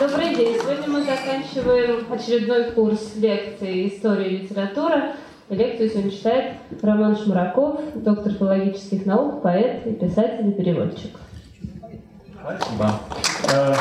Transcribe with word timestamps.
Добрый 0.00 0.32
день. 0.32 0.56
Сегодня 0.62 0.88
мы 0.88 1.04
заканчиваем 1.04 2.12
очередной 2.12 2.70
курс 2.70 3.16
лекций 3.16 3.88
«История 3.88 4.28
и 4.28 4.38
литература». 4.42 5.16
Лекцию 5.48 5.90
сегодня 5.90 6.10
читает 6.12 6.54
Роман 6.80 7.16
Шмураков, 7.16 7.80
доктор 7.96 8.32
филологических 8.34 9.06
наук, 9.06 9.42
поэт 9.42 9.84
и 9.88 9.94
писатель 9.94 10.50
и 10.50 10.52
переводчик. 10.52 11.16
Спасибо. 12.40 13.00
Э, 13.52 13.74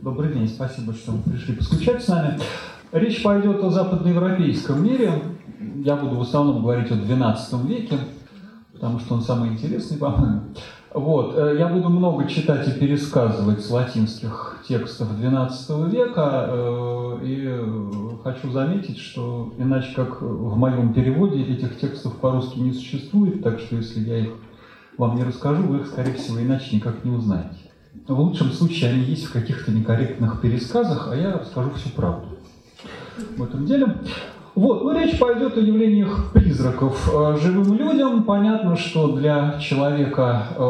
добрый 0.00 0.32
день, 0.32 0.46
спасибо, 0.46 0.92
что 0.92 1.12
пришли 1.28 1.56
поскучать 1.56 2.04
с 2.04 2.06
нами. 2.06 2.38
Речь 2.92 3.20
пойдет 3.24 3.64
о 3.64 3.70
западноевропейском 3.70 4.84
мире. 4.84 5.12
Я 5.84 5.96
буду 5.96 6.18
в 6.18 6.22
основном 6.22 6.62
говорить 6.62 6.88
о 6.92 6.94
XII 6.94 7.66
веке, 7.66 7.98
потому 8.74 9.00
что 9.00 9.14
он 9.14 9.22
самый 9.22 9.48
интересный, 9.48 9.98
по-моему. 9.98 10.42
Вот. 10.94 11.36
Э, 11.36 11.56
я 11.58 11.66
буду 11.66 11.88
много 11.88 12.28
читать 12.28 12.68
и 12.68 12.70
пересказывать 12.70 13.64
с 13.64 13.70
латинских 13.70 14.62
текстов 14.66 15.08
XII 15.20 15.90
века, 15.90 16.46
э, 16.48 17.18
и 17.24 18.22
хочу 18.22 18.52
заметить, 18.52 18.98
что 18.98 19.52
иначе 19.58 19.92
как 19.96 20.22
в 20.22 20.56
моем 20.56 20.94
переводе 20.94 21.42
этих 21.42 21.80
текстов 21.80 22.16
по-русски 22.18 22.60
не 22.60 22.72
существует, 22.72 23.42
так 23.42 23.58
что 23.58 23.74
если 23.74 24.00
я 24.00 24.18
их 24.20 24.30
вам 24.96 25.16
не 25.16 25.24
расскажу, 25.24 25.64
вы 25.64 25.78
их, 25.78 25.88
скорее 25.88 26.14
всего, 26.14 26.40
иначе 26.40 26.76
никак 26.76 27.04
не 27.04 27.10
узнаете. 27.10 27.72
В 28.06 28.20
лучшем 28.20 28.52
случае 28.52 28.92
они 28.92 29.00
есть 29.00 29.24
в 29.24 29.32
каких-то 29.32 29.72
некорректных 29.72 30.40
пересказах, 30.40 31.08
а 31.10 31.16
я 31.16 31.32
расскажу 31.32 31.70
всю 31.72 31.88
правду 31.88 32.28
в 33.36 33.42
этом 33.42 33.66
деле. 33.66 33.96
Вот, 34.54 34.84
ну 34.84 34.92
речь 34.96 35.18
пойдет 35.18 35.56
о 35.56 35.60
явлениях 35.60 36.32
призраков. 36.32 37.10
Э, 37.12 37.36
живым 37.42 37.74
людям 37.76 38.22
понятно, 38.22 38.76
что 38.76 39.08
для 39.08 39.58
человека 39.58 40.46
э, 40.56 40.62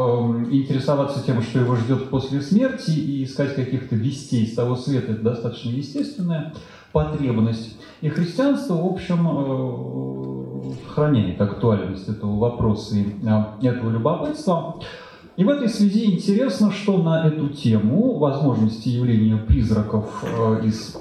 интересоваться 0.51 1.23
тем, 1.23 1.43
что 1.43 1.61
его 1.61 1.77
ждет 1.77 2.09
после 2.09 2.41
смерти, 2.41 2.93
и 2.93 3.25
искать 3.25 3.55
каких-то 3.55 3.95
вестей 3.95 4.45
из 4.45 4.55
того 4.55 4.77
света, 4.77 5.13
это 5.13 5.23
достаточно 5.23 5.69
естественная 5.69 6.55
потребность. 6.93 7.77
И 8.01 8.09
христианство, 8.09 8.75
в 8.75 8.87
общем, 8.87 9.29
э, 9.29 10.45
сохраняет 10.87 11.41
актуальность 11.41 12.09
этого 12.09 12.39
вопроса 12.39 12.97
и 12.97 13.05
э, 13.23 13.69
этого 13.69 13.91
любопытства. 13.91 14.81
И 15.37 15.45
в 15.45 15.49
этой 15.49 15.69
связи 15.69 16.07
интересно, 16.07 16.71
что 16.71 16.97
на 16.99 17.27
эту 17.27 17.49
тему 17.49 18.19
возможности 18.19 18.89
явления 18.89 19.37
призраков 19.37 20.23
э, 20.23 20.65
из 20.65 20.97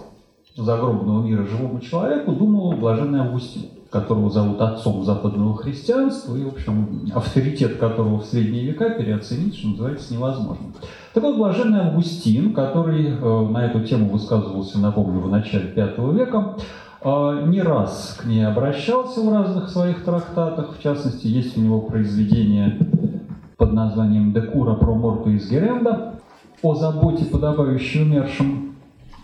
загробного 0.55 1.23
мира 1.23 1.45
живому 1.45 1.79
человеку 1.79 2.31
думал 2.31 2.73
блаженный 2.73 3.21
Августин, 3.21 3.63
которого 3.89 4.29
зовут 4.29 4.61
отцом 4.61 5.03
западного 5.03 5.55
христианства, 5.55 6.35
и, 6.35 6.43
в 6.43 6.49
общем, 6.49 7.09
авторитет 7.13 7.77
которого 7.77 8.19
в 8.19 8.25
средние 8.25 8.65
века 8.65 8.89
переоценить, 8.89 9.55
что 9.55 9.69
называется, 9.69 10.13
невозможно. 10.13 10.67
Так 11.13 11.23
вот, 11.23 11.37
блаженный 11.37 11.81
Августин, 11.81 12.53
который 12.53 13.07
э, 13.07 13.47
на 13.49 13.65
эту 13.65 13.81
тему 13.81 14.09
высказывался, 14.09 14.79
напомню, 14.79 15.21
в 15.21 15.29
начале 15.29 15.73
V 15.75 16.13
века, 16.13 16.55
э, 17.01 17.45
не 17.47 17.61
раз 17.61 18.17
к 18.19 18.25
ней 18.25 18.45
обращался 18.45 19.21
в 19.21 19.31
разных 19.31 19.69
своих 19.69 20.03
трактатах, 20.03 20.75
в 20.77 20.81
частности, 20.81 21.27
есть 21.27 21.57
у 21.57 21.61
него 21.61 21.81
произведение 21.81 22.77
под 23.57 23.73
названием 23.73 24.33
«Декура 24.33 24.73
про 24.73 24.93
морту 24.93 25.29
из 25.29 25.49
Геренда» 25.49 26.15
о 26.61 26.75
заботе, 26.75 27.25
подобающей 27.25 28.03
умершим 28.03 28.72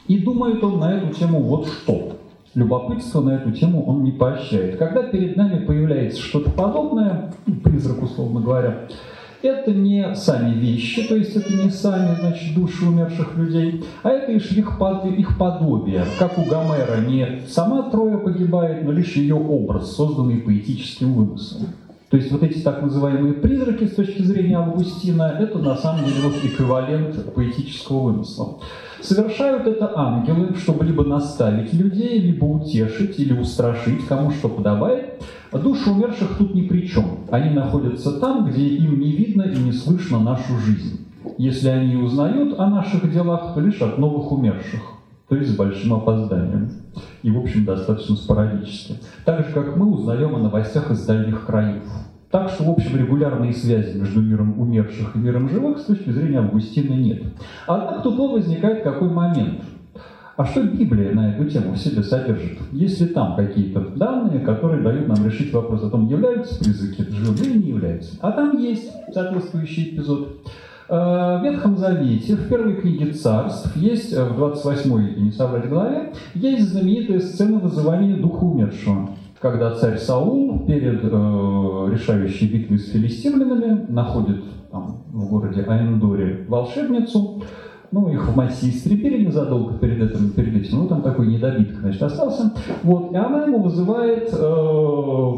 и 0.09 0.17
думает 0.17 0.61
он 0.63 0.79
на 0.79 0.97
эту 0.97 1.13
тему 1.13 1.39
вот 1.41 1.67
что. 1.67 2.17
Любопытство 2.55 3.21
на 3.21 3.35
эту 3.35 3.51
тему 3.51 3.85
он 3.85 4.03
не 4.03 4.11
поощряет. 4.11 4.77
Когда 4.77 5.03
перед 5.03 5.37
нами 5.37 5.63
появляется 5.63 6.19
что-то 6.19 6.49
подобное, 6.49 7.31
ну, 7.45 7.55
призрак, 7.57 8.01
условно 8.01 8.41
говоря, 8.41 8.87
это 9.43 9.71
не 9.71 10.15
сами 10.15 10.55
вещи, 10.55 11.07
то 11.07 11.15
есть 11.15 11.35
это 11.35 11.53
не 11.53 11.69
сами, 11.69 12.15
значит, 12.19 12.55
души 12.55 12.85
умерших 12.85 13.37
людей, 13.37 13.85
а 14.01 14.09
это 14.09 14.31
лишь 14.31 14.51
их, 14.51 14.79
их 15.17 15.37
подобие. 15.37 16.03
Как 16.17 16.39
у 16.39 16.41
Гомера 16.41 17.05
не 17.07 17.41
сама 17.47 17.83
Троя 17.91 18.17
погибает, 18.17 18.83
но 18.83 18.91
лишь 18.91 19.15
ее 19.15 19.35
образ, 19.35 19.95
созданный 19.95 20.37
поэтическим 20.37 21.13
вымыслом. 21.13 21.67
То 22.09 22.17
есть 22.17 22.31
вот 22.31 22.41
эти 22.41 22.57
так 22.59 22.81
называемые 22.81 23.33
призраки 23.33 23.85
с 23.85 23.93
точки 23.93 24.23
зрения 24.23 24.57
Августина, 24.57 25.37
это 25.39 25.59
на 25.59 25.77
самом 25.77 26.05
деле 26.05 26.21
вот 26.23 26.33
эквивалент 26.43 27.33
поэтического 27.35 27.99
вымысла. 27.99 28.57
Совершают 29.01 29.65
это 29.65 29.91
ангелы, 29.95 30.55
чтобы 30.55 30.83
либо 30.83 31.03
наставить 31.03 31.73
людей, 31.73 32.19
либо 32.19 32.45
утешить 32.45 33.19
или 33.19 33.33
устрашить, 33.33 34.05
кому 34.07 34.31
что 34.31 34.49
подобает. 34.49 35.21
Души 35.51 35.89
умерших 35.89 36.37
тут 36.37 36.53
ни 36.53 36.67
при 36.67 36.87
чем. 36.87 37.21
Они 37.31 37.49
находятся 37.49 38.19
там, 38.19 38.49
где 38.49 38.67
им 38.67 38.99
не 38.99 39.11
видно 39.11 39.43
и 39.43 39.57
не 39.57 39.71
слышно 39.71 40.19
нашу 40.19 40.57
жизнь. 40.57 41.07
Если 41.37 41.69
они 41.69 41.95
узнают 41.95 42.59
о 42.59 42.67
наших 42.67 43.11
делах, 43.11 43.53
то 43.53 43.61
лишь 43.61 43.81
от 43.81 43.97
новых 43.97 44.31
умерших, 44.31 44.81
то 45.27 45.35
есть 45.35 45.51
с 45.51 45.55
большим 45.55 45.93
опозданием. 45.93 46.71
И, 47.23 47.31
в 47.31 47.39
общем, 47.39 47.65
достаточно 47.65 48.15
спорадически. 48.15 48.95
Так 49.25 49.45
же, 49.45 49.53
как 49.53 49.75
мы 49.75 49.91
узнаем 49.91 50.35
о 50.35 50.39
новостях 50.39 50.91
из 50.91 51.05
дальних 51.05 51.45
краев. 51.45 51.83
Так 52.31 52.49
что, 52.49 52.63
в 52.63 52.69
общем, 52.69 52.95
регулярной 52.95 53.53
связи 53.53 53.97
между 53.97 54.21
миром 54.21 54.59
умерших 54.59 55.15
и 55.15 55.19
миром 55.19 55.49
живых 55.49 55.79
с 55.79 55.85
точки 55.85 56.11
зрения 56.11 56.39
Августина 56.39 56.93
нет. 56.93 57.23
Однако 57.65 58.01
тут 58.01 58.17
возникает 58.17 58.83
какой 58.83 59.09
момент. 59.09 59.63
А 60.37 60.45
что 60.45 60.63
Библия 60.63 61.13
на 61.13 61.33
эту 61.33 61.49
тему 61.49 61.73
в 61.73 61.77
себе 61.77 62.03
содержит? 62.03 62.59
Есть 62.71 63.01
ли 63.01 63.07
там 63.07 63.35
какие-то 63.35 63.81
данные, 63.95 64.39
которые 64.39 64.81
дают 64.81 65.07
нам 65.07 65.25
решить 65.25 65.51
вопрос 65.51 65.83
о 65.83 65.89
том, 65.89 66.07
являются 66.07 66.63
призраки 66.63 67.01
живые 67.11 67.49
или 67.49 67.57
не 67.57 67.69
являются? 67.69 68.15
А 68.21 68.31
там 68.31 68.57
есть 68.57 68.89
соответствующий 69.11 69.95
эпизод. 69.95 70.47
Э, 70.87 71.39
в 71.39 71.43
Ветхом 71.43 71.77
Завете, 71.77 72.35
в 72.35 72.47
первой 72.47 72.75
книге 72.75 73.11
царств, 73.11 73.75
есть, 73.75 74.13
э, 74.13 74.23
в 74.23 74.35
28 74.35 75.19
не 75.19 75.31
соврать 75.31 75.67
главе, 75.67 76.13
есть 76.35 76.69
знаменитая 76.69 77.19
сцена 77.19 77.59
вызывания 77.59 78.15
духа 78.15 78.43
умершего 78.43 79.09
когда 79.41 79.73
царь 79.75 79.97
Саул 79.97 80.65
перед 80.65 81.01
э, 81.03 81.07
решающей 81.91 82.47
битвой 82.47 82.77
с 82.77 82.91
филистимлянами 82.91 83.85
находит 83.89 84.43
там, 84.71 85.03
в 85.11 85.29
городе 85.29 85.61
Аэндоре 85.61 86.45
волшебницу, 86.47 87.43
ну, 87.91 88.09
их 88.09 88.27
в 88.27 88.35
массе 88.35 88.69
истрепили 88.69 89.25
незадолго 89.25 89.77
перед 89.79 90.11
этим, 90.11 90.31
перед 90.31 90.55
этим, 90.55 90.79
ну, 90.79 90.87
там 90.87 91.01
такой 91.01 91.27
недобиток, 91.27 91.79
значит, 91.79 92.03
остался. 92.03 92.53
Вот, 92.83 93.11
и 93.13 93.15
она 93.15 93.45
ему 93.45 93.63
вызывает 93.63 94.29
э, 94.31 95.33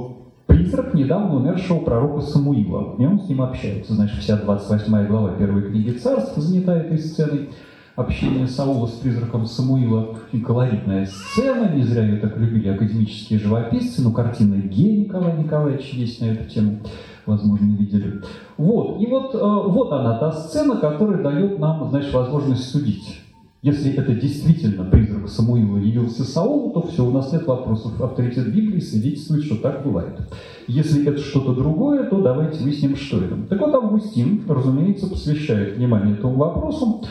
призрак 0.48 0.94
недавно 0.94 1.36
умершего 1.36 1.80
пророка 1.80 2.22
Самуила, 2.22 2.96
и 2.98 3.06
он 3.06 3.20
с 3.20 3.30
ним 3.30 3.42
общается. 3.42 3.94
Значит, 3.94 4.18
вся 4.18 4.36
28 4.36 5.08
глава 5.08 5.30
первой 5.38 5.70
книги 5.70 5.92
царств 5.92 6.36
занята 6.38 6.76
этой 6.76 6.98
сценой 6.98 7.50
общение 7.96 8.48
Саула 8.48 8.88
с 8.88 8.92
призраком 8.92 9.46
Самуила. 9.46 10.18
Очень 10.28 10.44
колоритная 10.44 11.06
сцена, 11.06 11.74
не 11.74 11.84
зря 11.84 12.06
ее 12.06 12.18
так 12.18 12.38
любили 12.38 12.70
академические 12.70 13.40
живописцы, 13.40 14.02
но 14.02 14.12
картина 14.12 14.56
Ге 14.56 14.98
Николая 14.98 15.38
Николаевича 15.38 15.96
есть 15.96 16.22
на 16.22 16.26
эту 16.26 16.50
тему, 16.50 16.80
возможно, 17.26 17.76
видели. 17.76 18.22
Вот, 18.58 19.02
и 19.02 19.08
вот, 19.08 19.36
э, 19.36 19.40
вот 19.40 19.92
она, 19.92 20.18
та 20.18 20.32
сцена, 20.32 20.78
которая 20.78 21.22
дает 21.22 21.60
нам, 21.60 21.90
значит, 21.90 22.14
возможность 22.14 22.70
судить. 22.70 23.22
Если 23.64 23.94
это 23.94 24.16
действительно 24.16 24.86
призрак 24.86 25.30
Самуила 25.30 25.78
явился 25.78 26.24
Саулу, 26.24 26.72
то 26.72 26.88
все, 26.88 27.06
у 27.06 27.12
нас 27.12 27.32
нет 27.32 27.46
вопросов. 27.46 28.02
Авторитет 28.02 28.52
Библии 28.52 28.80
свидетельствует, 28.80 29.44
что 29.44 29.58
так 29.58 29.84
бывает. 29.84 30.20
Если 30.68 31.08
это 31.08 31.20
что-то 31.20 31.54
другое, 31.54 32.10
то 32.10 32.20
давайте 32.22 32.64
выясним, 32.64 32.96
что 32.96 33.18
это. 33.24 33.36
Так 33.48 33.62
вот, 33.62 33.76
Августин, 33.76 34.46
разумеется, 34.50 35.08
посвящает 35.08 35.78
внимание 35.78 36.16
этому 36.16 36.38
вопросу. 36.38 37.04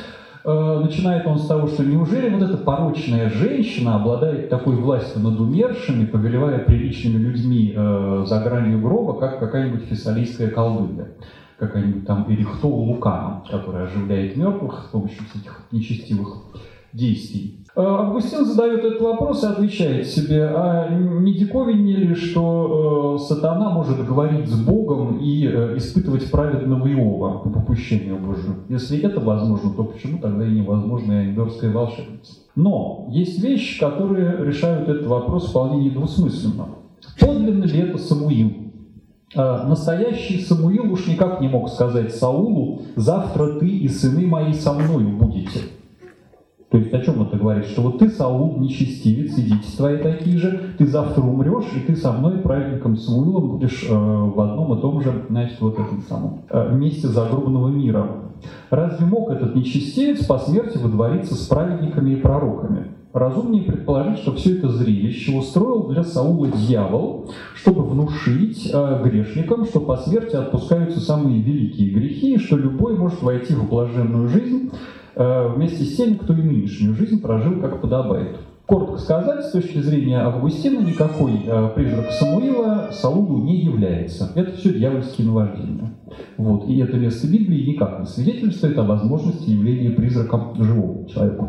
Э, 0.42 0.80
начинает 0.82 1.26
он 1.26 1.38
с 1.38 1.46
того, 1.46 1.66
что 1.68 1.84
неужели 1.84 2.30
вот 2.30 2.42
эта 2.42 2.56
порочная 2.56 3.28
женщина 3.28 3.96
обладает 3.96 4.48
такой 4.48 4.76
властью 4.76 5.20
над 5.22 5.38
умершими, 5.38 6.06
повелевая 6.06 6.60
приличными 6.60 7.18
людьми 7.18 7.74
э, 7.76 8.24
за 8.26 8.40
гранью 8.40 8.80
гроба, 8.80 9.18
как 9.18 9.38
какая-нибудь 9.38 9.84
фессалийская 9.84 10.48
колдунья, 10.48 11.08
какая-нибудь 11.58 12.06
там 12.06 12.24
Эрихтоу 12.28 12.84
Лукана, 12.84 13.44
которая 13.50 13.84
оживляет 13.84 14.36
мертвых 14.36 14.84
с 14.86 14.90
помощью 14.90 15.22
этих 15.34 15.66
нечестивых 15.72 16.44
действий. 16.92 17.59
Э, 17.76 17.82
Августин 17.82 18.44
задает 18.44 18.84
этот 18.84 19.00
вопрос 19.00 19.44
и 19.44 19.46
отвечает 19.46 20.06
себе, 20.06 20.44
а 20.46 20.88
не 20.88 21.34
диковиннее 21.34 21.98
ли, 21.98 22.14
что 22.14 23.16
э, 23.16 23.22
сатана 23.22 23.70
может 23.70 24.04
говорить 24.04 24.48
с 24.48 24.60
Богом 24.60 25.18
и 25.18 25.46
э, 25.46 25.76
испытывать 25.76 26.30
праведного 26.30 26.88
Иова 26.88 27.38
по 27.38 27.50
попущению 27.50 28.18
Божию? 28.18 28.56
Если 28.68 29.00
это 29.00 29.20
возможно, 29.20 29.70
то 29.70 29.84
почему 29.84 30.18
тогда 30.18 30.46
и 30.46 30.50
невозможно 30.50 31.20
ангельская 31.20 31.72
волшебница? 31.72 32.32
Но 32.56 33.06
есть 33.10 33.40
вещи, 33.42 33.78
которые 33.78 34.44
решают 34.44 34.88
этот 34.88 35.06
вопрос 35.06 35.50
вполне 35.50 35.84
недвусмысленно. 35.84 36.66
Подлинно 37.20 37.64
ли 37.64 37.78
это 37.78 37.98
Самуил? 37.98 38.52
Настоящий 39.34 40.40
Самуил 40.40 40.92
уж 40.92 41.06
никак 41.06 41.40
не 41.40 41.46
мог 41.46 41.68
сказать 41.68 42.12
Саулу, 42.12 42.82
завтра 42.96 43.60
ты 43.60 43.68
и 43.68 43.86
сыны 43.86 44.26
мои 44.26 44.52
со 44.52 44.72
мною 44.72 45.16
будете. 45.16 45.60
То 46.70 46.78
есть 46.78 46.92
о 46.94 47.00
чем 47.00 47.20
это 47.22 47.36
говорит? 47.36 47.66
Что 47.66 47.82
вот 47.82 47.98
ты, 47.98 48.08
Саул, 48.08 48.58
нечестивец, 48.60 49.36
и 49.36 49.42
дети 49.42 49.76
твои 49.76 49.98
такие 49.98 50.38
же, 50.38 50.74
ты 50.78 50.86
завтра 50.86 51.20
умрешь, 51.20 51.66
и 51.74 51.80
ты 51.80 51.96
со 51.96 52.12
мной, 52.12 52.38
праведником 52.38 52.96
Самуилом, 52.96 53.50
будешь 53.50 53.84
э, 53.88 53.92
в 53.92 54.40
одном 54.40 54.78
и 54.78 54.80
том 54.80 55.00
же, 55.00 55.24
значит, 55.28 55.60
вот 55.60 55.74
этом 55.74 56.02
самом 56.08 56.42
э, 56.48 56.72
месте 56.72 57.08
загробного 57.08 57.68
мира. 57.68 58.06
Разве 58.70 59.04
мог 59.04 59.30
этот 59.30 59.56
нечестивец 59.56 60.24
по 60.24 60.38
смерти 60.38 60.78
выдвориться 60.78 61.34
с 61.34 61.46
праведниками 61.48 62.12
и 62.12 62.16
пророками? 62.16 62.86
Разумнее 63.12 63.64
предположить, 63.64 64.18
что 64.18 64.34
все 64.36 64.56
это 64.56 64.68
зрелище 64.68 65.36
устроил 65.36 65.88
для 65.88 66.04
Саула 66.04 66.46
дьявол, 66.46 67.30
чтобы 67.56 67.82
внушить 67.82 68.70
э, 68.72 69.02
грешникам, 69.02 69.64
что 69.64 69.80
по 69.80 69.96
смерти 69.96 70.36
отпускаются 70.36 71.00
самые 71.00 71.42
великие 71.42 71.90
грехи, 71.90 72.34
и 72.34 72.38
что 72.38 72.56
любой 72.56 72.96
может 72.96 73.20
войти 73.22 73.54
в 73.54 73.68
блаженную 73.68 74.28
жизнь 74.28 74.70
вместе 75.14 75.84
с 75.84 75.96
теми, 75.96 76.14
кто 76.14 76.32
и 76.32 76.42
нынешнюю 76.42 76.94
жизнь 76.94 77.20
прожил 77.20 77.60
как 77.60 77.80
подобает. 77.80 78.38
Коротко 78.70 78.98
сказать, 78.98 79.44
с 79.46 79.50
точки 79.50 79.78
зрения 79.78 80.20
Августина, 80.20 80.78
никакой 80.78 81.42
э, 81.44 81.70
призрак 81.74 82.12
Самуила 82.12 82.90
Саулу 82.92 83.42
не 83.42 83.64
является. 83.64 84.30
Это 84.36 84.52
все 84.52 84.72
дьявольские 84.72 85.26
наваждения. 85.26 85.92
Вот. 86.36 86.68
И 86.68 86.78
это 86.78 86.96
место 86.96 87.26
Библии 87.26 87.72
никак 87.72 87.98
не 87.98 88.06
свидетельствует 88.06 88.78
о 88.78 88.84
возможности 88.84 89.50
явления 89.50 89.90
призраком 89.90 90.54
живому 90.54 91.08
человеку. 91.12 91.48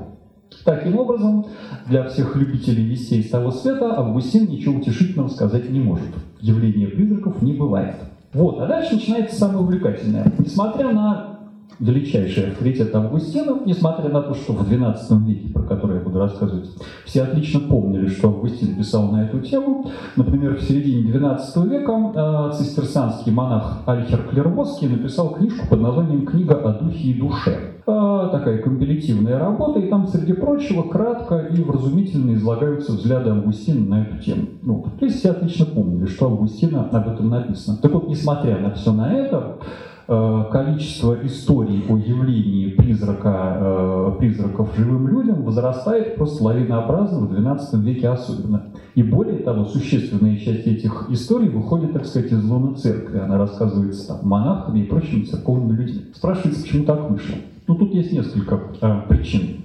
Таким 0.65 0.97
образом, 0.97 1.45
для 1.87 2.05
всех 2.05 2.35
любителей 2.35 2.85
вестей 2.85 3.21
того 3.21 3.51
света 3.51 3.99
Августин 3.99 4.49
ничего 4.49 4.79
утешительного 4.79 5.27
сказать 5.27 5.69
не 5.69 5.79
может. 5.79 6.09
Явления 6.39 6.87
призраков 6.87 7.39
не 7.43 7.53
бывает. 7.53 7.97
Вот, 8.33 8.59
а 8.61 8.65
дальше 8.65 8.95
начинается 8.95 9.35
самое 9.35 9.59
увлекательное. 9.59 10.31
Несмотря 10.39 10.91
на 10.91 11.30
величайший 11.79 12.51
авторитет 12.51 12.95
Августина, 12.95 13.59
несмотря 13.65 14.09
на 14.09 14.21
то, 14.21 14.33
что 14.33 14.53
в 14.53 14.71
XII 14.71 15.25
веке, 15.25 15.53
про 15.53 15.63
который 15.63 15.97
я 15.97 16.03
буду 16.03 16.19
рассказывать, 16.19 16.69
все 17.05 17.23
отлично 17.23 17.59
помнили, 17.61 18.07
что 18.07 18.29
Августин 18.29 18.75
писал 18.75 19.11
на 19.11 19.25
эту 19.25 19.39
тему. 19.39 19.89
Например, 20.15 20.55
в 20.55 20.61
середине 20.61 21.11
XII 21.11 21.67
века 21.67 22.51
э, 22.53 22.57
цистерцианский 22.57 23.31
монах 23.31 23.83
Альхер 23.85 24.27
Клервосский 24.29 24.87
написал 24.87 25.31
книжку 25.35 25.67
под 25.69 25.81
названием 25.81 26.25
«Книга 26.25 26.55
о 26.55 26.73
духе 26.73 27.09
и 27.09 27.13
душе». 27.13 27.71
Э, 27.87 28.29
такая 28.31 28.61
компилятивная 28.61 29.39
работа, 29.39 29.79
и 29.79 29.89
там, 29.89 30.07
среди 30.07 30.33
прочего, 30.33 30.83
кратко 30.83 31.39
и 31.39 31.61
вразумительно 31.63 32.35
излагаются 32.35 32.91
взгляды 32.91 33.31
Августина 33.31 33.85
на 33.85 34.01
эту 34.03 34.17
тему. 34.19 34.47
Ну, 34.61 34.85
то 34.99 35.05
есть 35.05 35.19
все 35.19 35.31
отлично 35.31 35.65
помнили, 35.65 36.05
что 36.05 36.27
Августина 36.27 36.89
об 36.89 37.07
этом 37.07 37.29
написано. 37.29 37.77
Так 37.81 37.91
вот, 37.91 38.07
несмотря 38.07 38.59
на 38.59 38.71
все 38.71 38.91
на 38.91 39.13
это, 39.13 39.57
количество 40.51 41.17
историй 41.25 41.85
о 41.87 41.97
явлении 41.97 42.71
призрака, 42.71 43.57
э, 43.59 44.15
призраков 44.19 44.75
живым 44.75 45.07
людям 45.07 45.43
возрастает 45.43 46.15
просто 46.15 46.43
лавинообразно 46.43 47.19
в 47.19 47.33
XII 47.33 47.81
веке 47.81 48.09
особенно. 48.09 48.63
И 48.95 49.03
более 49.03 49.37
того, 49.37 49.65
существенная 49.65 50.37
часть 50.37 50.67
этих 50.67 51.07
историй 51.09 51.47
выходит, 51.49 51.93
так 51.93 52.05
сказать, 52.05 52.31
из 52.31 52.43
луны 52.43 52.75
церкви. 52.75 53.19
Она 53.19 53.37
рассказывается 53.37 54.09
там, 54.09 54.27
монахами 54.27 54.81
и 54.81 54.83
прочими 54.83 55.23
церковными 55.23 55.77
людьми. 55.77 56.01
Спрашивается, 56.13 56.61
почему 56.61 56.83
так 56.83 57.09
вышло? 57.09 57.35
Ну, 57.67 57.75
тут 57.75 57.93
есть 57.93 58.11
несколько 58.11 58.59
э, 58.81 59.01
причин. 59.07 59.63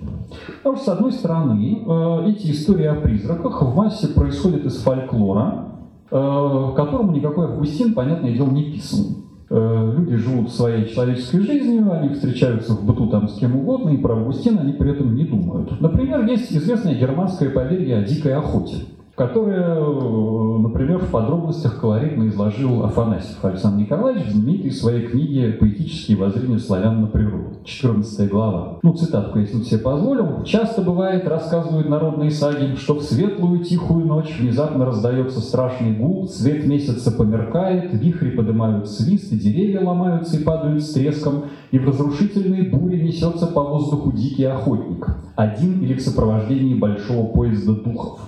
Потому 0.58 0.76
что, 0.76 0.84
с 0.84 0.88
одной 0.88 1.12
стороны, 1.12 1.82
э, 1.84 2.30
эти 2.30 2.52
истории 2.52 2.86
о 2.86 3.00
призраках 3.00 3.62
в 3.62 3.74
массе 3.74 4.08
происходят 4.08 4.64
из 4.64 4.76
фольклора, 4.76 5.64
э, 6.10 6.72
которому 6.76 7.12
никакой 7.12 7.46
Августин, 7.46 7.94
понятное 7.94 8.32
дело, 8.32 8.50
не 8.50 8.70
писан. 8.70 9.25
Э, 9.48 9.92
люди 9.96 10.16
живут 10.16 10.50
своей 10.50 10.92
человеческой 10.92 11.40
жизнью, 11.42 11.92
они 11.92 12.14
встречаются 12.14 12.72
в 12.72 12.84
быту 12.84 13.08
там 13.08 13.28
с 13.28 13.38
кем 13.38 13.56
угодно, 13.56 13.90
и 13.90 13.96
про 13.96 14.16
Августина 14.16 14.62
они 14.62 14.72
при 14.72 14.90
этом 14.90 15.14
не 15.14 15.24
думают. 15.24 15.80
Например, 15.80 16.26
есть 16.26 16.52
известное 16.52 16.98
германское 16.98 17.50
поверье 17.50 17.98
о 17.98 18.02
дикой 18.02 18.34
охоте 18.34 18.78
которое, 19.16 19.78
э, 19.78 20.58
например, 20.58 20.98
в 20.98 21.10
подробностях 21.10 21.80
колоритно 21.80 22.28
изложил 22.28 22.84
Афанасьев 22.84 23.42
Александр 23.42 23.80
Николаевич 23.80 24.26
в 24.26 24.32
знаменитой 24.32 24.70
своей 24.70 25.06
книге 25.06 25.52
«Поэтические 25.58 26.18
воззрения 26.18 26.58
славян 26.58 27.00
на 27.00 27.06
природу», 27.06 27.56
14 27.64 28.28
глава. 28.28 28.78
Ну, 28.82 28.92
цитатку, 28.92 29.38
если 29.38 29.62
себе 29.62 29.80
позволю. 29.80 30.42
«Часто 30.44 30.82
бывает, 30.82 31.26
рассказывают 31.26 31.88
народные 31.88 32.30
саги, 32.30 32.76
что 32.76 32.96
в 32.96 33.02
светлую 33.02 33.64
тихую 33.64 34.04
ночь 34.04 34.38
внезапно 34.38 34.84
раздается 34.84 35.40
страшный 35.40 35.94
гул, 35.94 36.28
свет 36.28 36.66
месяца 36.66 37.10
померкает, 37.10 37.94
вихри 37.94 38.30
поднимают 38.30 38.86
свист, 38.86 39.32
и 39.32 39.38
деревья 39.38 39.80
ломаются 39.80 40.36
и 40.36 40.44
падают 40.44 40.82
с 40.82 40.92
треском, 40.92 41.44
и 41.70 41.78
в 41.78 41.86
разрушительные 41.88 42.64
бури 42.64 43.00
несется 43.00 43.46
по 43.46 43.62
воздуху 43.62 44.12
дикий 44.12 44.44
охотник, 44.44 45.08
один 45.36 45.80
или 45.80 45.94
в 45.94 46.02
сопровождении 46.02 46.74
большого 46.74 47.28
поезда 47.28 47.72
духов». 47.72 48.20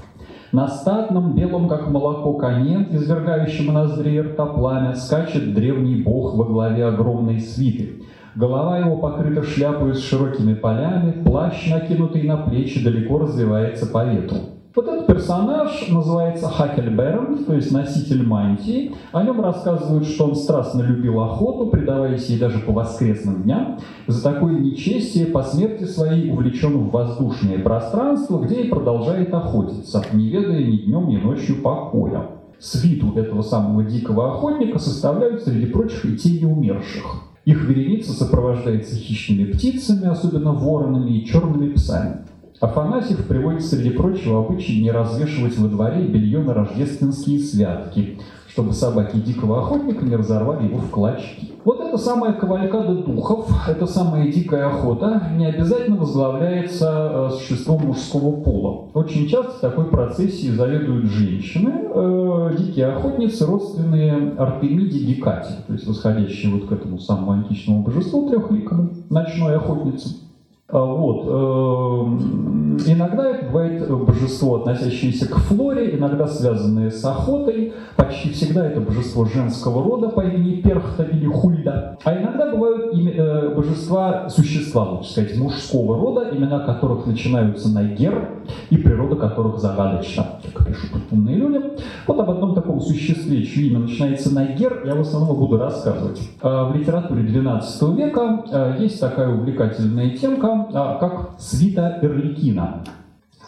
На 0.50 0.66
статном, 0.66 1.34
белом 1.34 1.68
как 1.68 1.88
молоко 1.88 2.32
коне, 2.34 2.88
извергающем 2.90 3.66
ноздри 3.72 4.18
рта 4.18 4.46
пламя, 4.46 4.94
скачет 4.94 5.52
древний 5.52 6.02
бог 6.02 6.36
во 6.36 6.44
главе 6.44 6.86
огромной 6.86 7.40
свиты. 7.40 8.02
Голова 8.34 8.78
его 8.78 8.96
покрыта 8.96 9.42
шляпой 9.42 9.94
с 9.94 10.02
широкими 10.02 10.54
полями, 10.54 11.22
плащ, 11.22 11.68
накинутый 11.68 12.22
на 12.22 12.38
плечи, 12.38 12.82
далеко 12.82 13.18
развивается 13.18 13.84
по 13.86 14.06
ветру. 14.06 14.38
Вот 14.74 14.86
этот 14.86 15.06
персонаж 15.06 15.88
называется 15.88 16.48
Хакельберн, 16.48 17.44
то 17.44 17.54
есть 17.54 17.72
носитель 17.72 18.26
мантии. 18.26 18.94
О 19.12 19.22
нем 19.22 19.40
рассказывают, 19.40 20.06
что 20.06 20.26
он 20.26 20.34
страстно 20.34 20.82
любил 20.82 21.20
охоту, 21.22 21.68
предаваясь 21.68 22.26
ей 22.26 22.38
даже 22.38 22.58
по 22.58 22.72
воскресным 22.72 23.44
дням. 23.44 23.78
За 24.06 24.22
такое 24.22 24.58
нечестие 24.58 25.26
по 25.26 25.42
смерти 25.42 25.84
своей 25.84 26.30
увлечен 26.30 26.76
в 26.76 26.90
воздушное 26.90 27.58
пространство, 27.58 28.40
где 28.40 28.62
и 28.62 28.68
продолжает 28.68 29.32
охотиться, 29.32 30.04
не 30.12 30.28
ведая 30.28 30.62
ни 30.62 30.76
днем, 30.76 31.08
ни 31.08 31.16
ночью 31.16 31.62
покоя. 31.62 32.26
Свиту 32.58 33.16
этого 33.16 33.42
самого 33.42 33.84
дикого 33.84 34.34
охотника 34.34 34.78
составляют, 34.78 35.42
среди 35.42 35.66
прочих, 35.66 36.04
и 36.04 36.16
тени 36.16 36.44
умерших. 36.44 37.22
Их 37.46 37.64
вереница 37.64 38.12
сопровождается 38.12 38.96
хищными 38.96 39.52
птицами, 39.52 40.08
особенно 40.08 40.52
воронами 40.52 41.12
и 41.12 41.24
черными 41.24 41.72
псами. 41.72 42.26
Афанасьев 42.60 43.24
приводит, 43.28 43.64
среди 43.64 43.90
прочего, 43.90 44.44
обычай 44.44 44.82
не 44.82 44.90
развешивать 44.90 45.56
во 45.58 45.68
дворе 45.68 46.04
белье 46.06 46.40
на 46.40 46.54
рождественские 46.54 47.38
святки, 47.38 48.18
чтобы 48.48 48.72
собаки 48.72 49.16
дикого 49.16 49.60
охотника 49.60 50.04
не 50.04 50.16
разорвали 50.16 50.66
его 50.66 50.78
в 50.78 50.90
клочки. 50.90 51.52
Вот 51.64 51.80
эта 51.80 51.96
самая 51.98 52.32
кавалькада 52.32 52.96
духов, 53.04 53.48
эта 53.68 53.86
самая 53.86 54.32
дикая 54.32 54.66
охота 54.66 55.28
не 55.36 55.46
обязательно 55.46 55.98
возглавляется 55.98 57.30
э, 57.30 57.30
существом 57.36 57.86
мужского 57.86 58.40
пола. 58.40 58.88
Очень 58.94 59.28
часто 59.28 59.52
в 59.52 59.60
такой 59.60 59.84
процессии 59.84 60.48
заведуют 60.48 61.06
женщины, 61.06 61.70
э, 61.94 62.56
дикие 62.58 62.86
охотницы, 62.86 63.46
родственные 63.46 64.32
Артемиде 64.36 64.98
Гекате, 64.98 65.54
то 65.66 65.74
есть 65.74 65.86
восходящие 65.86 66.52
вот 66.54 66.68
к 66.68 66.72
этому 66.72 66.98
самому 66.98 67.32
античному 67.32 67.82
божеству 67.82 68.28
трехликому, 68.28 68.90
ночной 69.10 69.56
охотнице. 69.56 70.27
А, 70.70 70.84
вот. 70.84 71.24
Эм, 71.26 72.76
иногда 72.86 73.30
это 73.30 73.46
бывает 73.46 73.90
божество, 73.90 74.56
относящееся 74.56 75.26
к 75.26 75.36
флоре, 75.36 75.96
иногда 75.96 76.26
связанное 76.26 76.90
с 76.90 77.02
охотой. 77.06 77.72
Почти 77.96 78.30
всегда 78.30 78.66
это 78.66 78.80
божество 78.80 79.24
женского 79.24 79.82
рода 79.82 80.10
по 80.10 80.20
имени 80.20 80.60
Перхта 80.60 81.04
или 81.04 81.24
Хульда. 81.24 81.96
А 82.04 82.14
иногда 82.14 82.52
бывают 82.52 82.94
э, 82.94 83.54
божества, 83.54 84.28
существа, 84.28 84.84
лучше 84.90 85.12
сказать, 85.12 85.38
мужского 85.38 85.98
рода, 85.98 86.36
имена 86.36 86.60
которых 86.60 87.06
начинаются 87.06 87.70
на 87.70 87.84
гер, 87.84 88.28
и 88.70 88.76
природа 88.76 89.16
которых 89.16 89.58
загадочна, 89.58 90.26
как 90.52 90.66
пишут 90.66 90.90
умные 91.10 91.36
люди. 91.36 91.60
Вот 92.06 92.20
об 92.20 92.30
одном 92.30 92.54
таком 92.54 92.80
существе, 92.80 93.42
чье 93.44 93.68
имя 93.68 93.80
начинается 93.80 94.34
на 94.34 94.44
гер, 94.44 94.82
я 94.84 94.94
в 94.94 95.00
основном 95.00 95.36
буду 95.36 95.56
рассказывать. 95.56 96.20
А, 96.40 96.64
в 96.68 96.76
литературе 96.76 97.22
XII 97.22 97.96
века 97.96 98.44
э, 98.50 98.76
есть 98.80 99.00
такая 99.00 99.28
увлекательная 99.28 100.10
темка, 100.10 100.57
а, 100.72 100.98
как 100.98 101.34
свита 101.38 101.98
Эрликина. 102.02 102.84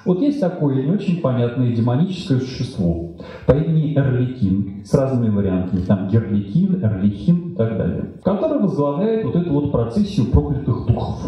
Вот 0.04 0.20
есть 0.20 0.40
такое 0.40 0.82
не 0.82 0.90
очень 0.90 1.20
понятное 1.20 1.74
демоническое 1.74 2.40
существо 2.40 3.16
по 3.46 3.52
имени 3.52 3.94
Эрликин 3.96 4.82
с 4.84 4.94
разными 4.94 5.28
вариантами, 5.28 5.82
там 5.82 6.08
Герликин, 6.08 6.82
Эрлихин 6.82 7.52
и 7.52 7.56
так 7.56 7.76
далее, 7.76 8.04
который 8.24 8.60
возглавляет 8.60 9.24
вот 9.26 9.36
эту 9.36 9.52
вот 9.52 9.72
процессию 9.72 10.26
проклятых 10.26 10.86
духов. 10.86 11.26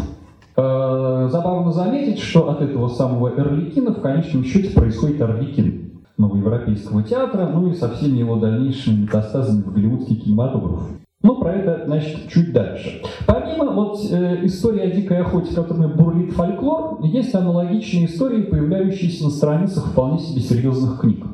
Э, 0.55 1.27
забавно 1.31 1.71
заметить, 1.71 2.19
что 2.19 2.49
от 2.49 2.61
этого 2.61 2.87
самого 2.87 3.29
Эрликина 3.29 3.91
в 3.91 4.01
конечном 4.01 4.43
счете 4.43 4.73
происходит 4.73 5.21
Эрликин 5.21 6.01
новоевропейского 6.17 7.03
театра, 7.03 7.49
ну 7.53 7.69
и 7.69 7.75
со 7.75 7.89
всеми 7.89 8.19
его 8.19 8.37
дальнейшими 8.37 9.03
метастазами 9.03 9.61
в 9.61 9.73
голливудский 9.73 10.15
кинематограф. 10.15 10.81
Но 11.23 11.35
про 11.35 11.53
это, 11.53 11.85
значит, 11.85 12.27
чуть 12.29 12.51
дальше. 12.51 13.01
Помимо 13.25 13.71
вот 13.71 13.97
э, 14.11 14.45
истории 14.45 14.81
о 14.81 14.91
дикой 14.91 15.21
охоте, 15.21 15.55
которыми 15.55 15.87
бурлит 15.87 16.33
фольклор, 16.33 17.01
есть 17.05 17.33
аналогичные 17.33 18.05
истории, 18.05 18.43
появляющиеся 18.43 19.23
на 19.23 19.29
страницах 19.29 19.87
вполне 19.87 20.19
себе 20.19 20.41
серьезных 20.41 20.99
книг. 20.99 21.25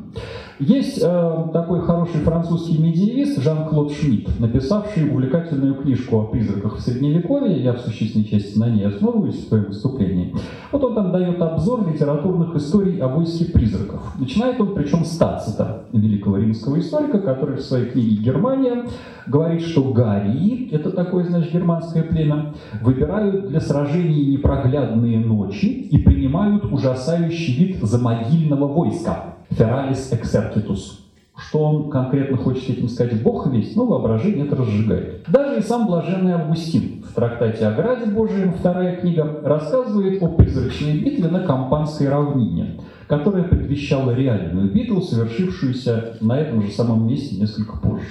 Есть 0.60 1.00
э, 1.02 1.48
такой 1.54 1.80
хороший 1.84 2.20
французский 2.20 2.78
медиевист 2.84 3.42
Жан-Клод 3.42 3.94
Шмидт, 3.94 4.42
написавший 4.42 5.10
увлекательную 5.10 5.76
книжку 5.76 6.20
о 6.20 6.24
призраках 6.26 6.76
в 6.76 6.82
Средневековье. 6.82 7.64
Я 7.64 7.72
в 7.72 7.80
существенной 7.80 8.26
части 8.26 8.60
на 8.60 8.68
ней 8.68 8.86
основываюсь 8.86 9.38
в 9.38 9.48
своем 9.48 9.68
выступлении. 9.68 10.36
Вот 10.74 10.84
он 10.84 10.96
там 10.96 11.14
дает 11.14 11.42
обзор 11.42 11.90
литературных 11.90 12.54
историй 12.58 13.00
о 13.00 13.08
войске 13.08 13.46
призраков. 13.46 14.02
Начинает 14.20 14.60
он 14.60 14.76
причем 14.76 15.06
с 15.06 15.16
Тацита, 15.16 15.84
великого 15.94 16.36
римского 16.36 16.78
историка, 16.78 17.20
который 17.20 17.56
в 17.56 17.62
своей 17.62 17.86
книге 17.86 18.18
«Германия» 18.18 18.86
говорит, 19.28 19.62
что 19.62 19.94
гарии, 19.94 20.68
это 20.74 20.92
такое, 20.92 21.24
значит, 21.24 21.54
германское 21.54 22.04
племя, 22.04 22.54
выбирают 22.82 23.48
для 23.48 23.62
сражений 23.62 24.26
непроглядные 24.26 25.20
ночи 25.20 25.68
и 25.68 25.98
принимают 26.00 26.66
ужасающий 26.66 27.54
вид 27.54 27.82
замогильного 27.82 28.68
войска 28.68 29.36
Фералис 29.52 30.12
Exercitus. 30.12 31.00
Что 31.36 31.60
он 31.60 31.90
конкретно 31.90 32.38
хочет 32.38 32.70
этим 32.70 32.90
сказать, 32.90 33.22
Бог 33.24 33.48
весь, 33.48 33.76
но 33.76 33.86
воображение 33.86 34.46
это 34.46 34.58
разжигает. 34.58 35.24
Даже 35.28 35.60
и 35.60 35.64
сам 35.64 35.88
блаженный 35.88 36.34
Августин 36.34 37.02
в 37.02 37.14
трактате 37.14 37.66
о 37.66 37.74
Граде 37.74 38.12
Божием, 38.12 38.54
вторая 38.54 38.98
книга, 38.98 39.40
рассказывает 39.44 40.22
о 40.22 40.28
призрачной 40.28 41.00
битве 41.00 41.30
на 41.30 41.40
Кампанской 41.40 42.10
равнине, 42.10 42.82
которая 43.08 43.44
предвещала 43.44 44.12
реальную 44.12 44.72
битву, 44.72 45.02
совершившуюся 45.02 46.18
на 46.20 46.38
этом 46.40 46.62
же 46.62 46.72
самом 46.72 47.08
месте 47.08 47.38
несколько 47.38 47.78
позже. 47.78 48.06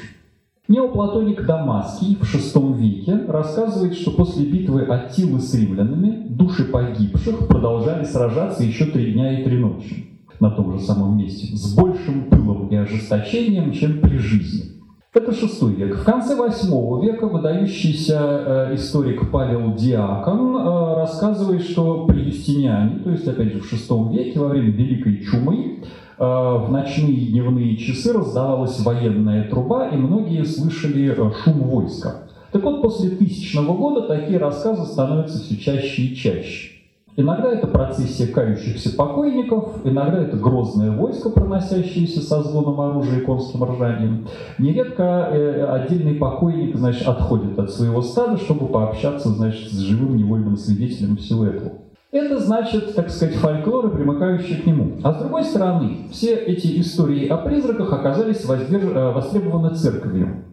Неоплатоник 0.66 1.45
Дамасский 1.47 2.16
в 2.16 2.23
VI 2.23 2.76
веке 2.76 3.21
рассказывает, 3.28 3.95
что 3.95 4.11
после 4.11 4.47
битвы 4.47 4.83
Аттилы 4.83 5.40
с 5.40 5.54
римлянами 5.54 6.26
души 6.28 6.64
погибших 6.64 7.47
продолжали 7.47 8.04
сражаться 8.04 8.64
еще 8.64 8.87
три 8.87 9.12
дня 9.12 9.40
и 9.40 9.45
три 9.45 9.59
ночи 9.59 10.17
на 10.40 10.50
том 10.50 10.78
же 10.78 10.85
самом 10.85 11.18
месте, 11.18 11.54
с 11.57 11.75
большим 11.75 12.30
пылом 12.30 12.68
и 12.68 12.76
ожесточением, 12.76 13.73
чем 13.73 14.00
при 14.00 14.16
жизни. 14.16 14.78
Это 15.14 15.33
шестой 15.33 15.75
век. 15.75 15.97
В 15.97 16.04
конце 16.04 16.37
восьмого 16.37 17.02
века 17.02 17.26
выдающийся 17.26 18.68
э, 18.71 18.75
историк 18.75 19.30
Павел 19.33 19.75
Диакон 19.75 20.57
э, 20.57 20.95
рассказывает, 20.97 21.62
что 21.62 22.07
при 22.07 22.26
Юстиниане, 22.26 23.00
то 23.00 23.11
есть 23.11 23.26
опять 23.26 23.54
же 23.54 23.61
в 23.61 23.66
шестом 23.66 24.12
веке, 24.12 24.38
во 24.38 24.49
время 24.49 24.71
Великой 24.71 25.25
Чумы, 25.25 25.80
э, 25.83 26.23
в 26.23 26.68
ночные 26.71 27.14
и 27.14 27.33
дневные 27.33 27.76
часы 27.78 28.12
раздавалась 28.12 28.78
военная 28.80 29.49
труба, 29.49 29.88
и 29.88 29.97
многие 29.97 30.45
слышали 30.45 31.12
шум 31.42 31.62
войска. 31.68 32.28
Так 32.52 32.62
вот, 32.62 32.83
после 32.83 33.11
тысячного 33.11 33.76
года 33.76 34.07
такие 34.07 34.38
рассказы 34.38 34.85
становятся 34.85 35.38
все 35.38 35.57
чаще 35.57 36.02
и 36.02 36.14
чаще. 36.16 36.77
Иногда 37.20 37.50
это 37.50 37.66
процессия 37.66 38.28
кающихся 38.28 38.94
покойников, 38.94 39.80
иногда 39.82 40.22
это 40.22 40.37
грозное 40.37 40.92
войско, 40.92 41.30
проносящееся 41.30 42.20
со 42.20 42.44
звоном 42.44 42.80
оружия 42.80 43.18
и 43.18 43.25
конским 43.25 43.64
ржанием. 43.64 44.28
Нередко 44.60 45.02
э, 45.02 45.64
отдельный 45.64 46.14
покойник 46.14 46.76
значит, 46.76 47.08
отходит 47.08 47.58
от 47.58 47.72
своего 47.72 48.02
стада, 48.02 48.37
чтобы 48.37 48.68
пообщаться 48.68 49.30
значит, 49.30 49.68
с 49.68 49.78
живым 49.78 50.16
невольным 50.16 50.56
свидетелем 50.56 51.16
всего 51.16 51.46
этого. 51.46 51.72
Это 52.12 52.38
значит, 52.38 52.94
так 52.94 53.10
сказать, 53.10 53.34
фольклоры, 53.34 53.90
примыкающие 53.90 54.62
к 54.62 54.66
нему. 54.66 54.98
А 55.02 55.12
с 55.12 55.18
другой 55.18 55.42
стороны, 55.42 56.06
все 56.12 56.37
эти 56.37 56.80
истории 56.80 57.26
о 57.26 57.38
призраках 57.38 57.92
оказались 57.92 58.44
воздерж... 58.44 58.84
Э, 58.94 59.10
востребованы 59.10 59.75
церковью. 59.75 60.44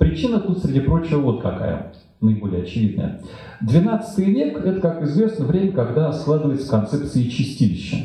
Причина 0.00 0.40
тут, 0.40 0.58
среди 0.58 0.80
прочего, 0.80 1.20
вот 1.20 1.40
какая 1.40 1.92
наиболее 2.24 2.62
очевидная. 2.62 3.20
XII 3.62 4.02
век– 4.24 4.58
это, 4.64 4.80
как 4.80 5.02
известно, 5.02 5.44
время, 5.46 5.72
когда 5.72 6.12
складывается 6.12 6.68
концепция 6.70 7.24
чистилища. 7.24 7.96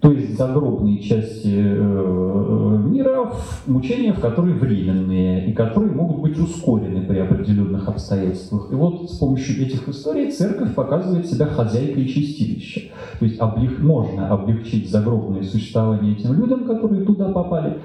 То 0.00 0.12
есть 0.12 0.36
загробные 0.36 1.00
части 1.00 1.52
э, 1.54 2.82
мира, 2.84 3.32
мучения, 3.66 4.12
в 4.12 4.20
которые 4.20 4.54
временные, 4.54 5.48
и 5.48 5.52
которые 5.52 5.92
могут 5.92 6.20
быть 6.20 6.38
ускорены 6.38 6.83
определенных 7.84 7.88
обстоятельствах. 7.88 8.72
И 8.72 8.74
вот 8.74 9.10
с 9.10 9.18
помощью 9.18 9.66
этих 9.66 9.88
историй 9.88 10.30
церковь 10.30 10.74
показывает 10.74 11.26
себя 11.26 11.46
хозяйкой 11.46 12.06
чистилища. 12.06 12.82
То 13.18 13.24
есть 13.24 13.40
облег... 13.40 13.78
можно 13.80 14.28
облегчить 14.28 14.90
загробное 14.90 15.42
существование 15.42 16.14
этим 16.14 16.34
людям, 16.34 16.64
которые 16.64 17.04
туда 17.04 17.28
попали, 17.28 17.78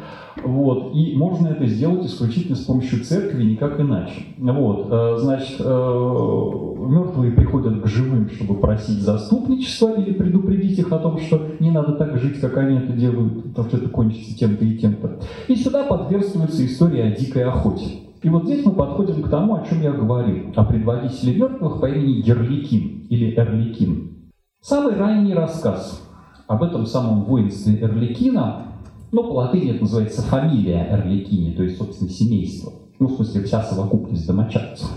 вот. 0.44 0.96
И 0.96 1.16
можно 1.16 1.50
это 1.50 1.66
сделать 1.66 2.06
исключительно 2.06 2.56
с 2.56 2.62
помощью 2.62 3.04
церкви, 3.04 3.44
никак 3.44 3.80
иначе. 3.80 4.22
Вот. 4.38 4.88
Э, 4.90 5.18
значит, 5.20 5.58
э, 5.60 5.64
мертвые 5.64 7.34
приходят 7.34 7.82
к 7.82 7.88
живым, 7.88 8.30
чтобы 8.30 8.56
просить 8.56 9.02
заступничество 9.02 10.00
или 10.00 10.14
предупредить 10.14 10.80
их 10.80 10.92
о 10.94 11.00
том, 11.00 11.20
что 11.20 11.42
не 11.60 11.72
надо 11.72 11.94
так 11.94 12.18
жить, 12.20 12.40
как 12.40 12.56
они 12.58 12.78
это 12.78 12.94
делают, 12.94 13.44
потому 13.44 13.68
что 13.68 13.78
это 13.78 13.90
кончится 13.90 14.38
тем-то 14.38 14.64
и 14.64 14.78
тем-то. 14.78 15.20
И 15.48 15.56
сюда 15.56 15.84
подверстывается 15.84 16.66
история 16.66 17.04
о 17.06 17.12
дикой 17.12 17.44
охоте. 17.44 18.09
И 18.22 18.30
вот 18.30 18.46
здесь 18.46 18.66
мы 18.66 18.74
подходим 18.74 19.24
к 19.24 19.30
тому, 19.30 19.56
о 19.56 19.66
чем 19.66 19.82
я 19.82 19.92
говорил, 19.92 20.52
о 20.56 20.64
предводителе 20.66 21.36
мертвых 21.36 21.80
по 21.80 21.86
имени 21.86 22.22
Герликин 22.22 23.08
или 23.10 23.34
Эрликин. 23.36 24.32
Самый 24.62 24.96
ранний 24.96 25.34
рассказ 25.34 26.06
об 26.48 26.64
этом 26.64 26.86
самом 26.86 27.24
воинстве 27.24 27.80
Эрликина 27.82 28.70
ну, 29.12 29.24
по 29.24 29.34
латыни 29.34 29.72
это 29.72 29.82
называется 29.82 30.22
фамилия 30.22 30.88
Эрликини, 30.92 31.52
то 31.54 31.64
есть, 31.64 31.78
собственно, 31.78 32.10
семейство. 32.12 32.74
Ну, 33.00 33.08
в 33.08 33.16
смысле, 33.16 33.44
вся 33.44 33.64
совокупность 33.64 34.28
домочадцев. 34.28 34.88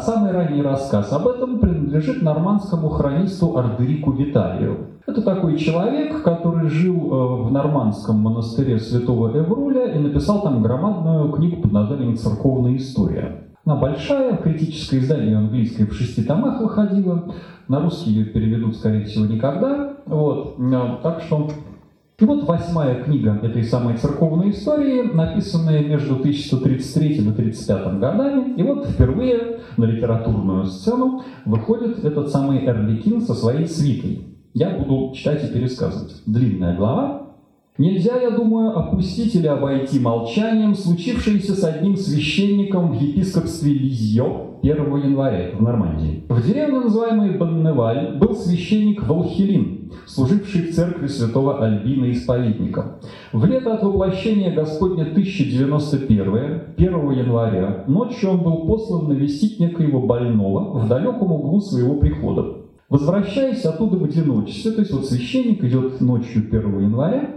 Самый 0.00 0.30
ранний 0.30 0.62
рассказ 0.62 1.12
об 1.12 1.26
этом 1.26 1.58
принадлежит 1.58 2.22
нормандскому 2.22 2.88
хронисту 2.88 3.58
Ардерику 3.58 4.12
Виталию. 4.12 4.92
Это 5.08 5.22
такой 5.22 5.58
человек, 5.58 6.22
который 6.22 6.68
жил 6.68 6.94
э, 6.94 7.42
в 7.42 7.50
нормандском 7.50 8.20
монастыре 8.20 8.78
святого 8.78 9.36
Эвруля 9.36 9.92
и 9.92 9.98
написал 9.98 10.42
там 10.42 10.62
громадную 10.62 11.32
книгу 11.32 11.62
под 11.62 11.72
названием 11.72 12.16
«Церковная 12.16 12.76
история». 12.76 13.48
Она 13.64 13.74
большая, 13.74 14.36
критическое 14.36 14.98
издание 14.98 15.36
английское 15.36 15.86
в 15.86 15.92
шести 15.92 16.22
томах 16.22 16.60
выходило. 16.60 17.34
На 17.66 17.80
русский 17.80 18.10
ее 18.10 18.26
переведут, 18.26 18.76
скорее 18.76 19.04
всего, 19.04 19.26
никогда. 19.26 19.94
Вот. 20.06 20.60
Э, 20.60 20.98
так 21.02 21.22
что 21.22 21.48
и 22.22 22.24
вот 22.24 22.44
восьмая 22.44 23.02
книга 23.02 23.36
этой 23.42 23.64
самой 23.64 23.96
церковной 23.96 24.50
истории, 24.50 25.12
написанная 25.12 25.80
между 25.80 26.14
1133 26.14 27.16
и 27.16 27.18
1135 27.18 27.98
годами. 27.98 28.54
И 28.56 28.62
вот 28.62 28.86
впервые 28.86 29.58
на 29.76 29.86
литературную 29.86 30.66
сцену 30.66 31.24
выходит 31.44 32.04
этот 32.04 32.28
самый 32.28 32.64
Эрликин 32.64 33.22
со 33.22 33.34
своей 33.34 33.66
свитой. 33.66 34.28
Я 34.54 34.70
буду 34.70 35.12
читать 35.16 35.42
и 35.42 35.52
пересказывать. 35.52 36.22
Длинная 36.24 36.76
глава, 36.76 37.21
Нельзя, 37.78 38.20
я 38.20 38.30
думаю, 38.30 38.78
опустить 38.78 39.34
или 39.34 39.46
обойти 39.46 39.98
молчанием 39.98 40.74
случившееся 40.74 41.54
с 41.54 41.64
одним 41.64 41.96
священником 41.96 42.92
в 42.92 43.00
епископстве 43.00 43.72
Лизьё 43.72 44.58
1 44.62 44.96
января 44.96 45.52
в 45.56 45.62
Нормандии. 45.62 46.22
В 46.28 46.46
деревне, 46.46 46.80
называемой 46.80 47.38
Банневаль, 47.38 48.18
был 48.18 48.34
священник 48.34 49.08
Волхелин, 49.08 49.90
служивший 50.04 50.66
в 50.66 50.74
церкви 50.74 51.06
святого 51.06 51.64
Альбина 51.64 52.12
исповедником. 52.12 52.96
В 53.32 53.42
лето 53.46 53.72
от 53.72 53.82
воплощения 53.82 54.54
Господня 54.54 55.04
1091, 55.04 56.74
1 56.76 57.10
января, 57.10 57.84
ночью 57.88 58.32
он 58.32 58.42
был 58.42 58.66
послан 58.66 59.08
навестить 59.08 59.58
некоего 59.58 60.02
больного 60.02 60.78
в 60.78 60.88
далеком 60.88 61.32
углу 61.32 61.62
своего 61.62 61.94
прихода. 61.94 62.61
Возвращаясь 62.92 63.64
оттуда 63.64 63.96
в 63.96 64.04
одиночестве, 64.04 64.70
то 64.72 64.80
есть 64.80 64.92
вот 64.92 65.06
священник 65.06 65.64
идет 65.64 66.02
ночью 66.02 66.42
1 66.46 66.80
января, 66.80 67.30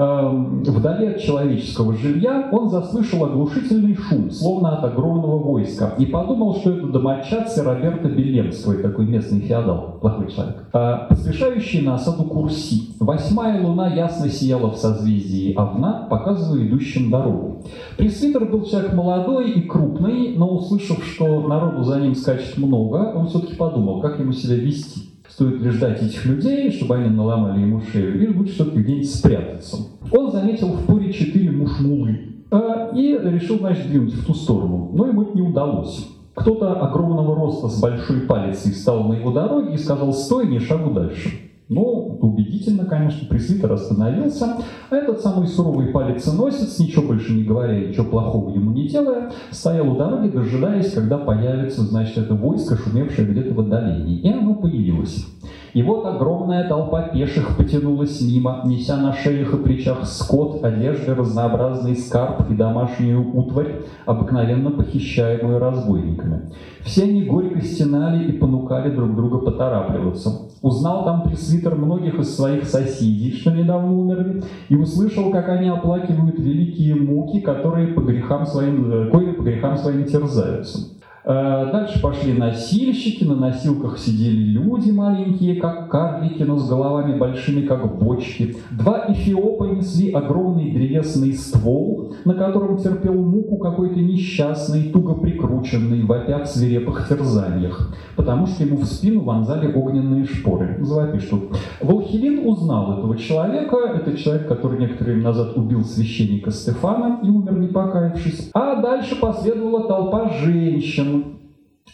вдали 0.00 1.08
от 1.08 1.20
человеческого 1.20 1.94
жилья, 1.94 2.48
он 2.52 2.70
заслышал 2.70 3.24
оглушительный 3.24 3.94
шум, 3.94 4.30
словно 4.30 4.78
от 4.78 4.84
огромного 4.84 5.38
войска, 5.38 5.94
и 5.98 6.06
подумал, 6.06 6.56
что 6.56 6.70
это 6.70 6.86
домочадцы 6.86 7.62
Роберта 7.62 8.08
Белемского, 8.08 8.76
такой 8.76 9.06
местный 9.06 9.40
феодал, 9.40 9.98
плохой 10.00 10.30
человек, 10.30 10.64
э, 10.72 10.96
поспешающий 11.08 11.82
на 11.82 11.94
осаду 11.94 12.24
Курси. 12.24 12.94
Восьмая 12.98 13.62
луна 13.62 13.94
ясно 13.94 14.28
сияла 14.30 14.70
в 14.70 14.76
созвездии 14.76 15.54
Овна, 15.54 16.06
показывая 16.08 16.66
идущим 16.66 17.10
дорогу. 17.10 17.62
Пресвитер 17.98 18.46
был 18.46 18.64
человек 18.64 18.94
молодой 18.94 19.50
и 19.50 19.62
крупный, 19.62 20.34
но 20.36 20.48
услышав, 20.48 21.04
что 21.04 21.46
народу 21.46 21.82
за 21.84 22.00
ним 22.00 22.14
скачет 22.14 22.56
много, 22.56 23.12
он 23.14 23.26
все-таки 23.26 23.54
подумал, 23.54 24.00
как 24.00 24.18
ему 24.18 24.32
себя 24.32 24.56
вести. 24.56 25.09
Стоит 25.40 25.62
ли 25.62 25.70
ждать 25.70 26.02
этих 26.02 26.26
людей, 26.26 26.70
чтобы 26.70 26.96
они 26.96 27.08
наломали 27.08 27.62
ему 27.62 27.80
шею, 27.80 28.14
или 28.14 28.36
лучше 28.36 28.52
все-таки 28.52 28.80
где-нибудь 28.80 29.10
спрятаться. 29.10 29.76
Он 30.12 30.30
заметил 30.30 30.68
в 30.68 30.84
Пуре 30.84 31.10
четыре 31.14 31.50
мушмулы 31.50 32.34
э, 32.50 32.90
и 32.94 33.18
решил, 33.18 33.56
значит, 33.56 33.86
двинуть 33.86 34.12
в 34.12 34.26
ту 34.26 34.34
сторону, 34.34 34.90
но 34.92 35.06
ему 35.06 35.22
это 35.22 35.34
не 35.34 35.40
удалось. 35.40 36.06
Кто-то 36.34 36.74
огромного 36.74 37.34
роста 37.34 37.68
с 37.68 37.80
большой 37.80 38.20
палицей 38.20 38.72
встал 38.72 39.04
на 39.04 39.14
его 39.14 39.32
дороге 39.32 39.72
и 39.72 39.78
сказал 39.78 40.12
«стой, 40.12 40.46
не 40.46 40.58
шагу 40.58 40.90
дальше». 40.90 41.30
Ну, 41.70 42.18
убедительно, 42.20 42.84
конечно, 42.84 43.28
пресвитер 43.28 43.72
остановился, 43.72 44.56
а 44.90 44.96
этот 44.96 45.20
самый 45.20 45.46
суровый 45.46 45.86
палец-носец, 45.86 46.80
ничего 46.80 47.06
больше 47.06 47.32
не 47.32 47.44
говоря, 47.44 47.78
ничего 47.78 48.06
плохого 48.06 48.50
ему 48.50 48.72
не 48.72 48.88
делая, 48.88 49.30
стоял 49.52 49.88
у 49.88 49.96
дороги, 49.96 50.30
дожидаясь, 50.30 50.92
когда 50.92 51.16
появится, 51.16 51.82
значит, 51.82 52.18
это 52.18 52.34
войско, 52.34 52.76
шумевшее 52.76 53.28
где-то 53.28 53.54
в 53.54 53.60
отдалении. 53.60 54.18
И 54.18 54.28
оно 54.32 54.56
появилось. 54.56 55.24
И 55.72 55.82
вот 55.82 56.04
огромная 56.04 56.68
толпа 56.68 57.02
пеших 57.02 57.56
потянулась 57.56 58.20
мимо, 58.20 58.62
неся 58.64 58.96
на 58.96 59.12
шеях 59.12 59.54
и 59.54 59.56
плечах 59.58 60.04
скот, 60.04 60.64
одежды, 60.64 61.14
разнообразный 61.14 61.96
скарб 61.96 62.50
и 62.50 62.54
домашнюю 62.54 63.36
утварь, 63.36 63.82
обыкновенно 64.04 64.70
похищаемую 64.70 65.58
разбойниками. 65.58 66.50
Все 66.80 67.04
они 67.04 67.22
горько 67.22 67.60
стенали 67.62 68.24
и 68.24 68.32
понукали 68.32 68.90
друг 68.90 69.14
друга 69.14 69.38
поторапливаться. 69.38 70.50
Узнал 70.62 71.04
там 71.04 71.22
пресвитер 71.22 71.74
многих 71.74 72.18
из 72.18 72.34
своих 72.34 72.64
соседей, 72.64 73.32
что 73.32 73.50
недавно 73.50 73.96
умерли, 73.96 74.42
и 74.68 74.76
услышал, 74.76 75.30
как 75.30 75.48
они 75.48 75.68
оплакивают 75.68 76.38
великие 76.38 76.96
муки, 76.96 77.40
которые 77.40 77.88
по 77.88 78.00
грехам 78.00 78.44
своим, 78.44 78.90
э, 78.90 79.10
кои 79.10 79.32
по 79.32 79.42
грехам 79.42 79.76
своим 79.76 80.04
терзаются. 80.04 80.99
Э, 81.24 81.68
дальше 81.70 82.00
пошли 82.00 82.32
носильщики, 82.32 83.24
на 83.24 83.34
носилках 83.34 83.98
сидели 83.98 84.36
люди 84.36 84.90
маленькие, 84.90 85.56
как 85.56 85.90
карлики, 85.90 86.42
но 86.42 86.56
с 86.56 86.68
головами 86.68 87.18
большими, 87.18 87.66
как 87.66 87.98
бочки. 87.98 88.56
Два 88.70 89.04
эфиопа 89.08 89.64
несли 89.64 90.12
огромный 90.12 90.72
древесный 90.72 91.34
ствол, 91.34 92.14
на 92.24 92.34
котором 92.34 92.78
терпел 92.78 93.14
муку 93.14 93.58
какой-то 93.58 94.00
несчастный, 94.00 94.90
туго 94.90 95.14
прикрученный, 95.14 96.04
вопя 96.04 96.44
в 96.44 96.46
свирепых 96.46 97.08
терзаниях, 97.08 97.94
потому 98.16 98.46
что 98.46 98.64
ему 98.64 98.76
в 98.76 98.84
спину 98.86 99.20
вонзали 99.20 99.72
огненные 99.72 100.24
шпоры. 100.24 100.78
Завопишь 100.80 101.26
тут. 101.26 101.56
Волхилин 101.80 102.46
узнал 102.46 102.98
этого 102.98 103.16
человека, 103.18 103.76
это 103.94 104.16
человек, 104.16 104.48
который 104.48 104.78
некоторое 104.78 105.12
время 105.12 105.24
назад 105.24 105.56
убил 105.56 105.84
священника 105.84 106.50
Стефана 106.50 107.20
и 107.22 107.28
умер 107.28 107.58
не 107.58 107.68
покаявшись. 107.68 108.50
А 108.54 108.80
дальше 108.80 109.16
последовала 109.20 109.86
толпа 109.86 110.30
женщин, 110.42 111.19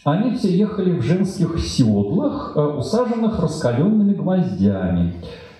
они 0.07 0.35
все 0.35 0.55
ехали 0.55 0.97
в 0.97 1.01
женских 1.01 1.59
седлах, 1.59 2.53
э, 2.55 2.61
усаженных 2.61 3.39
раскаленными 3.39 4.13
гвоздями. 4.13 5.15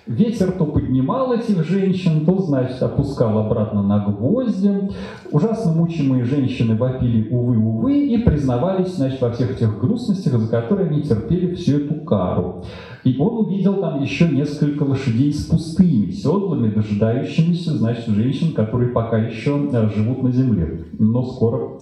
Ветер 0.06 0.52
то 0.52 0.64
поднимал 0.64 1.34
этих 1.34 1.62
женщин, 1.66 2.24
то, 2.24 2.38
значит, 2.38 2.82
опускал 2.82 3.36
обратно 3.40 3.82
на 3.82 3.98
гвозди. 4.06 4.88
Ужасно 5.32 5.72
мучимые 5.72 6.24
женщины 6.24 6.76
вопили 6.76 7.28
«увы, 7.28 7.58
увы» 7.58 8.06
и 8.06 8.16
признавались, 8.16 8.94
значит, 8.94 9.20
во 9.20 9.32
всех 9.32 9.58
тех 9.58 9.78
грустностях, 9.78 10.38
за 10.38 10.48
которые 10.48 10.88
они 10.88 11.02
терпели 11.02 11.54
всю 11.54 11.80
эту 11.80 11.96
кару. 12.06 12.64
И 13.04 13.18
он 13.18 13.44
увидел 13.44 13.74
там 13.82 14.00
еще 14.00 14.30
несколько 14.30 14.84
лошадей 14.84 15.30
с 15.30 15.44
пустыми 15.44 16.10
седлами, 16.10 16.70
дожидающимися, 16.70 17.76
значит, 17.76 18.06
женщин, 18.06 18.54
которые 18.54 18.92
пока 18.92 19.18
еще 19.18 19.68
э, 19.70 19.90
живут 19.94 20.22
на 20.22 20.32
земле, 20.32 20.86
но 20.98 21.22
скоро 21.22 21.78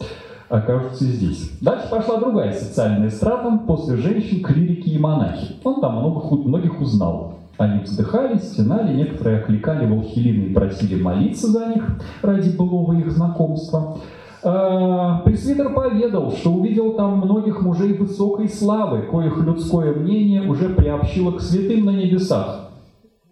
окажутся 0.49 1.05
здесь. 1.05 1.51
Дальше 1.61 1.89
пошла 1.91 2.19
другая 2.19 2.53
социальная 2.53 3.11
страта, 3.11 3.59
после 3.67 3.97
женщин, 3.97 4.43
клирики 4.43 4.91
и 4.91 4.99
монахи. 4.99 5.57
Он 5.65 5.81
там 5.81 5.99
много, 5.99 6.35
многих 6.37 6.81
узнал. 6.81 7.35
Они 7.59 7.81
вздыхали, 7.81 8.37
стенали, 8.39 8.95
некоторые 8.95 9.39
окликали 9.39 9.87
волхилины 9.87 10.51
и 10.51 10.55
просили 10.55 11.01
молиться 11.01 11.49
за 11.49 11.67
них 11.67 11.85
ради 12.23 12.55
былого 12.55 12.93
их 12.93 13.11
знакомства. 13.11 13.97
А, 14.43 15.23
Пресвитер 15.25 15.73
поведал, 15.73 16.33
что 16.33 16.53
увидел 16.53 16.93
там 16.93 17.19
многих 17.19 17.63
мужей 17.63 17.95
высокой 17.95 18.49
славы, 18.49 19.03
коих 19.03 19.39
людское 19.39 19.95
мнение 19.95 20.43
уже 20.43 20.69
приобщило 20.69 21.33
к 21.33 21.41
святым 21.41 21.87
на 21.87 21.91
небесах. 21.91 22.66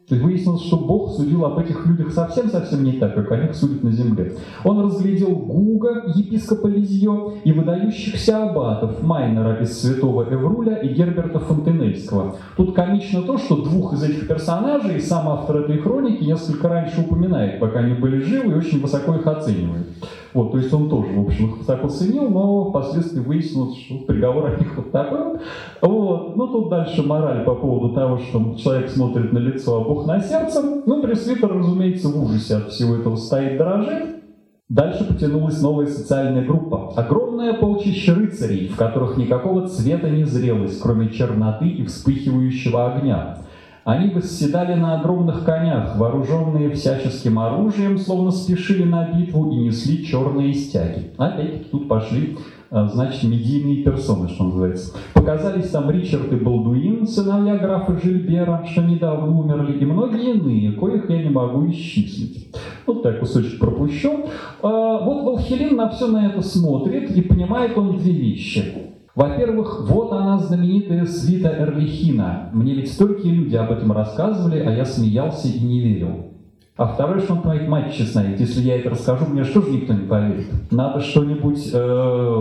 Есть 0.07 0.23
выяснилось, 0.23 0.67
что 0.67 0.77
Бог 0.77 1.13
судил 1.13 1.47
об 1.47 1.59
этих 1.59 1.87
людях 1.87 2.13
совсем-совсем 2.13 2.85
не 2.85 2.93
так, 2.93 3.15
как 3.15 3.33
о 3.33 3.37
них 3.39 3.55
судят 3.55 3.83
на 3.83 3.91
земле. 3.91 4.35
Он 4.63 4.85
разглядел 4.85 5.35
Гуга, 5.35 6.03
епископа 6.15 6.67
Лизье, 6.67 7.39
и 7.43 7.53
выдающихся 7.53 8.45
аббатов 8.45 9.03
Майнера 9.03 9.63
из 9.63 9.81
Святого 9.81 10.25
Эвруля 10.31 10.75
и 10.77 10.93
Герберта 10.93 11.39
Фонтенельского. 11.39 12.37
Тут 12.55 12.75
комично 12.75 13.23
то, 13.23 13.39
что 13.39 13.63
двух 13.63 13.95
из 13.95 14.03
этих 14.03 14.29
персонажей 14.29 15.01
сам 15.01 15.27
автор 15.27 15.61
этой 15.61 15.79
хроники 15.79 16.23
несколько 16.23 16.69
раньше 16.69 17.01
упоминает, 17.01 17.59
пока 17.59 17.79
они 17.79 17.95
были 17.95 18.21
живы, 18.21 18.53
и 18.53 18.57
очень 18.57 18.83
высоко 18.83 19.15
их 19.15 19.27
оценивает. 19.27 19.87
Вот, 20.35 20.51
то 20.51 20.59
есть 20.59 20.73
он 20.75 20.91
тоже, 20.91 21.13
в 21.13 21.27
общем, 21.27 21.55
их 21.55 21.65
так 21.65 21.85
оценил, 21.85 22.29
но 22.29 22.71
впоследствии 22.71 23.21
выяснилось, 23.21 23.79
что 23.79 23.99
приговор 23.99 24.47
от 24.47 24.61
них 24.61 24.77
вот 24.77 24.91
такой. 24.91 25.39
Вот. 25.81 26.37
Ну, 26.37 26.49
тут 26.49 26.71
дальше 26.71 27.05
мораль 27.05 27.45
по 27.45 27.55
поводу 27.55 27.95
того, 27.95 28.19
что 28.19 28.57
человек 28.57 28.91
смотрит 28.91 29.33
на 29.33 29.39
лицо, 29.39 29.81
а 29.81 29.85
Бог 29.85 30.07
на 30.07 30.21
сердце. 30.21 30.61
Ну, 30.85 31.01
пресвитер, 31.03 31.57
разумеется, 31.57 32.09
в 32.09 32.21
ужасе 32.21 32.57
от 32.57 32.73
всего 32.73 32.97
этого 32.97 33.15
стоит, 33.15 33.59
дрожит. 33.59 34.25
Дальше 34.69 35.05
потянулась 35.05 35.63
новая 35.63 35.87
социальная 35.87 36.45
группа. 36.45 36.93
Огромное 36.97 37.53
полчище 37.55 38.13
рыцарей, 38.15 38.67
в 38.67 38.77
которых 38.77 39.17
никакого 39.17 39.69
цвета 39.69 40.11
не 40.11 40.25
зрелось, 40.25 40.79
кроме 40.79 41.11
черноты 41.11 41.69
и 41.69 41.85
вспыхивающего 41.85 42.93
огня. 42.93 43.39
Они 43.85 44.09
восседали 44.09 44.75
на 44.75 44.99
огромных 44.99 45.45
конях, 45.45 45.97
вооруженные 45.99 46.71
всяческим 46.71 47.39
оружием, 47.39 47.99
словно 47.99 48.31
спешили 48.31 48.85
на 48.85 49.13
битву 49.13 49.53
и 49.53 49.57
несли 49.57 50.07
черные 50.07 50.55
стяги. 50.55 51.11
Опять 51.19 51.71
тут 51.71 51.87
пошли 51.87 52.39
а, 52.71 52.89
значит, 52.89 53.25
медийные 53.25 53.85
персоны, 53.85 54.31
что 54.31 54.45
называется. 54.45 54.97
Показались 55.13 55.69
там 55.69 55.91
Ричард 55.91 56.33
и 56.33 56.37
Балдуин, 56.37 57.07
сыновья 57.07 57.59
графа 57.59 57.97
Жильбера, 58.03 58.65
что 58.71 58.83
недавно 58.83 59.39
умерли, 59.39 59.79
и 59.79 59.85
многие 59.85 60.35
иные, 60.35 60.73
коих 60.73 61.11
я 61.11 61.23
не 61.23 61.29
могу 61.29 61.69
исчислить. 61.71 62.49
Вот 62.87 63.03
так 63.03 63.21
кусочек 63.21 63.61
пропущу. 63.61 64.27
А, 64.63 64.99
вот 65.05 65.25
Волхелин 65.25 65.77
на 65.77 65.91
все 65.91 66.07
на 66.07 66.27
это 66.27 66.41
смотрит 66.41 67.11
и 67.11 67.21
понимает 67.21 67.77
он 67.77 67.99
две 67.99 68.13
вещи. 68.13 68.94
Во-первых, 69.15 69.89
вот 69.89 70.13
она 70.13 70.39
знаменитая 70.39 71.07
свита 71.07 71.49
Эрлихина. 71.49 72.51
Мне 72.53 72.75
ведь 72.75 72.93
столько 72.93 73.29
люди 73.29 73.55
об 73.55 73.71
этом 73.71 73.93
рассказывали, 73.93 74.59
а 74.59 74.73
я 74.73 74.85
смеялся 74.85 75.47
и 75.49 75.61
не 75.61 75.81
верил. 75.81 76.31
А 76.77 76.87
второе, 76.89 77.21
что 77.21 77.35
он 77.35 77.43
говорит, 77.43 77.69
мать 77.69 77.95
честная, 77.95 78.37
если 78.37 78.63
я 78.63 78.77
это 78.77 78.91
расскажу, 78.91 79.27
мне 79.27 79.45
что 79.45 79.63
же 79.63 79.71
никто 79.71 79.93
не 79.93 80.07
поверит? 80.09 80.47
Надо 80.73 81.01
что-нибудь 81.01 81.71
э, 81.73 82.35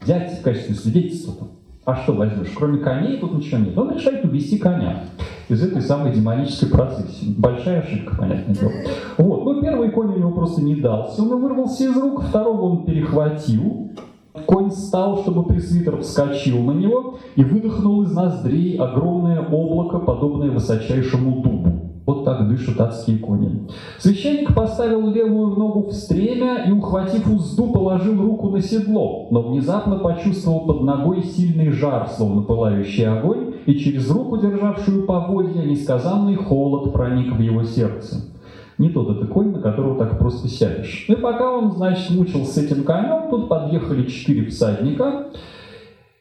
взять 0.00 0.38
в 0.38 0.42
качестве 0.42 0.76
свидетельства. 0.76 1.48
А 1.84 1.96
что 1.96 2.12
возьмешь? 2.12 2.52
Кроме 2.54 2.78
коней 2.78 3.18
тут 3.18 3.34
ничего 3.34 3.58
нет. 3.58 3.76
Он 3.76 3.92
решает 3.92 4.24
увести 4.24 4.58
коня 4.58 5.04
из 5.48 5.62
этой 5.62 5.82
самой 5.82 6.12
демонической 6.12 6.68
процессии. 6.68 7.34
Большая 7.36 7.80
ошибка, 7.80 8.16
понятное 8.16 8.54
дело. 8.54 8.72
Вот. 9.18 9.44
Ну, 9.44 9.60
первый 9.60 9.90
конь 9.90 10.12
у 10.14 10.18
него 10.18 10.30
просто 10.30 10.62
не 10.62 10.76
дался, 10.76 11.22
он 11.22 11.40
вырвался 11.40 11.84
из 11.84 11.96
рук, 11.96 12.22
второго 12.22 12.62
он 12.62 12.84
перехватил, 12.84 13.90
Конь 14.44 14.70
встал, 14.70 15.18
чтобы 15.22 15.44
пресвитер 15.44 15.98
вскочил 15.98 16.62
на 16.62 16.72
него 16.72 17.14
и 17.36 17.44
выдохнул 17.44 18.02
из 18.02 18.12
ноздрей 18.12 18.76
огромное 18.76 19.40
облако, 19.40 19.98
подобное 19.98 20.50
высочайшему 20.50 21.42
дубу. 21.42 21.86
Вот 22.06 22.24
так 22.24 22.48
дышат 22.48 22.80
адские 22.80 23.18
кони. 23.18 23.66
Священник 23.98 24.54
поставил 24.54 25.10
левую 25.10 25.56
ногу 25.56 25.88
в 25.88 25.92
стремя 25.92 26.64
и, 26.64 26.70
ухватив 26.70 27.28
узду, 27.28 27.72
положил 27.72 28.22
руку 28.22 28.50
на 28.50 28.62
седло, 28.62 29.26
но 29.32 29.42
внезапно 29.42 29.96
почувствовал 29.96 30.66
под 30.66 30.82
ногой 30.82 31.24
сильный 31.24 31.72
жар, 31.72 32.08
словно 32.16 32.42
пылающий 32.42 33.08
огонь, 33.08 33.54
и 33.66 33.74
через 33.74 34.08
руку, 34.08 34.36
державшую 34.36 35.04
поводья, 35.04 35.64
несказанный 35.64 36.36
холод 36.36 36.92
проник 36.92 37.34
в 37.34 37.40
его 37.40 37.64
сердце. 37.64 38.35
Не 38.78 38.90
тот 38.90 39.16
это 39.16 39.26
конь, 39.26 39.52
на 39.52 39.60
которого 39.60 39.98
так 39.98 40.18
просто 40.18 40.48
сядешь. 40.48 41.06
И 41.08 41.14
пока 41.14 41.50
он, 41.50 41.72
значит, 41.72 42.10
мучился 42.10 42.52
с 42.52 42.58
этим 42.58 42.84
конем, 42.84 43.30
тут 43.30 43.48
подъехали 43.48 44.06
четыре 44.06 44.46
всадника 44.46 45.28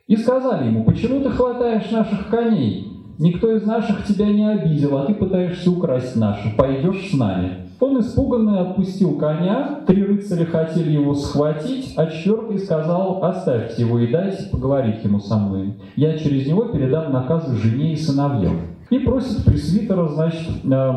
и 0.08 0.15
сказали 0.15 0.68
ему, 0.68 0.84
почему 0.84 1.22
ты 1.22 1.30
хватаешь 1.32 1.89
наших 1.91 2.30
коней? 2.30 2.91
Никто 3.18 3.52
из 3.56 3.65
наших 3.65 4.06
тебя 4.06 4.28
не 4.28 4.48
обидел, 4.48 4.98
а 4.98 5.06
ты 5.06 5.13
пытаешься 5.13 5.72
украсть 5.72 6.15
наши. 6.15 6.56
Пойдешь 6.56 7.12
с 7.12 7.13
нами. 7.13 7.65
Он 7.80 8.00
испуганно 8.00 8.62
отпустил 8.62 9.18
коня, 9.18 9.82
три 9.86 10.04
рыцаря 10.04 10.46
хотели 10.46 10.91
его 10.91 11.13
схватить, 11.13 11.94
а 11.98 12.08
четвертый 12.08 12.60
сказал, 12.60 13.24
оставьте 13.24 13.82
его 13.82 14.00
и 14.00 14.12
дайте 14.12 14.50
поговорить 14.50 15.04
ему 15.04 15.20
со 15.20 15.38
мной. 15.38 15.74
Я 15.96 16.18
через 16.18 16.48
него 16.48 16.65
передам 16.65 17.12
наказы 17.12 17.56
жене 17.58 17.94
и 17.94 17.98
сыновьям. 17.98 18.60
И 18.89 19.00
просит 19.00 19.44
пресвитера, 19.44 20.08
значит, 20.08 20.48
э, 20.63 20.94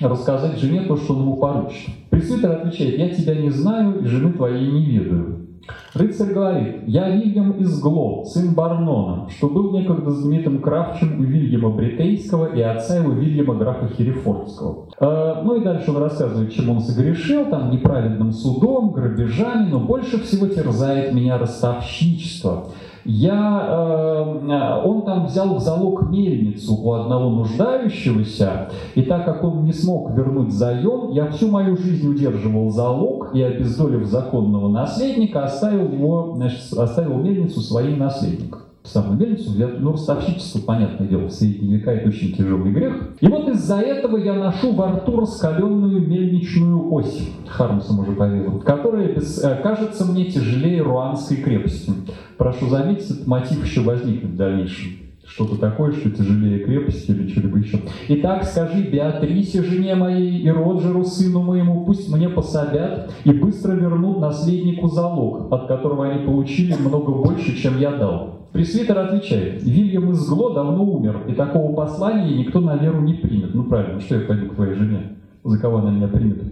рассказать 0.00 0.58
жене 0.58 0.82
то, 0.82 0.96
что 0.96 1.14
он 1.14 1.22
ему 1.22 1.36
поручит. 1.36 1.90
Пресвитер 2.10 2.52
отвечает, 2.52 2.98
я 2.98 3.08
тебя 3.10 3.34
не 3.34 3.50
знаю 3.50 4.00
и 4.00 4.06
жены 4.06 4.32
твоей 4.32 4.70
не 4.70 4.86
ведаю. 4.86 5.48
Рыцарь 5.94 6.32
говорит, 6.32 6.82
я 6.86 7.10
Вильям 7.10 7.52
из 7.52 7.78
Гло, 7.80 8.24
сын 8.24 8.54
Барнона, 8.54 9.28
что 9.28 9.48
был 9.48 9.72
некогда 9.72 10.10
знаменитым 10.10 10.60
кравчем 10.60 11.20
у 11.20 11.22
Вильяма 11.24 11.70
Бритейского 11.70 12.54
и 12.54 12.60
отца 12.60 12.96
его 12.96 13.12
Вильяма 13.12 13.54
графа 13.54 13.88
Херефордского. 13.88 14.88
Э, 14.98 15.42
ну 15.44 15.56
и 15.56 15.64
дальше 15.64 15.90
он 15.90 15.98
рассказывает, 15.98 16.52
чем 16.52 16.70
он 16.70 16.80
согрешил, 16.80 17.46
там 17.46 17.70
неправедным 17.70 18.32
судом, 18.32 18.92
грабежами, 18.92 19.70
но 19.70 19.80
больше 19.80 20.22
всего 20.22 20.46
терзает 20.46 21.12
меня 21.12 21.38
ростовщичество 21.38 22.68
я, 23.04 23.66
э, 23.68 24.82
он 24.84 25.02
там 25.02 25.26
взял 25.26 25.54
в 25.54 25.60
залог 25.60 26.10
мельницу 26.10 26.74
у 26.74 26.92
одного 26.92 27.30
нуждающегося, 27.30 28.70
и 28.94 29.02
так 29.02 29.24
как 29.24 29.44
он 29.44 29.64
не 29.64 29.72
смог 29.72 30.10
вернуть 30.10 30.52
заем, 30.52 31.10
я 31.12 31.30
всю 31.30 31.48
мою 31.48 31.76
жизнь 31.76 32.08
удерживал 32.08 32.70
залог 32.70 33.34
и, 33.34 33.42
обездолив 33.42 34.06
законного 34.06 34.68
наследника, 34.68 35.44
оставил, 35.44 35.92
его, 35.92 36.32
значит, 36.36 36.72
оставил 36.72 37.18
мельницу 37.18 37.60
своим 37.60 37.98
наследникам. 37.98 38.67
Самую 38.88 39.18
мельницу, 39.18 39.52
ну, 39.78 39.92
ростовщичество, 39.92 40.60
понятное 40.60 41.06
дело, 41.06 41.26
в 41.26 41.32
средние 41.32 41.78
века 41.78 41.92
это 41.92 42.08
очень 42.08 42.32
тяжелый 42.34 42.72
грех. 42.72 43.14
И 43.20 43.26
вот 43.26 43.48
из-за 43.48 43.80
этого 43.80 44.16
я 44.16 44.34
ношу 44.34 44.72
во 44.72 44.92
рту 44.92 45.20
раскаленную 45.20 46.06
мельничную 46.06 46.92
ось, 46.92 47.28
Хармсом 47.46 48.00
уже 48.00 48.12
поведал, 48.12 48.58
которая 48.60 49.14
без, 49.14 49.42
э, 49.42 49.60
кажется 49.62 50.04
мне 50.04 50.26
тяжелее 50.26 50.82
руанской 50.82 51.38
крепости. 51.38 51.92
Прошу 52.36 52.68
заметить, 52.68 53.10
этот 53.10 53.26
мотив 53.26 53.64
еще 53.64 53.80
возникнет 53.80 54.32
в 54.32 54.36
дальнейшем 54.36 55.08
что-то 55.28 55.56
такое, 55.56 55.92
что 55.92 56.10
тяжелее 56.10 56.64
крепости 56.64 57.10
или 57.10 57.28
что-либо 57.28 57.58
еще. 57.58 57.80
Итак, 58.08 58.44
скажи 58.44 58.82
Беатрисе, 58.82 59.62
жене 59.62 59.94
моей, 59.94 60.40
и 60.40 60.50
Роджеру, 60.50 61.04
сыну 61.04 61.42
моему, 61.42 61.84
пусть 61.84 62.12
мне 62.12 62.28
пособят 62.28 63.12
и 63.24 63.30
быстро 63.30 63.74
вернут 63.74 64.20
наследнику 64.20 64.88
залог, 64.88 65.52
от 65.52 65.68
которого 65.68 66.08
они 66.08 66.24
получили 66.24 66.74
много 66.74 67.12
больше, 67.12 67.56
чем 67.56 67.78
я 67.78 67.92
дал. 67.92 68.37
Пресвитер 68.58 68.98
отвечает, 68.98 69.62
Вильям 69.62 70.10
из 70.10 70.28
Гло 70.28 70.52
давно 70.52 70.84
умер, 70.84 71.26
и 71.28 71.32
такого 71.34 71.76
послания 71.76 72.36
никто 72.36 72.58
на 72.58 72.74
веру 72.76 73.00
не 73.02 73.14
примет. 73.14 73.54
Ну 73.54 73.62
правильно, 73.62 74.00
что 74.00 74.16
я 74.16 74.26
пойду 74.26 74.48
к 74.48 74.56
твоей 74.56 74.74
жене? 74.74 75.12
За 75.44 75.60
кого 75.60 75.76
она 75.76 75.92
меня 75.92 76.08
примет? 76.08 76.42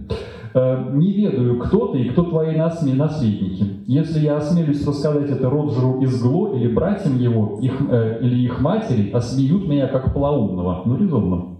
Э, 0.53 0.89
не 0.93 1.11
ведаю, 1.11 1.59
кто 1.59 1.87
ты 1.87 2.03
и 2.03 2.07
кто 2.07 2.23
твои 2.23 2.55
наследники. 2.55 3.65
Если 3.87 4.21
я 4.21 4.37
осмелюсь 4.37 4.87
рассказать 4.87 5.29
это 5.29 5.49
Роджеру 5.49 5.99
из 5.99 6.21
Гло 6.21 6.55
или 6.55 6.73
братьям 6.73 7.19
его, 7.19 7.59
их, 7.61 7.73
э, 7.91 8.19
или 8.21 8.45
их 8.45 8.61
матери, 8.61 9.11
осмеют 9.11 9.67
меня 9.67 9.87
как 9.87 10.13
полоумного. 10.13 10.83
Ну, 10.85 10.95
резонно. 10.95 11.56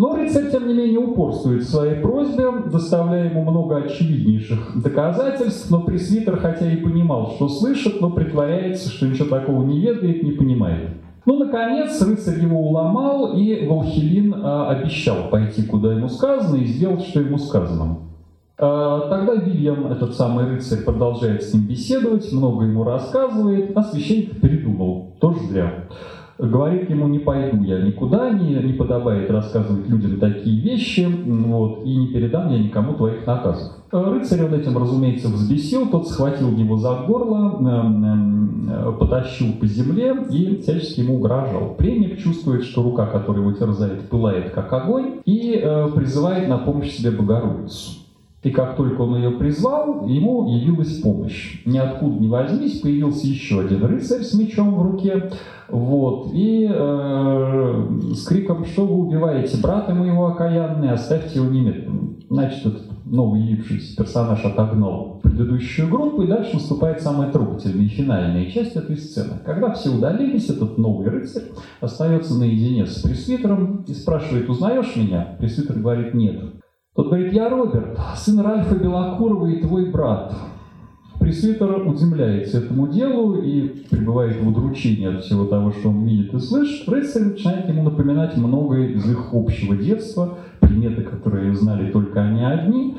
Но 0.00 0.16
рыцарь, 0.16 0.50
тем 0.50 0.66
не 0.66 0.72
менее, 0.72 0.98
упорствует 0.98 1.60
в 1.60 1.68
своей 1.68 2.00
просьбе, 2.00 2.50
доставляя 2.72 3.28
ему 3.28 3.42
много 3.42 3.76
очевиднейших 3.76 4.80
доказательств, 4.82 5.70
но 5.70 5.82
пресвитер, 5.82 6.38
хотя 6.38 6.72
и 6.72 6.76
понимал, 6.76 7.32
что 7.32 7.50
слышит, 7.50 8.00
но 8.00 8.08
притворяется, 8.08 8.88
что 8.88 9.06
ничего 9.06 9.28
такого 9.28 9.62
не 9.62 9.78
ведает, 9.78 10.22
не 10.22 10.32
понимает. 10.32 10.88
Ну, 11.26 11.38
наконец, 11.38 12.00
рыцарь 12.00 12.40
его 12.40 12.60
уломал, 12.66 13.34
и 13.36 13.66
Волхилин 13.66 14.32
э, 14.32 14.66
обещал 14.68 15.28
пойти, 15.28 15.64
куда 15.64 15.92
ему 15.92 16.08
сказано, 16.08 16.56
и 16.56 16.64
сделать, 16.64 17.02
что 17.02 17.20
ему 17.20 17.36
сказано. 17.36 17.98
А, 18.56 19.00
тогда 19.10 19.34
Вильям, 19.34 19.86
этот 19.92 20.14
самый 20.14 20.46
рыцарь, 20.46 20.82
продолжает 20.82 21.42
с 21.42 21.52
ним 21.52 21.66
беседовать, 21.66 22.32
много 22.32 22.64
ему 22.64 22.84
рассказывает, 22.84 23.76
а 23.76 23.82
священник 23.82 24.40
передумал, 24.40 25.14
тоже 25.20 25.40
зря. 25.40 25.74
Говорит 26.40 26.88
ему, 26.88 27.06
не 27.08 27.18
пойду 27.18 27.62
я 27.64 27.82
никуда, 27.82 28.30
не, 28.30 28.54
не 28.54 28.72
подобает 28.72 29.30
рассказывать 29.30 29.88
людям 29.88 30.18
такие 30.18 30.58
вещи, 30.60 31.06
вот, 31.26 31.84
и 31.84 31.94
не 31.94 32.06
передам 32.08 32.50
я 32.50 32.58
никому 32.58 32.94
твоих 32.94 33.26
наказов. 33.26 33.76
Рыцарь 33.92 34.44
он 34.44 34.54
этим, 34.54 34.78
разумеется, 34.78 35.28
взбесил, 35.28 35.90
тот 35.90 36.08
схватил 36.08 36.50
его 36.56 36.76
за 36.78 36.94
горло, 37.06 37.60
э, 37.60 38.92
потащил 38.98 39.52
по 39.60 39.66
земле 39.66 40.16
и 40.30 40.62
всячески 40.62 41.00
ему 41.00 41.16
угрожал. 41.16 41.74
Пленник 41.76 42.18
чувствует, 42.18 42.64
что 42.64 42.82
рука, 42.82 43.06
которая 43.06 43.42
его 43.42 43.52
терзает, 43.52 44.08
пылает 44.08 44.50
как 44.50 44.72
огонь, 44.72 45.20
и 45.26 45.60
э, 45.62 45.88
призывает 45.94 46.48
на 46.48 46.56
помощь 46.56 46.92
себе 46.92 47.10
Богородицу. 47.10 47.99
И 48.42 48.50
как 48.50 48.76
только 48.76 49.02
он 49.02 49.16
ее 49.16 49.32
призвал, 49.32 50.06
ему 50.06 50.48
явилась 50.48 50.98
помощь. 51.00 51.62
Ниоткуда 51.66 52.18
не 52.20 52.28
возьмись, 52.28 52.80
появился 52.80 53.26
еще 53.26 53.60
один 53.60 53.84
рыцарь 53.84 54.22
с 54.22 54.32
мечом 54.32 54.76
в 54.76 54.82
руке, 54.82 55.30
вот, 55.68 56.30
и 56.32 56.66
э, 56.68 57.88
с 58.14 58.24
криком, 58.24 58.64
что 58.64 58.86
вы 58.86 59.06
убиваете 59.06 59.60
брата 59.60 59.94
моего 59.94 60.26
окаянный, 60.28 60.90
оставьте 60.90 61.38
его 61.38 61.50
немедленно. 61.50 62.14
Значит, 62.30 62.64
этот 62.64 62.82
новый 63.04 63.42
явившийся 63.42 63.96
персонаж 63.96 64.42
отогнал 64.44 65.20
предыдущую 65.22 65.90
группу, 65.90 66.22
и 66.22 66.26
дальше 66.26 66.54
наступает 66.54 67.02
самая 67.02 67.30
трогательная 67.30 67.84
и 67.84 67.88
финальная 67.88 68.50
часть 68.50 68.74
этой 68.74 68.96
сцены. 68.96 69.34
Когда 69.44 69.72
все 69.72 69.90
удалились, 69.90 70.48
этот 70.48 70.78
новый 70.78 71.08
рыцарь 71.08 71.44
остается 71.80 72.38
наедине 72.38 72.86
с 72.86 73.02
пресвитером 73.02 73.84
и 73.86 73.92
спрашивает, 73.92 74.48
узнаешь 74.48 74.96
меня? 74.96 75.36
Пресвитер 75.38 75.78
говорит, 75.78 76.14
нет. 76.14 76.40
Тот 76.96 77.06
говорит, 77.06 77.32
я 77.32 77.48
Роберт, 77.48 77.96
сын 78.16 78.40
Ральфа 78.40 78.74
Белокурова 78.74 79.46
и 79.46 79.60
твой 79.60 79.90
брат. 79.90 80.34
Пресвитер 81.20 81.86
удивляется 81.86 82.58
этому 82.58 82.88
делу 82.88 83.36
и 83.36 83.68
пребывает 83.88 84.40
в 84.40 84.48
удручении 84.48 85.06
от 85.06 85.22
всего 85.22 85.44
того, 85.44 85.70
что 85.70 85.90
он 85.90 86.04
видит 86.04 86.34
и 86.34 86.40
слышит. 86.40 86.88
Рыцарь 86.88 87.24
начинает 87.24 87.68
ему 87.68 87.84
напоминать 87.84 88.36
многое 88.36 88.88
из 88.88 89.08
их 89.08 89.32
общего 89.32 89.76
детства, 89.76 90.38
предметы, 90.58 91.02
которые 91.02 91.54
знали 91.54 91.92
только 91.92 92.22
они 92.22 92.42
одни. 92.42 92.96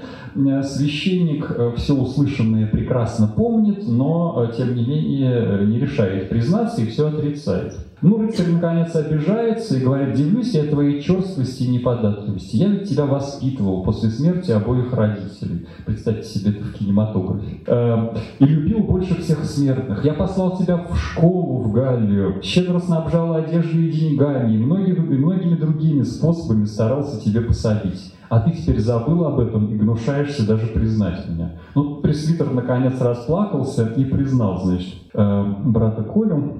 Священник 0.63 1.51
э, 1.51 1.73
все 1.77 1.93
услышанное 1.93 2.67
прекрасно 2.67 3.27
помнит, 3.27 3.87
но, 3.87 4.47
э, 4.49 4.55
тем 4.55 4.75
не 4.75 4.85
менее, 4.85 5.65
не 5.65 5.79
решает 5.79 6.29
признаться 6.29 6.81
и 6.81 6.87
все 6.87 7.07
отрицает. 7.07 7.75
Ну, 8.01 8.17
рыцарь 8.17 8.49
наконец 8.49 8.95
обижается 8.95 9.77
и 9.77 9.83
говорит, 9.83 10.15
дивлюсь 10.15 10.55
я 10.55 10.63
твоей 10.63 11.03
черствости 11.03 11.63
и 11.63 11.67
неподатливости. 11.67 12.55
Я 12.55 12.67
ведь 12.67 12.89
тебя 12.89 13.05
воспитывал 13.05 13.83
после 13.83 14.09
смерти 14.09 14.49
обоих 14.49 14.91
родителей. 14.91 15.67
Представьте 15.85 16.27
себе 16.27 16.51
это 16.51 16.63
в 16.63 16.73
кинематографе. 16.73 17.59
Э, 17.67 18.15
и 18.39 18.45
любил 18.45 18.79
больше 18.79 19.21
всех 19.21 19.45
смертных. 19.45 20.03
Я 20.03 20.13
послал 20.13 20.57
тебя 20.57 20.77
в 20.77 20.97
школу 20.97 21.59
в 21.59 21.71
Галлию, 21.73 22.41
щедро 22.41 22.79
снабжал 22.79 23.35
одеждой 23.35 23.89
и 23.89 23.91
деньгами, 23.91 24.55
и 24.55 24.57
многими, 24.57 24.95
и 24.95 25.17
многими 25.19 25.55
другими 25.55 26.01
способами 26.01 26.65
старался 26.65 27.23
тебе 27.23 27.41
посадить. 27.41 28.13
А 28.31 28.39
ты 28.39 28.51
теперь 28.51 28.79
забыл 28.79 29.25
об 29.25 29.41
этом 29.41 29.65
и 29.73 29.75
гнушаешься 29.75 30.47
даже 30.47 30.67
признать 30.67 31.27
меня. 31.27 31.57
Ну, 31.75 31.97
пресвитер 31.97 32.49
наконец 32.49 32.93
расплакался 33.01 33.87
и 33.87 34.05
признал, 34.05 34.63
значит, 34.63 34.95
э, 35.13 35.53
брата 35.65 36.03
Колю. 36.03 36.59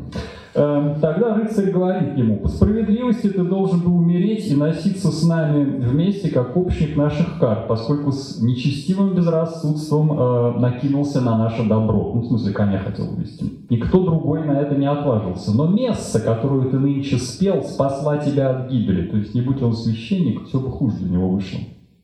Эм, 0.54 1.00
тогда 1.00 1.36
рыцарь 1.36 1.72
говорит 1.72 2.18
ему, 2.18 2.38
по 2.38 2.50
справедливости 2.50 3.28
ты 3.28 3.42
должен 3.44 3.80
был 3.80 3.96
умереть 3.96 4.52
и 4.52 4.56
носиться 4.56 5.10
с 5.10 5.26
нами 5.26 5.64
вместе, 5.64 6.30
как 6.30 6.58
общник 6.58 6.98
наших 6.98 7.40
карт, 7.40 7.68
поскольку 7.70 8.12
с 8.12 8.42
нечестивым 8.42 9.16
безрассудством 9.16 10.12
э, 10.12 10.60
накинулся 10.60 11.22
на 11.22 11.38
наше 11.38 11.64
добро. 11.64 12.12
Ну, 12.14 12.22
в 12.22 12.26
смысле, 12.26 12.52
коня 12.52 12.80
хотел 12.80 13.14
увести. 13.14 13.66
Никто 13.70 14.04
другой 14.04 14.46
на 14.46 14.60
это 14.60 14.76
не 14.76 14.90
отважился. 14.90 15.56
Но 15.56 15.68
месса, 15.68 16.20
которую 16.20 16.70
ты 16.70 16.78
нынче 16.78 17.18
спел, 17.18 17.64
спасла 17.64 18.18
тебя 18.18 18.50
от 18.50 18.70
гибели. 18.70 19.08
То 19.08 19.18
есть, 19.18 19.34
не 19.34 19.42
будь 19.42 19.62
он 19.62 19.74
священник, 19.74 20.48
все 20.48 20.60
бы 20.60 20.70
хуже 20.70 20.98
для 20.98 21.12
него 21.12 21.30
вышло. 21.30 21.60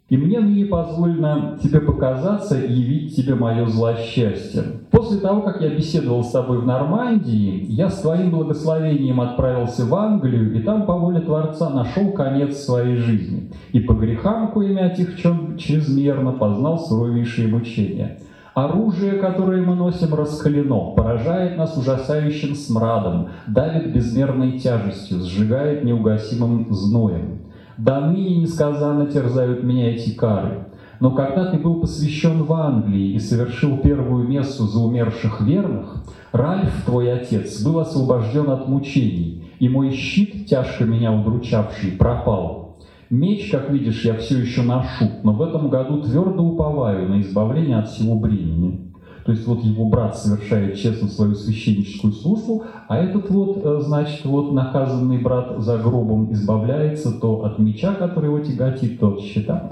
И 0.09 0.15
мне 0.15 0.39
ныне 0.39 0.65
позволено 0.65 1.59
тебе 1.61 1.81
показаться 1.81 2.57
и 2.57 2.71
явить 2.71 3.13
тебе 3.13 3.35
мое 3.35 3.65
злосчастье. 3.65 4.63
После 4.89 5.19
того, 5.19 5.41
как 5.41 5.61
я 5.61 5.69
беседовал 5.69 6.23
с 6.23 6.31
тобой 6.31 6.59
в 6.59 6.65
Нормандии, 6.65 7.65
я 7.67 7.89
с 7.89 7.99
твоим 7.99 8.31
благословением 8.31 9.19
отправился 9.19 9.85
в 9.85 9.93
Англию, 9.93 10.55
и 10.55 10.61
там 10.61 10.85
по 10.85 10.93
воле 10.93 11.19
Творца 11.19 11.69
нашел 11.69 12.13
конец 12.13 12.55
своей 12.55 12.95
жизни. 12.95 13.51
И 13.73 13.81
по 13.81 13.91
грехам, 13.91 14.51
коими 14.53 14.81
отягчен 14.81 15.57
чрезмерно, 15.57 16.31
познал 16.31 16.79
суровейшие 16.79 17.49
мучения. 17.49 18.19
Оружие, 18.53 19.19
которое 19.19 19.61
мы 19.61 19.75
носим, 19.75 20.15
раскалено, 20.15 20.93
поражает 20.95 21.57
нас 21.57 21.75
ужасающим 21.75 22.55
смрадом, 22.55 23.27
давит 23.45 23.93
безмерной 23.93 24.57
тяжестью, 24.57 25.19
сжигает 25.19 25.83
неугасимым 25.83 26.73
зноем. 26.73 27.46
До 27.77 27.99
ныне 28.01 28.37
несказанно 28.37 29.05
терзают 29.05 29.63
меня 29.63 29.93
эти 29.93 30.15
кары. 30.15 30.65
Но 30.99 31.11
когда 31.11 31.51
ты 31.51 31.59
был 31.59 31.79
посвящен 31.79 32.43
в 32.43 32.51
Англии 32.53 33.13
и 33.13 33.19
совершил 33.19 33.77
первую 33.77 34.27
мессу 34.27 34.65
за 34.65 34.79
умерших 34.79 35.41
верных, 35.41 36.03
Ральф, 36.31 36.85
твой 36.85 37.13
отец, 37.13 37.61
был 37.63 37.79
освобожден 37.79 38.49
от 38.49 38.67
мучений, 38.67 39.51
и 39.59 39.69
мой 39.69 39.91
щит, 39.91 40.47
тяжко 40.47 40.85
меня 40.85 41.13
удручавший, 41.13 41.91
пропал. 41.91 42.77
Меч, 43.09 43.49
как 43.51 43.69
видишь, 43.69 44.03
я 44.03 44.15
все 44.15 44.39
еще 44.39 44.63
ношу, 44.63 45.05
но 45.23 45.33
в 45.33 45.41
этом 45.41 45.69
году 45.69 46.01
твердо 46.01 46.43
уповаю 46.43 47.07
на 47.07 47.21
избавление 47.21 47.77
от 47.77 47.89
всего 47.89 48.19
бремени. 48.19 48.91
То 49.27 49.33
есть 49.33 49.45
вот 49.45 49.61
его 49.61 49.89
брат 49.89 50.17
совершает 50.17 50.77
честно 50.77 51.09
свою 51.09 51.35
священническую 51.35 52.13
службу, 52.13 52.63
а 52.87 52.97
этот 52.97 53.29
вот, 53.29 53.57
э, 53.61 53.81
значит, 53.81 54.23
вот 54.23 54.53
наказанный 54.53 55.17
брат 55.17 55.61
за 55.61 55.77
гробом 55.77 56.31
избавляется 56.31 57.11
то 57.11 57.43
от 57.43 57.59
меча, 57.59 57.93
который 57.93 58.27
его 58.27 58.39
тяготит, 58.39 59.01
то 59.01 59.09
от 59.09 59.19
щита. 59.19 59.69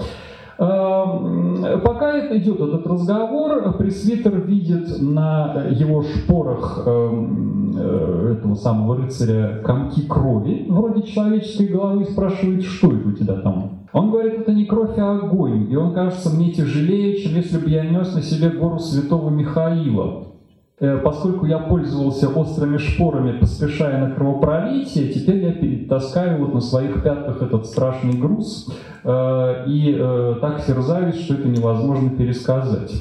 Эм, 0.58 1.80
пока 1.84 2.16
это 2.16 2.38
идет 2.38 2.60
этот 2.60 2.86
разговор, 2.86 3.76
пресвитер 3.76 4.40
видит 4.40 5.00
на 5.00 5.66
его 5.70 6.02
шпорах 6.02 6.84
эм, 6.86 7.76
э, 7.76 8.36
этого 8.38 8.54
самого 8.54 8.96
рыцаря 8.96 9.62
комки 9.62 10.06
крови, 10.06 10.66
вроде 10.68 11.02
человеческой 11.02 11.68
головы, 11.68 12.02
и 12.02 12.10
спрашивает, 12.10 12.62
что 12.62 12.88
это 12.88 13.08
у 13.08 13.12
тебя 13.12 13.34
там 13.34 13.76
он 13.92 14.10
говорит, 14.10 14.34
это 14.40 14.52
не 14.52 14.66
кровь, 14.66 14.98
а 14.98 15.12
огонь, 15.12 15.72
и 15.72 15.76
он 15.76 15.94
кажется 15.94 16.28
мне 16.28 16.52
тяжелее, 16.52 17.16
чем 17.16 17.34
если 17.34 17.56
бы 17.56 17.70
я 17.70 17.82
нес 17.82 18.14
на 18.14 18.20
себе 18.20 18.50
гору 18.50 18.78
святого 18.78 19.30
Михаила. 19.30 20.26
Э, 20.78 20.98
поскольку 20.98 21.46
я 21.46 21.58
пользовался 21.58 22.28
острыми 22.28 22.76
шпорами, 22.76 23.38
поспешая 23.38 24.06
на 24.06 24.14
кровопролитие, 24.14 25.08
теперь 25.08 25.44
я 25.44 25.52
перетаскаю 25.52 26.38
вот 26.38 26.52
на 26.52 26.60
своих 26.60 27.02
пятках 27.02 27.40
этот 27.40 27.64
страшный 27.64 28.12
груз 28.12 28.70
э, 29.02 29.64
и 29.66 29.96
э, 29.98 30.34
так 30.40 30.66
терзаюсь, 30.66 31.24
что 31.24 31.34
это 31.34 31.48
невозможно 31.48 32.10
пересказать. 32.10 32.92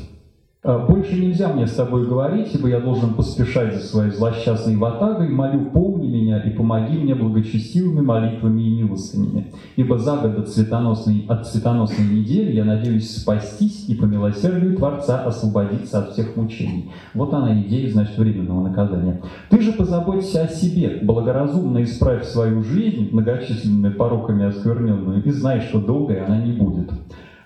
«А, 0.64 0.80
«Больше 0.80 1.20
нельзя 1.20 1.50
мне 1.50 1.68
с 1.68 1.76
тобой 1.76 2.08
говорить, 2.08 2.56
ибо 2.56 2.70
я 2.70 2.80
должен 2.80 3.14
поспешать 3.14 3.76
за 3.76 3.82
своей 3.82 4.12
злосчастной 4.12 4.78
ватагой. 4.78 5.30
Молю, 5.30 5.66
помни 5.66 5.95
меня 6.36 6.44
и 6.44 6.50
помоги 6.52 6.98
мне 6.98 7.16
благочестивыми 7.16 8.02
молитвами 8.02 8.62
и 8.62 8.82
милостынями. 8.82 9.48
Ибо 9.76 9.98
за 9.98 10.18
год 10.18 10.40
от 10.40 10.50
цветоносной, 10.50 11.26
от 11.28 11.48
цветоносной 11.48 12.08
недели 12.08 12.54
я 12.54 12.66
надеюсь 12.66 13.16
спастись 13.16 13.86
и 13.88 13.96
по 13.96 14.06
милосердию 14.06 14.76
Творца 14.76 15.24
освободиться 15.24 16.00
от 16.00 16.12
всех 16.12 16.36
мучений». 16.36 16.92
Вот 17.14 17.34
она 17.34 17.62
идея, 17.62 17.92
значит, 17.92 18.18
временного 18.18 18.68
наказания. 18.68 19.22
«Ты 19.50 19.62
же 19.62 19.72
позаботься 19.72 20.44
о 20.44 20.48
себе, 20.48 21.00
благоразумно 21.02 21.84
исправь 21.84 22.26
свою 22.26 22.64
жизнь, 22.64 23.10
многочисленными 23.12 23.94
пороками 23.94 24.46
оскверненную, 24.46 25.24
и 25.24 25.30
знай, 25.32 25.62
что 25.62 25.80
долгой 25.80 26.24
она 26.24 26.38
не 26.38 26.54
будет». 26.54 26.92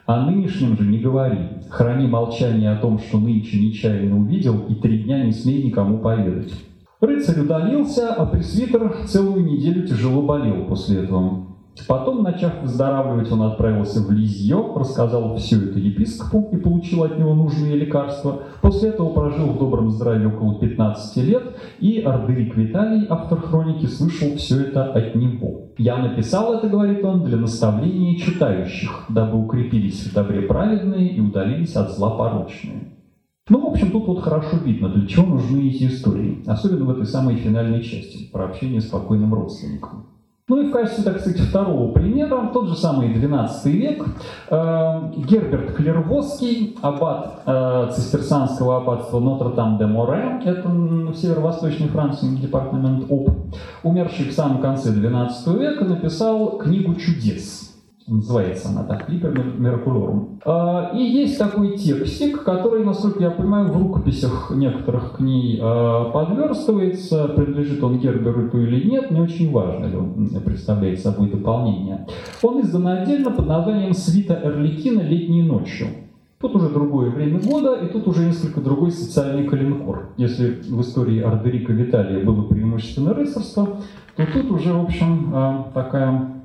О 0.06 0.26
нынешнем 0.26 0.76
же 0.76 0.88
не 0.88 0.98
говори. 0.98 1.38
Храни 1.70 2.08
молчание 2.08 2.72
о 2.72 2.78
том, 2.78 2.98
что 2.98 3.20
нынче 3.20 3.60
нечаянно 3.60 4.18
увидел, 4.20 4.66
и 4.68 4.74
три 4.74 5.04
дня 5.04 5.24
не 5.24 5.32
смей 5.32 5.62
никому 5.62 6.00
поведать. 6.00 6.52
Рыцарь 7.02 7.40
удалился, 7.40 8.14
а 8.14 8.26
пресвитер 8.26 8.94
целую 9.06 9.46
неделю 9.46 9.88
тяжело 9.88 10.22
болел 10.22 10.66
после 10.66 11.04
этого. 11.04 11.46
Потом, 11.88 12.24
начав 12.24 12.62
выздоравливать, 12.62 13.32
он 13.32 13.42
отправился 13.44 14.02
в 14.02 14.12
Лизье, 14.12 14.74
рассказал 14.76 15.38
все 15.38 15.64
это 15.64 15.80
епископу 15.80 16.50
и 16.52 16.58
получил 16.58 17.04
от 17.04 17.18
него 17.18 17.34
нужные 17.34 17.78
лекарства. 17.78 18.44
После 18.62 18.90
этого 18.90 19.14
прожил 19.14 19.48
в 19.48 19.60
добром 19.60 19.90
здравии 19.90 20.26
около 20.26 20.60
15 20.60 21.24
лет, 21.24 21.44
и 21.80 22.02
Ардерик 22.02 22.58
Виталий, 22.58 23.08
автор 23.10 23.40
хроники, 23.40 23.86
слышал 23.86 24.36
все 24.36 24.64
это 24.64 24.92
от 24.92 25.16
него. 25.16 25.70
«Я 25.78 25.98
написал 26.00 26.56
это,— 26.56 26.68
говорит 26.70 27.02
он,— 27.06 27.24
для 27.26 27.38
наставления 27.38 28.18
читающих, 28.18 29.06
дабы 29.08 29.42
укрепились 29.42 30.06
в 30.06 30.14
добре 30.14 30.42
праведные 30.42 31.14
и 31.14 31.22
удалились 31.22 31.78
от 31.78 31.92
зла 31.92 32.10
порочные». 32.18 32.99
Ну, 33.50 33.62
в 33.62 33.72
общем, 33.72 33.92
тут 33.92 34.06
вот 34.08 34.22
хорошо 34.22 34.58
видно, 34.64 34.90
для 34.90 35.08
чего 35.08 35.26
нужны 35.26 35.70
эти 35.70 35.88
истории, 35.88 36.44
особенно 36.46 36.86
в 36.86 36.92
этой 36.92 37.08
самой 37.08 37.36
финальной 37.38 37.84
части, 37.84 38.30
про 38.32 38.46
общение 38.46 38.80
с 38.80 38.86
покойным 38.86 39.34
родственником. 39.34 40.06
Ну 40.48 40.62
и 40.62 40.68
в 40.68 40.72
качестве, 40.72 41.04
так 41.04 41.20
сказать, 41.20 41.40
второго 41.42 41.92
примера, 41.92 42.50
тот 42.52 42.70
же 42.70 42.76
самый 42.76 43.10
XII 43.14 43.50
век, 43.66 44.04
э, 44.50 45.02
Герберт 45.18 45.76
Клервосский, 45.76 46.76
аббат 46.82 47.44
э, 47.46 47.92
цистерсанского 47.94 48.78
аббатства 48.78 49.20
Нотр-Дам-де-Море, 49.20 50.42
это 50.46 50.68
в 50.68 51.16
северо-восточной 51.16 51.88
Франции, 51.90 52.36
департамент 52.36 53.06
ОП, 53.10 53.30
умерший 53.84 54.26
в 54.26 54.34
самом 54.34 54.60
конце 54.60 54.90
XII 54.90 55.60
века, 55.60 55.86
написал 55.86 56.58
книгу 56.58 56.96
чудес. 56.96 57.69
Называется 58.10 58.70
она 58.70 58.84
так, 58.84 59.08
Липер 59.10 59.32
Меркулорум. 59.58 60.40
А, 60.44 60.92
и 60.96 61.04
есть 61.04 61.38
такой 61.38 61.78
текстик, 61.78 62.44
который, 62.44 62.84
насколько 62.84 63.22
я 63.22 63.30
понимаю, 63.30 63.68
в 63.68 63.78
рукописях 63.78 64.52
некоторых 64.56 65.14
к 65.14 65.20
ней 65.20 65.60
а, 65.62 66.10
подверстывается. 66.12 67.28
Принадлежит 67.30 67.84
он 67.84 68.00
Герберу 68.00 68.48
или 68.58 68.90
нет, 68.90 69.12
не 69.12 69.22
очень 69.22 69.52
важно, 69.52 69.86
ли 69.86 69.96
он 69.96 70.30
представляет 70.44 71.00
собой 71.00 71.30
дополнение. 71.30 72.08
Он 72.42 72.62
издан 72.62 72.88
отдельно 72.88 73.32
под 73.32 73.48
названием 73.48 73.94
«Свита 73.94 74.40
Эрликина 74.44 75.02
летней 75.02 75.44
ночью». 75.44 75.88
Тут 76.42 76.56
уже 76.56 76.70
другое 76.70 77.10
время 77.10 77.40
года, 77.42 77.76
и 77.76 77.88
тут 77.92 78.08
уже 78.08 78.26
несколько 78.26 78.62
другой 78.62 78.92
социальный 78.92 79.46
калинкор. 79.46 80.12
Если 80.16 80.62
в 80.70 80.80
истории 80.80 81.22
Ардерика 81.22 81.74
Виталия 81.74 82.24
было 82.24 82.44
преимущественно 82.44 83.14
рыцарство, 83.14 83.82
то 84.16 84.26
тут 84.26 84.50
уже, 84.50 84.74
в 84.74 84.82
общем, 84.82 85.32
а, 85.34 85.72
такая 85.74 86.39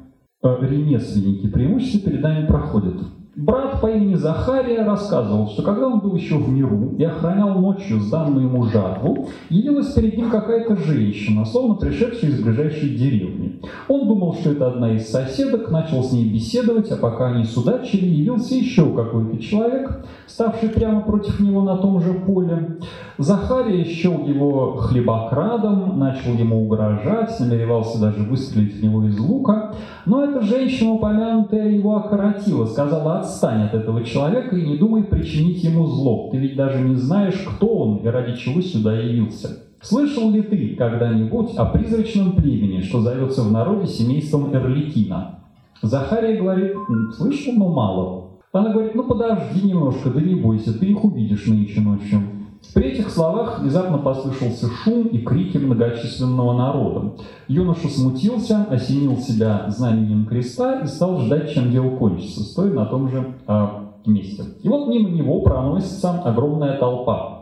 ремесленники 0.44 1.48
преимущественно 1.48 2.04
перед 2.04 2.22
нами 2.22 2.46
проходят. 2.46 3.02
Брат 3.37 3.80
по 3.80 3.90
имени 3.90 4.14
Захария 4.14 4.85
рассказывал, 4.85 5.48
что 5.48 5.62
когда 5.62 5.88
он 5.88 5.98
был 5.98 6.14
еще 6.14 6.37
в 6.37 6.48
миру 6.48 6.94
и 6.96 7.02
охранял 7.02 7.59
ночью 7.59 7.98
сданную 7.98 8.46
ему 8.46 8.64
жатву, 8.66 9.28
явилась 9.50 9.92
перед 9.92 10.16
ним 10.16 10.30
какая-то 10.30 10.76
женщина, 10.76 11.44
словно 11.44 11.74
пришедшая 11.74 12.30
из 12.30 12.40
ближайшей 12.40 12.90
деревни. 12.90 13.43
Он 13.88 14.09
думал, 14.09 14.35
что 14.35 14.53
это 14.53 14.68
одна 14.68 14.92
из 14.92 15.11
соседок, 15.11 15.70
начал 15.70 16.03
с 16.03 16.12
ней 16.12 16.29
беседовать, 16.29 16.90
а 16.90 16.96
пока 16.96 17.29
они 17.29 17.44
судачили, 17.44 18.07
явился 18.07 18.55
еще 18.55 18.94
какой-то 18.94 19.38
человек, 19.38 20.05
ставший 20.27 20.68
прямо 20.68 21.03
против 21.03 21.40
него 21.40 21.62
на 21.62 21.77
том 21.77 22.00
же 22.00 22.14
поле. 22.14 22.79
Захария 23.18 23.85
счел 23.85 24.27
его 24.27 24.77
хлебокрадом, 24.77 25.98
начал 25.98 26.33
ему 26.35 26.64
угрожать, 26.64 27.38
намеревался 27.38 28.00
даже 28.00 28.22
выстрелить 28.22 28.74
в 28.74 28.83
него 28.83 29.05
из 29.05 29.18
лука, 29.18 29.74
но 30.07 30.24
эта 30.24 30.42
женщина, 30.42 30.92
упомянутая, 30.92 31.68
его 31.70 31.96
окоротила, 31.96 32.66
сказала, 32.66 33.20
отстань 33.20 33.62
от 33.62 33.74
этого 33.74 34.05
человека 34.05 34.57
и 34.57 34.66
не 34.66 34.77
думай 34.77 35.05
причинить 35.05 35.62
ему 35.62 35.87
зло. 35.87 36.29
Ты 36.31 36.38
ведь 36.38 36.57
даже 36.57 36.81
не 36.81 36.96
знаешь, 36.96 37.44
кто 37.57 37.66
он 37.66 37.96
и 37.98 38.09
ради 38.09 38.37
чего 38.37 38.61
сюда 38.61 38.94
явился. 38.94 39.64
Слышал 39.85 40.31
ли 40.31 40.40
ты 40.40 40.77
когда-нибудь 40.77 41.57
о 41.57 41.66
призрачном 41.66 42.37
племени, 42.37 42.81
что 42.81 43.03
зовется 43.03 43.42
в 43.42 43.53
народе 43.53 43.87
семейством 43.87 44.55
Эрликина? 44.55 45.40
Захария 45.83 46.40
говорит, 46.40 46.73
слышал, 47.14 47.53
но 47.53 47.68
мало. 47.68 48.25
Она 48.53 48.73
говорит, 48.73 48.94
ну 48.94 49.03
подожди 49.03 49.61
немножко, 49.68 50.09
да 50.09 50.23
не 50.23 50.37
бойся, 50.37 50.79
ты 50.79 50.87
их 50.87 51.05
увидишь 51.05 51.47
нынче 51.47 51.83
ночью. 51.83 52.23
При 52.73 52.92
этих 52.92 53.11
словах 53.11 53.61
внезапно 53.61 53.99
послышался 53.99 54.68
шум 54.70 55.09
и 55.09 55.18
крики 55.18 55.59
многочисленного 55.59 56.57
народа. 56.57 57.12
Юноша 57.47 57.88
смутился, 57.88 58.64
осенил 58.70 59.18
себя 59.18 59.66
знамением 59.68 60.25
креста 60.25 60.81
и 60.81 60.87
стал 60.87 61.20
ждать, 61.20 61.53
чем 61.53 61.70
дело 61.70 61.90
кончится, 61.97 62.40
стоя 62.40 62.73
на 62.73 62.87
том 62.87 63.11
же 63.11 63.35
э, 63.47 63.66
месте. 64.07 64.44
И 64.62 64.68
вот 64.68 64.88
мимо 64.88 65.11
него 65.11 65.42
проносится 65.42 66.23
огромная 66.23 66.79
толпа. 66.79 67.34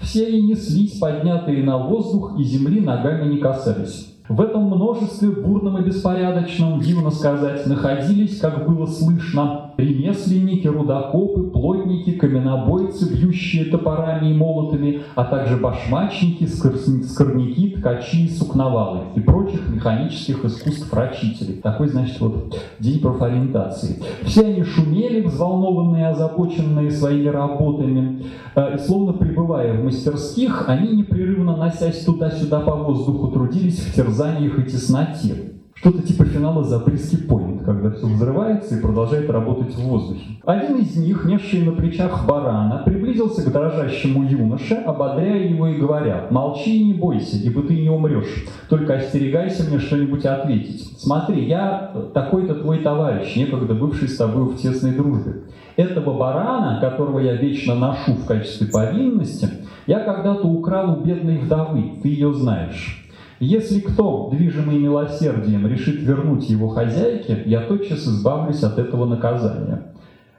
Все 0.00 0.26
они 0.26 0.42
неслись, 0.42 0.98
поднятые 0.98 1.62
на 1.62 1.78
воздух, 1.78 2.38
и 2.38 2.42
земли 2.42 2.80
ногами 2.80 3.32
не 3.32 3.38
касались. 3.38 4.19
В 4.30 4.40
этом 4.42 4.66
множестве, 4.66 5.28
бурном 5.28 5.78
и 5.78 5.82
беспорядочном, 5.82 6.78
дивно 6.78 7.10
сказать, 7.10 7.66
находились, 7.66 8.38
как 8.38 8.64
было 8.64 8.86
слышно, 8.86 9.72
ремесленники, 9.76 10.68
рудокопы, 10.68 11.50
плотники, 11.50 12.12
каменобойцы, 12.12 13.12
бьющие 13.12 13.64
топорами 13.64 14.30
и 14.30 14.32
молотами, 14.32 15.00
а 15.16 15.24
также 15.24 15.56
башмачники, 15.56 16.46
скорняки, 16.46 17.70
ткачи 17.70 18.28
сукновалы 18.28 19.00
и 19.16 19.20
прочих 19.20 19.68
механических 19.68 20.44
искусств 20.44 20.94
рачителей. 20.94 21.54
Такой, 21.54 21.88
значит, 21.88 22.20
вот 22.20 22.56
день 22.78 23.00
профориентации. 23.00 24.00
Все 24.22 24.46
они 24.46 24.62
шумели, 24.62 25.22
взволнованные, 25.22 26.06
озабоченные 26.06 26.92
своими 26.92 27.26
работами, 27.26 28.22
э, 28.54 28.76
и 28.76 28.78
словно 28.78 29.12
пребывая 29.12 29.76
в 29.76 29.84
мастерских, 29.84 30.66
они 30.68 30.98
непрерывно, 30.98 31.56
носясь 31.56 32.04
туда-сюда 32.04 32.60
по 32.60 32.76
воздуху, 32.76 33.32
трудились 33.32 33.80
в 33.80 33.92
терзании 33.92 34.19
терзаниях 34.20 34.58
и 34.58 34.62
тесноте. 34.64 35.34
Что-то 35.74 36.02
типа 36.02 36.26
финала 36.26 36.62
Запрыски 36.62 37.16
Пойнт, 37.16 37.62
когда 37.62 37.90
все 37.90 38.04
взрывается 38.04 38.76
и 38.76 38.82
продолжает 38.82 39.30
работать 39.30 39.74
в 39.74 39.80
воздухе. 39.80 40.26
Один 40.44 40.76
из 40.76 40.94
них, 40.94 41.24
несший 41.24 41.62
на 41.62 41.72
плечах 41.72 42.26
барана, 42.26 42.82
приблизился 42.84 43.48
к 43.48 43.50
дрожащему 43.50 44.24
юноше, 44.24 44.74
ободряя 44.74 45.48
его 45.48 45.68
и 45.68 45.78
говоря, 45.78 46.26
«Молчи 46.30 46.82
и 46.82 46.84
не 46.84 46.92
бойся, 46.92 47.38
ибо 47.38 47.62
ты 47.62 47.80
не 47.80 47.88
умрешь, 47.88 48.44
только 48.68 48.96
остерегайся 48.96 49.70
мне 49.70 49.78
что-нибудь 49.78 50.26
ответить. 50.26 50.98
Смотри, 50.98 51.46
я 51.46 51.90
такой-то 52.12 52.56
твой 52.56 52.80
товарищ, 52.80 53.34
некогда 53.36 53.72
бывший 53.72 54.08
с 54.08 54.18
тобой 54.18 54.52
в 54.52 54.58
тесной 54.58 54.92
дружбе. 54.92 55.44
Этого 55.76 56.18
барана, 56.18 56.78
которого 56.78 57.20
я 57.20 57.36
вечно 57.36 57.74
ношу 57.74 58.12
в 58.12 58.26
качестве 58.26 58.66
повинности, 58.66 59.48
я 59.86 60.00
когда-то 60.00 60.46
украл 60.46 60.98
у 60.98 61.02
бедной 61.02 61.38
вдовы, 61.38 62.00
ты 62.02 62.08
ее 62.10 62.34
знаешь». 62.34 62.99
Если 63.40 63.80
кто, 63.80 64.28
движимый 64.30 64.78
милосердием, 64.78 65.66
решит 65.66 66.02
вернуть 66.02 66.50
его 66.50 66.68
хозяйке, 66.68 67.42
я 67.46 67.62
тотчас 67.62 68.06
избавлюсь 68.06 68.62
от 68.62 68.78
этого 68.78 69.06
наказания. 69.06 69.94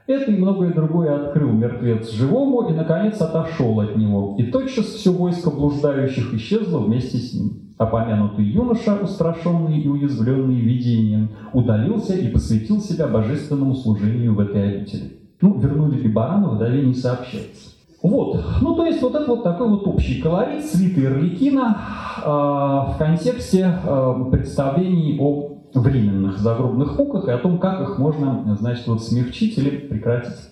Это 0.06 0.30
и 0.30 0.36
многое 0.36 0.72
другое 0.72 1.16
открыл 1.16 1.50
мертвец 1.50 2.12
живому 2.12 2.68
и, 2.70 2.72
наконец, 2.72 3.20
отошел 3.20 3.80
от 3.80 3.96
него. 3.96 4.36
И 4.38 4.44
тотчас 4.44 4.84
все 4.86 5.10
войско 5.12 5.50
блуждающих 5.50 6.32
исчезло 6.34 6.78
вместе 6.78 7.18
с 7.18 7.34
ним. 7.34 7.74
А 7.76 7.86
помянутый 7.86 8.44
юноша, 8.44 8.96
устрашенный 9.02 9.80
и 9.80 9.88
уязвленный 9.88 10.60
видением, 10.60 11.30
удалился 11.52 12.14
и 12.14 12.28
посвятил 12.28 12.80
себя 12.80 13.08
божественному 13.08 13.74
служению 13.74 14.36
в 14.36 14.40
этой 14.40 14.76
обители. 14.76 15.18
Ну, 15.40 15.58
вернули 15.58 15.98
ли 15.98 16.08
барана, 16.08 16.50
вдове 16.50 16.82
не 16.82 16.94
сообщается. 16.94 17.71
Вот, 18.02 18.44
ну 18.60 18.74
то 18.74 18.84
есть 18.84 19.00
вот 19.00 19.14
это 19.14 19.26
вот 19.26 19.44
такой 19.44 19.68
вот 19.68 19.86
общий 19.86 20.20
колорит 20.20 20.64
свиты 20.64 21.04
Ирликина 21.04 21.78
э, 22.18 22.28
в 22.28 22.96
контексте 22.98 23.78
э, 23.84 24.14
представлений 24.30 25.16
о 25.20 25.52
временных 25.72 26.38
загробных 26.38 26.98
муках 26.98 27.28
и 27.28 27.30
о 27.30 27.38
том, 27.38 27.58
как 27.58 27.80
их 27.80 27.98
можно, 27.98 28.56
значит, 28.58 28.88
вот 28.88 29.04
смягчить 29.04 29.56
или 29.56 29.70
прекратить. 29.70 30.51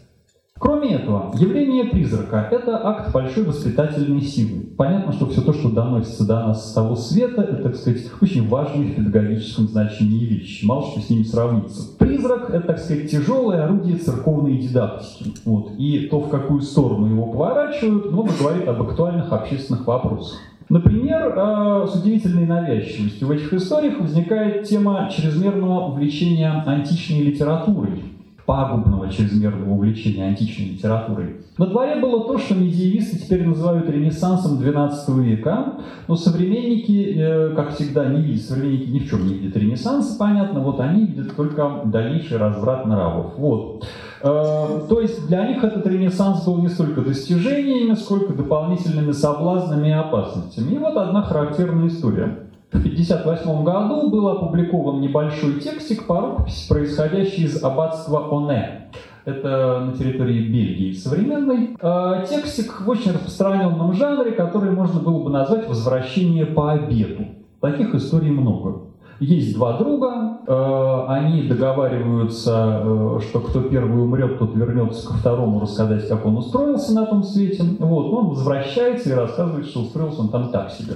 Кроме 0.61 0.91
этого, 0.91 1.33
явление 1.39 1.85
призрака– 1.85 2.47
это 2.51 2.87
акт 2.87 3.15
большой 3.15 3.45
воспитательной 3.45 4.21
силы. 4.21 4.67
Понятно, 4.77 5.11
что 5.15 5.27
все 5.27 5.41
то, 5.41 5.55
что 5.55 5.71
доносится 5.71 6.27
до 6.27 6.49
нас 6.49 6.71
с 6.71 6.75
того 6.75 6.97
света, 6.97 7.41
это, 7.41 7.63
так 7.63 7.77
сказать, 7.77 8.03
очень 8.21 8.47
важные 8.47 8.89
в 8.93 8.95
педагогическом 8.95 9.69
значении 9.69 10.23
вещи. 10.27 10.67
Мало 10.67 10.83
что 10.83 11.01
с 11.01 11.09
ними 11.09 11.23
сравнится. 11.23 11.97
Призрак– 11.99 12.51
это, 12.53 12.61
так 12.61 12.79
сказать, 12.79 13.11
тяжелое 13.11 13.65
орудие 13.65 13.97
церковной 13.97 14.59
дидактики. 14.59 15.33
Вот. 15.47 15.73
И 15.79 16.09
то, 16.11 16.21
в 16.21 16.29
какую 16.29 16.61
сторону 16.61 17.07
его 17.07 17.33
поворачивают, 17.33 18.13
много 18.13 18.31
говорит 18.39 18.69
об 18.69 18.83
актуальных 18.83 19.33
общественных 19.33 19.87
вопросах. 19.87 20.39
Например, 20.69 21.33
э, 21.35 21.87
с 21.91 21.95
удивительной 21.95 22.45
навязчивостью 22.45 23.29
в 23.29 23.31
этих 23.31 23.55
историях 23.55 23.99
возникает 23.99 24.65
тема 24.65 25.09
чрезмерного 25.11 25.87
увлечения 25.87 26.51
античной 26.67 27.23
литературой 27.23 28.03
пагубного 28.51 29.09
чрезмерного 29.09 29.75
увлечения 29.75 30.27
античной 30.27 30.71
литературой. 30.71 31.37
На 31.57 31.67
дворе 31.67 32.01
было 32.01 32.27
то, 32.27 32.37
что 32.37 32.57
медиевисты 32.57 33.17
теперь 33.17 33.47
называют 33.47 33.89
ренессансом 33.89 34.59
XII 34.61 35.23
века, 35.23 35.75
но 36.09 36.17
современники, 36.17 37.15
э, 37.17 37.55
как 37.55 37.77
всегда, 37.77 38.07
не 38.07 38.21
видят, 38.21 38.43
современники 38.43 38.91
ни 38.91 38.99
в 38.99 39.09
чем 39.09 39.25
не 39.29 39.35
видят 39.35 39.57
ренессанса, 39.57 40.19
понятно, 40.19 40.59
вот 40.59 40.81
они 40.81 41.07
видят 41.07 41.37
только 41.37 41.83
дальнейший 41.85 42.39
разврат 42.39 42.87
нравов. 42.87 43.35
Вот. 43.37 43.85
Э, 44.21 44.81
то 44.89 45.01
есть 45.01 45.29
для 45.29 45.47
них 45.47 45.63
этот 45.63 45.87
ренессанс 45.87 46.45
был 46.45 46.59
не 46.59 46.71
столько 46.71 47.03
достижениями, 47.03 47.95
сколько 47.95 48.33
дополнительными 48.33 49.13
соблазнами 49.13 49.91
и 49.91 49.93
опасностями. 49.93 50.75
И 50.75 50.79
вот 50.79 50.97
одна 50.97 51.23
характерная 51.23 51.87
история. 51.87 52.50
В 52.73 52.77
1958 52.77 53.65
году 53.65 54.11
был 54.11 54.29
опубликован 54.29 55.01
небольшой 55.01 55.59
текстик 55.59 56.07
по 56.07 56.21
рукописи, 56.21 56.69
происходящий 56.69 57.45
из 57.45 57.63
аббатства 57.63 58.29
Оне. 58.31 58.91
Это 59.25 59.81
на 59.81 59.97
территории 59.97 60.49
Бельгии 60.49 60.93
современной. 60.93 61.77
Э, 61.81 62.25
текстик 62.29 62.81
в 62.81 62.89
очень 62.89 63.11
распространенном 63.11 63.93
жанре, 63.95 64.33
который 64.33 64.71
можно 64.71 65.01
было 65.01 65.23
бы 65.23 65.31
назвать 65.31 65.69
«возвращение 65.69 66.47
по 66.47 66.71
обеду». 66.73 67.27
Таких 67.61 67.93
историй 67.95 68.31
много. 68.31 68.90
Есть 69.21 69.55
два 69.55 69.77
друга, 69.77 70.39
э, 70.47 71.05
они 71.09 71.43
договариваются, 71.43 72.81
э, 72.83 73.19
что 73.29 73.41
кто 73.41 73.61
первый 73.61 74.03
умрет, 74.03 74.39
тот 74.39 74.57
вернется 74.57 75.09
ко 75.09 75.13
второму 75.13 75.61
рассказать, 75.61 76.09
как 76.09 76.25
он 76.25 76.39
устроился 76.39 76.95
на 76.95 77.05
том 77.05 77.23
свете. 77.23 77.63
Вот, 77.81 78.11
он 78.15 78.31
возвращается 78.31 79.11
и 79.11 79.13
рассказывает, 79.13 79.67
что 79.67 79.81
устроился 79.81 80.23
он 80.23 80.31
там 80.31 80.49
так 80.49 80.71
себе. 80.71 80.95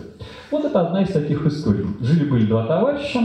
Вот 0.50 0.64
это 0.64 0.80
одна 0.80 1.02
из 1.02 1.12
таких 1.12 1.44
историй. 1.44 1.84
Жили-были 2.00 2.46
два 2.46 2.64
товарища, 2.64 3.20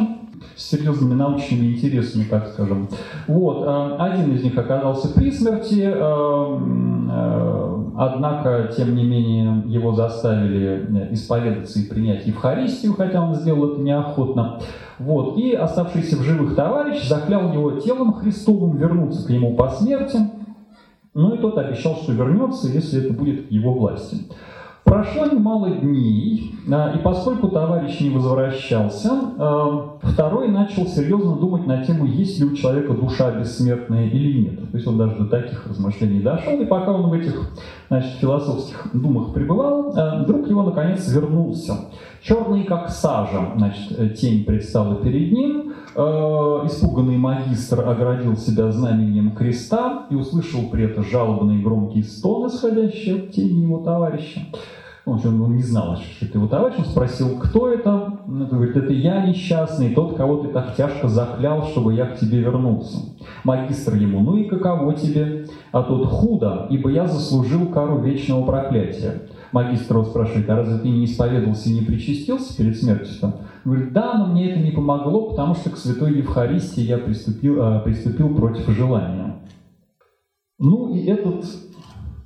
серьезными 0.56 1.14
научными 1.14 1.74
интересами, 1.74 2.26
так 2.30 2.48
скажем. 2.48 2.90
Вот. 3.28 3.66
Э, 3.66 3.96
один 3.98 4.34
из 4.34 4.44
них 4.44 4.58
оказался 4.58 5.14
при 5.14 5.32
смерти, 5.32 5.82
э, 5.82 5.90
э, 5.92 7.84
однако, 7.98 8.72
тем 8.76 8.96
не 8.96 9.04
менее, 9.04 9.64
его 9.66 9.94
заставили 9.94 11.10
исповедаться 11.12 11.80
и 11.80 11.88
принять 11.88 12.26
Евхаристию, 12.28 12.94
хотя 12.94 13.22
он 13.22 13.36
сделал 13.36 13.74
это 13.74 13.82
неохотно. 13.82 14.60
Вот. 15.00 15.38
И 15.38 15.54
оставшийся 15.54 16.18
в 16.18 16.24
живых 16.24 16.56
товарищ 16.56 17.08
заклял 17.08 17.54
его 17.54 17.72
телом 17.80 18.14
Христовым 18.14 18.78
вернуться 18.78 19.26
к 19.26 19.30
нему 19.30 19.56
по 19.56 19.70
смерти, 19.70 20.18
ну 21.14 21.36
и 21.36 21.38
тот 21.40 21.58
обещал, 21.58 21.96
что 21.96 22.14
вернется, 22.14 22.68
если 22.68 23.04
это 23.04 23.14
будет 23.14 23.52
его 23.52 23.74
власти. 23.74 24.18
Прошло 24.90 25.28
немало 25.28 25.70
дней, 25.70 26.56
а, 26.68 26.92
и 26.96 26.98
поскольку 27.04 27.50
товарищ 27.50 28.00
не 28.00 28.10
возвращался, 28.10 29.12
а, 29.38 30.00
второй 30.02 30.48
начал 30.48 30.88
серьезно 30.88 31.36
думать 31.36 31.68
на 31.68 31.86
тему, 31.86 32.08
есть 32.08 32.40
ли 32.40 32.46
у 32.46 32.56
человека 32.56 32.94
душа 32.94 33.30
бессмертная 33.30 34.08
или 34.08 34.42
нет. 34.42 34.72
То 34.72 34.78
есть 34.78 34.88
он 34.88 34.98
даже 34.98 35.16
до 35.16 35.26
таких 35.26 35.68
размышлений 35.68 36.22
дошел, 36.22 36.60
и 36.60 36.66
пока 36.66 36.92
он 36.92 37.08
в 37.12 37.14
этих 37.14 37.52
значит, 37.88 38.14
философских 38.14 38.90
думах 38.94 39.32
пребывал, 39.32 39.94
а, 39.96 40.24
вдруг 40.24 40.50
его 40.50 40.64
наконец 40.64 41.08
вернулся. 41.08 41.74
Черный, 42.24 42.64
как 42.64 42.90
сажа, 42.90 43.52
значит, 43.58 44.20
тень 44.20 44.44
предстала 44.44 44.96
перед 44.96 45.32
ним. 45.32 45.74
Испуганный 45.96 47.18
магистр 47.18 47.88
оградил 47.88 48.38
себя 48.38 48.72
знамением 48.72 49.32
креста 49.32 50.06
и 50.10 50.16
услышал 50.16 50.62
при 50.72 50.86
этом 50.86 51.04
жалобный 51.04 51.62
громкий 51.62 52.04
стон, 52.04 52.48
исходящий 52.48 53.16
от 53.16 53.32
тени 53.32 53.64
его 53.64 53.80
товарища. 53.80 54.42
Он, 55.12 55.42
он 55.42 55.56
не 55.56 55.64
знал, 55.64 55.98
что 55.98 56.26
это 56.26 56.38
его 56.38 56.48
товарищ, 56.48 56.76
он 56.78 56.86
спросил, 56.86 57.38
кто 57.40 57.70
это? 57.70 58.20
Он 58.28 58.48
говорит, 58.48 58.76
это 58.76 58.94
я 58.94 59.26
несчастный, 59.26 59.94
тот, 59.94 60.16
кого 60.16 60.38
ты 60.38 60.50
так 60.50 60.76
тяжко 60.76 61.08
заклял, 61.08 61.66
чтобы 61.66 61.94
я 61.94 62.06
к 62.06 62.20
тебе 62.20 62.40
вернулся. 62.40 62.98
Магистр 63.44 63.96
ему, 63.96 64.22
ну 64.22 64.38
и 64.38 64.46
каково 64.46 64.94
тебе? 64.94 65.48
А 65.72 65.84
тот 65.84 66.08
худо, 66.08 66.68
ибо 66.70 66.90
я 66.90 67.08
заслужил 67.08 67.68
кару 67.68 68.00
вечного 68.00 68.46
проклятия. 68.46 69.24
Магистр 69.52 69.96
его 69.96 70.06
спрашивает, 70.06 70.50
а 70.50 70.58
разве 70.58 70.80
ты 70.80 70.90
не 70.90 71.06
исповедовался 71.06 71.70
и 71.70 71.74
не 71.74 71.82
причастился 71.82 72.56
перед 72.56 72.78
смертью? 72.78 73.14
Он 73.24 73.34
говорит, 73.66 73.94
да, 73.94 74.18
но 74.18 74.28
мне 74.28 74.52
это 74.52 74.60
не 74.60 74.72
помогло, 74.72 75.30
потому 75.32 75.56
что 75.56 75.72
к 75.72 75.78
святой 75.78 76.18
Евхаристии 76.18 76.82
я 76.82 76.98
приступил, 76.98 77.62
э, 77.62 77.82
приступил 77.84 78.34
против 78.36 78.68
желания. 78.70 79.36
Ну 80.60 80.94
и 80.94 81.06
этот 81.06 81.46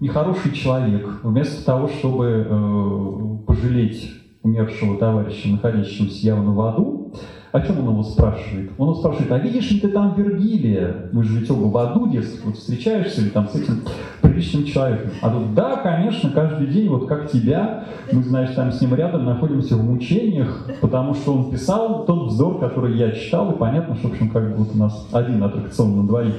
нехороший 0.04 0.52
человек, 0.52 1.22
вместо 1.24 1.66
того, 1.66 1.88
чтобы 1.88 2.46
э, 2.46 3.46
пожалеть 3.48 4.12
умершего 4.44 4.98
товарища, 4.98 5.48
находящегося 5.48 6.28
явно 6.28 6.52
в 6.52 6.62
аду, 6.62 7.14
о 7.54 7.62
чем 7.62 7.80
он 7.80 7.94
его 7.94 8.04
спрашивает? 8.04 8.72
Он 8.78 8.90
его 8.90 8.96
спрашивает, 8.96 9.32
а 9.32 9.38
видишь 9.38 9.72
ли 9.72 9.80
ты 9.80 9.88
там 9.88 10.14
Вергилия? 10.18 11.10
Вы 11.14 11.24
же 11.24 11.40
ведь 11.40 11.50
оба 11.50 11.68
в 11.68 11.78
аду, 11.78 12.10
дескать, 12.10 12.44
вот 12.44 12.58
встречаешься 12.58 13.22
ли 13.22 13.30
там 13.30 13.48
с 13.48 13.56
этим 13.56 13.84
приличным 14.22 14.66
человеком? 14.66 15.12
А 15.22 15.30
тут, 15.30 15.54
да, 15.54 15.78
конечно, 15.78 16.32
каждый 16.32 16.68
день, 16.68 16.90
вот 16.90 17.08
как 17.08 17.32
тебя, 17.32 17.86
мы, 18.12 18.24
знаешь, 18.24 18.54
там 18.56 18.74
с 18.74 18.82
ним 18.82 18.96
рядом 18.96 19.24
находимся 19.24 19.78
в 19.78 19.84
мучениях, 19.86 20.68
потому 20.82 21.14
что 21.14 21.34
он 21.34 21.52
писал 21.52 22.06
тот 22.06 22.28
вздор, 22.28 22.60
который 22.60 22.98
я 22.98 23.12
читал, 23.12 23.54
и 23.54 23.58
понятно, 23.58 23.96
что, 23.96 24.10
в 24.10 24.12
общем, 24.12 24.30
как 24.32 24.50
бы 24.50 24.66
вот 24.66 24.76
у 24.76 24.78
нас 24.78 25.08
один 25.14 25.42
аттракцион 25.42 25.96
на 25.96 26.08
двоих. 26.08 26.34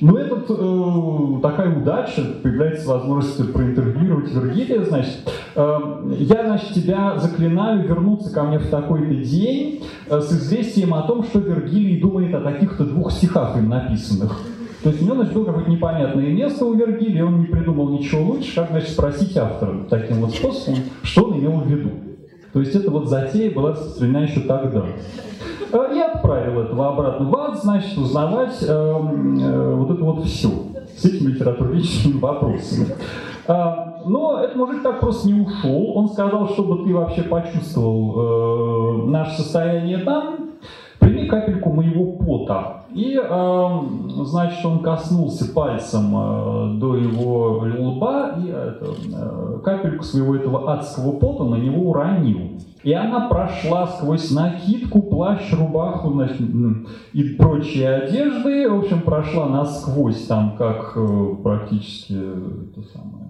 Но 0.00 0.18
это 0.18 0.36
э, 0.48 1.40
такая 1.42 1.78
удача, 1.78 2.22
появляется 2.42 2.88
возможность 2.88 3.52
проинтервьюировать 3.52 4.32
Вергилия, 4.32 4.84
значит, 4.84 5.30
э, 5.54 5.78
я, 6.18 6.46
значит, 6.46 6.72
тебя 6.74 7.18
заклинаю 7.18 7.86
вернуться 7.86 8.32
ко 8.32 8.44
мне 8.44 8.58
в 8.58 8.70
такой-то 8.70 9.14
день 9.14 9.84
э, 10.08 10.20
с 10.20 10.32
известием 10.32 10.94
о 10.94 11.02
том, 11.02 11.22
что 11.24 11.40
Вергилий 11.40 12.00
думает 12.00 12.34
о 12.34 12.40
таких-то 12.40 12.84
двух 12.84 13.12
стихах 13.12 13.58
им 13.58 13.68
написанных. 13.68 14.40
То 14.82 14.88
есть 14.88 15.02
у 15.02 15.04
него, 15.04 15.16
значит, 15.16 15.34
было 15.34 15.44
какое-то 15.44 15.70
непонятное 15.70 16.32
место 16.32 16.64
у 16.64 16.72
Вергилия, 16.72 17.26
он 17.26 17.40
не 17.40 17.46
придумал 17.46 17.90
ничего 17.90 18.22
лучше, 18.22 18.54
как, 18.54 18.70
значит, 18.70 18.90
спросить 18.90 19.36
автора 19.36 19.84
таким 19.90 20.16
вот 20.22 20.30
способом, 20.30 20.80
что 21.02 21.24
он 21.24 21.38
имел 21.38 21.60
в 21.60 21.66
виду. 21.66 21.90
То 22.52 22.60
есть 22.60 22.74
эта 22.74 22.90
вот 22.90 23.08
затея 23.08 23.54
была 23.54 23.70
распространена 23.70 24.24
еще 24.24 24.40
тогда. 24.40 24.84
Э, 25.72 25.94
и 25.94 26.00
отправил 26.00 26.62
этого 26.62 26.88
обратно 26.88 27.28
в 27.28 27.36
ад, 27.36 27.62
значит, 27.62 27.96
узнавать 27.96 28.58
э, 28.62 28.66
э, 28.66 29.74
вот 29.74 29.90
это 29.90 30.04
вот 30.04 30.24
все 30.24 30.48
с 30.96 31.04
этими 31.04 31.32
литературоведческими 31.32 32.18
вопросами. 32.18 32.88
А, 33.46 34.02
но 34.06 34.40
этот 34.40 34.56
мужик 34.56 34.82
так 34.82 35.00
просто 35.00 35.28
не 35.28 35.40
ушел. 35.40 35.96
Он 35.96 36.08
сказал, 36.08 36.48
чтобы 36.48 36.84
ты 36.84 36.94
вообще 36.94 37.22
почувствовал 37.22 39.06
э, 39.06 39.10
наше 39.10 39.42
состояние 39.42 39.98
там, 39.98 40.49
прими 41.20 41.28
капельку 41.28 41.70
моего 41.70 42.12
пота. 42.12 42.84
И, 42.92 43.16
э, 43.22 43.80
значит, 44.24 44.64
он 44.64 44.80
коснулся 44.80 45.52
пальцем 45.52 46.12
э, 46.12 46.78
до 46.78 46.96
его 46.96 47.64
лба 47.78 48.34
и 48.36 48.48
это, 48.48 48.86
э, 49.12 49.58
капельку 49.62 50.02
своего 50.02 50.34
этого 50.34 50.72
адского 50.72 51.12
пота 51.12 51.44
на 51.44 51.56
него 51.56 51.90
уронил. 51.90 52.60
И 52.82 52.92
она 52.92 53.28
прошла 53.28 53.86
сквозь 53.86 54.30
накидку, 54.30 55.02
плащ, 55.02 55.52
рубаху 55.52 56.20
и 57.12 57.22
прочие 57.34 57.90
одежды. 57.90 58.68
В 58.68 58.78
общем, 58.78 59.02
прошла 59.02 59.46
насквозь 59.46 60.26
там, 60.26 60.56
как 60.56 60.94
э, 60.96 61.34
практически 61.44 62.14
то 62.14 62.82
самое, 62.92 63.29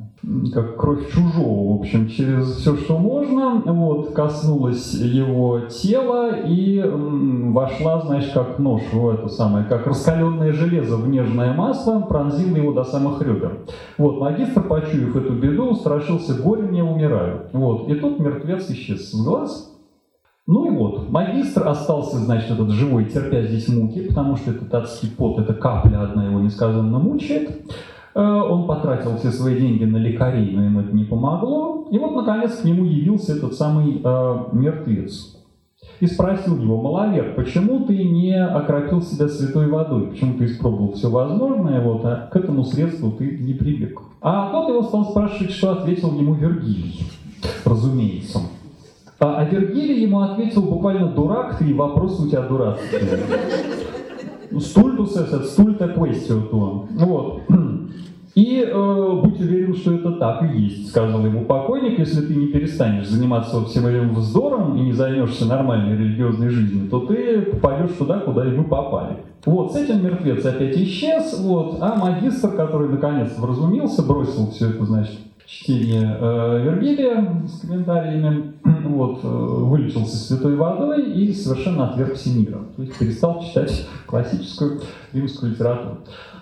как 0.53 0.77
кровь 0.77 1.11
чужого, 1.13 1.73
в 1.73 1.81
общем, 1.81 2.09
через 2.09 2.57
все, 2.57 2.77
что 2.77 2.99
можно, 2.99 3.63
вот, 3.65 4.13
коснулась 4.13 4.93
его 4.93 5.61
тела 5.61 6.37
и 6.45 6.83
вошла, 6.83 8.03
значит, 8.03 8.33
как 8.35 8.59
нож 8.59 8.83
в 8.93 9.09
это 9.09 9.29
самое, 9.29 9.65
как 9.65 9.87
раскаленное 9.87 10.53
железо 10.53 10.97
в 10.97 11.09
нежное 11.09 11.55
масло, 11.55 12.01
пронзила 12.01 12.57
его 12.57 12.73
до 12.73 12.85
самых 12.85 13.23
ребер. 13.23 13.61
Вот, 13.97 14.21
магистр, 14.21 14.63
почуяв 14.63 15.17
эту 15.17 15.33
беду, 15.33 15.75
страшился 15.75 16.35
горе, 16.35 16.69
не 16.69 16.83
умираю. 16.83 17.47
Вот, 17.53 17.89
и 17.89 17.95
тут 17.95 18.21
мертвец 18.21 18.69
исчез 18.71 19.11
с 19.11 19.25
глаз. 19.25 19.69
Ну 20.47 20.67
и 20.67 20.77
вот, 20.77 21.09
магистр 21.11 21.67
остался, 21.67 22.19
значит, 22.19 22.51
этот 22.51 22.71
живой, 22.71 23.05
терпя 23.07 23.43
здесь 23.43 23.69
муки, 23.69 24.09
потому 24.09 24.37
что 24.37 24.51
этот 24.51 24.75
адский 24.75 25.09
пот, 25.09 25.39
эта 25.39 25.55
капля 25.55 26.03
одна 26.03 26.27
его 26.27 26.41
несказанно 26.41 26.99
мучает. 26.99 27.73
Э, 28.15 28.21
он 28.21 28.67
потратил 28.67 29.17
все 29.19 29.31
свои 29.31 29.59
деньги 29.59 29.85
на 29.85 29.99
лекарей, 29.99 30.55
но 30.55 30.65
ему 30.65 30.81
это 30.81 30.95
не 30.95 31.05
помогло. 31.05 31.87
И 31.91 31.99
вот, 31.99 32.15
наконец, 32.15 32.57
к 32.57 32.65
нему 32.65 32.85
явился 32.85 33.37
этот 33.37 33.55
самый 33.55 34.01
э, 34.03 34.37
мертвец. 34.53 35.37
и 36.01 36.07
спросил 36.07 36.59
его, 36.59 36.81
маловер, 36.81 37.35
почему 37.35 37.85
ты 37.85 38.05
не 38.05 38.35
окропил 38.35 39.03
себя 39.03 39.29
святой 39.29 39.69
водой? 39.69 40.09
Почему 40.09 40.35
ты 40.35 40.47
испробовал 40.47 40.93
все 40.93 41.09
возможное, 41.11 41.81
вот, 41.83 42.05
а 42.05 42.29
к 42.33 42.37
этому 42.37 42.65
средству 42.65 43.13
ты 43.13 43.39
не 43.39 43.55
прибег? 43.55 44.01
А 44.21 44.51
тот 44.51 44.69
его 44.69 44.83
стал 44.83 45.05
спрашивать, 45.11 45.53
что 45.53 45.73
ответил 45.73 46.13
ему 46.13 46.35
Вергилий, 46.35 47.01
разумеется. 47.65 48.41
А, 49.19 49.37
а 49.37 49.45
Вергилий 49.45 50.03
ему 50.03 50.21
ответил 50.21 50.63
буквально 50.63 51.13
«дурак 51.13 51.59
ты, 51.59 51.71
и 51.71 51.75
вопросы 51.75 52.23
у 52.23 52.29
тебя 52.29 52.43
дурацкие». 52.43 53.19
Стультус 54.59 55.17
этот, 55.17 55.47
стульта 55.47 55.87
tuam. 55.87 56.89
Вот. 56.99 57.43
И 58.35 58.65
э, 58.65 59.21
будь 59.23 59.41
уверен, 59.41 59.75
что 59.75 59.95
это 59.95 60.13
так 60.13 60.43
и 60.45 60.59
есть, 60.61 60.89
сказал 60.91 61.25
ему 61.25 61.45
покойник, 61.47 61.99
если 61.99 62.25
ты 62.25 62.35
не 62.37 62.47
перестанешь 62.47 63.09
заниматься 63.09 63.65
всем 63.65 63.87
этим 63.87 64.15
вздором 64.15 64.77
и 64.77 64.83
не 64.83 64.93
займешься 64.93 65.47
нормальной 65.47 65.97
религиозной 65.97 66.49
жизнью, 66.49 66.89
то 66.89 67.01
ты 67.01 67.43
попадешь 67.43 67.97
туда, 67.99 68.21
куда 68.21 68.47
и 68.47 68.57
мы 68.57 68.65
попали. 68.65 69.17
Вот, 69.45 69.73
с 69.73 69.77
этим 69.77 70.05
мертвец 70.05 70.45
опять 70.45 70.77
исчез, 70.77 71.41
вот, 71.41 71.79
а 71.81 71.97
магистр, 71.97 72.51
который 72.51 72.89
наконец 72.89 73.37
вразумился, 73.37 74.03
бросил 74.03 74.51
все 74.51 74.71
это, 74.71 74.85
значит, 74.85 75.19
чтение 75.51 76.17
э, 76.21 76.63
Вергилия 76.63 77.45
с 77.45 77.61
комментариями, 77.61 78.53
вот, 78.85 79.21
э, 79.25 79.27
вылечился 79.27 80.17
святой 80.17 80.55
водой 80.55 81.11
и 81.13 81.33
совершенно 81.33 81.91
отвергся 81.91 82.31
миром. 82.31 82.69
То 82.77 82.83
есть 82.83 82.97
перестал 82.97 83.43
читать 83.43 83.89
классическую 84.07 84.81
римскую 85.13 85.53
литературу. 85.53 85.99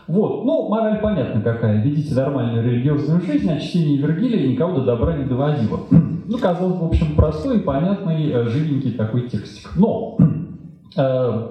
Вот, 0.07 0.45
ну, 0.45 0.69
мораль 0.69 1.01
понятна 1.01 1.41
какая. 1.41 1.83
Ведите 1.83 2.15
нормальную 2.15 2.63
религиозную 2.63 3.23
жизнь, 3.23 3.51
а 3.51 3.59
чтение 3.59 3.97
Вергилия 3.99 4.47
никого 4.47 4.81
до 4.81 4.85
добра 4.85 5.17
не 5.17 5.25
доводило. 5.25 5.81
ну, 5.91 6.39
казалось, 6.39 6.79
в 6.79 6.85
общем, 6.85 7.17
простой 7.17 7.59
и 7.59 7.63
понятный, 7.63 8.31
э, 8.31 8.45
живенький 8.45 8.93
такой 8.93 9.29
текстик. 9.29 9.71
Но 9.77 10.19
э, 10.97 11.49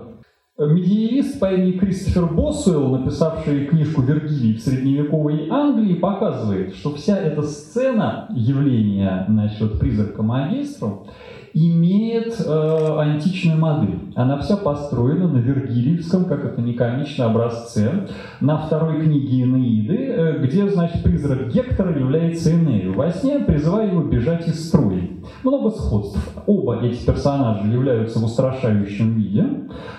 Медиевист 0.60 1.40
по 1.40 1.54
имени 1.54 1.74
Кристофер 1.74 2.26
Босуэлл, 2.34 2.98
написавший 2.98 3.68
книжку 3.68 4.02
«Вергилий 4.02 4.56
в 4.56 4.62
средневековой 4.62 5.48
Англии», 5.52 5.94
показывает, 5.94 6.74
что 6.74 6.96
вся 6.96 7.16
эта 7.16 7.44
сцена 7.44 8.28
явления 8.32 9.26
насчет 9.28 9.80
призрака 9.80 10.24
магистров 10.24 11.06
имеет 11.54 12.40
э, 12.40 12.96
античную 13.00 13.58
модель. 13.58 14.00
Она 14.16 14.40
вся 14.40 14.58
построена 14.58 15.28
на 15.28 15.38
Вергилиевском, 15.38 16.26
как 16.26 16.46
это 16.46 16.62
не 16.62 16.74
комично, 16.74 17.26
образце, 17.26 18.08
на 18.42 18.58
второй 18.58 19.02
книге 19.02 19.44
Энеиды, 19.44 19.96
э, 19.96 20.40
где, 20.40 20.70
значит, 20.70 21.04
призрак 21.04 21.50
Гектора 21.50 21.98
является 21.98 22.52
Энею. 22.54 22.94
Во 22.94 23.12
сне 23.12 23.40
призывая 23.40 23.88
его 23.88 24.04
бежать 24.04 24.48
из 24.48 24.68
строя. 24.68 25.10
Много 25.44 25.72
сходств. 25.72 26.20
Оба 26.46 26.82
эти 26.84 27.06
персонажа 27.06 27.68
являются 27.68 28.20
в 28.20 28.26
устрашающем 28.26 29.14
виде, 29.16 29.46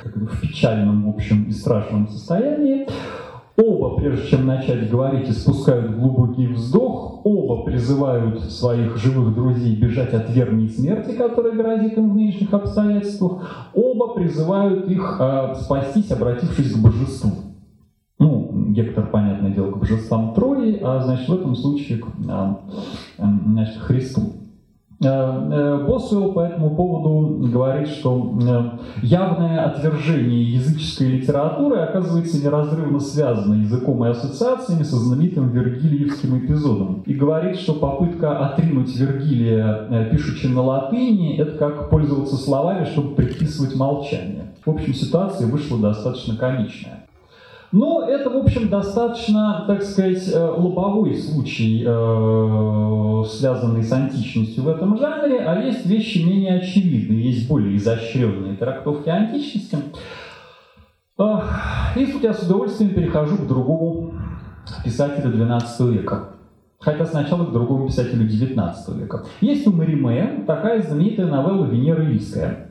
в 0.05 0.41
печальном, 0.41 1.11
в 1.11 1.15
общем, 1.15 1.45
и 1.45 1.53
страшном 1.53 2.09
состоянии. 2.09 2.87
Оба, 3.61 3.97
прежде 3.97 4.29
чем 4.29 4.47
начать 4.47 4.89
говорить, 4.89 5.29
испускают 5.29 5.97
глубокий 5.97 6.47
вздох, 6.47 7.23
оба 7.25 7.65
призывают 7.65 8.41
своих 8.45 8.97
живых 8.97 9.35
друзей 9.35 9.75
бежать 9.75 10.15
от 10.15 10.31
верной 10.31 10.69
смерти, 10.69 11.17
которая 11.17 11.55
грозит 11.55 11.99
им 11.99 12.13
в 12.13 12.15
нынешних 12.15 12.55
обстоятельствах. 12.55 13.67
Оба 13.75 14.15
призывают 14.15 14.89
их 14.89 15.17
э, 15.19 15.55
спастись, 15.57 16.13
обратившись 16.13 16.73
к 16.73 16.79
божеству. 16.79 17.33
Ну, 18.21 18.53
Гектор, 18.69 19.09
понятное 19.11 19.51
дело, 19.51 19.73
к 19.73 19.79
божествам 19.79 20.35
Трои, 20.35 20.79
а 20.81 21.01
значит, 21.03 21.29
в 21.29 21.35
этом 21.35 21.57
случае 21.57 21.99
к 21.99 22.07
а, 22.29 22.61
значит, 23.19 23.79
Христу. 23.79 24.35
Э, 25.01 25.07
э, 25.07 25.85
Босуэлл 25.87 26.33
по 26.33 26.41
этому 26.41 26.75
поводу 26.75 27.49
говорит, 27.49 27.87
что 27.87 28.37
э, 28.43 29.07
явное 29.07 29.65
отвержение 29.67 30.43
языческой 30.55 31.19
литературы 31.19 31.79
оказывается 31.79 32.43
неразрывно 32.43 32.99
связано 32.99 33.63
языком 33.63 34.05
и 34.05 34.09
ассоциациями 34.09 34.83
со 34.83 34.97
знаменитым 34.97 35.51
Вергилиевским 35.51 36.39
эпизодом. 36.39 37.05
И 37.07 37.15
говорит, 37.15 37.59
что 37.59 37.75
попытка 37.75 38.45
отринуть 38.45 38.95
Вергилия, 38.97 40.09
пишучи 40.11 40.49
на 40.49 40.63
латыни, 40.63 41.39
это 41.39 41.53
как 41.53 41.91
пользоваться 41.91 42.37
словами, 42.37 42.85
чтобы 42.85 43.15
предписывать 43.15 43.77
молчание. 43.77 44.47
В 44.67 44.71
общем, 44.71 44.95
ситуация 44.95 45.47
вышла 45.47 45.79
достаточно 45.79 46.37
комичная. 46.37 46.98
Но 47.71 48.03
это, 48.09 48.31
в 48.31 48.37
общем, 48.37 48.69
достаточно, 48.71 49.65
так 49.67 49.83
сказать, 49.83 50.27
э, 50.33 50.39
лобовой 50.39 51.15
случай, 51.17 51.85
э, 51.87 53.25
связанный 53.29 53.83
с 53.83 53.93
античностью 53.93 54.65
в 54.65 54.69
этом 54.69 54.97
жанре, 54.97 55.41
а 55.41 55.61
есть 55.61 55.85
вещи 55.85 56.19
менее 56.19 56.61
очевидные, 56.61 57.31
есть 57.31 57.47
более 57.47 57.77
изощренные 57.77 58.57
трактовки 58.57 59.11
античности. 59.11 59.77
И 61.97 62.07
тут 62.07 62.23
я 62.23 62.33
с 62.33 62.43
удовольствием 62.45 62.95
перехожу 62.95 63.37
к 63.37 63.47
другому 63.47 64.15
писателю 64.85 65.33
XII 65.33 65.93
века. 65.93 66.31
Хотя 66.79 67.05
сначала 67.07 67.45
к 67.45 67.53
другому 67.53 67.89
писателю 67.89 68.25
XIX 68.25 68.73
века. 68.97 69.25
Есть 69.41 69.67
у 69.67 69.73
Мариме 69.73 70.45
такая 70.47 70.81
знаменитая 70.81 71.27
новелла 71.27 71.67
«Венера 71.67 72.05
Ильская», 72.05 72.68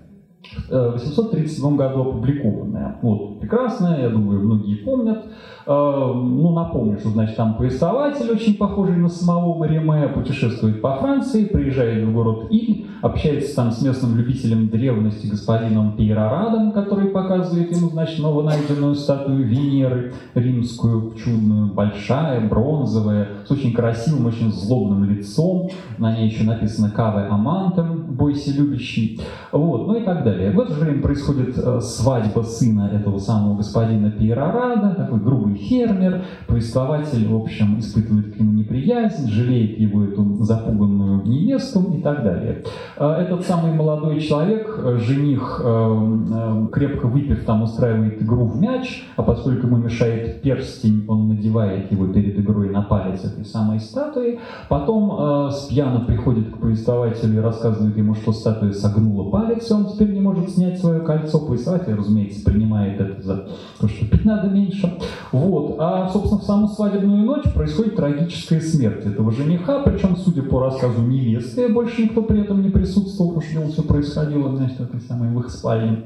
837 0.70 1.76
году 1.76 2.02
опубликованная. 2.02 2.98
Вот, 3.02 3.40
прекрасная, 3.40 4.02
я 4.02 4.10
думаю, 4.10 4.42
многие 4.42 4.76
помнят. 4.76 5.26
Э, 5.66 5.70
ну, 5.70 6.54
напомню, 6.54 6.98
что, 7.00 7.10
значит, 7.10 7.36
там 7.36 7.56
повествователь, 7.56 8.30
очень 8.32 8.58
похожий 8.58 8.96
на 8.96 9.10
самого 9.10 9.58
Мариме, 9.58 10.08
путешествует 10.08 10.82
по 10.82 10.98
Франции, 10.98 11.46
приезжает 11.46 12.06
в 12.06 12.14
город 12.14 12.48
Иль, 12.50 12.87
общается 13.02 13.56
там 13.56 13.72
с 13.72 13.82
местным 13.82 14.18
любителем 14.18 14.70
древности 14.70 15.28
господином 15.28 15.96
Пейрарадом, 15.96 16.72
который 16.72 17.10
показывает 17.10 17.76
ему, 17.76 17.90
значит, 17.90 18.20
новонайденную 18.20 18.96
статую 18.96 19.48
Венеры, 19.48 20.14
римскую, 20.34 21.14
чудную, 21.14 21.74
большая, 21.74 22.48
бронзовая, 22.48 23.30
с 23.46 23.52
очень 23.52 23.74
красивым, 23.74 24.26
очень 24.26 24.52
злобным 24.52 25.04
лицом. 25.06 25.70
На 25.98 26.16
ней 26.16 26.30
еще 26.30 26.44
написано 26.44 26.92
«Каве 26.92 27.28
амантом», 27.28 28.16
«Бойся 28.16 28.52
любящий». 28.52 29.22
Вот, 29.52 29.88
ну 29.88 29.96
и 29.96 30.04
так 30.04 30.24
далее. 30.24 30.52
В 30.52 30.60
это 30.60 30.74
же 30.74 30.82
время 30.82 31.02
происходит 31.02 31.58
э, 31.58 31.80
свадьба 31.82 32.42
сына 32.42 32.90
этого 32.94 33.18
самого 33.20 33.58
господина 33.58 34.12
Пейрарада, 34.12 34.96
такой 34.96 35.20
грубый 35.20 35.56
фермер, 35.56 36.26
повествователь, 36.48 37.28
в 37.28 37.36
общем, 37.36 37.80
испытывает 37.80 38.34
к 38.34 38.40
нему 38.40 38.54
неприязнь, 38.54 39.30
жалеет 39.30 39.80
его 39.80 40.04
эту 40.04 40.44
запуганную 40.44 41.24
невесту 41.26 41.94
и 41.98 42.02
так 42.02 42.24
далее. 42.24 42.64
Э, 43.00 43.22
этот 43.22 43.46
самый 43.46 43.74
молодой 43.74 44.20
человек, 44.20 44.76
э, 44.78 44.98
жених, 44.98 45.62
э, 45.64 46.68
крепко 46.72 47.06
выпив, 47.08 47.46
там 47.46 47.64
устраивает 47.64 48.22
игру 48.22 48.46
в 48.46 48.60
мяч, 48.60 49.06
а 49.16 49.24
поскольку 49.24 49.68
ему 49.68 49.78
мешает 49.78 50.42
перстень, 50.42 51.06
он 51.08 51.28
надевает 51.28 51.92
его 51.92 52.08
перед 52.08 52.40
игрой 52.40 52.70
на 52.70 52.82
палец 52.82 53.24
этой 53.24 53.46
самой 53.46 53.80
статуи. 53.80 54.40
Потом 54.70 55.52
с 55.52 55.68
пьяна 55.68 56.02
приходит 56.02 56.50
к 56.50 56.58
повествователю 56.58 57.40
и 57.40 57.42
рассказывает 57.42 57.96
ему, 57.98 58.16
что 58.16 58.32
статуя 58.32 58.72
согнула 58.72 59.30
палец, 59.30 59.70
и 59.70 59.74
он 59.74 59.86
теперь 59.86 60.12
не 60.12 60.20
может 60.20 60.50
снять 60.50 60.80
свое 60.80 61.02
кольцо. 61.02 61.40
Повествователь, 61.40 61.96
разумеется, 61.96 62.44
принимает 62.44 63.00
это 63.00 63.22
за 63.22 63.48
то, 63.80 63.88
что 63.88 64.06
пить 64.06 64.26
надо 64.26 64.50
меньше. 64.50 64.94
Вот. 65.32 65.76
А, 65.80 66.10
собственно, 66.10 66.42
в 66.42 66.44
саму 66.44 66.68
свадебную 66.68 67.26
ночь 67.26 67.52
происходит 67.54 67.96
трагическая 67.96 68.60
смерть 68.60 69.06
этого 69.06 69.32
жениха, 69.32 69.80
причем, 69.84 70.16
судя 70.16 70.42
по 70.44 70.64
рассказу 70.64 71.02
невесты, 71.02 71.70
больше 71.70 72.04
никто 72.04 72.22
при 72.22 72.42
этом 72.42 72.62
не 72.62 72.70
присутствовал, 72.88 73.34
потому 73.34 73.66
что 73.68 73.72
все 73.72 73.84
происходило, 73.84 74.56
значит, 74.56 74.78
в 74.78 74.84
этой 74.84 75.02
самой 75.02 75.30
в 75.30 75.40
их 75.40 75.50
спальне 75.50 76.04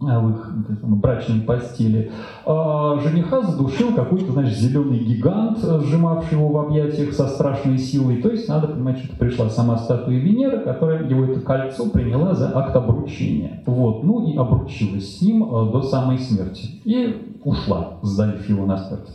а, 0.00 0.20
в 0.20 0.30
их 0.30 0.78
самой, 0.80 1.00
брачной 1.00 1.40
постели. 1.40 2.12
А 2.46 3.00
жениха 3.00 3.42
задушил 3.42 3.94
какой-то, 3.94 4.32
значит, 4.32 4.56
зеленый 4.56 5.00
гигант, 5.00 5.58
сжимавший 5.58 6.38
его 6.38 6.48
в 6.48 6.58
объятиях 6.58 7.12
со 7.12 7.26
страшной 7.26 7.78
силой. 7.78 8.22
То 8.22 8.30
есть 8.30 8.48
надо 8.48 8.68
понимать, 8.68 8.98
что 8.98 9.08
это 9.08 9.16
пришла 9.16 9.48
сама 9.48 9.76
статуя 9.76 10.18
Венеры, 10.18 10.60
которая 10.60 11.08
его 11.08 11.24
это 11.24 11.40
кольцо 11.40 11.86
приняла 11.90 12.34
за 12.34 12.56
акт 12.56 12.76
обручения. 12.76 13.62
Вот, 13.66 14.04
ну 14.04 14.28
и 14.28 14.36
обручилась 14.36 15.18
с 15.18 15.22
ним 15.22 15.52
а, 15.52 15.70
до 15.72 15.82
самой 15.82 16.18
смерти. 16.18 16.80
И 16.84 17.27
ушла, 17.44 17.98
сдавив 18.02 18.48
его 18.48 18.66
на 18.66 18.78
смерть. 18.78 19.08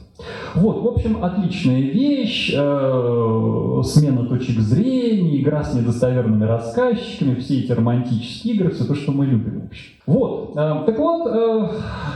Вот, 0.55 0.83
в 0.83 0.87
общем, 0.87 1.23
отличная 1.23 1.81
вещь, 1.81 2.53
э, 2.55 3.81
смена 3.83 4.25
точек 4.25 4.59
зрения, 4.59 5.41
игра 5.41 5.63
с 5.63 5.73
недостоверными 5.73 6.45
рассказчиками, 6.45 7.35
все 7.35 7.61
эти 7.61 7.71
романтические 7.71 8.53
игры, 8.53 8.69
все 8.69 8.85
то, 8.85 8.93
что 8.93 9.11
мы 9.11 9.25
любим, 9.25 9.61
в 9.61 9.65
общем. 9.65 9.93
Вот, 10.05 10.51
э, 10.55 10.83
так 10.85 10.99
вот, 10.99 11.27
э, 11.27 11.69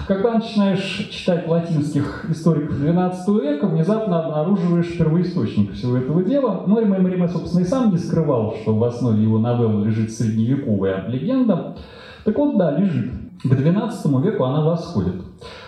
когда 0.08 0.34
начинаешь 0.34 1.10
читать 1.12 1.47
латинских 1.47 2.28
историков 2.30 2.80
XII 2.80 3.41
века, 3.41 3.68
внезапно 3.68 4.26
обнаруживаешь 4.26 4.95
первоисточник 4.95 5.74
всего 5.74 5.97
этого 5.97 6.24
дела. 6.24 6.64
Ну, 6.68 6.80
и 6.80 6.86
Мариме, 6.86 7.28
собственно, 7.28 7.62
и 7.62 7.66
сам 7.66 7.91
не 7.91 7.97
скрывал, 7.97 8.55
что 8.62 8.76
в 8.76 8.84
основе 8.84 9.24
его 9.24 9.39
новеллы 9.39 9.88
лежит 9.88 10.12
средневековая 10.12 11.08
легенда. 11.08 11.76
Так 12.24 12.38
вот, 12.38 12.58
да, 12.58 12.78
лежит. 12.78 13.12
К 13.43 13.47
XII 13.47 14.24
веку 14.24 14.43
она 14.43 14.62
восходит. 14.62 15.16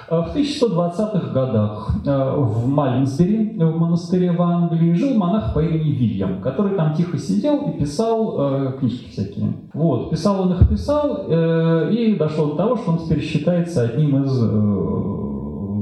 Э, 0.10 0.22
в 0.22 0.36
1120-х 0.36 1.34
годах 1.34 1.92
э, 2.06 2.36
в 2.36 2.68
Малинсбери, 2.68 3.58
в 3.58 3.78
монастыре 3.78 4.32
в 4.32 4.42
Англии, 4.42 4.94
жил 4.94 5.14
монах 5.16 5.54
по 5.54 5.60
имени 5.60 5.92
Вильям, 5.92 6.42
который 6.42 6.76
там 6.76 6.94
тихо 6.96 7.18
сидел 7.18 7.70
и 7.70 7.80
писал 7.80 8.36
э, 8.40 8.74
книжки 8.80 9.10
всякие. 9.12 9.54
Вот, 9.74 10.10
писал 10.10 10.42
он 10.42 10.54
их, 10.54 10.68
писал, 10.68 11.28
и 11.28 12.16
дошло 12.18 12.48
до 12.48 12.56
того, 12.56 12.76
что 12.78 12.92
он 12.92 12.98
теперь 13.00 13.22
считается 13.22 13.84
одним 13.84 14.24
из 14.24 14.40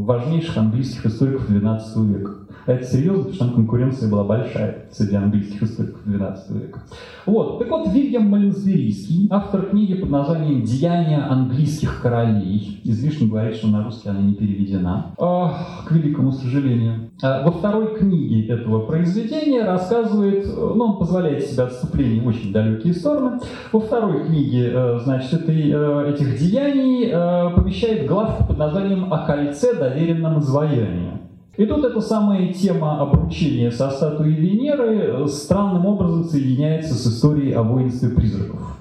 важнейших 0.06 0.58
английских 0.58 1.06
историков 1.06 1.50
XII 1.50 2.06
века. 2.06 2.32
Это 2.68 2.84
серьезно, 2.84 3.24
потому 3.24 3.34
что 3.34 3.46
там 3.46 3.54
конкуренция 3.56 4.12
была 4.12 4.26
большая 4.26 4.88
среди 4.92 5.16
английских 5.16 5.64
историков 5.64 6.06
XII 6.06 6.36
века. 6.50 6.82
Вот. 7.26 7.60
Так 7.60 7.70
вот, 7.70 7.88
Вильям 7.94 8.30
Малинсберийский, 8.30 9.28
автор 9.32 9.68
книги 9.68 9.94
под 9.94 10.10
названием 10.10 10.64
«Деяния 10.64 11.20
английских 11.20 12.02
королей», 12.02 12.82
излишне 12.84 13.28
говорить, 13.28 13.56
что 13.56 13.68
на 13.68 13.86
русский 13.86 14.10
она 14.10 14.20
не 14.20 14.34
переведена, 14.34 15.14
а, 15.18 15.54
к 15.86 15.92
великому 15.92 16.34
сожалению. 16.34 17.10
А, 17.24 17.42
во 17.44 17.52
второй 17.52 17.98
книге 17.98 18.48
этого 18.48 18.86
произведения 18.86 19.64
рассказывает, 19.64 20.46
ну, 20.46 20.84
он 20.84 20.98
позволяет 20.98 21.46
себе 21.46 21.64
отступление 21.64 22.22
в 22.22 22.28
очень 22.28 22.52
далекие 22.52 22.94
стороны. 22.94 23.40
Во 23.72 23.80
второй 23.80 24.26
книге, 24.26 24.72
э, 24.74 25.00
значит, 25.06 25.34
этой, 25.34 25.72
э, 25.72 26.12
этих 26.14 26.38
деяний 26.38 27.10
э, 27.10 27.56
помещает 27.56 28.08
главку 28.08 28.46
под 28.46 28.58
названием 28.58 29.14
«О 29.14 29.26
кольце, 29.26 29.74
доверенном 29.74 30.40
изваянию». 30.40 31.27
И 31.58 31.66
тут 31.66 31.84
эта 31.84 32.00
самая 32.02 32.54
тема 32.54 33.02
обручения 33.02 33.72
со 33.72 33.90
статуей 33.90 34.36
Венеры 34.36 35.28
странным 35.28 35.88
образом 35.88 36.24
соединяется 36.26 36.94
с 36.94 37.08
историей 37.08 37.54
о 37.54 37.64
воинстве 37.64 38.10
призраков. 38.10 38.78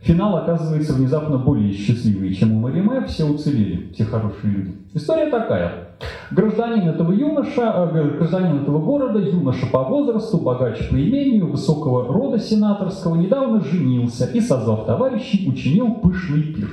Финал 0.00 0.36
оказывается 0.38 0.94
внезапно 0.94 1.36
более 1.36 1.72
счастливый, 1.72 2.34
чем 2.34 2.54
у 2.54 2.60
Мариме, 2.60 3.04
все 3.06 3.24
уцелели, 3.24 3.92
все 3.92 4.04
хорошие 4.04 4.52
люди. 4.52 4.74
История 4.94 5.30
такая. 5.30 5.88
Гражданин 6.30 6.88
этого 6.88 7.12
юноша, 7.12 7.90
э, 7.92 8.16
гражданин 8.18 8.62
этого 8.62 8.78
города, 8.78 9.18
юноша 9.18 9.66
по 9.66 9.82
возрасту, 9.82 10.38
богач 10.38 10.88
по 10.90 10.94
имению, 10.94 11.50
высокого 11.50 12.12
рода 12.12 12.38
сенаторского, 12.38 13.16
недавно 13.16 13.62
женился 13.62 14.26
и, 14.26 14.40
созвав 14.40 14.84
товарищей, 14.84 15.48
учинил 15.48 15.94
пышный 15.94 16.42
пир. 16.42 16.68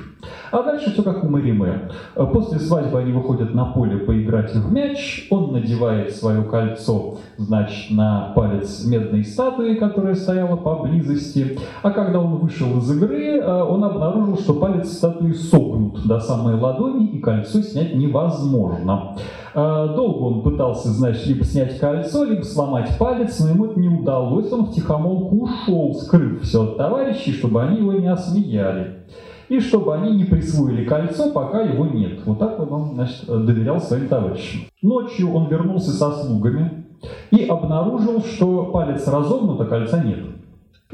А 0.51 0.61
дальше 0.63 0.91
все 0.91 1.03
как 1.03 1.23
у 1.23 1.29
Мариме. 1.29 1.89
После 2.15 2.59
свадьбы 2.59 2.99
они 2.99 3.11
выходят 3.11 3.53
на 3.53 3.65
поле 3.65 3.97
поиграть 3.97 4.53
в 4.53 4.71
мяч, 4.71 5.27
он 5.29 5.53
надевает 5.53 6.15
свое 6.15 6.43
кольцо, 6.43 7.17
значит, 7.37 7.91
на 7.91 8.31
палец 8.35 8.85
медной 8.85 9.23
статуи, 9.23 9.75
которая 9.75 10.15
стояла 10.15 10.57
поблизости. 10.57 11.57
А 11.81 11.91
когда 11.91 12.19
он 12.19 12.37
вышел 12.37 12.77
из 12.79 12.91
игры, 12.91 13.37
э, 13.37 13.63
он 13.63 13.83
обнаружил, 13.83 14.37
что 14.37 14.53
палец 14.53 14.91
статуи 14.91 15.31
согнут 15.31 16.05
до 16.05 16.19
самой 16.19 16.55
ладони, 16.55 17.07
и 17.07 17.19
кольцо 17.19 17.61
снять 17.61 17.95
невозможно. 17.95 19.15
Э, 19.55 19.93
долго 19.95 20.23
он 20.23 20.41
пытался, 20.41 20.89
значит, 20.89 21.25
либо 21.27 21.45
снять 21.45 21.79
кольцо, 21.79 22.25
либо 22.25 22.43
сломать 22.43 22.97
палец, 22.99 23.39
но 23.39 23.49
ему 23.49 23.67
это 23.67 23.79
не 23.79 23.87
удалось. 23.87 24.51
Он 24.51 24.65
в 24.65 24.73
тихомолку 24.73 25.43
ушел, 25.43 25.93
скрыв 25.95 26.41
все 26.41 26.63
от 26.63 26.77
товарищей, 26.77 27.31
чтобы 27.31 27.63
они 27.63 27.77
его 27.77 27.93
не 27.93 28.11
осмеяли 28.11 29.05
и 29.47 29.59
чтобы 29.59 29.93
они 29.93 30.15
не 30.17 30.23
присвоили 30.25 30.85
кольцо, 30.85 31.31
пока 31.31 31.61
его 31.61 31.85
нет. 31.85 32.19
Вот 32.25 32.39
так 32.39 32.59
вот 32.59 32.71
он 32.71 32.95
значит, 32.95 33.25
доверял 33.27 33.79
своим 33.79 34.07
товарищам. 34.07 34.61
Ночью 34.81 35.33
он 35.33 35.47
вернулся 35.47 35.91
со 35.91 36.11
слугами 36.11 36.85
и 37.31 37.45
обнаружил, 37.45 38.23
что 38.23 38.65
палец 38.65 39.07
разогнут, 39.07 39.61
а 39.61 39.65
кольца 39.65 40.03
нет. 40.03 40.34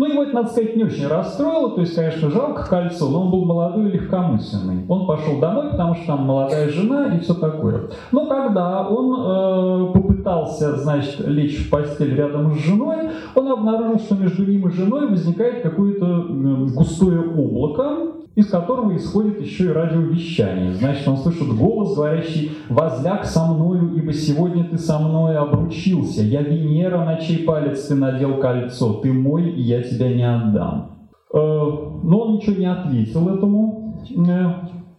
Ну, 0.01 0.07
его 0.07 0.23
это, 0.23 0.33
надо 0.33 0.49
сказать, 0.49 0.75
не 0.75 0.83
очень 0.83 1.05
расстроило, 1.05 1.75
то 1.75 1.81
есть, 1.81 1.93
конечно, 1.93 2.31
жалко 2.31 2.67
кольцо, 2.67 3.07
но 3.07 3.21
он 3.21 3.29
был 3.29 3.45
молодой 3.45 3.87
и 3.87 3.91
легкомысленный. 3.91 4.83
Он 4.87 5.05
пошел 5.05 5.39
домой, 5.39 5.69
потому 5.69 5.93
что 5.93 6.07
там 6.07 6.25
молодая 6.25 6.69
жена 6.69 7.15
и 7.15 7.19
все 7.19 7.35
такое. 7.35 7.83
Но 8.11 8.25
когда 8.25 8.87
он 8.87 9.13
э, 9.13 9.93
попытался, 9.93 10.75
значит, 10.77 11.19
лечь 11.19 11.67
в 11.67 11.69
постель 11.69 12.15
рядом 12.15 12.55
с 12.55 12.65
женой, 12.65 13.11
он 13.35 13.51
обнаружил, 13.51 13.99
что 13.99 14.15
между 14.15 14.43
ним 14.43 14.69
и 14.69 14.71
женой 14.71 15.07
возникает 15.07 15.61
какое-то 15.61 16.05
э, 16.07 16.65
густое 16.73 17.21
облако, 17.21 18.20
из 18.41 18.49
которого 18.49 18.95
исходит 18.95 19.39
еще 19.41 19.65
и 19.65 19.69
радиовещание. 19.69 20.73
Значит, 20.73 21.07
он 21.07 21.17
слышит 21.17 21.47
голос, 21.47 21.95
говорящий 21.95 22.51
«Возляг 22.69 23.25
со 23.25 23.45
мною, 23.45 23.95
ибо 23.95 24.11
сегодня 24.13 24.63
ты 24.63 24.77
со 24.77 24.99
мной 24.99 25.37
обручился. 25.37 26.23
Я 26.23 26.41
Венера, 26.41 27.05
на 27.05 27.17
чей 27.17 27.43
палец 27.45 27.87
ты 27.87 27.95
надел 27.95 28.39
кольцо. 28.39 28.93
Ты 28.95 29.13
мой, 29.13 29.49
и 29.49 29.61
я 29.61 29.81
тебя 29.83 30.13
не 30.13 30.27
отдам». 30.27 30.91
Э, 31.33 31.37
но 31.37 32.19
он 32.19 32.35
ничего 32.35 32.55
не 32.57 32.65
ответил 32.65 33.29
этому 33.29 34.03
э, 34.09 34.45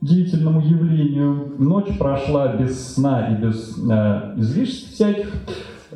деятельному 0.01 0.61
явлению. 0.61 1.55
Ночь 1.59 1.99
прошла 1.99 2.57
без 2.57 2.95
сна 2.95 3.29
и 3.29 3.43
без 3.43 3.77
э, 3.79 4.35
излишеств 4.37 4.95
всяких 4.95 5.33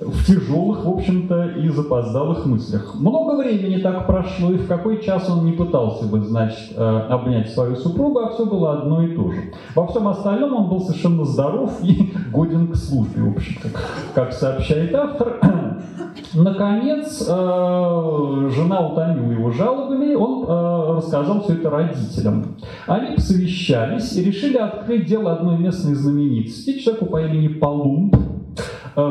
в 0.00 0.26
тяжелых, 0.26 0.84
в 0.84 0.90
общем-то, 0.90 1.52
и 1.58 1.68
запоздалых 1.68 2.44
мыслях. 2.46 2.94
Много 2.98 3.36
времени 3.36 3.78
так 3.80 4.06
прошло, 4.06 4.50
и 4.50 4.58
в 4.58 4.68
какой 4.68 5.02
час 5.02 5.28
он 5.30 5.46
не 5.46 5.52
пытался 5.52 6.06
бы, 6.06 6.20
значит, 6.20 6.72
э, 6.76 6.98
обнять 7.08 7.50
свою 7.50 7.76
супругу, 7.76 8.20
а 8.20 8.30
все 8.30 8.44
было 8.44 8.78
одно 8.78 9.02
и 9.02 9.16
то 9.16 9.30
же. 9.30 9.52
Во 9.74 9.86
всем 9.86 10.08
остальном 10.08 10.54
он 10.54 10.68
был 10.68 10.80
совершенно 10.80 11.24
здоров 11.24 11.78
и 11.82 12.12
годен 12.32 12.68
к 12.68 12.76
службе, 12.76 13.22
в 13.22 13.36
общем-то, 13.36 13.68
как 14.14 14.32
сообщает 14.32 14.94
автор. 14.94 15.40
Наконец, 16.34 17.24
э, 17.26 18.50
жена 18.54 18.86
утомила 18.86 19.32
его 19.32 19.50
жалобами, 19.50 20.14
он 20.14 20.44
э, 20.46 20.96
рассказал 20.96 21.42
все 21.42 21.54
это 21.54 21.70
родителям. 21.70 22.56
Они 22.86 23.14
посовещались 23.14 24.14
и 24.16 24.24
решили 24.24 24.58
открыть 24.58 25.06
дело 25.06 25.32
одной 25.32 25.56
местной 25.58 25.94
знаменитости, 25.94 26.78
человеку 26.78 27.06
по 27.06 27.22
имени 27.22 27.48
Палумб, 27.48 28.14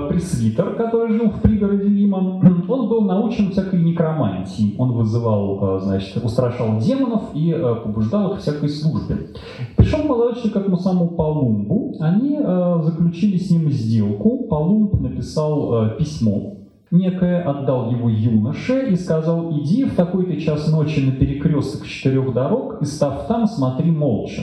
пресвитер, 0.09 0.75
который 0.75 1.13
жил 1.13 1.29
в 1.29 1.41
пригороде 1.41 1.87
Рима, 1.87 2.17
он 2.67 2.89
был 2.89 3.01
научен 3.01 3.51
всякой 3.51 3.81
некромантии. 3.83 4.75
Он 4.77 4.93
вызывал, 4.93 5.77
э, 5.77 5.79
значит, 5.81 6.23
устрашал 6.23 6.79
демонов 6.79 7.23
и 7.33 7.51
э, 7.51 7.75
побуждал 7.83 8.33
их 8.33 8.39
всякой 8.39 8.69
службе. 8.69 9.29
Пришел 9.77 10.03
молодой 10.03 10.35
к 10.35 10.55
этому 10.55 10.77
самому 10.77 11.09
Палумбу. 11.11 11.95
Они 11.99 12.37
заключили 12.37 13.37
с 13.37 13.49
ним 13.49 13.69
сделку. 13.69 14.47
Палумб 14.49 14.99
написал 14.99 15.95
письмо 15.97 16.55
некое, 16.91 17.41
отдал 17.41 17.91
его 17.91 18.09
юноше 18.09 18.89
и 18.91 18.95
сказал, 18.95 19.51
иди 19.59 19.85
в 19.85 19.95
такой-то 19.95 20.39
час 20.39 20.71
ночи 20.71 20.99
на 20.99 21.11
перекресток 21.11 21.85
четырех 21.85 22.33
дорог 22.33 22.81
и 22.81 22.85
став 22.85 23.27
там, 23.27 23.47
смотри 23.47 23.91
молча. 23.91 24.41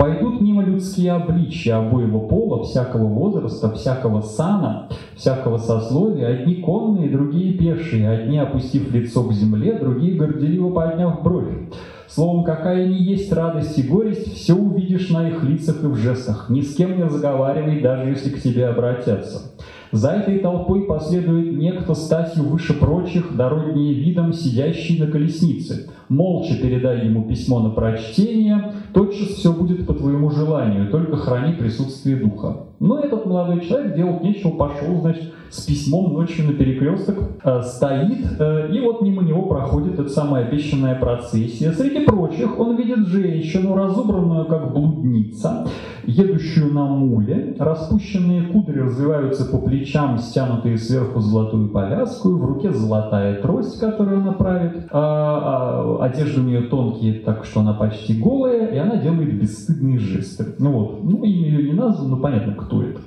Пойдут 0.00 0.40
мимо 0.40 0.62
людские 0.62 1.12
обличия 1.12 1.76
обоего 1.76 2.20
пола, 2.20 2.64
всякого 2.64 3.04
возраста, 3.04 3.70
всякого 3.72 4.22
сана, 4.22 4.88
всякого 5.14 5.58
сословия, 5.58 6.28
одни 6.28 6.54
конные, 6.54 7.10
другие 7.10 7.52
пешие, 7.52 8.08
одни 8.08 8.38
опустив 8.38 8.94
лицо 8.94 9.22
к 9.24 9.34
земле, 9.34 9.78
другие 9.78 10.16
горделиво 10.16 10.70
подняв 10.70 11.22
бровь. 11.22 11.52
Словом, 12.08 12.44
какая 12.44 12.88
ни 12.88 12.94
есть 12.94 13.30
радость 13.30 13.78
и 13.78 13.82
горесть, 13.82 14.32
все 14.32 14.54
увидишь 14.54 15.10
на 15.10 15.28
их 15.28 15.44
лицах 15.44 15.84
и 15.84 15.86
в 15.86 15.96
жестах. 15.96 16.48
Ни 16.48 16.62
с 16.62 16.74
кем 16.76 16.96
не 16.96 17.02
разговаривай, 17.02 17.82
даже 17.82 18.08
если 18.08 18.30
к 18.30 18.40
тебе 18.40 18.68
обратятся. 18.68 19.52
За 19.92 20.12
этой 20.12 20.38
толпой 20.38 20.86
последует 20.86 21.52
некто 21.58 21.94
статью 21.94 22.44
выше 22.44 22.72
прочих, 22.72 23.36
дороднее 23.36 23.92
видом, 23.92 24.32
сидящий 24.32 24.98
на 24.98 25.10
колеснице. 25.10 25.90
Молча 26.10 26.56
передай 26.60 27.06
ему 27.06 27.22
письмо 27.22 27.60
на 27.60 27.70
прочтение, 27.70 28.74
тотчас 28.92 29.28
все 29.28 29.52
будет 29.52 29.86
по 29.86 29.94
твоему 29.94 30.28
желанию, 30.30 30.90
только 30.90 31.16
храни 31.16 31.52
присутствие 31.52 32.16
духа. 32.16 32.66
Но 32.80 32.98
этот 32.98 33.26
молодой 33.26 33.60
человек 33.60 33.94
делать 33.94 34.20
нечего, 34.20 34.50
пошел, 34.50 35.00
значит, 35.02 35.32
с 35.50 35.66
письмом 35.66 36.14
ночью 36.14 36.46
на 36.46 36.52
перекресток, 36.52 37.16
э, 37.44 37.62
стоит, 37.62 38.24
э, 38.38 38.72
и 38.72 38.80
вот 38.80 39.02
мимо 39.02 39.22
него 39.22 39.42
проходит 39.42 39.98
эта 39.98 40.08
самая 40.08 40.46
обещанная 40.46 40.94
процессия. 40.94 41.72
Среди 41.72 42.04
прочих 42.04 42.58
он 42.58 42.76
видит 42.76 43.08
женщину, 43.08 43.74
разобранную 43.74 44.46
как 44.46 44.72
блудница, 44.72 45.66
едущую 46.06 46.72
на 46.72 46.84
муле, 46.84 47.56
распущенные 47.58 48.42
кудри 48.42 48.78
развиваются 48.78 49.44
по 49.44 49.58
плечам, 49.58 50.18
стянутые 50.18 50.78
сверху 50.78 51.20
золотую 51.20 51.68
повязку, 51.68 52.30
в 52.30 52.44
руке 52.44 52.70
золотая 52.70 53.42
трость, 53.42 53.78
которую 53.80 54.20
она 54.20 54.32
правит, 54.32 54.86
а, 54.90 55.98
а, 55.99 55.99
одежда 56.02 56.40
у 56.40 56.44
нее 56.44 56.62
тонкие, 56.62 57.20
так 57.20 57.44
что 57.44 57.60
она 57.60 57.74
почти 57.74 58.14
голая, 58.14 58.66
и 58.66 58.76
она 58.78 58.96
делает 58.96 59.40
бесстыдные 59.40 59.98
жесты. 59.98 60.54
Ну 60.58 60.72
вот, 60.72 61.04
ну 61.04 61.24
имя 61.24 61.48
ее 61.48 61.68
не 61.68 61.72
названо, 61.72 62.16
но 62.16 62.16
понятно, 62.16 62.54
кто 62.54 62.82
это. 62.82 63.00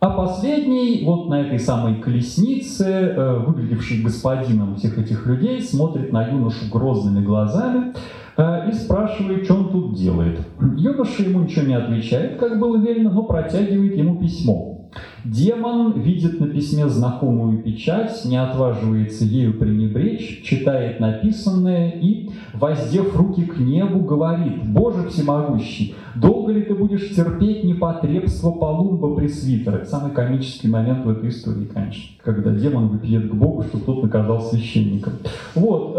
А 0.00 0.10
последний, 0.10 1.04
вот 1.04 1.28
на 1.28 1.42
этой 1.42 1.58
самой 1.58 1.96
колеснице, 2.00 2.84
э, 2.84 3.38
выглядевший 3.46 4.00
господином 4.00 4.76
всех 4.76 4.98
этих 4.98 5.26
людей, 5.26 5.60
смотрит 5.60 6.10
на 6.10 6.26
юношу 6.26 6.70
грозными 6.72 7.22
глазами 7.22 7.92
э, 8.38 8.70
и 8.70 8.72
спрашивает, 8.72 9.44
что 9.44 9.56
он 9.56 9.70
тут 9.70 9.94
делает. 9.96 10.40
Юноша 10.78 11.22
ему 11.22 11.40
ничего 11.40 11.66
не 11.66 11.74
отвечает, 11.74 12.38
как 12.38 12.58
было 12.58 12.78
велено, 12.78 13.10
но 13.10 13.24
протягивает 13.24 13.94
ему 13.94 14.18
письмо. 14.18 14.79
Демон 15.24 16.00
видит 16.00 16.40
на 16.40 16.48
письме 16.48 16.88
знакомую 16.88 17.62
печать, 17.62 18.24
не 18.24 18.36
отваживается 18.36 19.24
ею 19.24 19.58
пренебречь, 19.58 20.42
читает 20.44 20.98
написанное 21.00 21.90
и, 21.90 22.30
воздев 22.54 23.16
руки 23.16 23.42
к 23.42 23.58
небу, 23.58 24.00
говорит, 24.00 24.64
«Боже 24.64 25.08
всемогущий, 25.08 25.94
долго 26.14 26.52
ли 26.52 26.62
ты 26.62 26.74
будешь 26.74 27.14
терпеть 27.14 27.64
непотребство 27.64 28.50
Полумба 28.50 29.14
пресвитера?» 29.14 29.76
Это 29.76 29.86
самый 29.86 30.12
комический 30.12 30.68
момент 30.68 31.04
в 31.04 31.10
этой 31.10 31.28
истории, 31.28 31.66
конечно, 31.66 32.16
когда 32.24 32.50
демон 32.50 32.88
выпьет 32.88 33.30
к 33.30 33.34
Богу, 33.34 33.62
чтобы 33.62 33.84
тот 33.84 34.02
наказал 34.02 34.40
священников. 34.40 35.12
Вот. 35.54 35.94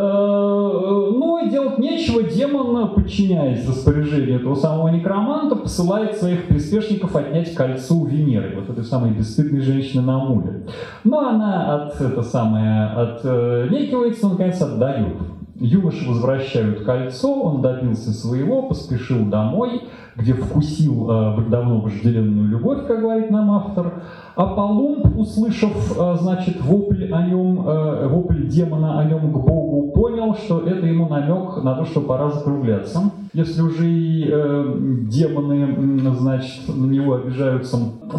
Э, 1.42 1.44
ну 1.44 1.48
и 1.48 1.50
делать 1.50 1.78
нечего, 1.80 2.24
демон, 2.24 2.94
подчиняясь 2.94 3.68
распоряжению 3.68 4.40
этого 4.40 4.56
самого 4.56 4.90
некроманта, 4.90 5.56
посылает 5.56 6.18
своих 6.18 6.48
приспешников 6.48 7.16
отнять 7.16 7.54
кольцо 7.54 7.96
у 7.96 8.06
Венеры, 8.06 8.56
вот 8.56 8.70
этой 8.70 8.84
самой 8.84 9.12
бесстыдной 9.12 9.62
женщины 9.62 10.02
на 10.02 10.20
муле. 10.20 10.68
Но 11.04 11.20
она 11.20 11.76
от, 11.76 12.02
это 12.02 12.22
самое, 12.24 12.88
отнекивается, 12.88 14.26
он, 14.26 14.34
наконец, 14.34 14.62
отдает. 14.62 15.18
Юноши 15.56 16.08
возвращают 16.08 16.86
кольцо, 16.86 17.32
он 17.32 17.62
добился 17.62 18.12
своего, 18.12 18.64
поспешил 18.64 19.26
домой, 19.26 19.84
где 20.16 20.34
вкусил 20.34 21.10
э, 21.10 21.42
давно 21.50 21.80
вожделенную 21.80 22.50
любовь, 22.50 22.86
как 22.88 23.00
говорит 23.02 23.32
нам 23.32 23.52
автор. 23.52 24.04
А 24.36 24.46
Полумб, 24.48 25.18
услышав, 25.18 25.98
э, 25.98 26.18
значит, 26.20 26.62
вопль 26.62 27.12
о 27.12 27.28
нем, 27.28 27.68
э, 27.68 28.08
вопль 28.08 28.48
демона 28.48 29.00
о 29.00 29.06
нем 29.06 29.32
к 29.32 29.38
Богу, 29.38 29.92
понял, 29.94 30.36
что 30.36 30.60
это 30.60 30.86
ему 30.86 31.08
намек 31.08 31.64
на 31.64 31.76
то, 31.76 31.86
что 31.86 32.02
пора 32.02 32.30
закругляться. 32.30 33.12
Если 33.34 33.62
уже 33.62 33.90
и 33.90 34.28
э, 34.30 34.76
демоны, 35.10 36.12
значит, 36.16 36.68
на 36.68 36.86
него 36.86 37.16
обижаются. 37.16 37.78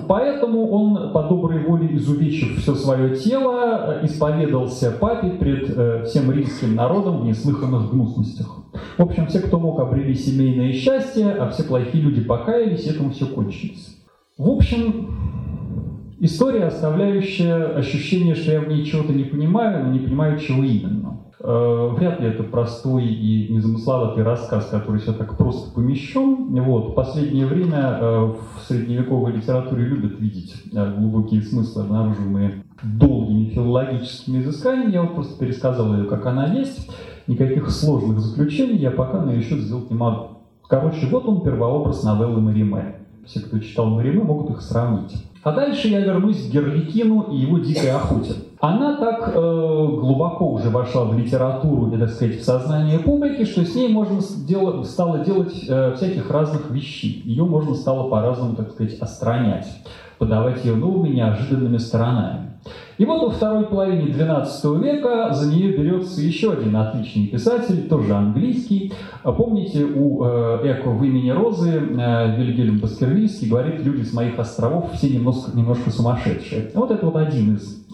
Поэтому 0.09 0.70
он, 0.70 1.12
по 1.12 1.24
доброй 1.24 1.62
воле 1.64 1.95
изувечив 1.97 2.59
все 2.59 2.74
свое 2.74 3.14
тело, 3.16 3.99
исповедался 4.03 4.90
папе 4.99 5.30
пред 5.32 5.70
э, 5.76 6.05
всем 6.05 6.32
римским 6.32 6.74
народом 6.74 7.20
в 7.20 7.24
неслыханных 7.26 7.90
гнусностях. 7.90 8.62
В 8.97 9.03
общем, 9.03 9.26
все, 9.26 9.40
кто 9.40 9.59
мог, 9.59 9.80
обрели 9.80 10.14
семейное 10.14 10.72
счастье, 10.72 11.30
а 11.32 11.51
все 11.51 11.64
плохие 11.64 11.82
люди 11.93 12.22
покаялись, 12.22 12.87
этому 12.87 13.11
все 13.11 13.26
кончилось. 13.26 13.97
В 14.39 14.49
общем, 14.49 15.14
история, 16.20 16.64
оставляющая 16.64 17.74
ощущение, 17.76 18.35
что 18.35 18.53
я 18.53 18.61
в 18.61 18.68
ней 18.68 18.85
чего-то 18.85 19.12
не 19.12 19.24
понимаю, 19.24 19.85
но 19.85 19.93
не 19.93 19.99
понимаю, 19.99 20.39
чего 20.39 20.62
именно. 20.64 21.12
Э, 21.45 21.89
вряд 21.97 22.20
ли 22.20 22.28
это 22.28 22.45
простой 22.45 23.05
и 23.05 23.53
незамысловатый 23.53 24.22
рассказ, 24.22 24.66
который 24.66 25.01
все 25.01 25.12
так 25.12 25.37
просто 25.37 25.74
помещен. 25.74 26.55
Вот. 26.62 26.91
В 26.91 26.95
последнее 26.95 27.47
время 27.47 27.99
э, 28.01 28.24
в 28.26 28.39
средневековой 28.68 29.33
литературе 29.33 29.85
любят 29.85 30.20
видеть 30.20 30.55
э, 30.72 30.95
глубокие 30.97 31.43
смыслы, 31.43 31.83
обнаруженные 31.83 32.64
долгими 32.85 33.51
филологическими 33.51 34.41
изысканиями. 34.41 34.93
Я 34.93 35.03
вот 35.03 35.14
просто 35.14 35.39
пересказал 35.39 35.97
ее, 35.97 36.05
как 36.05 36.26
она 36.26 36.55
есть. 36.55 36.89
Никаких 37.26 37.70
сложных 37.70 38.20
заключений 38.20 38.78
я 38.78 38.93
пока 38.93 39.24
на 39.24 39.33
ее 39.33 39.43
счет 39.43 39.59
сделать 39.59 39.91
не 39.91 39.97
могу. 39.97 40.32
Короче, 40.73 41.07
вот 41.09 41.29
он 41.29 41.43
первообраз 41.43 42.03
новеллы 42.03 42.41
Мариме. 42.41 42.95
Все, 43.27 43.41
кто 43.41 43.59
читал 43.59 43.91
Мариме, 43.91 44.23
могут 44.23 44.53
их 44.53 44.62
сравнить. 44.62 45.23
А 45.43 45.53
дальше 45.53 45.89
я 45.89 46.01
вернусь 46.01 46.49
к 46.49 46.51
Герликину 46.51 47.25
и 47.31 47.37
его 47.37 47.59
дикой 47.59 47.91
охоте. 47.91 48.33
Она 48.59 48.97
так 48.97 49.33
э, 49.35 49.39
глубоко 49.39 50.51
уже 50.51 50.70
вошла 50.70 51.05
в 51.05 51.18
литературу, 51.18 51.95
и, 51.95 51.99
так 51.99 52.09
сказать, 52.09 52.37
в 52.37 52.43
сознание 52.43 52.99
публики, 53.01 53.45
что 53.45 53.66
с 53.66 53.75
ней 53.75 53.93
можно 53.93 54.23
делать, 54.49 54.87
стало 54.87 55.18
делать 55.18 55.53
э, 55.68 55.93
всяких 55.95 56.31
разных 56.31 56.70
вещей. 56.70 57.20
Ее 57.27 57.45
можно 57.45 57.75
стало 57.75 58.09
по-разному, 58.09 58.57
так 58.57 58.70
сказать, 58.70 58.99
остранять, 58.99 59.66
подавать 60.16 60.64
ее 60.64 60.75
новыми 60.75 61.14
неожиданными 61.14 61.77
сторонами. 61.77 62.52
И 63.03 63.05
вот 63.05 63.21
во 63.21 63.31
второй 63.31 63.65
половине 63.65 64.13
XII 64.13 64.79
века 64.79 65.35
за 65.35 65.51
нее 65.51 65.77
берется 65.77 66.21
еще 66.21 66.53
один 66.53 66.77
отличный 66.77 67.27
писатель, 67.27 67.89
тоже 67.89 68.15
английский. 68.15 68.93
Помните, 69.25 69.85
у 69.85 70.25
э, 70.25 70.61
Эко 70.63 70.91
в 70.91 71.03
имени 71.03 71.31
Розы 71.31 71.81
э, 71.81 72.37
Вильгельм 72.37 72.79
Баскервильский 72.79 73.49
говорит, 73.49 73.81
люди 73.81 74.05
с 74.05 74.13
моих 74.13 74.39
островов 74.39 74.93
все 74.93 75.11
немножко, 75.11 75.51
немножко 75.53 75.91
сумасшедшие. 75.91 76.71
Вот 76.77 76.93
это 76.93 77.05
вот 77.05 77.17
один 77.17 77.57
из 77.57 77.85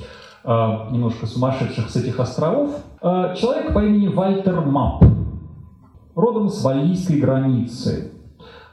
э, 0.45 0.51
немножко 0.93 1.25
сумасшедших 1.25 1.89
с 1.89 1.97
этих 1.97 2.21
островов. 2.21 2.79
Человек 3.01 3.73
по 3.73 3.83
имени 3.83 4.09
Вальтер 4.09 4.61
Мапп, 4.61 5.05
родом 6.17 6.51
с 6.51 6.63
валлийской 6.63 7.19
границы. 7.19 8.13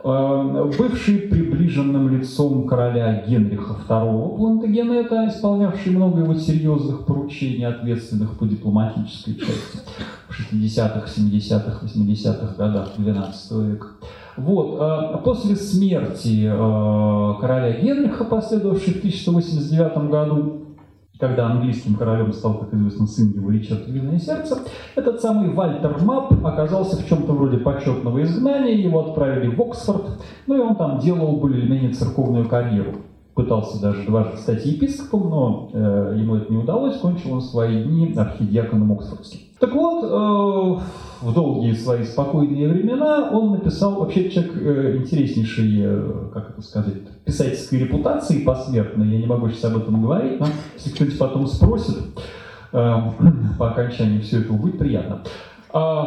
Э, 0.08 0.72
бывший 0.78 1.18
приближенным 1.18 2.10
лицом 2.10 2.68
короля 2.68 3.26
Генриха 3.28 3.76
II 3.90 4.38
Плантагенета, 4.38 5.28
исполнявший 5.28 5.94
много 5.94 6.22
его 6.22 6.36
серьезных 6.36 7.08
поручений, 7.08 7.66
ответственных 7.66 8.38
по 8.38 8.46
дипломатической 8.46 9.34
части 9.34 9.80
в 10.30 10.54
60-х, 10.54 11.08
70-х, 11.08 11.88
80-х 11.88 12.56
годах 12.56 12.90
XII 13.00 13.72
века. 13.72 13.88
Вот. 14.38 14.78
Э, 14.80 15.18
после 15.24 15.56
смерти 15.56 16.52
э, 16.54 17.42
короля 17.42 17.72
Генриха, 17.82 18.26
последовавшей 18.26 18.94
в 18.94 18.98
1189 18.98 20.12
году, 20.12 20.65
когда 21.20 21.48
английским 21.48 21.96
королем 21.96 22.34
стал, 22.34 22.60
как 22.60 22.74
известно, 22.74 23.08
сын 23.08 23.32
его 23.32 23.50
Ричард 23.50 23.88
Львиное 23.88 24.20
Сердце, 24.20 24.60
этот 24.96 25.22
самый 25.22 25.54
Вальтер 25.54 25.98
Мап 26.04 26.34
оказался 26.46 26.98
в 26.98 27.08
чем-то 27.08 27.34
вроде 27.34 27.58
почетного 27.58 28.22
изгнания, 28.24 28.76
его 28.76 29.10
отправили 29.10 29.48
в 29.48 29.62
Оксфорд, 29.62 30.22
ну 30.48 30.56
и 30.56 30.60
он 30.60 30.76
там 30.76 31.00
делал 31.00 31.38
более 31.38 31.62
или 31.62 31.72
менее 31.72 31.94
церковную 31.94 32.48
карьеру 32.48 32.96
пытался 33.36 33.82
даже 33.82 34.04
дважды 34.06 34.38
стать 34.38 34.66
епископом, 34.66 35.30
но 35.30 35.70
э, 35.74 36.16
ему 36.18 36.38
это 36.38 36.52
не 36.52 36.58
удалось, 36.58 36.98
кончил 36.98 37.34
он 37.34 37.42
свои 37.42 37.84
дни 37.84 38.14
архидиаконом 38.16 38.94
Оксфордским. 38.94 39.42
Так 39.66 39.74
вот, 39.74 40.04
э, 40.04 41.26
в 41.26 41.34
долгие 41.34 41.74
свои 41.74 42.04
спокойные 42.04 42.68
времена 42.68 43.32
он 43.32 43.54
написал, 43.54 43.96
вообще 43.96 44.30
человек 44.30 44.54
э, 44.58 44.98
интереснейший, 44.98 45.82
э, 45.84 46.30
как 46.32 46.52
это 46.52 46.62
сказать, 46.62 46.94
писательской 47.26 47.80
репутации 47.80 48.44
посмертной, 48.44 49.08
я 49.08 49.18
не 49.18 49.26
могу 49.26 49.50
сейчас 49.50 49.72
об 49.72 49.78
этом 49.78 50.04
говорить, 50.04 50.40
но 50.40 50.46
если 50.76 50.92
кто-нибудь 50.92 51.18
потом 51.18 51.48
спросит, 51.48 51.98
по 52.72 53.72
окончании 53.72 54.20
все 54.20 54.42
это 54.42 54.54
будет 54.54 54.78
приятно. 54.78 55.24
Э, 55.74 56.04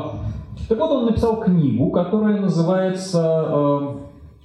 так 0.68 0.78
вот, 0.78 0.90
он 0.92 1.06
написал 1.06 1.40
книгу, 1.40 1.90
которая 1.90 2.40
называется 2.40 3.96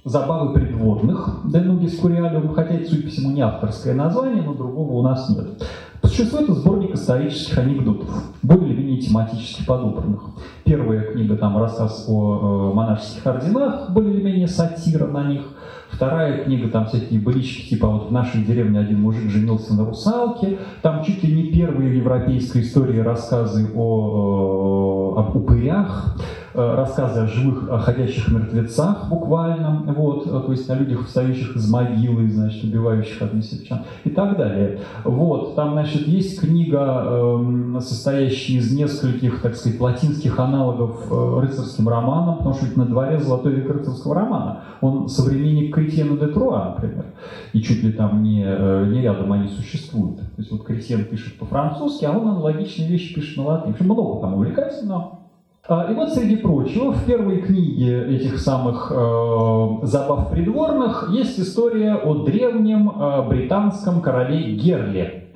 забавы 0.04 0.54
придворных 0.54 1.42
Денугис 1.44 2.00
Куриалиум, 2.00 2.52
хотя 2.52 2.84
судя 2.84 3.04
по 3.04 3.08
всему, 3.08 3.30
не 3.30 3.42
авторское 3.42 3.94
название, 3.94 4.42
но 4.42 4.54
другого 4.54 4.94
у 4.94 5.02
нас 5.02 5.30
нет. 5.30 5.62
Существует 6.04 6.50
сборник 6.50 6.94
исторических 6.94 7.56
анекдотов, 7.58 8.08
более 8.42 8.74
или 8.74 8.82
менее 8.82 9.00
тематически 9.00 9.64
подобранных. 9.64 10.20
Первая 10.64 11.00
книга, 11.12 11.36
там 11.36 11.56
рассказ 11.56 12.04
о 12.08 12.70
э, 12.70 12.74
монашеских 12.74 13.26
орденах, 13.26 13.90
более 13.90 14.14
или 14.14 14.22
менее 14.22 14.46
сатира 14.46 15.06
на 15.06 15.24
них. 15.24 15.42
Вторая 15.90 16.44
книга, 16.44 16.68
там 16.68 16.86
всякие 16.86 17.20
былички, 17.20 17.70
типа 17.70 17.86
вот 17.86 18.08
в 18.08 18.12
нашей 18.12 18.44
деревне 18.44 18.80
один 18.80 19.00
мужик 19.00 19.30
женился 19.30 19.74
на 19.74 19.86
русалке. 19.86 20.58
Там 20.82 21.04
чуть 21.04 21.24
ли 21.24 21.34
не 21.34 21.52
первые 21.52 21.90
в 21.90 21.94
европейской 21.94 22.60
истории 22.60 22.98
рассказы 22.98 23.70
о, 23.74 25.14
э, 25.16 25.20
об 25.20 25.36
упырях. 25.36 26.18
Э, 26.56 26.76
рассказы 26.76 27.18
о 27.18 27.26
живых, 27.26 27.68
о 27.68 27.78
ходящих 27.78 28.28
мертвецах 28.28 29.08
буквально, 29.08 29.82
вот, 29.88 30.24
э, 30.24 30.30
то 30.30 30.52
есть 30.52 30.70
о 30.70 30.76
людях, 30.76 31.04
встающих 31.04 31.56
из 31.56 31.68
могилы, 31.68 32.30
значит, 32.30 32.62
убивающих 32.62 33.20
односельчан 33.22 33.82
и 34.04 34.10
так 34.10 34.36
далее. 34.36 34.78
Вот, 35.02 35.56
там, 35.56 35.72
значит, 35.72 36.06
есть 36.06 36.38
книга, 36.38 37.02
э, 37.06 37.80
состоящая 37.80 38.58
из 38.58 38.72
нескольких, 38.72 39.42
так 39.42 39.56
сказать, 39.56 39.80
латинских 39.80 40.38
аналогов 40.38 41.10
э, 41.10 41.40
рыцарским 41.40 41.88
романом, 41.88 42.36
потому 42.36 42.54
что 42.54 42.66
ведь 42.66 42.76
на 42.76 42.86
дворе 42.86 43.18
золотой 43.18 43.54
век 43.54 43.68
рыцарского 43.70 44.14
романа. 44.14 44.60
Он 44.80 45.08
современник 45.08 45.74
Кретьена 45.74 46.16
де 46.16 46.28
Труа, 46.28 46.76
например, 46.76 47.06
и 47.52 47.62
чуть 47.62 47.82
ли 47.82 47.90
там 47.90 48.22
не, 48.22 48.44
не 48.92 49.02
рядом 49.02 49.32
они 49.32 49.48
существуют. 49.48 50.18
То 50.18 50.38
есть 50.38 50.52
вот 50.52 50.64
Кретьен 50.64 51.04
пишет 51.06 51.36
по-французски, 51.36 52.04
а 52.04 52.12
он 52.12 52.28
аналогичные 52.28 52.88
вещи 52.88 53.12
пишет 53.12 53.38
на 53.38 53.44
латыни. 53.44 53.72
В 53.72 53.74
общем, 53.74 53.86
много 53.86 54.20
там 54.20 54.34
увлекательного. 54.34 55.23
А, 55.66 55.90
и 55.90 55.94
вот, 55.94 56.12
среди 56.12 56.36
прочего, 56.36 56.92
в 56.92 57.06
первой 57.06 57.40
книге 57.40 58.16
этих 58.16 58.38
самых 58.38 58.92
э, 58.94 59.86
забав 59.86 60.30
придворных 60.30 61.08
есть 61.10 61.40
история 61.40 61.94
о 61.94 62.24
древнем 62.24 62.90
э, 62.90 63.28
британском 63.28 64.02
короле 64.02 64.52
Герле. 64.56 65.30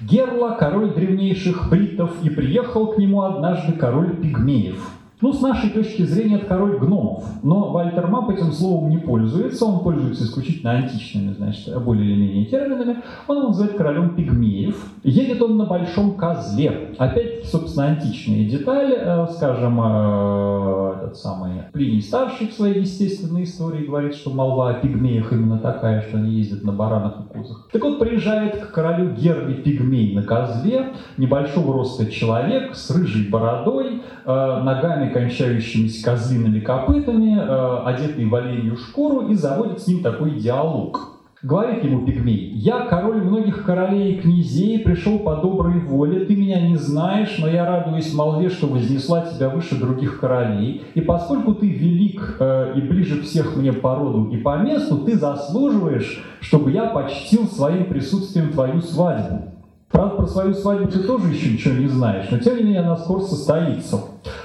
Герла– 0.00 0.56
король 0.58 0.94
древнейших 0.94 1.70
бритов, 1.70 2.10
и 2.24 2.30
приехал 2.30 2.88
к 2.88 2.98
нему 2.98 3.22
однажды 3.22 3.72
король 3.72 4.16
пигмеев. 4.16 4.97
Ну, 5.20 5.32
с 5.32 5.40
нашей 5.40 5.70
точки 5.70 6.02
зрения, 6.02 6.36
это 6.36 6.46
король 6.46 6.78
гномов. 6.78 7.24
Но 7.42 7.72
Вальтер 7.72 8.06
Мап 8.06 8.30
этим 8.30 8.52
словом 8.52 8.90
не 8.90 8.98
пользуется, 8.98 9.64
он 9.64 9.80
пользуется 9.80 10.24
исключительно 10.24 10.72
античными, 10.72 11.32
значит, 11.32 11.82
более 11.82 12.12
или 12.12 12.20
менее 12.20 12.46
терминами. 12.46 13.02
Он 13.26 13.38
его 13.38 13.48
называет 13.48 13.76
королем 13.76 14.14
пигмеев. 14.14 14.92
Едет 15.02 15.42
он 15.42 15.56
на 15.56 15.64
большом 15.64 16.14
козле. 16.14 16.94
Опять, 16.98 17.46
собственно, 17.46 17.86
античные 17.86 18.48
детали, 18.48 18.96
э, 18.96 19.26
скажем, 19.32 19.80
э, 19.80 20.94
этот 20.98 21.16
самый 21.16 21.50
Плиний 21.72 22.00
Старший 22.00 22.48
в 22.48 22.52
своей 22.52 22.80
естественной 22.80 23.42
истории 23.42 23.86
говорит, 23.86 24.14
что 24.14 24.30
молва 24.30 24.70
о 24.70 24.74
пигмеях 24.74 25.32
именно 25.32 25.58
такая, 25.58 26.02
что 26.02 26.18
они 26.18 26.34
ездят 26.34 26.62
на 26.62 26.72
баранах 26.72 27.20
и 27.20 27.32
козах. 27.32 27.68
Так 27.72 27.82
вот, 27.82 27.98
приезжает 27.98 28.56
к 28.56 28.70
королю 28.72 29.14
Герли 29.14 29.54
пигмей 29.54 30.14
на 30.14 30.22
козле, 30.22 30.92
небольшого 31.16 31.72
роста 31.72 32.06
человек 32.06 32.76
с 32.76 32.90
рыжей 32.90 33.28
бородой, 33.28 34.02
э, 34.24 34.62
ногами 35.08 35.12
кончающимися 35.12 36.04
козлиными 36.04 36.60
копытами, 36.60 37.38
э, 37.38 37.82
одетый 37.84 38.26
в 38.26 38.34
оленью 38.34 38.76
шкуру, 38.76 39.28
и 39.28 39.34
заводит 39.34 39.80
с 39.80 39.88
ним 39.88 40.02
такой 40.02 40.32
диалог. 40.32 41.14
Говорит 41.40 41.84
ему 41.84 42.04
пигмей, 42.04 42.50
«Я, 42.54 42.86
король 42.86 43.22
многих 43.22 43.64
королей 43.64 44.14
и 44.14 44.20
князей, 44.20 44.80
пришел 44.80 45.20
по 45.20 45.36
доброй 45.36 45.78
воле, 45.78 46.24
ты 46.24 46.34
меня 46.34 46.60
не 46.60 46.76
знаешь, 46.76 47.38
но 47.38 47.48
я 47.48 47.64
радуюсь 47.64 48.12
молве, 48.12 48.48
что 48.48 48.66
вознесла 48.66 49.20
тебя 49.20 49.48
выше 49.48 49.78
других 49.78 50.18
королей, 50.18 50.82
и 50.94 51.00
поскольку 51.00 51.54
ты 51.54 51.68
велик 51.68 52.38
э, 52.40 52.72
и 52.74 52.80
ближе 52.80 53.22
всех 53.22 53.56
мне 53.56 53.72
по 53.72 53.94
роду 53.94 54.30
и 54.32 54.38
по 54.38 54.58
месту, 54.58 54.98
ты 54.98 55.16
заслуживаешь, 55.16 56.24
чтобы 56.40 56.72
я 56.72 56.86
почтил 56.86 57.46
своим 57.46 57.84
присутствием 57.84 58.50
твою 58.50 58.80
свадьбу». 58.80 59.57
Правда, 59.90 60.16
про 60.16 60.26
свою 60.26 60.54
свадьбу 60.54 60.88
ты 60.88 60.98
тоже 61.00 61.28
еще 61.28 61.52
ничего 61.52 61.74
не 61.74 61.88
знаешь, 61.88 62.26
но 62.30 62.38
тем 62.38 62.56
не 62.56 62.62
менее 62.62 62.80
она 62.80 62.96
скоро 62.96 63.20
состоится. 63.20 63.98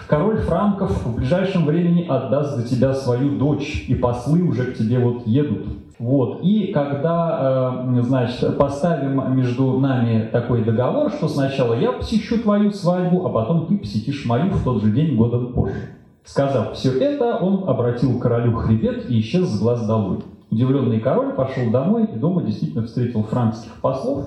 Король 0.07 0.37
Франков 0.37 1.05
в 1.05 1.15
ближайшем 1.15 1.65
времени 1.65 2.05
отдаст 2.07 2.55
за 2.55 2.67
тебя 2.67 2.93
свою 2.93 3.37
дочь, 3.37 3.85
и 3.87 3.95
послы 3.95 4.41
уже 4.41 4.71
к 4.71 4.77
тебе 4.77 4.99
вот 4.99 5.27
едут. 5.27 5.67
Вот. 5.99 6.39
И 6.43 6.71
когда, 6.73 7.83
э, 7.97 8.01
значит, 8.01 8.57
поставим 8.57 9.35
между 9.35 9.79
нами 9.79 10.29
такой 10.31 10.63
договор, 10.63 11.11
что 11.11 11.27
сначала 11.27 11.73
я 11.73 11.91
посещу 11.91 12.41
твою 12.41 12.71
свадьбу, 12.71 13.25
а 13.25 13.29
потом 13.29 13.67
ты 13.67 13.77
посетишь 13.77 14.25
мою 14.25 14.49
в 14.49 14.63
тот 14.63 14.81
же 14.81 14.91
день 14.91 15.15
годом 15.15 15.53
позже. 15.53 15.75
Сказав 16.25 16.73
все 16.73 16.97
это, 16.99 17.37
он 17.37 17.69
обратил 17.69 18.17
королю 18.17 18.55
хребет 18.55 19.09
и 19.09 19.19
исчез 19.19 19.47
с 19.47 19.59
глаз 19.59 19.85
долой. 19.85 20.19
Удивленный 20.49 20.99
король 20.99 21.33
пошел 21.33 21.69
домой 21.71 22.05
и 22.13 22.17
дома 22.17 22.43
действительно 22.43 22.85
встретил 22.85 23.23
франкских 23.23 23.71
послов, 23.81 24.25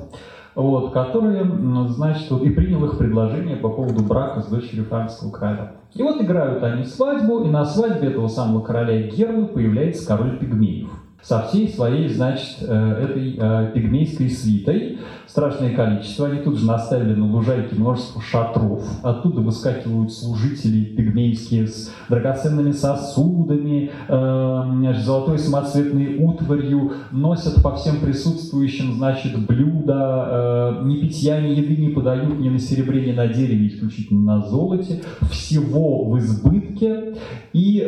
вот, 0.57 0.93
которые, 0.93 1.45
значит, 1.89 2.31
вот, 2.31 2.43
и 2.43 2.51
принял 2.51 2.85
их 2.87 2.99
предложение 2.99 3.57
по 3.57 3.69
поводу 3.69 4.03
брака 4.03 4.41
с 4.41 4.47
дочерью 4.47 4.87
франкского 4.87 5.31
короля. 5.31 5.73
И 5.95 6.03
вот 6.03 6.21
играют 6.21 6.63
они 6.65 6.85
свадьбу, 6.85 7.45
и 7.45 7.49
на 7.49 7.65
свадьбе 7.65 8.09
этого 8.09 8.29
самого 8.29 8.63
короля 8.63 9.03
Герлы 9.03 9.47
появляется 9.47 10.07
король 10.07 10.39
пигмеев 10.39 10.89
со 11.23 11.43
всей 11.43 11.69
своей, 11.69 12.09
значит, 12.09 12.59
э, 12.61 13.09
этой 13.11 13.37
э, 13.37 13.73
пигмейской 13.75 14.31
свитой. 14.31 14.99
Страшное 15.27 15.75
количество. 15.75 16.29
Они 16.29 16.41
тут 16.41 16.57
же 16.57 16.67
наставили 16.67 17.15
на 17.15 17.27
лужайке 17.27 17.75
множество 17.75 18.23
шатров. 18.23 18.85
Оттуда 19.03 19.41
выскакивают 19.41 20.13
служители 20.13 20.85
пигмейские 20.85 21.67
с 21.67 21.93
драгоценными 22.09 22.71
сосудами, 22.71 23.91
э, 24.09 24.95
золотой 25.01 25.39
самоцветной 25.39 26.17
утварью, 26.19 26.93
носят 27.11 27.63
по 27.63 27.75
всем 27.75 28.01
присутствующим, 28.01 28.95
значит, 28.95 29.37
блюда, 29.47 30.81
ни 30.85 30.97
питья, 31.01 31.41
ни 31.41 31.51
еды 31.51 31.77
не 31.77 31.89
подают 31.89 32.39
ни 32.39 32.49
на 32.49 32.59
серебре, 32.59 33.07
ни 33.07 33.13
на 33.13 33.27
дереве, 33.27 33.67
исключительно 33.67 34.37
на 34.37 34.47
золоте. 34.47 35.03
Всего 35.31 36.05
в 36.05 36.19
избытке. 36.19 37.15
И, 37.53 37.87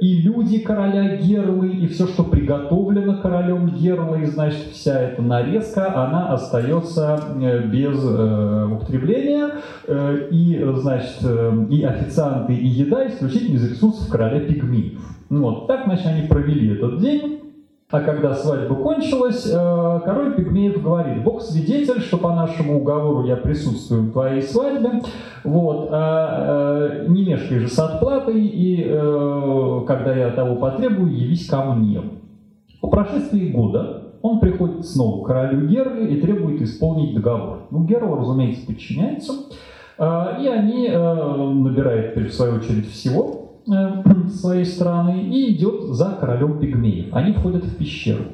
и 0.00 0.22
люди 0.22 0.58
короля 0.58 1.16
Герлы, 1.16 1.70
и 1.70 1.86
все, 1.86 2.06
что 2.06 2.24
приготовлена 2.30 3.16
королем 3.18 3.68
Герлой, 3.68 4.26
значит, 4.26 4.66
вся 4.72 5.00
эта 5.00 5.22
нарезка, 5.22 6.04
она 6.04 6.32
остается 6.32 7.20
э, 7.40 7.62
без 7.66 7.98
э, 8.02 8.68
употребления, 8.72 9.50
э, 9.86 10.28
и, 10.30 10.64
значит, 10.76 11.18
э, 11.22 11.66
и 11.70 11.82
официанты, 11.82 12.54
и 12.54 12.66
еда 12.66 13.06
исключительно 13.08 13.56
из 13.56 13.70
ресурсов 13.70 14.08
короля 14.08 14.40
пигмеев. 14.40 15.00
Вот, 15.28 15.66
так, 15.66 15.84
значит, 15.86 16.06
они 16.06 16.26
провели 16.28 16.74
этот 16.74 17.00
день. 17.00 17.45
А 17.88 18.00
когда 18.00 18.34
свадьба 18.34 18.74
кончилась, 18.74 19.48
э, 19.48 20.00
король 20.04 20.34
Пигмеев 20.34 20.82
говорит, 20.82 21.22
Бог 21.22 21.40
свидетель, 21.40 22.00
что 22.00 22.18
по 22.18 22.34
нашему 22.34 22.80
уговору 22.80 23.24
я 23.24 23.36
присутствую 23.36 24.02
в 24.02 24.12
твоей 24.12 24.42
свадьбе, 24.42 25.02
вот, 25.44 25.88
а, 25.92 27.06
не 27.06 27.24
мешкай 27.24 27.60
же 27.60 27.68
с 27.68 27.78
отплатой, 27.78 28.44
и 28.44 28.82
когда 29.86 30.16
я 30.16 30.30
того 30.30 30.56
потребую, 30.56 31.16
явись 31.16 31.48
ко 31.48 31.62
мне. 31.62 32.02
По 32.80 32.88
прошествии 32.88 33.50
года 33.50 34.02
он 34.20 34.40
приходит 34.40 34.84
снова 34.84 35.22
к 35.22 35.28
королю 35.28 35.68
Герли 35.68 36.12
и 36.12 36.20
требует 36.20 36.60
исполнить 36.62 37.14
договор. 37.14 37.68
Ну, 37.70 37.84
Герл, 37.84 38.16
разумеется, 38.16 38.66
подчиняется, 38.66 39.32
а, 39.96 40.36
и 40.40 40.48
они 40.48 40.88
набирают 40.88 42.16
в 42.16 42.32
свою 42.32 42.56
очередь 42.56 42.90
всего 42.90 43.35
э, 43.70 44.28
своей 44.40 44.64
страны 44.64 45.24
и 45.24 45.52
идет 45.52 45.94
за 45.94 46.16
королем 46.20 46.58
пигмеев. 46.58 47.12
Они 47.12 47.32
входят 47.32 47.64
в 47.64 47.76
пещеру. 47.76 48.24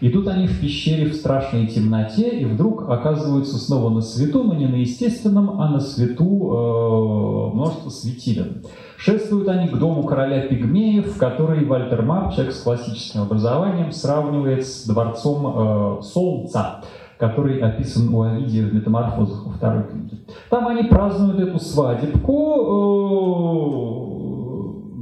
Идут 0.00 0.28
они 0.28 0.46
в 0.46 0.60
пещере 0.60 1.06
в 1.06 1.14
страшной 1.14 1.66
темноте 1.66 2.28
и 2.28 2.44
вдруг 2.44 2.88
оказываются 2.88 3.58
снова 3.58 3.90
на 3.90 4.00
свету, 4.00 4.42
но 4.42 4.54
не 4.54 4.66
на 4.66 4.76
естественном, 4.76 5.60
а 5.60 5.70
на 5.70 5.80
свету 5.80 6.24
э, 6.24 7.54
множество 7.54 7.90
светилен. 7.90 8.62
Шествуют 8.96 9.48
они 9.48 9.68
к 9.68 9.78
дому 9.78 10.04
короля 10.04 10.46
пигмеев, 10.46 11.16
который 11.16 11.64
Вальтер 11.64 12.02
Мап, 12.02 12.34
человек 12.34 12.54
с 12.54 12.62
классическим 12.62 13.22
образованием, 13.22 13.90
сравнивает 13.90 14.66
с 14.66 14.86
дворцом 14.86 15.46
э, 15.46 16.02
Солнца, 16.02 16.82
который 17.18 17.60
описан 17.60 18.14
у 18.14 18.22
Овидия 18.22 18.64
в 18.64 18.74
«Метаморфозах» 18.74 19.46
во 19.46 19.52
второй 19.52 19.84
книге. 19.84 20.18
Там 20.50 20.66
они 20.66 20.84
празднуют 20.84 21.40
эту 21.40 21.60
свадебку, 21.60 24.08
э, 24.08 24.11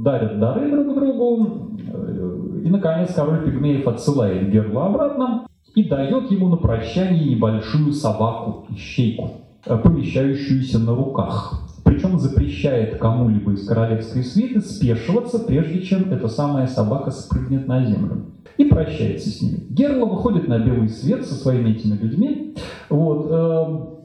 дарят 0.03 0.39
дары 0.39 0.69
друг 0.69 0.95
другу, 0.95 1.77
э, 1.87 2.61
и, 2.65 2.69
наконец, 2.69 3.13
король 3.13 3.45
пигмеев 3.45 3.87
отсылает 3.87 4.49
Герла 4.49 4.87
обратно 4.87 5.47
и 5.75 5.83
дает 5.83 6.31
ему 6.31 6.49
на 6.49 6.57
прощание 6.57 7.35
небольшую 7.35 7.93
собаку, 7.93 8.65
ищейку, 8.69 9.31
э, 9.65 9.77
помещающуюся 9.77 10.79
на 10.79 10.95
руках 10.95 11.67
причем 11.83 12.19
запрещает 12.19 12.97
кому-либо 12.99 13.53
из 13.53 13.67
королевской 13.67 14.23
свиты 14.23 14.61
спешиваться, 14.61 15.39
прежде 15.39 15.81
чем 15.81 16.11
эта 16.11 16.27
самая 16.27 16.67
собака 16.67 17.11
спрыгнет 17.11 17.67
на 17.67 17.85
землю. 17.85 18.25
И 18.57 18.65
прощается 18.65 19.29
с 19.29 19.41
ними. 19.41 19.65
Герла 19.69 20.05
выходит 20.05 20.47
на 20.47 20.59
белый 20.59 20.89
свет 20.89 21.25
со 21.25 21.33
своими 21.33 21.71
этими 21.71 21.97
людьми. 21.97 22.55
Вот, 22.89 24.00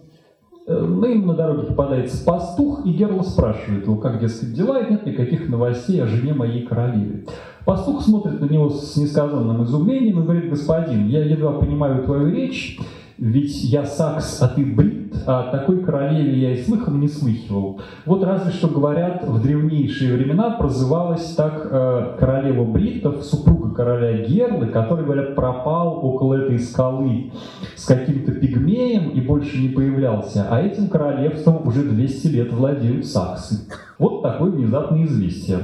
ну, 0.67 1.07
им 1.07 1.27
на 1.27 1.35
дороге 1.35 1.67
попадается 1.69 2.25
пастух, 2.25 2.85
и 2.85 2.91
Герла 2.91 3.23
спрашивает 3.23 3.85
его, 3.85 3.97
как, 3.97 4.21
дескать, 4.21 4.53
дела, 4.53 4.81
и 4.81 4.91
нет 4.91 5.07
никаких 5.07 5.49
новостей 5.49 6.03
о 6.03 6.07
жене 6.07 6.35
моей 6.35 6.67
королеве. 6.67 7.25
Пастух 7.65 8.03
смотрит 8.03 8.41
на 8.41 8.47
него 8.47 8.71
с 8.71 8.97
несказанным 8.97 9.63
изумлением 9.65 10.21
и 10.21 10.23
говорит, 10.23 10.51
господин, 10.51 11.09
я 11.09 11.25
едва 11.25 11.53
понимаю 11.53 12.05
твою 12.05 12.31
речь, 12.31 12.79
ведь 13.19 13.65
я 13.65 13.85
сакс, 13.87 14.43
а 14.43 14.49
ты 14.49 14.65
брит, 14.65 15.15
а 15.27 15.51
такой 15.51 15.83
королеве 15.83 16.39
я 16.39 16.53
и 16.53 16.63
слыхом 16.63 17.01
не 17.01 17.09
слыхивал. 17.09 17.81
Вот 18.05 18.23
разве 18.23 18.53
что 18.53 18.69
говорят, 18.69 19.25
в 19.27 19.43
древнейшие 19.43 20.17
времена 20.17 20.51
прозывалась 20.51 21.35
так 21.35 21.67
э, 21.71 22.17
королева 22.19 22.65
бриттов, 22.65 23.23
супруга 23.23 23.75
короля 23.75 24.27
Герлы, 24.27 24.67
который, 24.67 25.05
говорят, 25.05 25.35
пропал 25.35 26.05
около 26.05 26.35
этой 26.35 26.59
скалы 26.59 27.33
с 27.75 27.87
каким-то 27.87 28.33
пигмеем 28.33 29.11
и 29.11 29.21
больше 29.21 29.59
не 29.59 29.69
появлялся. 29.69 30.47
А 30.51 30.61
этим 30.61 30.89
королевством 30.89 31.67
уже 31.67 31.85
200 31.85 32.27
лет 32.29 32.53
владеют 32.53 33.07
саксы. 33.07 33.67
Вот 33.99 34.23
такое 34.23 34.51
внезапное 34.51 35.05
известие. 35.05 35.59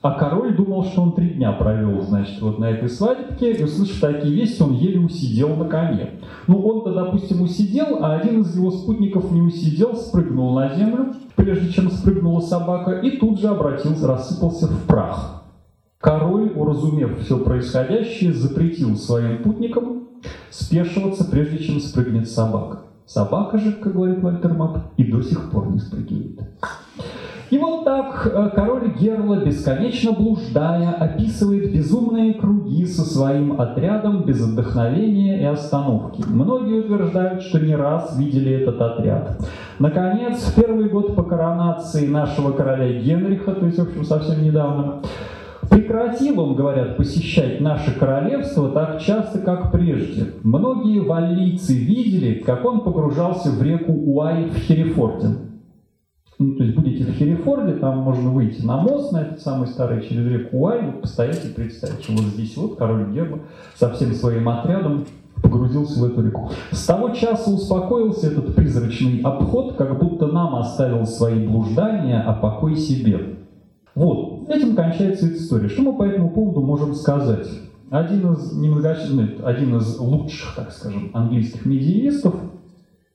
А 0.00 0.12
король 0.12 0.54
думал, 0.56 0.84
что 0.84 1.02
он 1.02 1.12
три 1.12 1.30
дня 1.30 1.50
провел, 1.52 2.02
значит, 2.02 2.40
вот 2.40 2.60
на 2.60 2.70
этой 2.70 2.88
свадебке, 2.88 3.52
и 3.52 3.64
услышав 3.64 4.00
такие 4.00 4.32
вести, 4.32 4.62
он 4.62 4.74
еле 4.74 5.00
усидел 5.00 5.56
на 5.56 5.64
коне. 5.64 6.20
Ну, 6.46 6.60
он-то, 6.60 6.94
допустим, 6.94 7.42
усидел, 7.42 8.04
а 8.04 8.14
один 8.14 8.42
из 8.42 8.54
его 8.56 8.70
спутников 8.70 9.32
не 9.32 9.42
усидел, 9.42 9.96
спрыгнул 9.96 10.54
на 10.54 10.74
землю, 10.76 11.14
прежде 11.34 11.72
чем 11.72 11.90
спрыгнула 11.90 12.40
собака, 12.40 12.92
и 12.92 13.16
тут 13.18 13.40
же 13.40 13.48
обратился, 13.48 14.06
рассыпался 14.06 14.68
в 14.68 14.86
прах. 14.86 15.42
Король, 15.98 16.52
уразумев 16.54 17.18
все 17.24 17.36
происходящее, 17.38 18.32
запретил 18.32 18.96
своим 18.96 19.42
путникам 19.42 20.04
спешиваться, 20.50 21.24
прежде 21.24 21.58
чем 21.58 21.80
спрыгнет 21.80 22.28
собака. 22.28 22.82
Собака 23.04 23.58
же, 23.58 23.72
как 23.72 23.94
говорит 23.94 24.22
Вальтер 24.22 24.54
Мап, 24.54 24.92
и 24.96 25.04
до 25.10 25.22
сих 25.22 25.50
пор 25.50 25.72
не 25.72 25.80
спрыгивает. 25.80 26.40
И 27.50 27.56
вот 27.56 27.84
так 27.84 28.30
э, 28.30 28.50
король 28.54 28.92
Герла, 28.98 29.36
бесконечно 29.36 30.12
блуждая, 30.12 30.90
описывает 30.92 31.72
безумные 31.72 32.34
круги 32.34 32.84
со 32.84 33.02
своим 33.04 33.58
отрядом 33.60 34.24
без 34.24 34.40
вдохновения 34.40 35.40
и 35.40 35.44
остановки. 35.44 36.22
Многие 36.28 36.80
утверждают, 36.80 37.42
что 37.42 37.58
не 37.60 37.74
раз 37.74 38.18
видели 38.18 38.52
этот 38.52 38.80
отряд. 38.80 39.38
Наконец, 39.78 40.42
в 40.42 40.54
первый 40.60 40.90
год 40.90 41.14
по 41.14 41.22
коронации 41.22 42.06
нашего 42.06 42.52
короля 42.52 43.00
Генриха, 43.00 43.52
то 43.52 43.64
есть, 43.64 43.78
в 43.78 43.82
общем, 43.82 44.04
совсем 44.04 44.42
недавно, 44.42 45.00
Прекратил 45.70 46.40
он, 46.40 46.54
говорят, 46.54 46.96
посещать 46.96 47.60
наше 47.60 47.98
королевство 47.98 48.70
так 48.70 49.00
часто, 49.00 49.38
как 49.38 49.70
прежде. 49.70 50.28
Многие 50.42 51.00
валлийцы 51.00 51.74
видели, 51.74 52.34
как 52.40 52.64
он 52.64 52.80
погружался 52.80 53.50
в 53.50 53.62
реку 53.62 53.92
Уай 53.92 54.44
в 54.46 54.54
Херефорде. 54.54 55.28
Ну, 56.38 56.54
то 56.54 56.62
есть 56.62 56.76
будете 56.76 57.04
в 57.04 57.14
Херефорде, 57.16 57.74
там 57.74 57.98
можно 57.98 58.30
выйти 58.30 58.64
на 58.64 58.76
мост, 58.76 59.10
на 59.12 59.22
этот 59.22 59.40
самый 59.40 59.66
старый, 59.66 60.06
через 60.08 60.24
реку 60.24 60.56
Уай, 60.58 60.86
вот 60.86 61.02
постоять 61.02 61.44
и 61.44 61.48
представить, 61.48 62.04
что 62.04 62.12
вот 62.12 62.22
здесь 62.26 62.56
вот 62.56 62.76
король 62.76 63.12
Герба 63.12 63.40
со 63.74 63.92
всем 63.92 64.12
своим 64.14 64.48
отрядом 64.48 65.04
погрузился 65.42 65.98
в 65.98 66.04
эту 66.04 66.22
реку. 66.22 66.50
С 66.70 66.86
того 66.86 67.10
часа 67.10 67.50
успокоился 67.50 68.28
этот 68.28 68.54
призрачный 68.54 69.20
обход, 69.22 69.74
как 69.74 69.98
будто 69.98 70.28
нам 70.28 70.54
оставил 70.54 71.06
свои 71.06 71.44
блуждания, 71.44 72.22
а 72.22 72.34
покой 72.34 72.76
себе. 72.76 73.38
Вот, 73.96 74.48
этим 74.48 74.76
кончается 74.76 75.26
эта 75.26 75.38
история. 75.38 75.68
Что 75.68 75.82
мы 75.82 75.96
по 75.96 76.04
этому 76.04 76.30
поводу 76.30 76.60
можем 76.60 76.94
сказать? 76.94 77.48
Один 77.90 78.34
из, 78.34 78.52
немногочисленных, 78.52 79.44
один 79.44 79.76
из 79.76 79.98
лучших, 79.98 80.54
так 80.54 80.70
скажем, 80.70 81.10
английских 81.14 81.66
медиевистов 81.66 82.34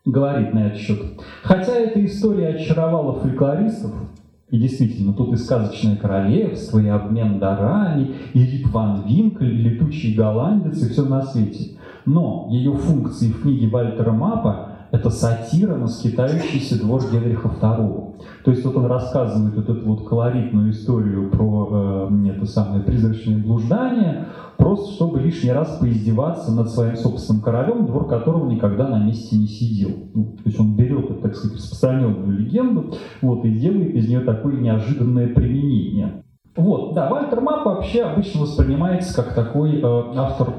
говорит 0.06 0.54
на 0.54 0.68
этот 0.68 0.80
счет. 0.80 1.00
Хотя 1.44 1.74
эта 1.74 2.04
история 2.06 2.50
очаровала 2.50 3.20
фольклористов, 3.20 3.92
и 4.50 4.60
действительно, 4.60 5.14
тут 5.14 5.34
и 5.34 5.38
сказочное 5.38 5.96
королевство, 5.96 6.78
и 6.78 6.88
обмен 6.88 7.40
дарами, 7.40 8.16
и 8.34 8.46
Рик 8.46 8.72
Ван 8.72 9.04
Винкль, 9.08 9.48
и 9.48 9.58
летучий 9.58 10.14
голландец, 10.14 10.80
и 10.84 10.90
все 10.90 11.06
на 11.06 11.24
свете. 11.24 11.78
Но 12.06 12.48
ее 12.52 12.74
функции 12.74 13.30
в 13.30 13.42
книге 13.42 13.68
Вальтера 13.68 14.12
Мапа 14.12 14.73
это 14.94 15.10
сатира 15.10 15.76
на 15.76 15.88
скитающийся 15.88 16.80
двор 16.80 17.02
Генриха 17.12 17.48
II. 17.48 18.14
То 18.46 18.52
есть 18.52 18.64
вот 18.64 18.76
он 18.76 18.86
рассказывает 18.86 19.56
вот 19.56 19.68
эту 19.68 19.86
вот 19.88 20.08
колоритную 20.08 20.70
историю 20.70 21.32
про 21.32 22.10
э, 22.12 22.30
это 22.30 22.46
самое 22.46 22.84
призрачное 22.84 23.40
блуждание, 23.40 24.28
просто 24.56 24.94
чтобы 24.94 25.20
лишний 25.20 25.52
раз 25.52 25.80
поиздеваться 25.80 26.52
над 26.52 26.70
своим 26.70 26.96
собственным 26.96 27.42
королем, 27.42 27.88
двор 27.88 28.08
которого 28.08 28.48
никогда 28.48 28.88
на 28.88 29.04
месте 29.04 29.36
не 29.36 29.48
сидел. 29.48 29.90
Ну, 30.14 30.26
то 30.26 30.44
есть 30.46 30.60
он 30.60 30.76
берет, 30.76 31.24
так 31.24 31.36
сказать, 31.36 31.58
распространенную 31.58 32.38
легенду 32.38 32.94
вот, 33.24 33.44
и 33.46 33.50
делает 33.50 33.96
из 33.96 34.08
нее 34.08 34.20
такое 34.20 34.58
неожиданное 34.58 35.28
применение. 35.30 36.24
Вот, 36.56 36.94
да, 36.94 37.10
Вальтер 37.10 37.42
Мап 37.42 37.66
вообще 37.66 38.04
обычно 38.04 38.42
воспринимается 38.42 39.16
как 39.16 39.34
такой 39.34 39.80
э, 39.80 40.04
автор 40.16 40.54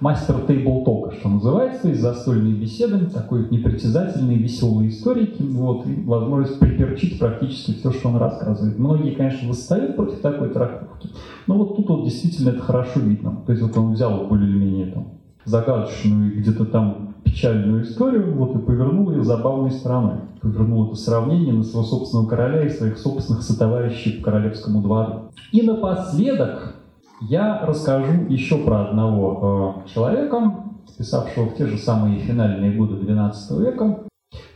мастер 0.00 0.40
тейбл-тока, 0.46 1.12
что 1.12 1.28
называется, 1.28 1.82
то 1.82 1.88
есть 1.88 2.00
застольные 2.00 2.54
беседы, 2.54 3.06
такой 3.06 3.48
непритязательный, 3.48 4.36
веселый 4.36 4.88
историки, 4.88 5.42
вот, 5.42 5.86
и 5.86 6.02
возможность 6.02 6.58
приперчить 6.58 7.18
практически 7.18 7.72
все, 7.72 7.92
что 7.92 8.10
он 8.10 8.16
рассказывает. 8.16 8.78
Многие, 8.78 9.12
конечно, 9.12 9.48
восстают 9.48 9.96
против 9.96 10.20
такой 10.20 10.50
трактовки, 10.50 11.08
но 11.46 11.56
вот 11.56 11.76
тут 11.76 11.88
вот 11.88 12.04
действительно 12.04 12.50
это 12.50 12.60
хорошо 12.60 13.00
видно. 13.00 13.42
То 13.46 13.52
есть 13.52 13.62
вот 13.62 13.76
он 13.78 13.92
взял 13.92 14.26
более 14.26 14.50
или 14.50 14.58
менее 14.58 14.92
там 14.92 15.08
загадочную 15.44 16.34
и 16.34 16.40
где-то 16.40 16.66
там 16.66 17.14
печальную 17.24 17.82
историю, 17.82 18.34
вот 18.34 18.54
и 18.54 18.58
повернул 18.58 19.10
ее 19.10 19.24
забавной 19.24 19.70
стороной. 19.70 20.18
Повернул 20.42 20.88
это 20.88 20.96
сравнение 20.96 21.54
на 21.54 21.62
своего 21.62 21.86
собственного 21.86 22.28
короля 22.28 22.66
и 22.66 22.68
своих 22.68 22.98
собственных 22.98 23.42
сотоварищей 23.42 24.18
по 24.18 24.24
королевскому 24.24 24.82
двору. 24.82 25.30
И 25.52 25.62
напоследок 25.62 26.76
я 27.20 27.60
расскажу 27.64 28.26
еще 28.28 28.58
про 28.58 28.88
одного 28.88 29.84
э, 29.86 29.88
человека, 29.88 30.64
писавшего 30.98 31.46
в 31.46 31.56
те 31.56 31.66
же 31.66 31.78
самые 31.78 32.20
финальные 32.20 32.72
годы 32.72 32.94
XII 32.96 33.32
века, 33.60 34.00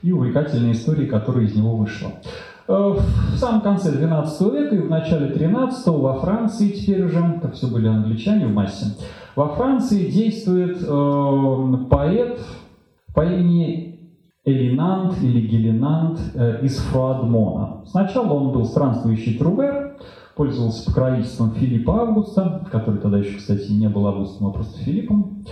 и 0.03 0.13
увлекательные 0.13 0.73
истории, 0.73 1.07
которые 1.07 1.47
из 1.47 1.55
него 1.55 1.77
вышло. 1.77 2.11
Э, 2.69 2.95
в 3.33 3.37
самом 3.37 3.63
конце 3.63 3.91
XII 3.91 4.51
века 4.53 4.77
и 4.77 4.81
в 4.81 4.91
начале 4.91 5.35
XIII 5.35 6.01
во 6.01 6.21
Франции 6.21 6.69
теперь 6.69 7.05
уже, 7.05 7.19
это 7.19 7.51
все 7.53 7.67
были 7.67 7.89
англичане 7.89 8.47
в 8.47 8.53
массе, 8.53 8.87
во 9.37 9.49
Франции 9.49 10.11
действует 10.11 10.79
э, 10.83 11.87
поэт 11.89 12.41
по 13.15 13.25
имени 13.25 13.91
Элинант 14.45 15.23
или 15.23 15.47
Гелинант 15.47 16.19
э, 16.35 16.61
из 16.63 16.79
Фруадмона. 16.79 17.85
Сначала 17.87 18.33
он 18.33 18.53
был 18.53 18.65
странствующий 18.65 19.39
трубер, 19.39 19.90
пользовался 20.41 20.87
покровительством 20.87 21.51
Филиппа 21.51 22.01
Августа, 22.01 22.67
который 22.73 22.99
тогда 22.99 23.19
еще, 23.19 23.37
кстати, 23.37 23.71
не 23.73 23.91
был 23.91 24.07
Августом, 24.07 24.47
а 24.47 24.51
просто 24.53 24.79
Филиппом. 24.79 25.45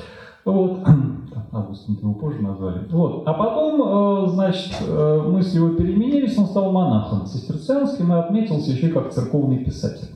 Вот. 0.47 0.79
Августом 1.53 1.97
его 1.97 2.15
позже 2.15 2.41
назвали. 2.41 2.89
Вот. 2.91 3.25
А 3.27 3.35
потом, 3.35 3.83
э, 3.83 4.29
значит, 4.31 4.73
э, 4.81 5.23
мысли 5.27 5.59
его 5.59 5.75
переменились, 5.75 6.39
он 6.39 6.47
стал 6.47 6.73
монахом 6.73 7.27
цистерцианским 7.27 8.11
и 8.15 8.17
отметился 8.17 8.71
еще 8.71 8.89
как 8.89 9.13
церковный 9.13 9.59
писатель. 9.63 10.09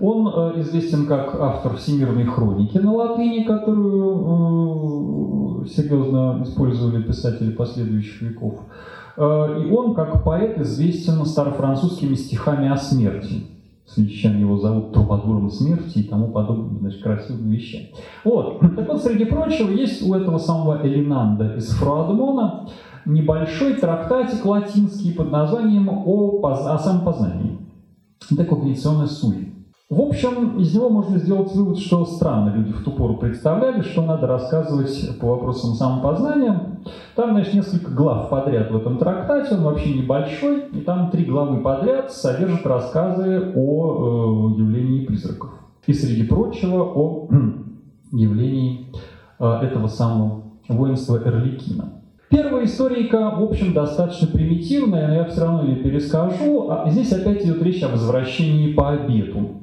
Он 0.00 0.26
э, 0.26 0.62
известен 0.62 1.06
как 1.06 1.36
автор 1.40 1.76
всемирной 1.76 2.24
хроники 2.24 2.76
на 2.78 2.92
латыни, 2.92 3.44
которую 3.44 4.04
серьезно 5.68 6.42
использовали 6.42 7.04
писатели 7.04 7.52
последующих 7.52 8.20
веков. 8.22 8.54
И 9.16 9.20
он, 9.70 9.94
как 9.94 10.24
поэт, 10.24 10.58
известен 10.58 11.24
старофранцузскими 11.24 12.16
стихами 12.16 12.68
о 12.68 12.76
смерти 12.76 13.44
священ 13.88 14.38
его 14.38 14.58
зовут 14.58 14.92
Трубадуром 14.92 15.50
смерти 15.50 15.98
и 15.98 16.02
тому 16.04 16.28
подобное, 16.28 16.78
значит, 16.80 17.02
красивые 17.02 17.50
вещи. 17.50 17.90
Вот. 18.24 18.60
Так 18.60 18.88
вот, 18.88 19.02
среди 19.02 19.24
прочего, 19.24 19.70
есть 19.70 20.02
у 20.06 20.14
этого 20.14 20.38
самого 20.38 20.86
Элинанда 20.86 21.56
из 21.56 21.70
Фруадмона 21.70 22.68
небольшой 23.06 23.74
трактатик 23.74 24.44
латинский 24.44 25.14
под 25.14 25.30
названием 25.30 25.88
«О, 25.88 26.40
о 26.42 26.78
самопознании». 26.78 27.58
Это 28.30 28.44
когниционная 28.44 29.06
суй. 29.06 29.47
В 29.90 30.02
общем, 30.02 30.58
из 30.58 30.74
него 30.74 30.90
можно 30.90 31.16
сделать 31.16 31.54
вывод, 31.54 31.78
что 31.78 32.04
странно 32.04 32.54
люди 32.54 32.72
в 32.72 32.84
ту 32.84 32.90
пору 32.90 33.16
представляли, 33.16 33.80
что 33.80 34.02
надо 34.02 34.26
рассказывать 34.26 35.18
по 35.18 35.28
вопросам 35.28 35.72
самопознания. 35.72 36.78
Там, 37.16 37.30
значит, 37.30 37.54
несколько 37.54 37.90
глав 37.92 38.28
подряд 38.28 38.70
в 38.70 38.76
этом 38.76 38.98
трактате, 38.98 39.54
он 39.54 39.62
вообще 39.62 39.94
небольшой, 39.94 40.64
и 40.74 40.80
там 40.82 41.10
три 41.10 41.24
главы 41.24 41.62
подряд 41.62 42.12
содержат 42.12 42.66
рассказы 42.66 43.50
о 43.56 44.52
э, 44.56 44.60
явлении 44.60 45.06
призраков. 45.06 45.52
И, 45.86 45.94
среди 45.94 46.24
прочего, 46.24 46.82
о 46.82 47.28
явлении 48.12 48.92
э, 49.38 49.50
этого 49.62 49.86
самого 49.86 50.42
воинства 50.68 51.16
Эрликина. 51.16 51.94
Первая 52.28 52.66
историка, 52.66 53.30
в 53.30 53.42
общем, 53.42 53.72
достаточно 53.72 54.28
примитивная, 54.28 55.08
но 55.08 55.14
я 55.14 55.24
все 55.24 55.40
равно 55.40 55.62
ее 55.62 55.76
перескажу. 55.76 56.70
А 56.70 56.90
здесь 56.90 57.10
опять 57.10 57.42
идет 57.42 57.62
речь 57.62 57.82
о 57.82 57.88
возвращении 57.88 58.74
по 58.74 58.90
обету 58.90 59.62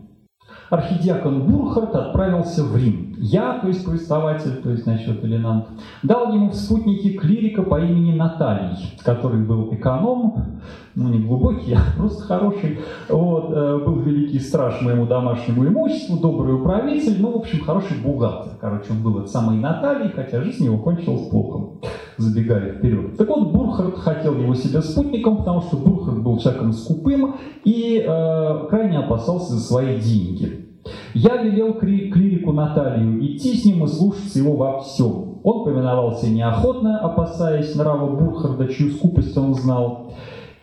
архидиакон 0.69 1.47
Бурхард 1.47 1.95
отправился 1.95 2.63
в 2.63 2.75
Рим. 2.75 3.14
Я, 3.17 3.59
то 3.59 3.67
есть 3.67 3.85
повествователь, 3.85 4.61
то 4.61 4.71
есть, 4.71 4.83
значит, 4.83 5.23
Элинант, 5.23 5.67
дал 6.03 6.33
ему 6.33 6.49
в 6.49 6.55
спутники 6.55 7.13
клирика 7.13 7.63
по 7.63 7.79
имени 7.79 8.13
Наталий, 8.13 8.77
который 9.03 9.41
был 9.43 9.73
эконом, 9.73 10.61
ну, 10.95 11.09
не 11.09 11.19
глубокий, 11.19 11.73
а 11.75 11.81
просто 11.97 12.23
хороший, 12.23 12.79
вот, 13.09 13.51
э, 13.51 13.79
был 13.85 13.99
великий 13.99 14.39
страж 14.39 14.81
моему 14.81 15.05
домашнему 15.05 15.65
имуществу, 15.67 16.17
добрый 16.17 16.55
управитель, 16.55 17.21
ну, 17.21 17.31
в 17.31 17.37
общем, 17.37 17.63
хороший 17.63 17.97
бухгалтер. 17.97 18.53
Короче, 18.59 18.91
он 18.91 19.01
был 19.01 19.17
от 19.19 19.29
самой 19.29 19.57
Натальи, 19.57 20.11
хотя 20.13 20.41
жизнь 20.41 20.65
его 20.65 20.77
кончилась 20.77 21.27
плохо, 21.29 21.79
забегая 22.17 22.73
вперед. 22.73 23.17
Так 23.17 23.29
вот, 23.29 23.51
Бурхард 23.51 23.97
хотел 23.97 24.35
его 24.35 24.55
себе 24.55 24.81
спутником, 24.81 25.37
потому 25.37 25.61
что 25.61 25.77
Бурхард 25.77 26.21
был 26.21 26.37
человеком 26.37 26.73
скупым 26.73 27.35
и 27.63 28.03
э, 28.05 28.67
крайне 28.69 28.99
опасался 28.99 29.53
за 29.53 29.59
свои 29.59 29.99
деньги. 29.99 30.64
Я 31.13 31.41
велел 31.41 31.75
клирику 31.75 32.51
Наталью 32.51 33.25
идти 33.25 33.55
с 33.55 33.65
ним 33.65 33.85
и 33.85 33.87
слушаться 33.87 34.39
его 34.39 34.55
во 34.55 34.81
всем. 34.81 35.39
Он 35.43 35.63
повиновался 35.63 36.29
неохотно, 36.29 36.99
опасаясь 36.99 37.75
нрава 37.75 38.15
Бурхарда, 38.15 38.67
чью 38.67 38.91
скупость 38.91 39.37
он 39.37 39.53
знал. 39.53 40.13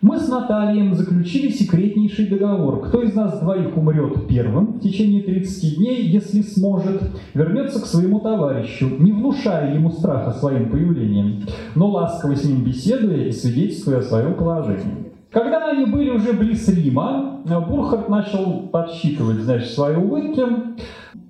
Мы 0.03 0.19
с 0.19 0.29
Натальем 0.29 0.95
заключили 0.95 1.49
секретнейший 1.49 2.27
договор. 2.27 2.89
Кто 2.89 3.03
из 3.03 3.15
нас 3.15 3.39
двоих 3.39 3.77
умрет 3.77 4.27
первым 4.27 4.75
в 4.75 4.81
течение 4.81 5.23
30 5.23 5.77
дней, 5.77 6.03
если 6.09 6.43
сможет, 6.43 7.03
вернется 7.35 7.81
к 7.81 7.87
своему 7.87 8.19
товарищу, 8.19 8.91
не 8.99 9.13
внушая 9.13 9.75
ему 9.75 9.93
страха 9.93 10.33
своим 10.33 10.71
появлением, 10.71 11.45
но 11.77 11.89
ласково 11.89 12.35
с 12.35 12.45
ним 12.45 12.65
беседуя 12.65 13.29
и 13.29 13.31
свидетельствуя 13.31 13.99
о 13.99 14.03
своем 14.03 14.35
положении. 14.35 15.12
Когда 15.33 15.71
они 15.71 15.87
были 15.87 16.11
уже 16.11 16.35
близ 16.35 16.69
Рима, 16.69 17.41
Бурхард 17.67 18.11
начал 18.11 18.69
подсчитывать 18.71 19.39
значит, 19.39 19.71
свои 19.71 19.97
улыбки 19.97 20.43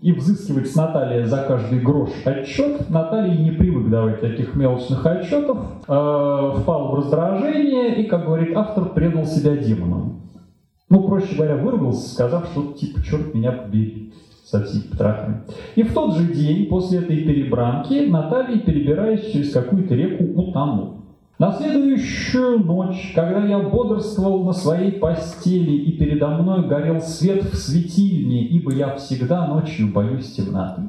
и 0.00 0.12
взыскивать 0.12 0.68
с 0.68 0.74
Натальей 0.74 1.24
за 1.24 1.38
каждый 1.38 1.78
грош 1.78 2.10
отчет. 2.24 2.90
Наталья 2.90 3.36
не 3.36 3.52
привык 3.52 3.88
давать 3.88 4.20
таких 4.20 4.56
мелочных 4.56 5.06
отчетов, 5.06 5.58
э, 5.86 5.92
впал 5.92 6.90
в 6.90 6.94
раздражение 6.96 8.02
и, 8.02 8.08
как 8.08 8.24
говорит 8.24 8.56
автор, 8.56 8.86
предал 8.86 9.24
себя 9.24 9.56
демонам. 9.56 10.20
Ну, 10.90 11.06
проще 11.06 11.36
говоря, 11.36 11.56
вырвался, 11.56 12.12
сказав, 12.12 12.46
что 12.46 12.72
типа, 12.72 13.02
черт 13.04 13.32
меня 13.34 13.52
побери 13.52 14.12
со 14.44 14.64
всеми 14.64 14.82
потрохами. 14.82 15.42
И 15.76 15.84
в 15.84 15.94
тот 15.94 16.16
же 16.16 16.24
день, 16.24 16.66
после 16.66 16.98
этой 16.98 17.18
перебранки, 17.18 18.08
Наталья, 18.10 18.58
перебираясь 18.58 19.30
через 19.30 19.52
какую-то 19.52 19.94
реку, 19.94 20.24
утонул. 20.24 21.02
На 21.42 21.50
следующую 21.50 22.60
ночь, 22.60 23.10
когда 23.16 23.44
я 23.44 23.58
бодрствовал 23.58 24.44
на 24.44 24.52
своей 24.52 24.92
постели, 24.92 25.72
и 25.72 25.90
передо 25.90 26.28
мной 26.28 26.68
горел 26.68 27.00
свет 27.00 27.42
в 27.42 27.56
светильне, 27.56 28.46
ибо 28.46 28.72
я 28.72 28.94
всегда 28.94 29.48
ночью 29.48 29.92
боюсь 29.92 30.30
темноты. 30.30 30.82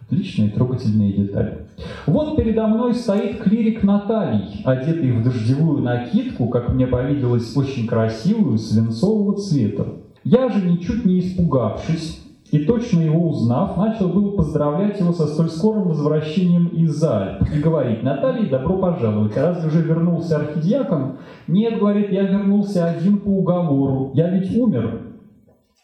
Отличные 0.00 0.48
трогательные 0.48 1.12
детали. 1.12 1.66
Вот 2.06 2.36
передо 2.36 2.68
мной 2.68 2.94
стоит 2.94 3.42
клирик 3.42 3.82
Наталий, 3.82 4.62
одетый 4.64 5.12
в 5.12 5.22
дождевую 5.24 5.82
накидку, 5.82 6.48
как 6.48 6.72
мне 6.72 6.86
повиделось, 6.86 7.54
очень 7.54 7.86
красивую, 7.86 8.56
свинцового 8.56 9.36
цвета. 9.36 9.88
Я 10.24 10.48
же, 10.48 10.66
ничуть 10.66 11.04
не 11.04 11.20
испугавшись, 11.20 12.21
и 12.52 12.66
точно 12.66 13.00
его 13.00 13.30
узнав, 13.30 13.78
начал 13.78 14.10
был 14.10 14.32
поздравлять 14.32 15.00
его 15.00 15.12
со 15.14 15.26
столь 15.26 15.48
скорым 15.48 15.88
возвращением 15.88 16.66
из 16.66 17.02
Альп 17.02 17.48
и 17.50 17.58
говорить, 17.58 18.02
Наталья, 18.02 18.46
добро 18.46 18.76
пожаловать, 18.76 19.34
а 19.38 19.48
разве 19.48 19.68
уже 19.68 19.80
вернулся 19.80 20.36
архидиакон? 20.36 21.16
Нет, 21.48 21.78
говорит, 21.78 22.12
я 22.12 22.24
вернулся 22.24 22.84
один 22.84 23.20
по 23.20 23.28
уговору, 23.28 24.10
я 24.12 24.28
ведь 24.28 24.54
умер. 24.54 25.00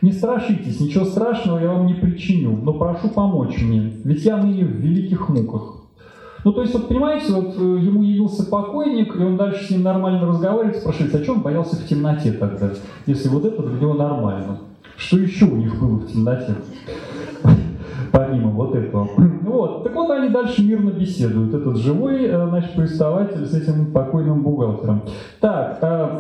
Не 0.02 0.12
страшитесь, 0.12 0.78
ничего 0.78 1.06
страшного 1.06 1.58
я 1.58 1.72
вам 1.72 1.86
не 1.86 1.94
причиню, 1.94 2.58
но 2.62 2.74
прошу 2.74 3.08
помочь 3.08 3.60
мне, 3.62 3.90
ведь 4.04 4.26
я 4.26 4.36
ныне 4.36 4.66
в 4.66 4.72
великих 4.72 5.30
муках. 5.30 5.74
Ну, 6.44 6.52
то 6.52 6.60
есть, 6.60 6.74
вот 6.74 6.86
понимаете, 6.86 7.32
вот 7.32 7.56
э, 7.56 7.60
ему 7.60 8.02
явился 8.02 8.48
покойник, 8.48 9.16
и 9.16 9.18
он 9.18 9.38
дальше 9.38 9.64
с 9.64 9.70
ним 9.70 9.82
нормально 9.82 10.26
разговаривает, 10.26 10.76
спрашивает, 10.76 11.22
что 11.24 11.32
он 11.32 11.40
боялся 11.40 11.76
в 11.76 11.86
темноте 11.86 12.30
тогда, 12.32 12.70
если 13.06 13.28
вот 13.28 13.46
это 13.46 13.62
для 13.62 13.80
него 13.80 13.94
нормально? 13.94 14.58
Что 14.98 15.18
еще 15.18 15.44
у 15.44 15.56
них 15.56 15.78
было 15.80 15.96
в 15.96 16.12
темноте? 16.12 16.54
Помимо 18.10 18.50
вот 18.50 18.74
этого. 18.74 19.08
Вот. 19.42 19.84
Так 19.84 19.94
вот 19.94 20.10
они 20.10 20.28
дальше 20.28 20.66
мирно 20.66 20.90
беседуют. 20.90 21.54
Этот 21.54 21.76
живой, 21.76 22.24
э, 22.24 22.48
значит, 22.48 22.72
приставатель 22.74 23.46
с 23.46 23.54
этим 23.54 23.92
покойным 23.92 24.42
бухгалтером. 24.42 25.02
Так, 25.40 25.78
а, 25.82 26.18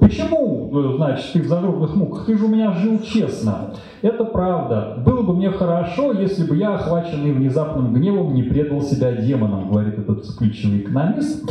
Почему, 0.00 0.70
э, 0.74 0.96
значит, 0.96 1.32
ты 1.32 1.42
в 1.42 1.46
загробных 1.46 1.94
муках? 1.94 2.26
Ты 2.26 2.36
же 2.36 2.46
у 2.46 2.48
меня 2.48 2.72
жил 2.72 2.98
честно. 3.00 3.74
Это 4.02 4.24
правда. 4.24 5.00
Было 5.04 5.22
бы 5.22 5.34
мне 5.34 5.50
хорошо, 5.50 6.12
если 6.12 6.44
бы 6.44 6.56
я, 6.56 6.74
охваченный 6.74 7.32
внезапным 7.32 7.94
гневом, 7.94 8.34
не 8.34 8.42
предал 8.42 8.82
себя 8.82 9.12
демонам, 9.12 9.68
говорит 9.68 9.98
этот 9.98 10.24
вспыльчивый 10.24 10.80
экономист. 10.80 11.48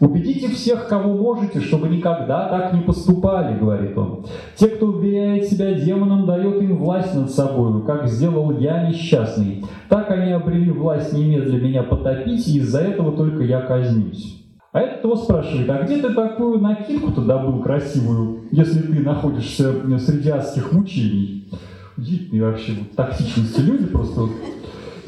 Убедите 0.00 0.48
всех, 0.48 0.86
кого 0.86 1.12
можете, 1.14 1.60
чтобы 1.60 1.88
никогда 1.88 2.48
так 2.48 2.72
не 2.72 2.80
поступали, 2.82 3.58
говорит 3.58 3.98
он. 3.98 4.26
Те, 4.54 4.68
кто 4.68 4.86
уверяет 4.86 5.46
себя 5.46 5.74
демоном, 5.74 6.24
дает 6.24 6.62
им 6.62 6.76
власть 6.76 7.14
над 7.14 7.30
собой, 7.30 7.84
как 7.84 8.06
сделал 8.06 8.52
я 8.58 8.88
несчастный. 8.88 9.64
Так 9.88 10.10
они 10.12 10.30
обрели 10.30 10.70
власть 10.70 11.12
немедля 11.12 11.60
меня 11.60 11.82
потопить, 11.82 12.46
и 12.46 12.58
из-за 12.58 12.80
этого 12.80 13.16
только 13.16 13.42
я 13.42 13.60
казнюсь. 13.62 14.36
А 14.72 14.80
этот 14.80 15.02
его 15.02 15.16
спрашивает, 15.16 15.68
а 15.70 15.82
где 15.82 15.96
ты 15.96 16.12
такую 16.14 16.60
накидку-то 16.60 17.22
добыл 17.22 17.60
красивую, 17.60 18.42
если 18.52 18.80
ты 18.82 19.00
находишься 19.00 19.72
среди 19.98 20.28
адских 20.28 20.72
мучений? 20.72 21.50
Удивительные 21.96 22.44
вообще 22.44 22.74
вот, 22.78 22.94
тактичности 22.94 23.60
люди 23.60 23.86
просто 23.86 24.28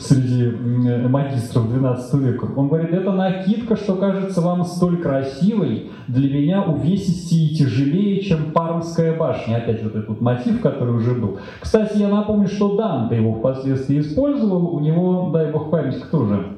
среди 0.00 0.50
магистров 1.08 1.66
XII 1.66 2.18
века. 2.18 2.48
Он 2.56 2.68
говорит, 2.68 2.92
это 2.92 3.12
накидка, 3.12 3.76
что 3.76 3.96
кажется 3.96 4.40
вам 4.40 4.64
столь 4.64 4.98
красивой, 4.98 5.90
для 6.08 6.32
меня 6.32 6.62
увесистее 6.62 7.48
и 7.48 7.54
тяжелее, 7.54 8.20
чем 8.22 8.52
Пармская 8.52 9.16
башня. 9.16 9.56
Опять 9.56 9.82
вот 9.82 9.94
этот 9.94 10.20
мотив, 10.20 10.60
который 10.60 10.94
уже 10.94 11.14
был. 11.14 11.38
Кстати, 11.60 11.98
я 11.98 12.08
напомню, 12.08 12.48
что 12.48 12.76
Данте 12.76 13.16
его 13.16 13.34
впоследствии 13.34 14.00
использовал. 14.00 14.74
У 14.74 14.80
него, 14.80 15.30
дай 15.32 15.52
бог 15.52 15.70
память, 15.70 16.00
кто 16.00 16.24
же? 16.26 16.56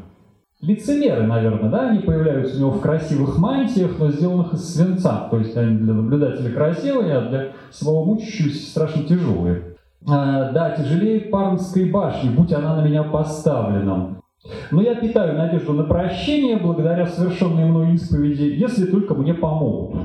Лицемеры, 0.61 1.27
наверное, 1.27 1.69
да, 1.69 1.91
они 1.91 1.99
появляются 1.99 2.57
у 2.57 2.61
него 2.61 2.71
в 2.71 2.81
красивых 2.81 3.37
мантиях, 3.37 3.99
но 3.99 4.13
сделанных 4.13 4.55
из 4.55 4.73
свинца. 4.73 5.27
То 5.29 5.39
есть 5.39 5.57
они 5.57 5.77
для 5.79 5.93
наблюдателя 5.93 6.53
красивые, 6.53 7.17
а 7.17 7.29
для 7.29 7.49
самого 7.73 8.05
мучащегося 8.05 8.71
страшно 8.71 9.03
тяжелые. 9.03 9.72
А, 10.07 10.51
да, 10.53 10.71
тяжелее 10.71 11.21
Пармской 11.21 11.91
башни, 11.91 12.31
будь 12.31 12.53
она 12.53 12.77
на 12.77 12.85
меня 12.85 13.05
поставлена. 13.05 14.23
Но 14.71 14.83
я 14.83 14.97
питаю 14.97 15.37
надежду 15.37 15.73
на 15.73 15.85
прощение 15.85 16.57
благодаря 16.57 17.07
совершенной 17.07 17.65
мной 17.65 17.95
исповеди, 17.95 18.43
если 18.43 18.87
только 18.87 19.15
мне 19.15 19.35
помогут. 19.35 20.01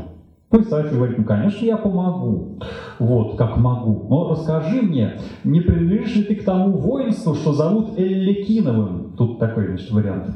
Пусть 0.49 0.69
Сафи 0.69 0.93
говорит, 0.93 1.17
ну, 1.17 1.25
конечно, 1.25 1.65
я 1.65 1.75
помогу. 1.75 2.59
Вот, 2.99 3.35
как 3.37 3.57
могу. 3.57 4.07
Но 4.09 4.29
расскажи 4.29 4.81
мне, 4.81 5.13
не 5.43 5.59
принадлежишь 5.59 6.15
ли 6.15 6.23
ты 6.23 6.35
к 6.35 6.45
тому 6.45 6.77
воинству, 6.77 7.33
что 7.33 7.51
зовут 7.51 7.99
Эллекиновым? 7.99 9.13
Тут 9.17 9.39
такой, 9.39 9.67
значит, 9.67 9.91
вариант. 9.91 10.27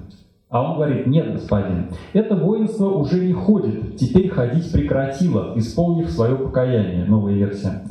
А 0.50 0.64
он 0.64 0.76
говорит, 0.76 1.08
нет, 1.08 1.32
господин, 1.32 1.92
это 2.12 2.36
воинство 2.36 2.90
уже 2.90 3.26
не 3.26 3.32
ходит, 3.32 3.96
теперь 3.96 4.28
ходить 4.28 4.70
прекратило, 4.70 5.54
исполнив 5.56 6.10
свое 6.10 6.36
покаяние. 6.36 7.06
Новая 7.06 7.36
версия. 7.36 7.84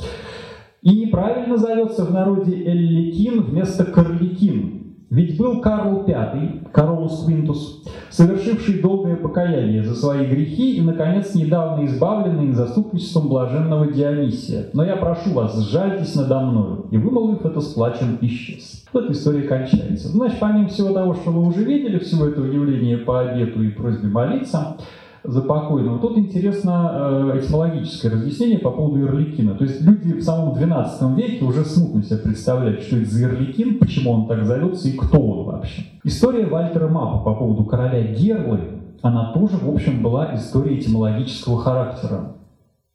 И 0.81 0.95
неправильно 0.95 1.57
зовется 1.57 2.05
в 2.05 2.11
народе 2.11 2.53
Элликин 2.65 3.43
вместо 3.43 3.85
Карликин. 3.85 4.81
Ведь 5.11 5.37
был 5.37 5.59
Карл 5.59 6.05
V, 6.07 6.69
Каролус 6.71 7.25
Квинтус, 7.25 7.83
совершивший 8.09 8.81
долгое 8.81 9.17
покаяние 9.17 9.83
за 9.83 9.93
свои 9.93 10.25
грехи 10.25 10.77
и, 10.77 10.81
наконец, 10.81 11.35
недавно 11.35 11.85
избавленный 11.85 12.53
заступничеством 12.53 13.27
блаженного 13.27 13.91
Дионисия. 13.91 14.67
Но 14.73 14.85
я 14.85 14.95
прошу 14.95 15.33
вас, 15.33 15.69
сжальтесь 15.69 16.15
надо 16.15 16.39
мною. 16.39 16.85
И, 16.91 16.97
вымолвив 16.97 17.45
это, 17.45 17.59
с 17.59 17.73
плачем 17.73 18.17
исчез. 18.21 18.85
Вот 18.93 19.11
история 19.11 19.43
кончается. 19.43 20.07
Значит, 20.07 20.39
помимо 20.39 20.69
всего 20.69 20.93
того, 20.93 21.13
что 21.13 21.31
вы 21.31 21.45
уже 21.45 21.63
видели, 21.65 21.99
всего 21.99 22.25
этого 22.25 22.45
явления 22.45 22.97
по 22.97 23.19
обету 23.19 23.61
и 23.61 23.69
просьбе 23.69 24.07
молиться, 24.07 24.77
за 25.23 25.41
покойного. 25.41 25.99
Тут 25.99 26.17
интересно 26.17 27.31
э, 27.33 27.39
этимологическое 27.39 28.11
разъяснение 28.11 28.59
по 28.59 28.71
поводу 28.71 29.05
Ирликина. 29.05 29.55
То 29.55 29.63
есть 29.63 29.81
люди 29.81 30.13
в 30.13 30.23
самом 30.23 30.53
XII 30.55 31.15
веке 31.15 31.43
уже 31.45 31.63
смутно 31.63 32.03
себе 32.03 32.17
представляют, 32.17 32.81
что 32.81 32.97
это 32.97 33.09
за 33.09 33.25
Ирликин, 33.25 33.79
почему 33.79 34.11
он 34.11 34.27
так 34.27 34.45
зовется 34.45 34.87
и 34.87 34.93
кто 34.93 35.19
он 35.19 35.45
вообще. 35.45 35.83
История 36.03 36.45
Вальтера 36.45 36.87
Мапа 36.87 37.19
по 37.19 37.35
поводу 37.35 37.65
короля 37.65 38.01
Герлы, 38.13 38.59
она 39.01 39.33
тоже, 39.33 39.57
в 39.57 39.69
общем, 39.69 40.03
была 40.03 40.35
историей 40.35 40.79
этимологического 40.79 41.59
характера. 41.59 42.35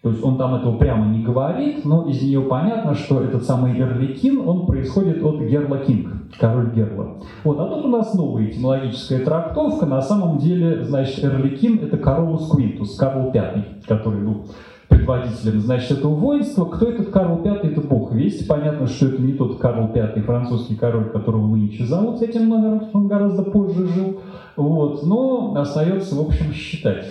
То 0.06 0.10
есть 0.12 0.22
он 0.22 0.38
там 0.38 0.54
этого 0.54 0.78
прямо 0.78 1.06
не 1.06 1.20
говорит, 1.20 1.84
но 1.84 2.08
из 2.08 2.22
нее 2.22 2.40
понятно, 2.42 2.94
что 2.94 3.22
этот 3.22 3.42
самый 3.42 3.76
Эрликин, 3.76 4.38
он 4.48 4.64
происходит 4.64 5.20
от 5.20 5.40
Герла 5.40 5.78
Кинг, 5.78 6.30
король 6.38 6.70
Герла. 6.72 7.16
Вот, 7.42 7.58
а 7.58 7.66
тут 7.66 7.86
у 7.86 7.88
нас 7.88 8.14
новая 8.14 8.44
этимологическая 8.44 9.24
трактовка. 9.24 9.84
На 9.84 10.00
самом 10.00 10.38
деле, 10.38 10.84
значит, 10.84 11.24
Эрликин— 11.24 11.80
это 11.82 11.96
Каролус 11.96 12.48
Квинтус, 12.52 12.96
Карл 12.96 13.32
V, 13.32 13.64
который 13.88 14.20
был 14.20 14.46
предводителем, 14.88 15.60
значит, 15.60 15.98
этого 15.98 16.14
воинства. 16.14 16.64
Кто 16.64 16.86
этот 16.90 17.10
Карл 17.10 17.36
V? 17.36 17.48
Это 17.62 17.80
бог 17.80 18.12
весть. 18.12 18.46
Понятно, 18.46 18.86
что 18.86 19.06
это 19.06 19.22
не 19.22 19.32
тот 19.32 19.58
Карл 19.58 19.88
V, 19.88 20.22
французский 20.22 20.76
король, 20.76 21.10
которого 21.10 21.54
нынче 21.54 21.84
зовут 21.86 22.22
этим 22.22 22.48
номером, 22.48 22.88
он 22.92 23.08
гораздо 23.08 23.42
позже 23.42 23.86
жил. 23.86 24.20
Вот, 24.56 25.04
но 25.04 25.54
остается, 25.56 26.14
в 26.14 26.20
общем, 26.20 26.52
считать. 26.52 27.06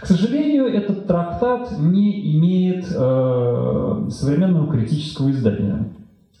К 0.00 0.06
сожалению, 0.06 0.66
этот 0.66 1.06
трактат 1.06 1.72
не 1.78 2.36
имеет 2.36 2.84
э, 2.84 4.06
современного 4.10 4.70
критического 4.70 5.30
издания. 5.30 5.88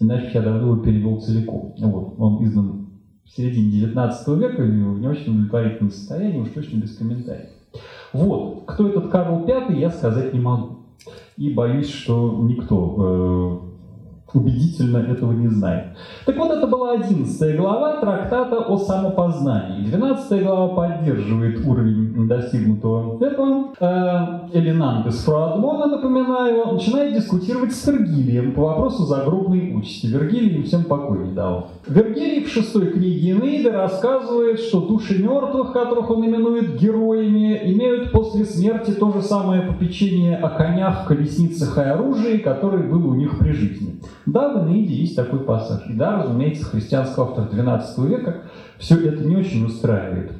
Иначе 0.00 0.30
я 0.34 0.42
давно 0.42 0.72
его 0.72 0.76
перевел 0.78 1.20
целиком. 1.20 1.74
Вот, 1.78 2.14
он 2.18 2.44
издан 2.44 2.86
в 3.24 3.30
середине 3.30 3.70
19 3.70 4.28
века 4.36 4.62
и 4.62 4.66
в 4.66 4.98
не 4.98 5.06
очень 5.06 5.32
удовлетворительном 5.32 5.90
состоянии, 5.90 6.40
уж 6.40 6.48
точно 6.50 6.78
без 6.78 6.96
комментариев. 6.96 7.48
Вот, 8.12 8.64
кто 8.66 8.88
этот 8.88 9.08
Карл 9.10 9.44
V, 9.44 9.74
я 9.74 9.90
сказать 9.90 10.32
не 10.32 10.40
могу. 10.40 10.78
И 11.36 11.52
боюсь, 11.52 11.90
что 11.90 12.38
никто 12.42 12.96
э, 12.98 13.71
убедительно 14.34 14.98
этого 14.98 15.32
не 15.32 15.48
знает. 15.48 15.96
Так 16.26 16.36
вот, 16.36 16.50
это 16.50 16.66
была 16.66 16.92
11 16.92 17.56
глава 17.56 18.00
трактата 18.00 18.58
о 18.58 18.76
самопознании. 18.78 19.86
12 19.86 20.42
глава 20.42 20.68
поддерживает 20.68 21.64
уровень 21.66 22.28
достигнутого 22.28 23.24
этого. 23.24 23.74
Э, 23.80 24.48
Элинант 24.52 25.06
из 25.06 25.24
Фруадмона, 25.24 25.86
напоминаю, 25.86 26.72
начинает 26.72 27.14
дискутировать 27.14 27.72
с 27.72 27.86
Вергилием 27.86 28.52
по 28.52 28.62
вопросу 28.62 29.04
загробной 29.04 29.74
участи. 29.74 30.06
Вергилий 30.06 30.62
всем 30.62 30.84
покой 30.84 31.26
не 31.26 31.32
дал. 31.32 31.68
Вергилий 31.86 32.44
в 32.44 32.48
шестой 32.48 32.92
книге 32.92 33.32
Энеиды 33.32 33.70
рассказывает, 33.70 34.60
что 34.60 34.80
души 34.80 35.22
мертвых, 35.22 35.72
которых 35.72 36.10
он 36.10 36.24
именует 36.24 36.78
героями, 36.78 37.60
имеют 37.72 38.12
после 38.12 38.44
смерти 38.44 38.92
то 38.92 39.12
же 39.12 39.22
самое 39.22 39.62
попечение 39.62 40.36
о 40.36 40.48
конях, 40.50 41.06
колесницах 41.06 41.78
и 41.78 41.80
оружии, 41.80 42.38
которое 42.38 42.82
было 42.82 43.08
у 43.08 43.14
них 43.14 43.38
при 43.38 43.52
жизни. 43.52 44.00
Да, 44.26 44.48
в 44.50 44.66
Энеиде 44.66 44.94
есть 44.94 45.16
такой 45.16 45.40
пассаж. 45.40 45.82
И 45.88 45.94
да, 45.94 46.22
разумеется, 46.22 46.64
христианский 46.64 47.20
автор 47.20 47.48
XII 47.48 48.06
века 48.06 48.42
все 48.78 48.96
это 49.08 49.24
не 49.24 49.36
очень 49.36 49.64
устраивает. 49.64 50.32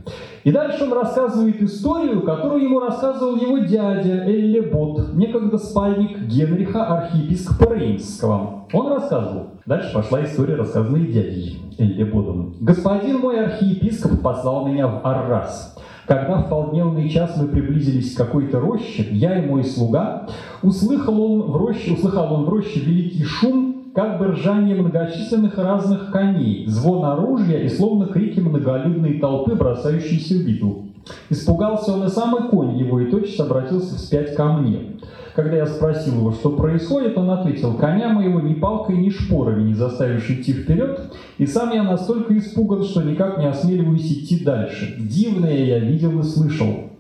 И 0.45 0.51
дальше 0.51 0.85
он 0.85 0.93
рассказывает 0.93 1.63
историю, 1.63 2.23
которую 2.23 2.65
ему 2.65 2.81
рассказывал 2.81 3.37
его 3.37 3.59
дядя 3.59 4.25
Эллебот, 4.25 5.15
некогда 5.15 5.59
спальник 5.59 6.19
Генриха, 6.23 6.85
архиепископа 6.85 7.75
Рейнского. 7.75 8.67
Он 8.73 8.89
рассказывал. 8.93 9.51
Дальше 9.67 9.93
пошла 9.95 10.25
история, 10.25 10.57
рассказанная 10.57 11.07
дядей 11.07 11.61
Эллеботом. 11.79 12.57
«Господин 12.61 13.21
мой 13.21 13.45
архиепископ 13.45 14.21
послал 14.21 14.67
меня 14.67 14.89
в 14.89 15.07
Аррас. 15.07 15.77
Когда 16.07 16.39
в 16.39 16.49
полдневный 16.49 17.09
час 17.09 17.37
мы 17.37 17.47
приблизились 17.47 18.15
к 18.15 18.19
какой-то 18.19 18.59
роще, 18.59 19.07
я 19.13 19.39
и 19.39 19.47
мой 19.47 19.63
слуга, 19.63 20.27
услыхал 20.63 21.21
он 21.23 21.43
в 21.43 21.57
роще, 21.57 21.93
услыхал 21.93 22.35
он 22.35 22.45
в 22.45 22.49
роще 22.49 22.81
великий 22.81 23.23
шум, 23.23 23.72
как 23.95 24.19
бы 24.19 24.29
ржание 24.29 24.75
многочисленных 24.75 25.59
разных 25.59 26.11
коней, 26.11 26.67
звон 26.67 27.05
оружия 27.05 27.61
и 27.61 27.69
словно 27.69 28.07
крики 28.07 28.41
многолюдной 28.41 29.19
толпы, 29.19 29.55
бросающейся 29.55 30.35
в 30.35 30.47
битву. 30.47 30.87
Испугался 31.31 31.93
он 31.93 32.05
и 32.05 32.09
самый 32.09 32.49
конь 32.49 32.77
его, 32.79 33.01
и 33.01 33.11
тотчас 33.11 33.41
обратился 33.41 33.97
вспять 33.97 34.35
ко 34.35 34.45
мне. 34.53 34.99
Когда 35.35 35.57
я 35.57 35.67
спросил 35.67 36.15
его, 36.15 36.33
что 36.33 36.51
происходит, 36.51 37.17
он 37.17 37.31
ответил, 37.31 37.75
коня 37.75 38.11
моего 38.11 38.41
ни 38.41 38.55
палкой, 38.55 38.99
ни 38.99 39.09
шпорами 39.09 39.63
не 39.63 39.75
заставишь 39.75 40.29
идти 40.31 40.53
вперед, 40.53 41.13
и 41.39 41.47
сам 41.47 41.73
я 41.73 41.83
настолько 41.83 42.37
испуган, 42.37 42.85
что 42.85 43.03
никак 43.03 43.39
не 43.39 43.49
осмеливаюсь 43.49 44.13
идти 44.13 44.45
дальше. 44.45 44.95
Дивное 44.99 45.65
я 45.65 45.79
видел 45.79 46.21
и 46.21 46.23
слышал. 46.23 46.91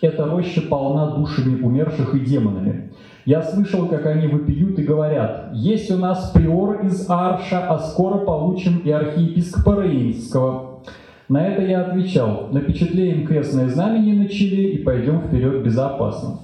Эта 0.00 0.26
роща 0.26 0.60
полна 0.62 1.16
душами 1.16 1.60
умерших 1.60 2.14
и 2.14 2.20
демонами. 2.20 2.92
Я 3.28 3.42
слышал, 3.42 3.88
как 3.88 4.06
они 4.06 4.26
выпьют 4.26 4.78
и 4.78 4.82
говорят, 4.82 5.50
есть 5.52 5.90
у 5.90 5.98
нас 5.98 6.30
приор 6.30 6.86
из 6.86 7.04
Арша, 7.10 7.66
а 7.68 7.78
скоро 7.78 8.24
получим 8.24 8.78
и 8.78 8.90
архиепископа 8.90 9.82
Рейнского. 9.82 10.80
На 11.28 11.46
это 11.46 11.60
я 11.60 11.82
отвечал, 11.82 12.48
напечатлеем 12.52 13.26
крестное 13.26 13.68
знамение 13.68 14.14
на 14.14 14.30
челе 14.30 14.72
и 14.72 14.82
пойдем 14.82 15.20
вперед 15.20 15.62
безопасно. 15.62 16.38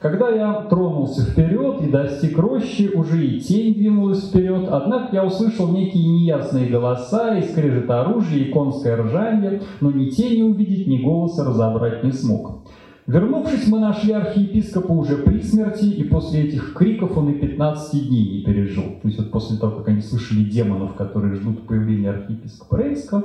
Когда 0.00 0.28
я 0.30 0.54
тронулся 0.68 1.22
вперед 1.22 1.82
и 1.82 1.88
достиг 1.88 2.36
рощи, 2.36 2.90
уже 2.92 3.24
и 3.24 3.38
тень 3.38 3.72
двинулась 3.72 4.28
вперед, 4.28 4.66
однако 4.68 5.14
я 5.14 5.24
услышал 5.24 5.70
некие 5.70 6.04
неясные 6.04 6.68
голоса, 6.68 7.38
и 7.38 7.42
скрежет 7.42 7.88
оружия, 7.88 8.40
и 8.40 8.50
конское 8.50 8.96
ржание, 8.96 9.62
но 9.80 9.92
ни 9.92 10.10
тени 10.10 10.42
увидеть, 10.42 10.88
ни 10.88 10.98
голоса 10.98 11.44
разобрать 11.44 12.02
не 12.02 12.10
смог. 12.10 12.63
Вернувшись, 13.06 13.66
мы 13.68 13.80
нашли 13.80 14.14
архиепископа 14.14 14.92
уже 14.92 15.18
при 15.18 15.42
смерти, 15.42 15.84
и 15.84 16.04
после 16.04 16.44
этих 16.44 16.72
криков 16.72 17.18
он 17.18 17.32
и 17.32 17.38
15 17.38 18.08
дней 18.08 18.38
не 18.38 18.42
пережил. 18.42 18.84
То 19.02 19.08
есть 19.08 19.18
вот 19.18 19.30
после 19.30 19.58
того, 19.58 19.76
как 19.76 19.88
они 19.88 20.00
слышали 20.00 20.42
демонов, 20.42 20.94
которые 20.94 21.34
ждут 21.34 21.66
появления 21.66 22.08
архиепископа 22.08 22.76
Рейнского, 22.78 23.24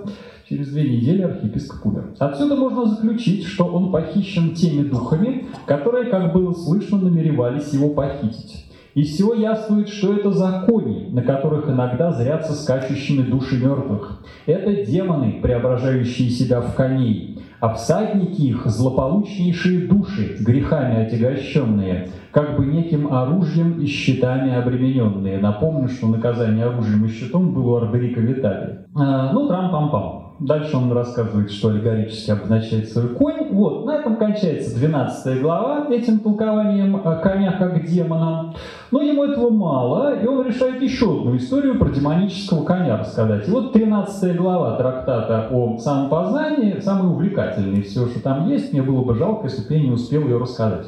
через 0.50 0.68
две 0.68 0.84
недели 0.84 1.22
архиепископ 1.22 1.86
умер. 1.86 2.08
Отсюда 2.20 2.58
можно 2.58 2.88
заключить, 2.88 3.46
что 3.46 3.68
он 3.68 3.94
похищен 3.94 4.54
теми 4.54 4.84
духами, 4.84 5.46
которые, 5.66 6.12
как 6.12 6.34
было 6.34 6.52
слышно, 6.52 6.98
намеревались 6.98 7.72
его 7.72 7.88
похитить. 7.88 8.66
Из 8.96 9.14
всего 9.14 9.34
яствует, 9.34 9.88
что 9.88 10.14
это 10.14 10.32
закони, 10.32 11.08
на 11.10 11.22
которых 11.22 11.70
иногда 11.70 12.12
зрятся 12.12 12.52
скачущими 12.52 13.22
души 13.22 13.58
мертвых. 13.58 14.24
Это 14.46 14.84
демоны, 14.84 15.40
преображающие 15.42 16.30
себя 16.30 16.60
в 16.60 16.76
коней, 16.76 17.39
а 17.60 17.74
всадники 17.74 18.42
их– 18.42 18.64
злополучнейшие 18.66 19.88
души, 19.88 20.38
грехами 20.40 21.06
отягощенные, 21.06 22.10
как 22.32 22.58
бы 22.58 22.66
неким 22.66 23.14
оружием 23.14 23.80
и 23.82 23.86
щитами 23.86 24.54
обремененные. 24.54 25.40
Напомню, 25.40 25.90
что 25.90 26.08
наказание 26.08 26.66
оружием 26.66 27.06
и 27.06 27.10
щитом 27.10 27.54
было 27.54 27.72
у 27.72 27.76
Арберика 27.78 28.22
Виталия. 28.22 28.86
А, 28.96 29.34
ну, 29.34 29.48
трам-пам-пам. 29.50 30.19
Дальше 30.40 30.78
он 30.78 30.90
рассказывает, 30.94 31.52
что 31.52 31.68
аллегорически 31.68 32.32
обозначает 32.32 32.90
свой 32.90 33.10
конь. 33.10 33.50
Вот, 33.52 33.86
на 33.86 33.98
этом 33.98 34.16
кончается 34.16 34.74
12 34.74 35.42
глава 35.42 35.88
этим 35.90 36.20
толкованием 36.20 37.02
коня 37.22 37.58
как 37.60 37.86
демона. 37.86 38.54
Но 38.92 39.02
ему 39.02 39.26
этого 39.26 39.50
мало, 39.50 40.18
и 40.18 40.26
он 40.26 40.46
решает 40.46 40.82
еще 40.82 41.08
одну 41.08 41.36
историю 41.36 41.78
про 41.78 41.90
демонического 41.90 42.64
коня 42.64 42.98
рассказать. 42.98 43.50
И 43.50 43.52
вот 43.52 43.74
13 43.74 44.38
глава 44.38 44.78
трактата 44.78 45.50
о 45.52 45.78
самопознании, 45.78 46.80
самый 46.80 47.12
увлекательный 47.12 47.82
все, 47.82 48.08
что 48.08 48.24
там 48.24 48.48
есть. 48.48 48.72
Мне 48.72 48.82
было 48.82 49.04
бы 49.04 49.16
жалко, 49.16 49.48
если 49.48 49.68
бы 49.68 49.74
я 49.74 49.82
не 49.82 49.92
успел 49.92 50.22
ее 50.22 50.38
рассказать. 50.38 50.88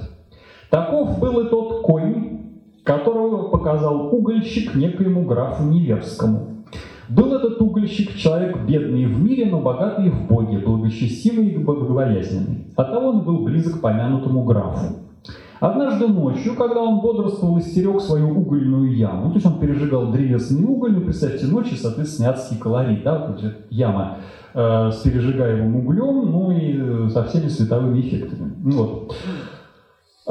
Таков 0.69 1.19
был 1.19 1.41
и 1.41 1.49
тот 1.49 1.81
конь, 1.81 2.39
которого 2.85 3.49
показал 3.49 4.15
угольщик 4.15 4.75
некоему 4.75 5.25
графу 5.25 5.63
Неверскому. 5.63 6.60
Был 7.11 7.33
этот 7.33 7.61
угольщик 7.61 8.15
человек 8.15 8.57
бедный 8.65 9.05
в 9.05 9.21
мире, 9.21 9.47
но 9.47 9.59
богатый 9.59 10.09
в 10.09 10.27
Боге, 10.27 10.59
благочестивый 10.59 11.47
и 11.47 11.57
богобоязненный. 11.57 12.67
Оттого 12.77 13.09
он 13.09 13.21
был 13.21 13.39
близок 13.39 13.79
к 13.79 13.81
помянутому 13.81 14.45
графу. 14.45 14.95
Однажды 15.59 16.07
ночью, 16.07 16.55
когда 16.55 16.81
он 16.81 17.01
бодрствовал 17.01 17.57
и 17.57 17.61
свою 17.61 18.29
угольную 18.29 18.95
яму, 18.95 19.27
то 19.29 19.35
есть 19.35 19.45
он 19.45 19.59
пережигал 19.59 20.11
древесный 20.11 20.63
уголь, 20.63 20.93
ну, 20.93 21.01
представьте, 21.01 21.47
ночи, 21.47 21.75
соответственно, 21.75 22.29
адский 22.29 22.57
колорит, 22.57 23.03
да, 23.03 23.27
вот 23.27 23.43
эта 23.43 23.57
яма 23.69 24.17
э, 24.53 24.89
с 24.91 25.01
пережигаемым 25.01 25.75
углем, 25.75 26.31
ну 26.31 26.51
и 26.51 27.09
со 27.09 27.25
всеми 27.25 27.47
световыми 27.47 27.99
эффектами. 27.99 28.53
Вот. 28.63 29.13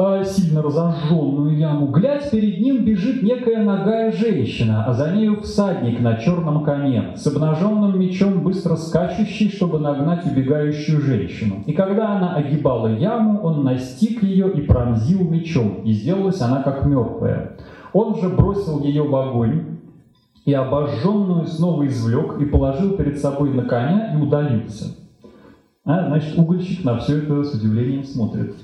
Э, 0.03 0.25
сильно 0.25 0.63
разожженную 0.63 1.59
яму, 1.59 1.89
глядь, 1.89 2.31
перед 2.31 2.59
ним 2.59 2.87
бежит 2.87 3.23
некая 3.23 3.63
ногая 3.63 4.11
женщина, 4.11 4.83
а 4.87 4.95
за 4.95 5.13
нею 5.13 5.43
всадник 5.43 6.01
на 6.01 6.17
черном 6.17 6.65
коне, 6.65 7.13
с 7.17 7.27
обнаженным 7.27 8.01
мечом, 8.01 8.43
быстро 8.43 8.77
скачущий, 8.77 9.51
чтобы 9.51 9.79
нагнать 9.79 10.25
убегающую 10.25 11.03
женщину. 11.03 11.57
И 11.67 11.73
когда 11.75 12.17
она 12.17 12.35
огибала 12.35 12.87
яму, 12.87 13.43
он 13.43 13.63
настиг 13.63 14.23
ее 14.23 14.51
и 14.51 14.63
пронзил 14.63 15.21
мечом, 15.29 15.83
и 15.85 15.93
сделалась 15.93 16.41
она 16.41 16.63
как 16.63 16.87
мертвая. 16.87 17.59
Он 17.93 18.19
же 18.19 18.31
бросил 18.31 18.83
ее 18.83 19.03
в 19.03 19.15
огонь, 19.15 19.81
и 20.47 20.55
обожженную 20.55 21.45
снова 21.45 21.87
извлек 21.87 22.41
и 22.41 22.47
положил 22.47 22.97
перед 22.97 23.19
собой 23.19 23.51
на 23.51 23.65
коня 23.65 24.15
и 24.15 24.23
удалился. 24.23 24.97
А, 25.85 26.07
значит, 26.07 26.39
угольщик 26.39 26.87
на 26.87 26.97
все 26.97 27.19
это 27.19 27.45
с 27.45 27.53
удивлением 27.53 28.05
смотрит 28.05 28.55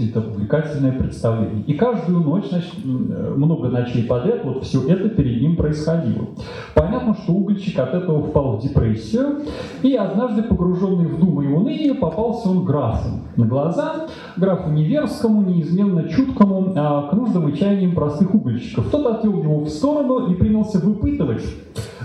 увлекательное 0.00 0.92
представление. 0.92 1.62
И 1.66 1.74
каждую 1.74 2.20
ночь, 2.20 2.48
значит, 2.48 2.84
много 2.84 3.68
ночей 3.68 4.04
подряд, 4.04 4.44
вот 4.44 4.64
все 4.64 4.86
это 4.88 5.08
перед 5.08 5.40
ним 5.40 5.56
происходило. 5.56 6.26
Понятно, 6.74 7.14
что 7.14 7.32
угольчик 7.32 7.78
от 7.78 7.94
этого 7.94 8.22
впал 8.22 8.58
в 8.58 8.62
депрессию, 8.62 9.42
и 9.82 9.94
однажды, 9.94 10.42
погруженный 10.42 11.06
в 11.06 11.18
думы 11.18 11.44
и 11.44 11.48
уныние, 11.48 11.94
попался 11.94 12.48
он 12.48 12.64
графу 12.64 13.20
на 13.36 13.46
глаза, 13.46 14.06
графу 14.36 14.70
Неверскому, 14.70 15.42
неизменно 15.42 16.08
чуткому, 16.08 16.72
а, 16.76 17.08
к 17.08 17.12
нуждам 17.12 17.48
и 17.48 17.56
чаяниям 17.56 17.94
простых 17.94 18.34
угольщиков. 18.34 18.90
Тот 18.90 19.06
отвел 19.06 19.42
его 19.42 19.60
в 19.60 19.68
сторону 19.68 20.30
и 20.30 20.34
принялся 20.34 20.78
выпытывать, 20.78 21.44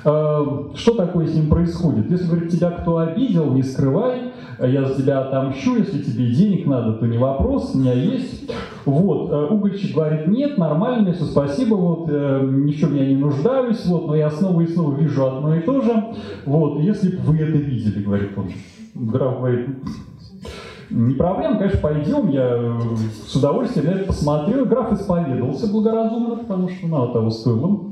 а, 0.03 0.71
что 0.75 0.93
такое 0.93 1.27
с 1.27 1.35
ним 1.35 1.49
происходит. 1.49 2.09
Если, 2.09 2.27
говорит, 2.27 2.51
тебя 2.51 2.71
кто 2.71 2.97
обидел, 2.97 3.51
не 3.51 3.63
скрывай, 3.63 4.30
я 4.67 4.85
за 4.85 5.01
тебя 5.01 5.21
отомщу, 5.21 5.75
если 5.75 6.01
тебе 6.01 6.31
денег 6.31 6.67
надо, 6.67 6.93
то 6.93 7.07
не 7.07 7.17
вопрос, 7.17 7.73
у 7.73 7.79
меня 7.79 7.93
есть. 7.93 8.51
Вот, 8.85 9.31
э, 9.31 9.45
угольщик 9.47 9.95
говорит, 9.95 10.27
нет, 10.27 10.57
нормально, 10.57 11.13
все, 11.13 11.25
спасибо, 11.25 11.75
вот, 11.75 12.09
э, 12.09 12.41
ничего 12.43 12.91
меня 12.91 13.05
не 13.07 13.15
нуждаюсь, 13.15 13.85
вот, 13.85 14.07
но 14.07 14.15
я 14.15 14.29
снова 14.31 14.61
и 14.61 14.67
снова 14.67 14.95
вижу 14.95 15.25
одно 15.25 15.55
и 15.55 15.61
то 15.61 15.81
же, 15.81 16.05
вот, 16.45 16.79
если 16.79 17.15
бы 17.15 17.23
вы 17.23 17.37
это 17.37 17.57
видели, 17.57 18.03
говорит 18.03 18.31
он. 18.35 18.51
Граф 18.95 19.37
говорит, 19.37 19.69
не 20.89 21.13
проблема, 21.13 21.57
конечно, 21.57 21.79
пойдем, 21.79 22.29
я 22.29 22.49
э, 22.51 22.79
с 23.25 23.35
удовольствием 23.35 23.85
на 23.85 23.91
это 23.91 24.07
посмотрю. 24.07 24.65
Граф 24.65 24.91
исповедовался 24.91 25.71
благоразумно, 25.71 26.35
потому 26.35 26.67
что 26.67 26.87
мало 26.87 27.13
того 27.13 27.29
стоило 27.29 27.90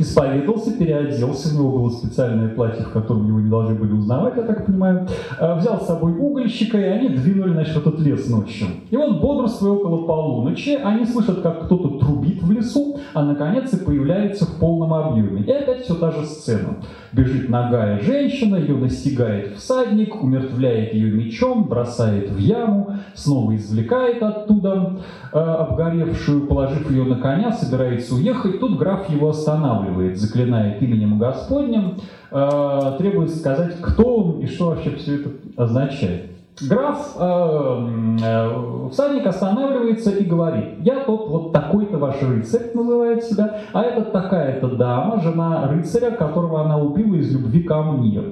исповедовался, 0.00 0.76
переоделся, 0.76 1.54
у 1.54 1.58
него 1.58 1.78
было 1.78 1.90
специальное 1.90 2.48
платье, 2.48 2.84
в 2.84 2.90
котором 2.90 3.26
его 3.26 3.40
не 3.40 3.50
должны 3.50 3.74
были 3.74 3.92
узнавать, 3.92 4.36
я 4.36 4.42
так 4.42 4.66
понимаю, 4.66 5.06
а, 5.38 5.56
взял 5.56 5.80
с 5.80 5.86
собой 5.86 6.12
угольщика, 6.12 6.78
и 6.78 6.84
они 6.84 7.08
двинули, 7.10 7.52
значит, 7.52 7.74
в 7.74 7.78
этот 7.86 8.00
лес 8.00 8.28
ночью. 8.28 8.66
И 8.90 8.96
вот 8.96 9.20
бодрствуя 9.20 9.72
около 9.72 10.06
полуночи, 10.06 10.78
они 10.82 11.04
слышат, 11.04 11.42
как 11.42 11.66
кто-то 11.66 11.98
трубит 11.98 12.42
в 12.42 12.50
лесу, 12.50 12.98
а 13.14 13.24
наконец 13.24 13.72
и 13.72 13.84
появляется 13.84 14.46
в 14.46 14.58
полном 14.58 14.94
объеме. 14.94 15.42
И 15.42 15.50
опять 15.50 15.84
все 15.84 15.94
та 15.94 16.10
же 16.10 16.24
сцена. 16.26 16.76
Бежит 17.12 17.48
ногая 17.48 18.00
женщина, 18.00 18.56
ее 18.56 18.76
настигает 18.76 19.56
всадник, 19.56 20.22
умертвляет 20.22 20.94
ее 20.94 21.10
мечом, 21.10 21.64
бросает 21.64 22.30
в 22.30 22.38
яму, 22.38 22.94
снова 23.14 23.56
извлекает 23.56 24.22
оттуда 24.22 25.00
э, 25.32 25.38
обгоревшую, 25.38 26.46
положив 26.46 26.88
ее 26.90 27.04
на 27.04 27.16
коня, 27.16 27.52
собирается 27.52 28.14
уехать. 28.14 28.60
Тут 28.60 28.78
граф 28.78 29.10
его 29.10 29.30
останавливает, 29.30 29.89
заклинает 30.14 30.82
именем 30.82 31.18
Господним, 31.18 31.98
э, 32.30 32.92
требует 32.98 33.30
сказать, 33.30 33.80
кто 33.80 34.16
он 34.16 34.40
и 34.40 34.46
что 34.46 34.66
вообще 34.66 34.90
все 34.90 35.20
это 35.20 35.30
означает. 35.56 36.30
Граф, 36.68 37.16
э, 37.16 37.88
э, 38.22 38.88
всадник 38.90 39.26
останавливается 39.26 40.10
и 40.10 40.24
говорит, 40.24 40.80
я 40.80 41.04
тот 41.04 41.28
вот 41.28 41.52
такой-то 41.52 41.96
ваш 41.96 42.20
рыцарь, 42.22 42.72
называет 42.74 43.24
себя, 43.24 43.60
а 43.72 43.82
это 43.82 44.02
такая-то 44.02 44.68
дама, 44.68 45.20
жена 45.22 45.68
рыцаря, 45.68 46.10
которого 46.10 46.62
она 46.62 46.76
убила 46.78 47.14
из 47.14 47.32
любви 47.32 47.62
ко 47.62 47.82
мне, 47.82 48.22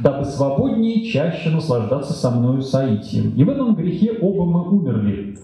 дабы 0.00 0.24
свободнее 0.24 1.04
чаще 1.04 1.50
наслаждаться 1.50 2.14
со 2.14 2.30
мною 2.30 2.62
соитием. 2.62 3.34
И 3.36 3.44
в 3.44 3.50
этом 3.50 3.76
грехе 3.76 4.18
оба 4.20 4.44
мы 4.44 4.68
умерли. 4.68 5.38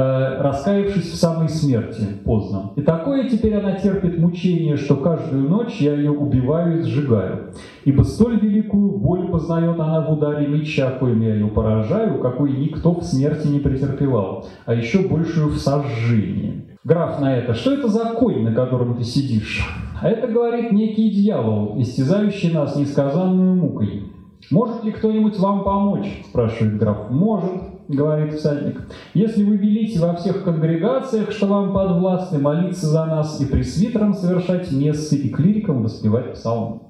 Э, 0.00 0.42
раскаявшись 0.42 1.12
в 1.12 1.16
самой 1.16 1.48
смерти 1.48 2.02
поздно. 2.24 2.72
И 2.76 2.82
такое 2.82 3.28
теперь 3.28 3.54
она 3.54 3.72
терпит 3.72 4.18
мучение, 4.18 4.76
что 4.76 4.96
каждую 4.96 5.48
ночь 5.48 5.76
я 5.80 5.94
ее 5.94 6.10
убиваю 6.10 6.80
и 6.80 6.82
сжигаю. 6.82 7.52
Ибо 7.84 8.02
столь 8.02 8.40
великую 8.40 8.98
боль 8.98 9.28
познает 9.28 9.78
она 9.78 10.00
в 10.00 10.12
ударе 10.12 10.46
меча, 10.46 10.90
коим 10.90 11.20
я 11.20 11.34
ее 11.34 11.48
поражаю, 11.48 12.20
какой 12.20 12.52
никто 12.52 12.94
в 12.94 13.02
смерти 13.02 13.48
не 13.48 13.60
претерпевал, 13.60 14.46
а 14.66 14.74
еще 14.74 15.08
большую 15.08 15.48
в 15.48 15.58
сожжении. 15.58 16.64
Граф 16.82 17.20
на 17.20 17.36
это, 17.36 17.54
что 17.54 17.74
это 17.74 17.88
за 17.88 18.06
конь, 18.06 18.42
на 18.42 18.54
котором 18.54 18.96
ты 18.96 19.04
сидишь? 19.04 19.66
А 20.00 20.08
это, 20.08 20.28
говорит, 20.28 20.72
некий 20.72 21.10
дьявол, 21.10 21.74
истязающий 21.78 22.52
нас 22.52 22.74
несказанную 22.74 23.54
мукой. 23.54 24.04
«Может 24.50 24.82
ли 24.82 24.90
кто-нибудь 24.90 25.38
вам 25.38 25.62
помочь?»– 25.62 26.22
спрашивает 26.28 26.78
граф. 26.78 27.10
«Может»,– 27.10 27.52
говорит 27.96 28.34
всадник. 28.34 28.88
«Если 29.14 29.44
вы 29.44 29.56
велите 29.56 30.00
во 30.00 30.14
всех 30.14 30.44
конгрегациях, 30.44 31.30
что 31.32 31.46
вам 31.46 31.72
подвластны, 31.72 32.38
молиться 32.38 32.86
за 32.86 33.04
нас 33.06 33.40
и 33.40 33.46
пресвитерам 33.46 34.14
совершать 34.14 34.70
мессы 34.72 35.16
и 35.16 35.28
клирикам 35.28 35.82
воспевать 35.82 36.34
псалмы». 36.34 36.80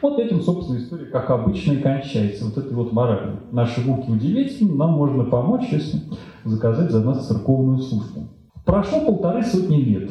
Вот 0.00 0.18
этим, 0.20 0.40
собственно, 0.40 0.78
история, 0.78 1.06
как 1.06 1.28
обычно, 1.30 1.72
и 1.72 1.82
кончается. 1.82 2.44
Вот 2.44 2.56
этой 2.56 2.72
вот 2.72 2.92
моралью. 2.92 3.40
Наши 3.50 3.80
муки 3.80 4.08
удивительны, 4.08 4.76
нам 4.76 4.92
можно 4.92 5.24
помочь, 5.24 5.66
если 5.72 6.00
заказать 6.44 6.92
за 6.92 7.04
нас 7.04 7.26
церковную 7.26 7.78
службу. 7.78 8.28
Прошло 8.64 9.00
полторы 9.00 9.42
сотни 9.42 9.76
лет. 9.76 10.10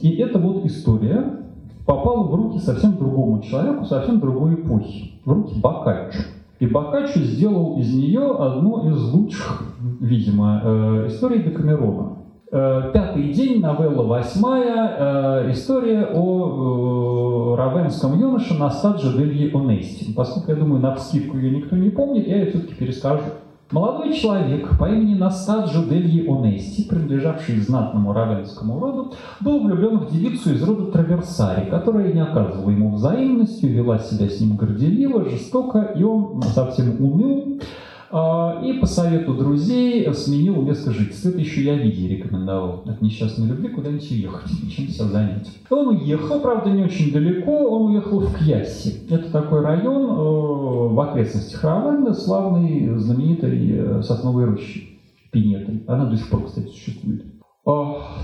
И 0.00 0.16
эта 0.16 0.38
вот 0.38 0.64
история 0.66 1.38
попала 1.86 2.28
в 2.28 2.34
руки 2.34 2.58
совсем 2.58 2.98
другому 2.98 3.40
человеку, 3.40 3.86
совсем 3.86 4.20
другой 4.20 4.56
эпохи, 4.56 5.22
в 5.24 5.32
руки 5.32 5.58
Боккаччо. 5.58 6.37
И 6.60 6.66
Боккаччо 6.66 7.20
сделал 7.20 7.78
из 7.78 7.94
нее 7.94 8.34
одну 8.36 8.90
из 8.90 9.00
лучших, 9.12 9.62
видимо, 10.00 10.60
э, 10.64 11.06
историй 11.06 11.42
Декамерона. 11.42 12.18
Э, 12.50 12.90
пятый 12.92 13.32
день, 13.32 13.60
новелла 13.60 14.02
восьмая, 14.02 15.44
э, 15.46 15.50
история 15.52 16.08
о 16.12 17.54
равенском 17.56 18.18
юноше 18.18 18.54
Настаджо 18.58 19.16
Дельи 19.16 19.54
Онести. 19.54 20.12
Поскольку, 20.14 20.50
я 20.50 20.56
думаю, 20.56 20.80
на 20.80 20.94
вскидку 20.94 21.36
ее 21.36 21.50
никто 21.50 21.76
не 21.76 21.90
помнит, 21.90 22.26
я 22.26 22.38
ее 22.38 22.50
все-таки 22.50 22.74
перескажу. 22.74 23.22
Молодой 23.70 24.14
человек 24.14 24.78
по 24.78 24.88
имени 24.88 25.14
Настаджо 25.14 25.84
Дельи 25.84 26.26
Онести, 26.26 26.84
принадлежавший 26.84 27.60
знатному 27.60 28.14
равенскому 28.14 28.80
роду, 28.80 29.12
был 29.40 29.60
влюблен 29.60 29.98
в 29.98 30.10
девицу 30.10 30.54
из 30.54 30.62
рода 30.62 30.90
Траверсари, 30.90 31.68
которая 31.68 32.10
не 32.10 32.20
оказывала 32.20 32.70
ему 32.70 32.94
взаимностью, 32.94 33.70
вела 33.70 33.98
себя 33.98 34.30
с 34.30 34.40
ним 34.40 34.56
горделиво, 34.56 35.28
жестоко, 35.28 35.92
и 35.94 36.02
он 36.02 36.40
совсем 36.42 36.96
уныл, 36.98 37.60
и 38.10 38.72
по 38.80 38.86
совету 38.86 39.34
друзей 39.34 40.12
сменил 40.14 40.62
место 40.62 40.92
жительства. 40.92 41.28
Это 41.28 41.38
еще 41.40 41.62
я 41.62 41.74
Виде 41.74 42.08
рекомендовал 42.08 42.82
от 42.86 43.02
несчастной 43.02 43.48
любви 43.48 43.68
куда-нибудь 43.68 44.10
уехать, 44.10 44.50
чем 44.74 44.88
себя 44.88 45.04
занять. 45.06 45.50
Он 45.70 45.88
уехал, 45.88 46.40
правда, 46.40 46.70
не 46.70 46.84
очень 46.84 47.12
далеко, 47.12 47.52
он 47.52 47.92
уехал 47.92 48.20
в 48.20 48.38
Кьясси. 48.38 49.02
Это 49.10 49.30
такой 49.30 49.60
район 49.60 50.04
э, 50.04 50.94
в 50.94 51.00
окрестностях 51.00 51.62
Равенда, 51.62 52.14
славный, 52.14 52.98
знаменитой 52.98 53.70
э, 53.70 54.02
сосновой 54.02 54.46
рощей, 54.46 54.98
Пинетой. 55.30 55.82
Она 55.86 56.06
до 56.06 56.16
сих 56.16 56.30
пор, 56.30 56.46
кстати, 56.46 56.68
существует. 56.68 57.24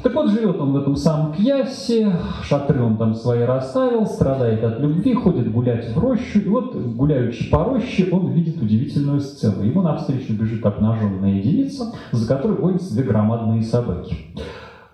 Так 0.02 0.14
вот, 0.14 0.30
живет 0.30 0.58
он 0.58 0.72
в 0.72 0.76
этом 0.78 0.96
самом 0.96 1.34
Кьясе, 1.34 2.16
шатры 2.44 2.82
он 2.82 2.96
там 2.96 3.14
свои 3.14 3.42
расставил, 3.42 4.06
страдает 4.06 4.64
от 4.64 4.80
любви, 4.80 5.12
ходит 5.12 5.52
гулять 5.52 5.94
в 5.94 5.98
рощу, 5.98 6.38
и 6.38 6.48
вот, 6.48 6.74
гуляющий 6.74 7.50
по 7.50 7.62
роще, 7.62 8.08
он 8.10 8.28
видит 8.28 8.62
удивительную 8.62 9.20
сцену. 9.20 9.62
Ему 9.62 9.82
навстречу 9.82 10.32
бежит 10.32 10.64
обнаженная 10.64 11.42
девица, 11.42 11.92
за 12.12 12.26
которой 12.26 12.56
гонятся 12.56 12.94
две 12.94 13.02
громадные 13.04 13.62
собаки 13.62 14.16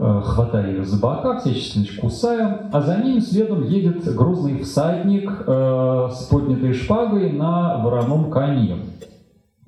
э, 0.01 0.21
хватая 0.25 0.73
ее 0.73 0.85
за 0.85 1.01
бока, 1.01 1.39
всячески 1.39 2.01
кусая, 2.01 2.71
а 2.73 2.81
за 2.81 2.97
ним 2.97 3.21
следом 3.21 3.63
едет 3.63 4.13
грозный 4.17 4.65
всадник 4.65 5.31
э, 5.47 6.09
с 6.13 6.25
поднятой 6.25 6.73
шпагой 6.73 7.31
на 7.31 7.79
вороном 7.85 8.33
коне 8.33 8.79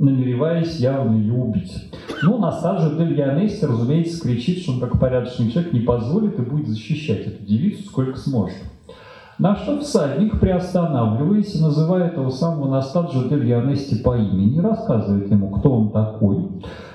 намереваясь 0.03 0.81
явно 0.81 1.17
ее 1.17 1.33
убить. 1.33 1.91
Ну, 2.23 2.39
Настаджа 2.39 2.91
Дель 2.97 3.19
Янесси, 3.19 3.65
разумеется, 3.65 4.21
кричит, 4.21 4.59
что 4.59 4.73
он 4.73 4.81
как 4.81 4.99
порядочный 4.99 5.51
человек 5.51 5.73
не 5.73 5.81
позволит 5.81 6.39
и 6.39 6.43
будет 6.43 6.69
защищать 6.69 7.27
эту 7.27 7.45
девицу 7.45 7.85
сколько 7.85 8.19
сможет. 8.19 8.57
На 9.39 9.57
что 9.57 9.81
всадник, 9.81 10.39
приостанавливаясь, 10.41 11.59
называет 11.61 12.13
этого 12.13 12.31
самого 12.31 12.69
Настаджа 12.69 13.29
Дель 13.29 13.49
Янесси 13.49 14.03
по 14.03 14.17
имени, 14.17 14.59
рассказывает 14.59 15.31
ему, 15.31 15.51
кто 15.51 15.73
он 15.73 15.91
такой, 15.91 16.49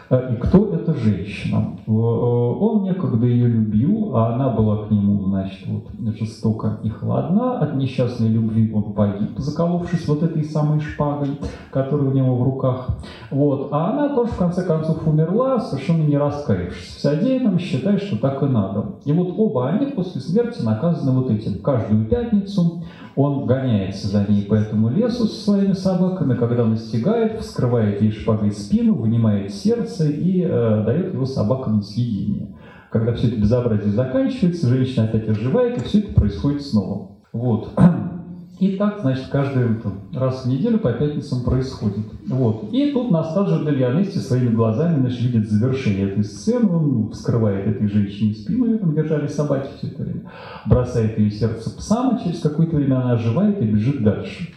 и 0.09 0.35
кто 0.35 0.73
эта 0.73 0.93
женщина. 0.93 1.77
Э, 1.85 1.91
он 1.91 2.83
некогда 2.83 3.25
ее 3.25 3.47
любил, 3.47 4.15
а 4.15 4.33
она 4.33 4.49
была 4.49 4.85
к 4.85 4.91
нему, 4.91 5.25
значит, 5.25 5.67
вот, 5.67 5.87
жестоко 6.17 6.79
и 6.83 6.89
хладна. 6.89 7.59
От 7.59 7.75
несчастной 7.75 8.29
любви 8.29 8.71
он 8.73 8.93
погиб, 8.93 9.37
заколовшись 9.37 10.07
вот 10.07 10.23
этой 10.23 10.43
самой 10.43 10.79
шпагой, 10.79 11.39
которая 11.71 12.09
у 12.09 12.13
него 12.13 12.35
в 12.37 12.43
руках. 12.43 12.87
Вот. 13.31 13.69
А 13.71 13.91
она 13.91 14.15
тоже, 14.15 14.31
в 14.31 14.37
конце 14.37 14.63
концов, 14.63 15.05
умерла, 15.05 15.59
совершенно 15.59 16.03
не 16.03 16.17
раскаявшись 16.17 16.95
в 16.95 17.01
содеянном, 17.01 17.59
считая, 17.59 17.97
что 17.97 18.17
так 18.17 18.41
и 18.43 18.45
надо. 18.45 18.97
И 19.03 19.11
вот 19.11 19.33
оба 19.37 19.69
они 19.69 19.87
после 19.87 20.21
смерти 20.21 20.61
наказаны 20.61 21.19
вот 21.19 21.29
этим. 21.29 21.61
Каждую 21.61 22.05
пятницу 22.05 22.83
он 23.17 23.47
гоняется 23.47 24.07
за 24.07 24.25
ней 24.27 24.43
по 24.43 24.53
этому 24.53 24.89
лесу 24.89 25.25
со 25.25 25.43
своими 25.43 25.73
собаками, 25.73 26.35
когда 26.35 26.65
настигает, 26.65 27.41
вскрывает 27.41 27.99
ей 27.99 28.11
шпагой 28.11 28.51
спину, 28.51 28.93
вынимает 28.93 29.51
сердце 29.51 30.07
и 30.07 30.43
э, 30.43 30.83
дает 30.85 31.15
его 31.15 31.25
собакам 31.25 31.77
на 31.77 31.81
съедение. 31.81 32.55
Когда 32.91 33.13
все 33.13 33.29
это 33.29 33.37
безобразие 33.37 33.91
заканчивается, 33.91 34.69
женщина 34.69 35.05
опять 35.05 35.27
оживает, 35.27 35.79
и 35.79 35.83
все 35.83 35.99
это 35.99 36.13
происходит 36.13 36.61
снова. 36.61 37.09
Вот. 37.33 37.71
И 38.59 38.75
так, 38.75 39.01
значит, 39.01 39.27
каждый 39.31 39.67
раз 40.13 40.45
в 40.45 40.49
неделю 40.49 40.79
по 40.79 40.91
пятницам 40.91 41.43
происходит. 41.43 42.05
Вот. 42.27 42.69
И 42.71 42.91
тут 42.91 43.11
Настаджа 43.11 43.63
Дельянести 43.63 44.17
своими 44.17 44.49
глазами 44.49 44.99
значит, 44.99 45.21
видит 45.21 45.49
завершение 45.49 46.09
этой 46.09 46.23
сцены, 46.23 46.67
он 46.67 47.11
вскрывает 47.11 47.67
этой 47.67 47.87
женщине 47.87 48.33
спину, 48.33 48.65
ее 48.65 48.77
там 48.79 48.95
держали 48.95 49.27
собаки 49.27 49.69
все 49.77 49.87
это 49.87 50.03
время, 50.03 50.31
бросает 50.65 51.19
ее 51.19 51.29
сердце 51.29 51.69
псам, 51.75 52.15
а 52.15 52.23
через 52.23 52.39
какое-то 52.39 52.77
время 52.77 52.95
она 52.95 53.11
оживает 53.11 53.61
и 53.61 53.65
бежит 53.65 54.03
дальше. 54.03 54.49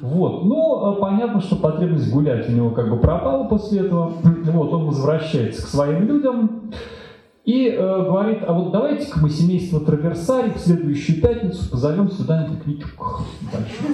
Вот. 0.00 0.44
Ну, 0.44 0.84
а 0.84 0.92
понятно, 0.94 1.40
что 1.40 1.56
потребность 1.56 2.10
гулять 2.10 2.48
у 2.48 2.52
него 2.52 2.70
как 2.70 2.90
бы 2.90 2.98
пропала 2.98 3.44
после 3.44 3.80
этого. 3.80 4.12
Вот, 4.48 4.72
он 4.72 4.86
возвращается 4.86 5.62
к 5.62 5.66
своим 5.66 6.06
людям, 6.06 6.72
и 7.48 7.70
э, 7.70 8.04
говорит, 8.04 8.40
а 8.46 8.52
вот 8.52 8.72
давайте-ка 8.72 9.20
мы 9.20 9.30
семейство 9.30 9.80
Траверсари 9.80 10.50
в 10.50 10.58
следующую 10.58 11.22
пятницу 11.22 11.70
позовем 11.70 12.10
сюда 12.10 12.46
на 12.46 12.54
пикничок. 12.54 13.22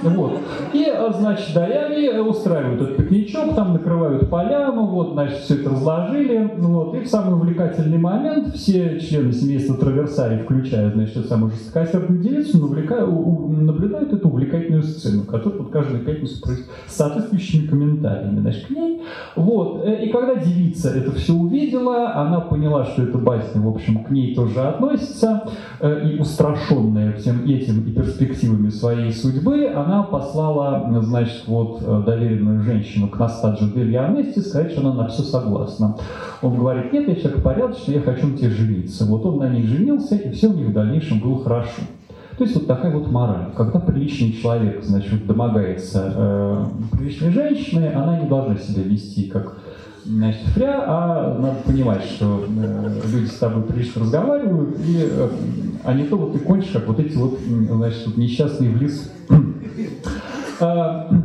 Вот. 0.03 0.39
И, 0.73 0.83
э, 0.85 1.11
значит, 1.13 1.55
да, 1.55 1.65
и 1.65 2.05
они 2.05 2.19
устраивают 2.19 2.81
этот 2.81 2.97
пикничок, 2.97 3.55
там 3.55 3.71
накрывают 3.71 4.29
поляну, 4.29 4.87
вот, 4.87 5.13
значит, 5.13 5.37
все 5.37 5.55
это 5.55 5.69
разложили, 5.69 6.51
вот, 6.57 6.95
и 6.95 6.99
в 6.99 7.07
самый 7.07 7.35
увлекательный 7.35 7.97
момент 7.97 8.53
все 8.55 8.99
члены 8.99 9.31
семейства 9.31 9.77
Траверсари, 9.77 10.43
включая, 10.43 10.91
значит, 10.91 11.25
самую 11.27 11.51
жестокосердную 11.51 12.21
девицу, 12.21 12.57
наблюдают 12.57 14.11
эту 14.11 14.27
увлекательную 14.27 14.83
сцену, 14.83 15.23
которая 15.23 15.59
вот 15.59 15.71
каждую 15.71 16.03
пятницу 16.03 16.41
происходит 16.41 16.69
с 16.87 16.95
соответствующими 16.97 17.67
комментариями, 17.67 18.41
значит, 18.41 18.65
к 18.65 18.69
ней. 18.71 19.01
Вот. 19.37 19.85
Э, 19.85 20.03
и 20.03 20.09
когда 20.09 20.35
девица 20.35 20.89
это 20.89 21.13
все 21.13 21.33
увидела, 21.33 22.15
она 22.15 22.41
поняла, 22.41 22.83
что 22.83 23.03
это 23.03 23.17
батя 23.17 23.44
власти, 23.45 23.57
в 23.57 23.67
общем, 23.67 24.03
к 24.03 24.09
ней 24.09 24.35
тоже 24.35 24.61
относится, 24.61 25.43
э, 25.79 26.09
и 26.09 26.19
устрашенная 26.19 27.13
всем 27.13 27.45
этим 27.45 27.85
и 27.87 27.91
перспективами 27.91 28.69
своей 28.69 29.11
судьбы, 29.11 29.67
она 29.67 30.03
послала, 30.03 30.87
значит, 31.01 31.43
вот 31.47 31.81
э, 31.81 32.03
доверенную 32.05 32.61
женщину 32.61 33.07
к 33.07 33.19
Настаджи 33.19 33.71
Дель 33.73 33.97
Анести 33.97 34.39
сказать, 34.39 34.71
что 34.71 34.81
она 34.81 34.93
на 34.93 35.07
все 35.07 35.23
согласна. 35.23 35.97
Он 36.41 36.55
говорит, 36.55 36.91
нет, 36.93 37.07
я 37.07 37.15
человек 37.15 37.43
порядочный, 37.43 37.95
я 37.95 38.01
хочу 38.01 38.27
на 38.27 38.37
тебе 38.37 38.49
жениться. 38.49 39.05
Вот 39.05 39.25
он 39.25 39.37
на 39.37 39.49
ней 39.49 39.63
женился, 39.63 40.15
и 40.15 40.31
все 40.31 40.47
у 40.47 40.53
них 40.53 40.67
в 40.67 40.73
дальнейшем 40.73 41.19
было 41.19 41.43
хорошо. 41.43 41.81
То 42.37 42.43
есть 42.43 42.55
вот 42.55 42.67
такая 42.67 42.91
вот 42.91 43.09
мораль. 43.09 43.51
Когда 43.55 43.79
приличный 43.79 44.33
человек, 44.33 44.83
значит, 44.83 45.25
домогается 45.25 46.13
э, 46.13 46.65
приличной 46.91 47.31
женщины, 47.31 47.93
она 47.95 48.19
не 48.19 48.27
должна 48.27 48.57
себя 48.57 48.83
вести 48.83 49.29
как 49.29 49.57
значит, 50.05 50.43
фря, 50.53 50.83
а 50.85 51.37
надо 51.39 51.55
понимать, 51.65 52.03
что 52.03 52.45
э, 52.47 53.01
люди 53.11 53.25
с 53.25 53.37
тобой 53.37 53.63
прилично 53.63 54.01
разговаривают, 54.01 54.77
и, 54.79 55.09
э, 55.09 55.29
а 55.83 55.93
не 55.93 56.05
то 56.05 56.17
вот 56.17 56.33
ты 56.33 56.39
кончишь, 56.39 56.71
как 56.71 56.87
вот 56.87 56.99
эти 56.99 57.15
вот, 57.15 57.39
значит, 57.39 58.05
вот 58.05 58.17
несчастные 58.17 58.69
в 58.69 58.81
лесу. 58.81 59.09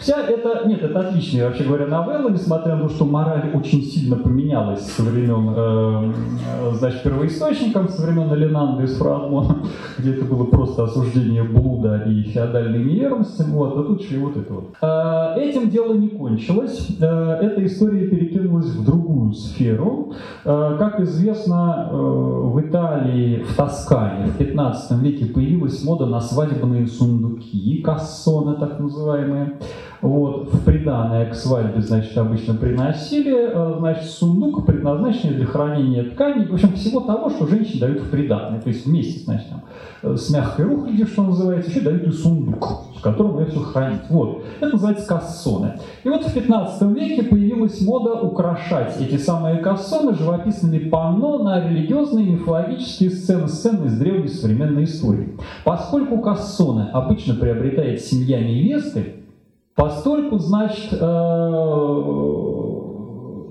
Вся 0.00 0.22
это, 0.22 0.66
нет, 0.66 0.82
это 0.82 1.00
отличная, 1.00 1.46
вообще 1.46 1.64
говоря, 1.64 1.86
новелла, 1.86 2.30
несмотря 2.30 2.76
на 2.76 2.82
то, 2.82 2.88
что 2.88 3.04
мораль 3.04 3.50
очень 3.54 3.82
сильно 3.82 4.16
поменялась 4.16 4.80
со 4.80 5.02
времен, 5.02 5.52
э, 5.54 6.12
э, 6.70 6.74
значит, 6.74 7.02
первоисточником, 7.02 7.86
со 7.90 8.06
времен 8.06 8.32
Ленанда 8.34 8.84
из 8.84 8.96
Фрадмона, 8.96 9.58
где 9.98 10.14
это 10.14 10.24
было 10.24 10.44
просто 10.44 10.84
осуждение 10.84 11.42
блуда 11.42 12.04
и 12.06 12.22
феодальной 12.22 12.82
неверности, 12.82 13.44
вот, 13.46 13.76
а 13.76 13.82
тут 13.82 14.00
еще 14.00 14.14
и 14.14 14.18
вот 14.18 14.38
это 14.38 14.54
вот. 14.54 14.74
Э, 14.80 15.38
этим 15.38 15.68
дело 15.68 15.92
не 15.92 16.08
кончилось, 16.08 16.88
э, 16.98 17.04
эта 17.04 17.66
история 17.66 18.08
перекинулась 18.08 18.68
в 18.68 18.82
другую 18.82 19.34
сферу. 19.34 20.14
Э, 20.46 20.76
как 20.78 21.00
известно, 21.00 21.90
э, 21.90 21.94
в 21.94 22.58
Италии, 22.58 23.42
в 23.42 23.54
Тоскане 23.54 24.28
в 24.28 24.38
15 24.38 24.98
веке 25.02 25.26
появилась 25.26 25.84
мода 25.84 26.06
на 26.06 26.22
свадебные 26.22 26.86
сундуки, 26.86 27.82
кассоны 27.82 28.56
так 28.56 28.80
называемые, 28.80 29.58
вот, 30.02 30.52
в 30.52 30.64
приданное 30.64 31.26
к 31.26 31.34
свадьбе, 31.34 31.82
значит, 31.82 32.16
обычно 32.16 32.54
приносили, 32.54 33.50
э, 33.52 33.74
значит, 33.78 34.04
сундук, 34.04 34.64
предназначенный 34.64 35.34
для 35.34 35.46
хранения 35.46 36.04
тканей, 36.04 36.46
в 36.46 36.54
общем, 36.54 36.72
всего 36.72 37.00
того, 37.00 37.28
что 37.28 37.46
женщине 37.46 37.80
дают 37.80 38.02
в 38.02 38.10
приданное. 38.10 38.60
То 38.60 38.68
есть 38.68 38.86
вместе, 38.86 39.20
значит, 39.20 39.48
там, 39.50 39.62
э, 40.02 40.16
с 40.16 40.30
мягкой 40.30 40.66
рухлядью, 40.66 41.06
что 41.06 41.24
называется, 41.24 41.70
еще 41.70 41.80
дают 41.80 42.04
и 42.04 42.12
сундук, 42.12 42.94
в 42.96 43.02
котором 43.02 43.40
ее 43.40 43.46
все 43.46 43.60
хранить. 43.60 44.00
Вот. 44.08 44.42
Это 44.60 44.72
называется 44.72 45.06
кассоны. 45.06 45.74
И 46.02 46.08
вот 46.08 46.24
в 46.24 46.32
15 46.32 46.82
веке 46.94 47.22
появилась 47.24 47.80
мода 47.82 48.14
украшать 48.14 48.98
эти 49.00 49.18
самые 49.18 49.58
кассоны 49.58 50.14
живописными 50.14 50.78
панно 50.88 51.42
на 51.42 51.68
религиозные 51.68 52.24
мифологические 52.24 53.10
сцены, 53.10 53.48
сцены 53.48 53.86
из 53.86 53.98
древней 53.98 54.28
современной 54.28 54.84
истории. 54.84 55.36
Поскольку 55.64 56.18
кассоны 56.18 56.88
обычно 56.92 57.34
приобретает 57.34 58.00
семья 58.00 58.40
невесты, 58.40 59.19
Постольку, 59.74 60.38
значит, 60.38 60.92
э, 60.92 60.96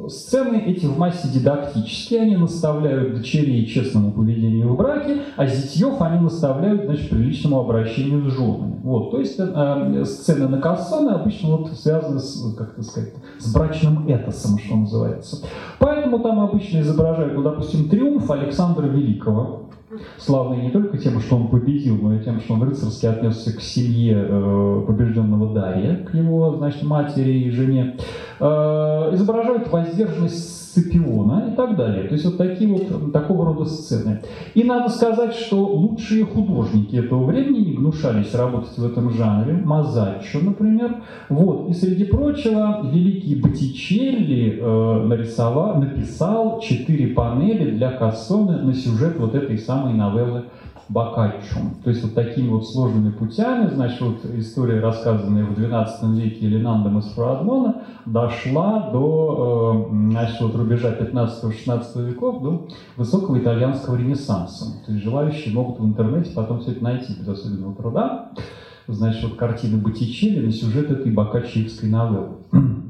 сцены 0.10 0.58
эти 0.66 0.86
в 0.86 0.98
массе 0.98 1.30
дидактические, 1.30 2.22
они 2.22 2.36
наставляют 2.36 3.16
дочерей 3.16 3.66
честному 3.66 4.12
поведению 4.12 4.74
в 4.74 4.78
браке, 4.78 5.22
а 5.38 5.48
зятьев 5.48 6.02
они 6.02 6.20
наставляют, 6.20 6.86
значит, 6.86 7.10
приличному 7.10 7.60
обращению 7.60 8.30
с 8.30 8.34
женами. 8.34 8.80
Вот, 8.84 9.12
то 9.12 9.20
есть 9.20 9.40
э, 9.40 10.04
сцены 10.06 10.48
на 10.48 10.60
кассоны 10.60 11.12
обычно 11.12 11.58
вот 11.58 11.72
связаны 11.74 12.20
с, 12.20 12.56
как 12.56 12.74
это 12.74 12.84
сказать, 12.84 13.14
с 13.40 13.54
брачным 13.54 14.08
этосом, 14.08 14.58
что 14.60 14.76
называется. 14.76 15.46
Поэтому 15.80 16.20
там 16.20 16.40
обычно 16.40 16.80
изображают, 16.80 17.34
ну, 17.36 17.44
допустим, 17.44 17.90
триумф 17.90 18.30
Александра 18.30 18.86
Великого, 18.88 19.70
славный 20.18 20.64
не 20.64 20.72
только 20.72 20.98
тем, 20.98 21.20
что 21.20 21.38
он 21.38 21.48
победил, 21.48 21.98
но 21.98 22.16
и 22.16 22.24
тем, 22.24 22.40
что 22.40 22.54
он 22.54 22.64
рыцарски 22.64 23.06
отнесся 23.06 23.56
к 23.56 23.62
семье 23.62 24.26
э, 24.28 24.84
побежденного 24.86 25.54
Дария, 25.54 26.06
к 26.06 26.14
его, 26.14 26.56
значит, 26.58 26.84
матери 26.84 27.32
и 27.32 27.50
жене, 27.50 27.98
изображают 28.40 29.70
воздержанность 29.72 30.60
Сципиона 30.70 31.50
и 31.52 31.56
так 31.56 31.76
далее. 31.76 32.08
То 32.08 32.14
есть 32.14 32.26
вот 32.26 32.38
такие 32.38 32.72
вот 32.72 33.12
такого 33.12 33.46
рода 33.46 33.66
сцены. 33.66 34.22
И 34.54 34.64
надо 34.64 34.90
сказать, 34.90 35.34
что 35.34 35.66
лучшие 35.66 36.26
художники 36.26 36.96
этого 36.96 37.26
времени 37.26 37.60
не 37.60 37.74
гнушались 37.74 38.34
работать 38.36 38.78
в 38.78 38.86
этом 38.86 39.12
жанре. 39.12 39.54
Мазаччо, 39.66 40.40
например. 40.42 40.98
Вот. 41.30 41.70
И 41.70 41.74
среди 41.74 42.06
прочего, 42.06 42.82
великий 42.84 43.36
Боттичелли 43.36 44.60
э, 44.62 45.04
нарисовал, 45.08 45.76
написал 45.76 46.60
четыре 46.60 47.08
панели 47.08 47.72
для 47.72 47.92
Кассоне 47.92 48.58
на 48.58 48.74
сюжет 48.74 49.18
вот 49.18 49.36
этой 49.36 49.58
самой 49.58 49.94
новеллы 49.94 50.46
Боккаччо. 50.90 51.60
То 51.84 51.92
есть 51.92 52.04
вот 52.04 52.16
такими 52.16 52.50
вот 52.50 52.68
сложными 52.68 53.12
путями, 53.12 53.70
значит, 53.70 54.02
вот 54.02 54.26
история, 54.36 54.80
рассказанная 54.80 55.46
в 55.46 55.52
XII 55.52 56.16
веке 56.16 56.48
Ленандом 56.48 56.98
из 56.98 57.06
Фрадмона, 57.12 57.84
дошла 58.08 58.90
до, 58.92 59.88
э, 59.88 59.96
значит, 60.12 60.42
вот 60.42 60.56
рубежа 60.56 60.92
15-16 60.92 62.08
веков, 62.08 62.42
до 62.42 62.68
высокого 62.98 63.38
итальянского 63.38 63.98
ренессанса. 63.98 64.84
То 64.84 64.92
есть 64.92 65.04
желающие 65.04 65.54
могут 65.54 65.80
в 65.80 65.86
интернете 65.86 66.32
потом 66.34 66.60
все 66.60 66.72
это 66.72 66.84
найти 66.84 67.14
без 67.20 67.28
особенного 67.28 67.76
труда. 67.76 68.32
Значит, 68.88 69.24
вот 69.24 69.36
картины 69.36 69.78
Боттичелли 69.78 70.44
на 70.44 70.52
сюжет 70.52 70.90
этой 70.90 71.12
боккаччиевской 71.12 71.90
новеллы. 71.90 72.30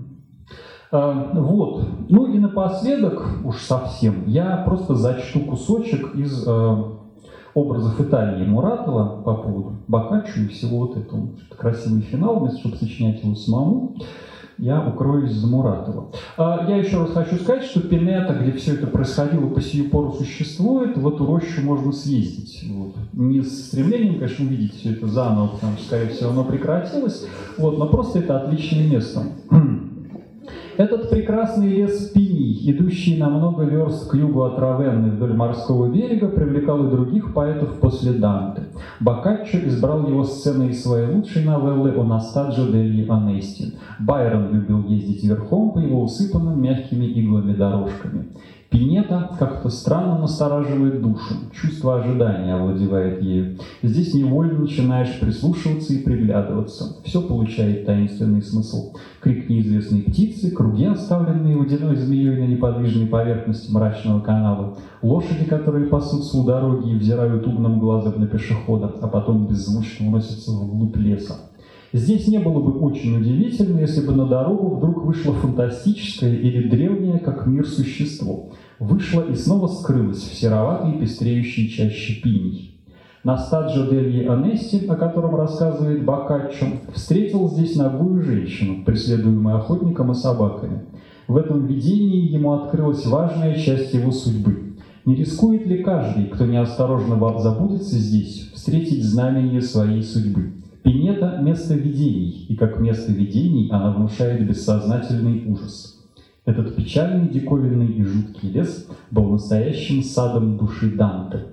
Э, 0.92 1.34
вот. 1.34 1.84
Ну 2.10 2.34
и 2.34 2.40
напоследок, 2.40 3.24
уж 3.44 3.58
совсем, 3.58 4.24
я 4.26 4.58
просто 4.66 4.96
зачту 4.96 5.42
кусочек 5.42 6.16
из 6.16 6.44
э, 6.48 6.84
образов 7.54 8.00
Италии 8.00 8.46
Муратова 8.46 9.22
по 9.22 9.36
поводу 9.36 9.78
Бокаччо 9.88 10.42
и 10.42 10.48
всего 10.48 10.80
вот 10.80 10.98
этого. 10.98 11.30
Красивый 11.58 12.02
финал, 12.02 12.40
вместо 12.40 12.60
чтобы 12.60 12.78
сочинять 12.78 13.24
его 13.24 13.36
самому, 13.36 13.96
я 14.60 14.86
укроюсь 14.86 15.32
за 15.32 15.48
Муратова. 15.48 16.12
А, 16.38 16.66
я 16.68 16.78
еще 16.78 16.98
раз 17.00 17.12
хочу 17.12 17.38
сказать, 17.38 17.64
что 17.64 17.80
Пинета, 17.80 18.34
где 18.34 18.52
все 18.52 18.74
это 18.74 18.88
происходило 18.88 19.48
по 19.48 19.62
сию 19.62 19.90
пору 19.90 20.12
существует, 20.12 20.98
в 20.98 21.08
эту 21.08 21.26
рощу 21.26 21.62
можно 21.62 21.94
съездить. 21.94 22.66
Вот. 22.70 22.96
Не 23.14 23.42
с 23.42 23.68
стремлением, 23.68 24.20
конечно, 24.20 24.46
увидеть 24.46 24.76
все 24.76 24.92
это 24.92 25.08
заново, 25.08 25.48
потому 25.48 25.78
что, 25.78 25.86
скорее 25.86 26.10
всего, 26.10 26.32
оно 26.32 26.44
прекратилось, 26.44 27.26
вот, 27.58 27.78
но 27.78 27.88
просто 27.88 28.20
это 28.20 28.42
отличное 28.42 28.86
место. 28.86 29.24
Этот 30.80 31.10
прекрасный 31.10 31.68
лес 31.68 32.10
пиний, 32.12 32.58
идущий 32.72 33.18
на 33.18 33.28
много 33.28 33.66
верст 33.66 34.10
к 34.10 34.14
югу 34.16 34.44
от 34.44 34.58
Равенны 34.58 35.10
вдоль 35.10 35.34
морского 35.34 35.92
берега, 35.92 36.30
привлекал 36.30 36.88
и 36.88 36.90
других 36.90 37.34
поэтов 37.34 37.82
после 37.82 38.14
Данте. 38.14 38.64
Боккаччо 39.02 39.58
избрал 39.58 40.08
его 40.08 40.24
сценой 40.24 40.74
своей 40.74 41.14
лучшей 41.14 41.44
новеллы 41.44 41.92
«О 41.98 42.06
Настаджо 42.06 42.72
дельи 42.72 43.06
Анести». 43.10 43.74
Байрон 44.00 44.54
любил 44.54 44.86
ездить 44.88 45.26
верхом 45.26 45.74
по 45.74 45.80
его 45.80 46.02
усыпанным 46.02 46.62
мягкими 46.62 47.08
иглами 47.08 47.56
дорожками. 47.56 48.30
Пинета 48.70 49.32
как-то 49.40 49.70
странно 49.70 50.20
настораживает 50.20 51.02
душу, 51.02 51.34
чувство 51.52 52.00
ожидания 52.00 52.54
овладевает 52.54 53.20
ею. 53.24 53.58
Здесь 53.82 54.14
невольно 54.14 54.60
начинаешь 54.60 55.20
прислушиваться 55.20 55.94
и 55.94 56.04
приглядываться. 56.04 56.98
Все 57.04 57.20
получает 57.20 57.88
таинственный 57.88 58.44
смысл. 58.44 58.94
Крик 59.22 59.50
неизвестной 59.50 60.04
птицы, 60.04 60.52
круги, 60.52 60.86
оставленные 60.86 61.58
водяной 61.58 61.96
змеей 61.96 62.38
на 62.38 62.46
неподвижной 62.46 63.08
поверхности 63.08 63.72
мрачного 63.72 64.20
канала, 64.20 64.78
лошади, 65.02 65.46
которые 65.46 65.88
пасутся 65.88 66.38
у 66.38 66.46
дороги 66.46 66.92
и 66.92 66.96
взирают 66.96 67.48
умным 67.48 67.80
глазом 67.80 68.20
на 68.20 68.28
пешехода, 68.28 68.94
а 69.02 69.08
потом 69.08 69.48
беззвучно 69.48 70.10
уносятся 70.10 70.52
вглубь 70.52 70.96
леса. 70.96 71.49
Здесь 71.92 72.28
не 72.28 72.38
было 72.38 72.60
бы 72.60 72.80
очень 72.80 73.18
удивительно, 73.18 73.80
если 73.80 74.06
бы 74.06 74.14
на 74.14 74.28
дорогу 74.28 74.76
вдруг 74.76 75.06
вышло 75.06 75.34
фантастическое 75.34 76.36
или 76.36 76.70
древнее, 76.70 77.18
как 77.18 77.48
мир, 77.48 77.66
существо. 77.66 78.50
Вышло 78.78 79.22
и 79.22 79.34
снова 79.34 79.68
скрылось 79.68 80.22
в 80.22 80.36
сероватой 80.36 81.00
пестреющей 81.00 81.68
чаще 81.68 82.22
пиней. 82.22 82.76
На 83.24 83.38
стаджо 83.38 83.90
дельи 83.90 84.26
Анести, 84.26 84.86
о 84.88 84.96
котором 84.96 85.36
рассказывает 85.36 86.06
Боккаччо, 86.06 86.68
встретил 86.94 87.50
здесь 87.50 87.76
ногую 87.76 88.22
женщину, 88.22 88.86
преследуемую 88.86 89.58
охотником 89.58 90.12
и 90.12 90.16
собаками. 90.16 90.84
В 91.28 91.38
этом 91.38 91.66
видении 91.66 92.32
ему 92.32 92.54
открылась 92.54 93.06
важная 93.06 93.56
часть 93.56 93.94
его 93.94 94.12
судьбы. 94.12 94.76
Не 95.06 95.16
рискует 95.16 95.66
ли 95.66 95.84
каждый, 95.84 96.26
кто 96.26 96.46
неосторожно 96.46 97.18
забудется 97.40 97.96
здесь, 97.96 98.52
встретить 98.54 99.04
знамение 99.04 99.62
своей 99.62 100.04
судьбы? 100.04 100.52
Пинета– 100.84 101.40
место 101.42 101.74
видений, 101.74 102.46
и 102.48 102.56
как 102.56 102.80
место 102.80 103.12
видений 103.12 103.70
она 103.70 103.92
внушает 103.92 104.48
бессознательный 104.48 105.44
ужас. 105.46 106.08
Этот 106.46 106.76
печальный, 106.76 107.28
диковинный 107.28 107.88
и 107.88 108.04
жуткий 108.04 108.50
лес 108.50 108.88
был 109.12 109.30
настоящим 109.30 110.02
садом 110.02 110.58
души 110.58 110.96
Данте. 110.96 111.48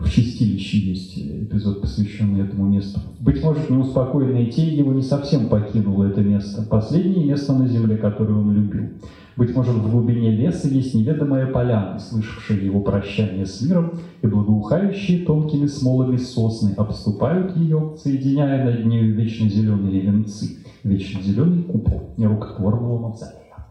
В 0.00 0.08
чистилище 0.10 0.78
есть 0.78 1.18
эпизод, 1.18 1.82
посвященный 1.82 2.40
этому 2.40 2.66
месту. 2.66 3.00
Быть 3.20 3.44
может, 3.44 3.68
неуспокоенная 3.68 4.46
тень 4.46 4.74
его 4.74 4.94
не 4.94 5.02
совсем 5.02 5.48
покинула 5.48 6.04
это 6.04 6.22
место. 6.22 6.62
Последнее 6.62 7.26
место 7.26 7.52
на 7.52 7.68
земле, 7.68 7.98
которое 7.98 8.32
он 8.32 8.50
любил. 8.50 8.88
Быть 9.36 9.54
может, 9.54 9.74
в 9.74 9.90
глубине 9.90 10.30
леса 10.30 10.68
есть 10.68 10.94
неведомая 10.94 11.46
поляна, 11.46 11.98
слышавшая 11.98 12.58
его 12.58 12.80
прощание 12.80 13.44
с 13.44 13.60
миром, 13.60 14.00
и 14.22 14.26
благоухающие 14.26 15.24
тонкими 15.24 15.66
смолами 15.66 16.16
сосны 16.16 16.72
обступают 16.76 17.56
ее, 17.56 17.94
соединяя 18.02 18.64
над 18.64 18.86
нею 18.86 19.14
вечно 19.14 19.48
зеленые 19.50 20.00
венцы, 20.00 20.58
вечно 20.82 21.22
зеленый 21.22 21.62
купол 21.62 22.14
нерукотворного 22.16 22.98
мавзолея. 22.98 23.66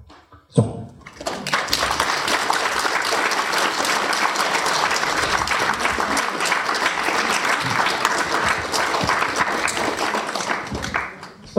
Все. 0.47 0.88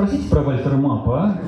Спросите 0.00 0.30
про 0.30 0.40
Вальтера 0.40 0.76
Мапа, 0.76 1.22
а? 1.22 1.38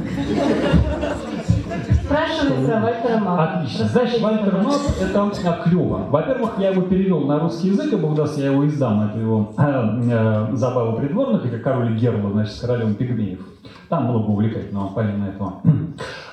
Спрашивай 2.05 2.66
про 2.66 2.81
Вальтера 2.81 3.19
Мапа. 3.19 3.45
Отлично. 3.45 3.87
Значит, 3.87 4.20
Вальтер 4.20 4.59
Мап– 4.59 4.81
это 5.01 5.62
клево. 5.65 6.07
Во-первых, 6.11 6.59
я 6.59 6.69
его 6.69 6.83
перевел 6.83 7.20
на 7.20 7.39
русский 7.39 7.69
язык, 7.69 7.95
и 7.95 7.97
Богдас 7.97 8.37
я 8.37 8.51
его 8.51 8.66
издам, 8.66 9.09
это 9.09 9.19
его 9.19 9.55
э, 9.57 9.62
э, 9.62 10.49
«Забава 10.53 10.97
придворных», 10.97 11.47
или 11.47 11.57
«Король 11.57 11.97
Герла», 11.97 12.31
значит, 12.33 12.53
с 12.53 12.61
королем 12.61 12.95
пигмеев. 12.95 13.41
Там 13.89 14.09
было 14.09 14.19
бы 14.19 14.35
увлекательно, 14.35 14.91
помимо 14.95 15.29
этого. 15.29 15.62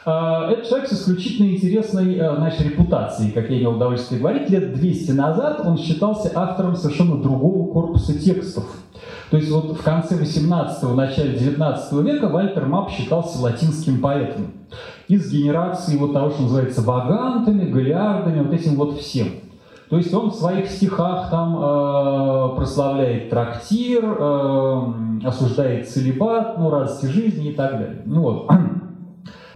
Э, 0.05 0.51
это 0.51 0.67
человек 0.67 0.89
с 0.89 0.93
исключительно 0.93 1.51
интересной 1.55 2.15
э, 2.15 2.35
значит, 2.35 2.61
репутацией, 2.61 3.31
как 3.31 3.49
я 3.49 3.59
имел 3.59 3.75
удовольствие 3.75 4.19
говорить. 4.19 4.49
Лет 4.49 4.73
200 4.73 5.11
назад 5.11 5.61
он 5.65 5.77
считался 5.77 6.31
автором 6.35 6.75
совершенно 6.75 7.21
другого 7.21 7.71
корпуса 7.71 8.17
текстов. 8.19 8.65
То 9.29 9.37
есть 9.37 9.51
вот 9.51 9.77
в 9.77 9.83
конце 9.83 10.15
18-го, 10.15 10.93
начале 10.95 11.37
19 11.37 11.93
века 12.03 12.29
Вальтер 12.29 12.65
Мап 12.65 12.89
считался 12.89 13.39
латинским 13.39 14.01
поэтом. 14.01 14.47
Из 15.07 15.31
генерации 15.31 15.97
вот 15.97 16.13
того, 16.13 16.31
что 16.31 16.43
называется 16.43 16.81
вагантами, 16.81 17.69
галиардами, 17.69 18.41
вот 18.41 18.53
этим 18.53 18.75
вот 18.75 18.97
всем. 18.99 19.27
То 19.89 19.97
есть 19.97 20.13
он 20.13 20.29
в 20.29 20.35
своих 20.35 20.69
стихах 20.69 21.31
там 21.31 21.57
э, 21.57 22.55
прославляет 22.55 23.29
трактир, 23.29 24.03
э, 24.03 24.93
осуждает 25.23 25.89
целебат, 25.89 26.59
ну, 26.59 26.69
радости 26.69 27.07
жизни 27.07 27.49
и 27.49 27.53
так 27.53 27.71
далее. 27.71 28.01
Ну 28.05 28.21
вот. 28.21 28.49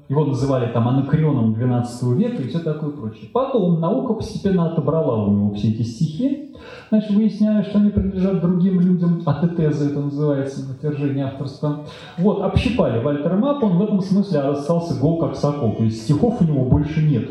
Его 0.09 0.25
называли 0.25 0.71
там 0.71 0.87
анакреоном 0.87 1.53
12 1.53 2.03
века 2.17 2.41
и 2.41 2.47
все 2.47 2.59
такое 2.59 2.89
прочее. 2.89 3.29
Потом 3.31 3.79
наука 3.79 4.13
постепенно 4.13 4.71
отобрала 4.71 5.25
у 5.25 5.31
него 5.31 5.53
все 5.53 5.69
эти 5.69 5.83
стихи, 5.83 6.53
значит, 6.89 7.11
выясняя, 7.11 7.63
что 7.63 7.79
они 7.79 7.89
принадлежат 7.89 8.41
другим 8.41 8.81
людям, 8.81 9.21
атетеза 9.25 9.89
это 9.89 10.01
называется, 10.01 10.65
отвержение 10.71 11.25
авторства. 11.25 11.85
Вот, 12.17 12.41
общипали 12.41 13.01
Вальтера 13.01 13.37
Мапа, 13.37 13.65
он 13.65 13.77
в 13.77 13.81
этом 13.81 14.01
смысле 14.01 14.39
остался 14.39 14.99
гол 14.99 15.19
как 15.19 15.35
сокол, 15.35 15.75
то 15.75 15.83
есть 15.83 16.03
стихов 16.03 16.41
у 16.41 16.43
него 16.43 16.65
больше 16.65 17.01
нет. 17.01 17.29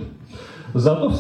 Зато 0.73 1.11
в 1.11 1.17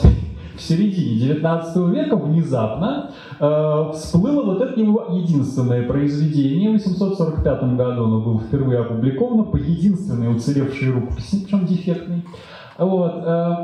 в 0.62 0.64
середине 0.64 1.18
19 1.18 1.76
века 1.89 2.16
внезапно 2.16 3.10
э, 3.40 3.90
всплыло 3.94 4.44
вот 4.44 4.62
это 4.62 4.78
его 4.78 5.09
единственное 5.10 5.86
произведение. 5.86 6.70
В 6.70 6.74
845 6.74 7.76
году 7.76 8.05
оно 8.05 8.20
было 8.20 8.40
впервые 8.40 8.80
опубликовано 8.80 9.43
по 9.43 9.56
единственной 9.56 10.34
уцелевшей 10.34 10.93
рукописи, 10.93 11.44
причем 11.44 11.66
дефектной. 11.66 12.24
Вот, 12.78 13.12
э, 13.24 13.56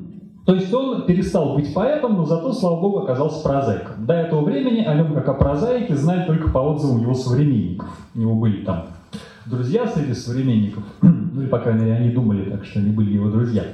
то 0.46 0.54
есть 0.54 0.72
он 0.72 1.04
перестал 1.04 1.54
быть 1.54 1.74
поэтом, 1.74 2.16
но 2.16 2.24
зато, 2.24 2.52
слава 2.52 2.80
богу, 2.80 3.00
оказался 3.00 3.42
прозаиком. 3.42 4.06
До 4.06 4.14
этого 4.14 4.42
времени 4.42 4.80
о 4.80 4.94
нем, 4.94 5.12
как 5.12 5.28
о 5.28 5.34
прозаике, 5.34 5.94
знали 5.94 6.24
только 6.26 6.50
по 6.50 6.58
отзывам 6.58 7.02
его 7.02 7.14
современников. 7.14 7.88
У 8.14 8.18
него 8.18 8.34
были 8.34 8.64
там 8.64 8.86
друзья 9.44 9.86
среди 9.86 10.14
современников, 10.14 10.84
ну 11.02 11.42
или, 11.42 11.48
по 11.48 11.58
крайней 11.58 11.84
мере, 11.84 11.96
они 11.96 12.10
думали 12.10 12.48
так, 12.48 12.64
что 12.64 12.80
они 12.80 12.92
были 12.92 13.12
его 13.12 13.28
друзья. 13.28 13.64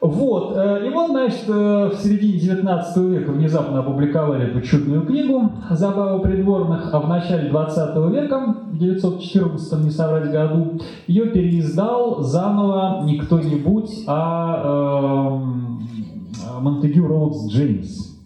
Вот, 0.00 0.56
э, 0.56 0.86
и 0.86 0.90
вот, 0.90 1.10
значит, 1.10 1.44
э, 1.46 1.90
в 1.92 1.94
середине 1.94 2.38
19 2.38 2.96
века 3.08 3.32
внезапно 3.32 3.80
опубликовали 3.80 4.48
эту 4.48 4.62
чудную 4.62 5.02
книгу 5.02 5.52
«Забавы 5.68 6.22
придворных», 6.22 6.88
а 6.94 7.00
в 7.00 7.08
начале 7.08 7.50
20 7.50 8.08
века, 8.08 8.56
в 8.70 8.78
914, 8.78 9.84
не 9.84 9.90
соврать 9.90 10.30
году, 10.30 10.78
ее 11.06 11.26
переиздал 11.26 12.22
заново 12.22 13.02
не 13.04 13.18
кто-нибудь, 13.18 13.90
а 14.06 15.36
э, 15.36 16.60
Монтегю 16.60 17.06
Роудс 17.06 17.50
Джеймс, 17.50 18.18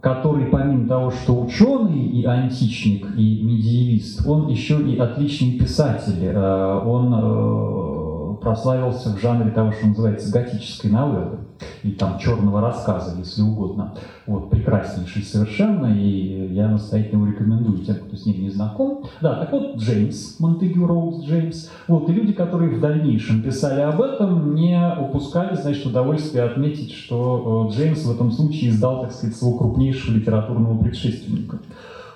который 0.00 0.46
помимо 0.46 0.88
того, 0.88 1.12
что 1.12 1.40
ученый 1.40 2.06
и 2.06 2.24
античник, 2.24 3.06
и 3.16 3.40
медиевист, 3.40 4.26
он 4.26 4.48
еще 4.48 4.80
и 4.80 4.98
отличный 4.98 5.60
писатель. 5.60 6.24
Э, 6.24 6.80
он 6.84 7.93
прославился 8.44 9.10
в 9.10 9.20
жанре 9.20 9.50
того, 9.50 9.72
что 9.72 9.86
называется 9.86 10.30
готической 10.30 10.90
новеллы, 10.90 11.38
и 11.82 11.92
там 11.92 12.18
черного 12.18 12.60
рассказа, 12.60 13.16
если 13.18 13.42
угодно. 13.42 13.94
Вот, 14.26 14.50
прекраснейший 14.50 15.22
совершенно, 15.22 15.86
и 15.86 16.52
я 16.52 16.68
настоятельно 16.68 17.22
его 17.22 17.32
рекомендую 17.32 17.78
тем, 17.78 17.96
кто 17.96 18.16
с 18.16 18.26
ним 18.26 18.42
не 18.42 18.50
знаком. 18.50 19.04
Да, 19.20 19.36
так 19.36 19.52
вот, 19.52 19.76
Джеймс, 19.76 20.38
Монтегю 20.38 20.86
Роуз 20.86 21.24
Джеймс. 21.24 21.70
Вот, 21.88 22.08
и 22.08 22.12
люди, 22.12 22.32
которые 22.32 22.76
в 22.76 22.80
дальнейшем 22.80 23.42
писали 23.42 23.80
об 23.80 24.00
этом, 24.00 24.54
не 24.54 24.78
упускали, 25.00 25.56
значит, 25.56 25.86
удовольствие 25.86 26.44
отметить, 26.44 26.92
что 26.92 27.68
э, 27.70 27.74
Джеймс 27.74 28.04
в 28.04 28.10
этом 28.10 28.30
случае 28.30 28.70
издал, 28.70 29.02
так 29.02 29.12
сказать, 29.12 29.36
своего 29.36 29.58
крупнейшего 29.58 30.14
литературного 30.14 30.82
предшественника. 30.82 31.58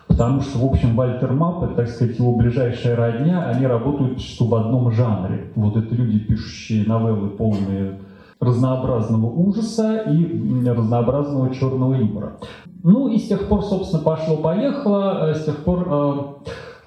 Потому 0.08 0.40
что, 0.40 0.58
в 0.58 0.64
общем, 0.64 0.96
Вальтер 0.96 1.32
Мап, 1.32 1.62
это, 1.62 1.74
так 1.74 1.88
сказать, 1.88 2.18
его 2.18 2.34
ближайшая 2.34 2.96
родня, 2.96 3.44
они 3.44 3.66
работают 3.66 4.20
что 4.20 4.46
в 4.46 4.54
одном 4.54 4.90
жанре. 4.90 5.52
Вот 5.54 5.76
это 5.76 5.94
люди, 5.94 6.18
пишущие 6.18 6.86
новеллы, 6.86 7.28
полные 7.28 8.00
разнообразного 8.40 9.26
ужаса 9.26 9.98
и 10.10 10.64
разнообразного 10.66 11.54
черного 11.54 11.94
юмора. 11.94 12.38
Ну 12.82 13.08
и 13.08 13.18
с 13.18 13.28
тех 13.28 13.48
пор, 13.48 13.62
собственно, 13.62 14.02
пошло-поехало, 14.02 15.34
с 15.34 15.44
тех 15.44 15.64
пор 15.64 16.40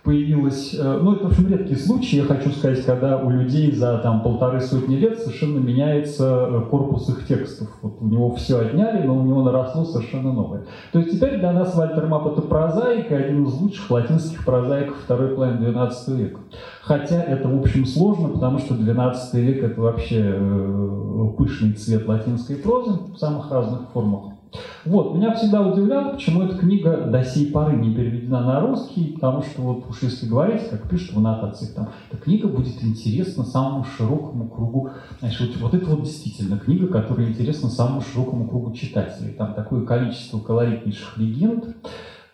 появилась, 0.04 0.74
э, 0.74 1.00
ну 1.02 1.14
это, 1.14 1.28
в 1.28 1.32
общем, 1.32 1.48
редкий 1.48 1.76
случай, 1.76 2.18
я 2.18 2.24
хочу 2.24 2.50
сказать, 2.50 2.84
когда 2.86 3.18
у 3.18 3.30
людей 3.30 3.72
за 3.72 4.00
там 4.00 4.24
полторы 4.24 4.60
сотни 4.60 4.96
лет 4.96 5.20
совершенно 5.20 5.60
меняется 5.60 6.48
э, 6.50 6.62
корпус 6.70 7.08
их 7.10 7.28
текстов. 7.28 7.68
Вот 7.82 7.98
у 8.02 8.08
него 8.08 8.34
все 8.36 8.60
отняли, 8.60 9.06
но 9.06 9.18
у 9.18 9.24
него 9.24 9.44
наросло 9.44 9.86
совершенно 9.86 10.34
новое. 10.34 10.66
То 10.92 11.00
есть 11.00 11.12
теперь 11.12 11.38
для 11.38 11.52
нас 11.52 11.76
Вальтер 11.76 12.08
Мап 12.08 12.28
это 12.28 12.42
прозаик, 12.42 13.12
один 13.12 13.44
из 13.44 13.54
лучших 13.54 13.92
латинских 13.92 14.44
прозаиков 14.44 14.98
второй 15.04 15.36
половины 15.36 15.68
XII 15.68 16.18
века. 16.18 16.40
Хотя 16.82 17.22
это, 17.22 17.48
в 17.48 17.60
общем, 17.60 17.86
сложно, 17.86 18.30
потому 18.30 18.58
что 18.58 18.74
XII 18.74 19.16
век 19.34 19.64
это 19.64 19.82
вообще 19.82 20.36
э, 20.36 21.28
пышный 21.38 21.74
цвет 21.74 22.08
латинской 22.08 22.56
прозы 22.56 22.92
в 23.14 23.18
самых 23.18 23.52
разных 23.52 23.92
формах. 23.94 24.41
Вот, 24.84 25.16
меня 25.16 25.34
всегда 25.34 25.62
удивляло, 25.62 26.14
почему 26.14 26.44
эта 26.44 26.58
книга 26.58 27.06
до 27.08 27.24
сей 27.24 27.52
поры 27.52 27.78
не 27.78 27.94
переведена 27.94 28.42
на 28.42 28.60
русский, 28.60 29.14
потому 29.14 29.44
что 29.44 29.62
вот 29.62 29.90
уж 29.90 30.02
если 30.02 30.26
говорить, 30.26 30.70
как 30.70 30.90
пишут 30.90 31.14
в 31.14 31.18
аннотациях, 31.20 31.74
там, 31.74 31.90
эта 32.10 32.22
книга 32.22 32.48
будет 32.48 32.84
интересна 32.84 33.44
самому 33.44 33.86
широкому 33.86 34.50
кругу, 34.50 34.90
значит, 35.20 35.40
вот, 35.40 35.62
вот 35.62 35.74
это 35.74 35.90
вот 35.92 36.04
действительно 36.04 36.58
книга, 36.58 36.88
которая 36.88 37.30
интересна 37.30 37.70
самому 37.70 38.02
широкому 38.02 38.48
кругу 38.48 38.74
читателей. 38.74 39.34
Там 39.34 39.54
такое 39.54 39.86
количество 39.86 40.40
колоритнейших 40.40 41.18
легенд 41.18 41.76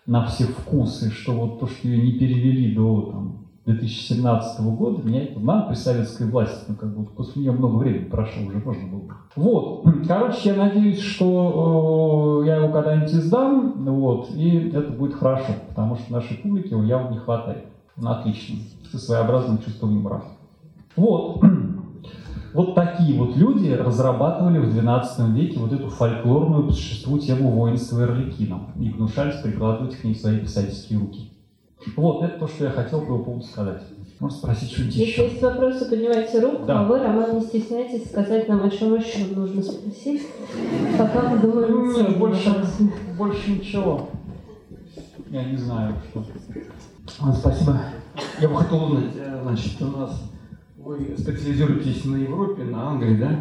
на 0.06 0.26
все 0.26 0.46
вкусы, 0.46 1.12
что 1.12 1.34
вот 1.34 1.60
то, 1.60 1.68
что 1.68 1.88
ее 1.88 2.02
не 2.02 2.14
перевели 2.14 2.74
до 2.74 3.02
там, 3.12 3.47
2017 3.68 4.62
года, 4.62 5.06
меня 5.06 5.24
это 5.24 5.42
нам 5.42 5.68
при 5.68 5.76
советской 5.76 6.26
власти, 6.26 6.64
ну, 6.70 6.76
как 6.76 6.98
бы 6.98 7.06
после 7.06 7.42
нее 7.42 7.52
много 7.52 7.76
времени 7.76 8.06
прошло, 8.06 8.48
уже 8.48 8.60
можно 8.60 8.88
было. 8.88 9.04
Вот, 9.36 9.86
короче, 10.08 10.52
я 10.52 10.56
надеюсь, 10.56 11.02
что 11.02 12.44
э, 12.44 12.48
я 12.48 12.56
его 12.56 12.70
когда-нибудь 12.70 13.12
издам, 13.12 13.74
вот, 13.84 14.32
и 14.34 14.70
это 14.70 14.90
будет 14.94 15.16
хорошо, 15.16 15.52
потому 15.68 15.98
что 15.98 16.14
нашей 16.14 16.38
публике 16.38 16.70
его 16.70 16.84
явно 16.84 17.16
не 17.16 17.18
хватает. 17.18 17.66
Он 17.98 18.08
отличный, 18.08 18.62
со 18.90 18.98
своеобразным 18.98 19.58
чувством 19.58 19.94
юмора. 19.96 20.24
Вот. 20.96 21.44
Вот 22.54 22.74
такие 22.74 23.20
вот 23.20 23.36
люди 23.36 23.70
разрабатывали 23.70 24.58
в 24.58 24.76
XII 24.76 25.32
веке 25.34 25.60
вот 25.60 25.74
эту 25.74 25.90
фольклорную 25.90 26.64
по 26.64 26.72
существу 26.72 27.20
тему 27.20 27.52
воинства 27.52 28.00
и 28.00 28.04
Орликина 28.04 28.62
и 28.80 28.90
гнушались 28.90 29.36
прикладывать 29.42 29.96
к 29.96 30.04
ней 30.04 30.16
свои 30.16 30.40
писательские 30.40 30.98
руки. 30.98 31.30
Вот, 31.96 32.24
это 32.24 32.40
то, 32.40 32.48
что 32.48 32.66
я 32.66 32.72
хотел 32.72 33.02
по 33.02 33.18
поводу 33.18 33.44
сказать. 33.44 33.82
Можно 34.20 34.38
спросить 34.38 34.72
что-нибудь 34.72 34.96
Если 34.96 35.12
еще. 35.12 35.30
есть 35.30 35.42
вопросы, 35.44 35.88
поднимайте 35.88 36.40
руку, 36.40 36.66
да. 36.66 36.80
а 36.80 36.84
вы, 36.86 37.00
Роман, 37.00 37.36
не 37.36 37.42
стесняйтесь 37.46 38.10
сказать 38.10 38.48
нам, 38.48 38.64
о 38.64 38.70
чем 38.70 38.96
еще 38.96 39.26
нужно 39.26 39.62
спросить, 39.62 40.24
пока 40.98 41.30
мы 41.30 41.38
думаем 41.38 41.72
ну, 41.72 42.02
нет, 42.02 42.18
больше, 42.18 42.50
больше 43.16 43.52
ничего. 43.52 44.10
Я 45.30 45.44
не 45.44 45.58
знаю, 45.58 45.96
что. 46.10 46.26
Спасибо. 47.34 47.80
Я 48.42 48.50
бы 48.50 48.56
хотел 48.56 48.84
узнать, 48.86 49.14
э, 49.16 49.40
значит, 49.44 49.82
у 49.82 49.86
нас 49.86 50.24
вы 50.88 51.18
специализируетесь 51.18 52.06
на 52.06 52.16
Европе, 52.16 52.64
на 52.64 52.92
Англии, 52.92 53.18
да? 53.18 53.40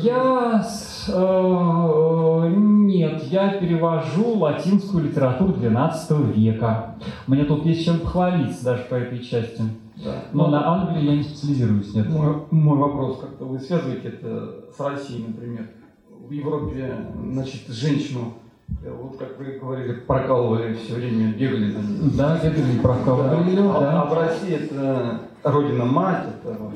Я... 0.00 0.66
Э, 1.08 2.52
нет, 2.56 3.22
я 3.24 3.58
перевожу 3.58 4.38
латинскую 4.38 5.04
литературу 5.04 5.52
XII 5.52 6.32
века. 6.32 6.96
Мне 7.26 7.44
тут 7.44 7.66
есть 7.66 7.84
чем 7.84 8.00
похвалиться 8.00 8.64
даже 8.64 8.84
по 8.84 8.94
этой 8.94 9.22
части. 9.22 9.62
Да. 10.02 10.24
Но, 10.32 10.46
Но 10.46 10.52
на 10.52 10.66
Англии 10.66 11.04
я 11.04 11.16
не 11.16 11.22
специализируюсь, 11.22 11.94
нет. 11.94 12.08
Мой, 12.08 12.34
мой 12.50 12.78
вопрос, 12.78 13.20
как-то 13.20 13.44
вы 13.44 13.58
связываете 13.58 14.08
это 14.08 14.64
с 14.74 14.80
Россией, 14.80 15.26
например. 15.28 15.70
В 16.08 16.30
Европе, 16.30 16.94
значит, 17.30 17.68
женщину 17.68 18.32
вот 18.68 19.18
как 19.18 19.38
вы 19.38 19.58
говорили, 19.60 19.92
прокалывали 19.92 20.74
все 20.74 20.94
время, 20.94 21.32
бегали. 21.32 21.74
Да, 22.16 22.38
бегали, 22.42 22.78
прокалывали. 22.82 23.56
Да. 23.56 23.62
Да. 23.62 23.78
А, 23.78 24.02
а 24.02 24.04
в 24.06 24.18
России 24.18 24.54
это 24.54 25.20
родина 25.42 25.84
мать, 25.84 26.24
это 26.42 26.56
вот, 26.58 26.74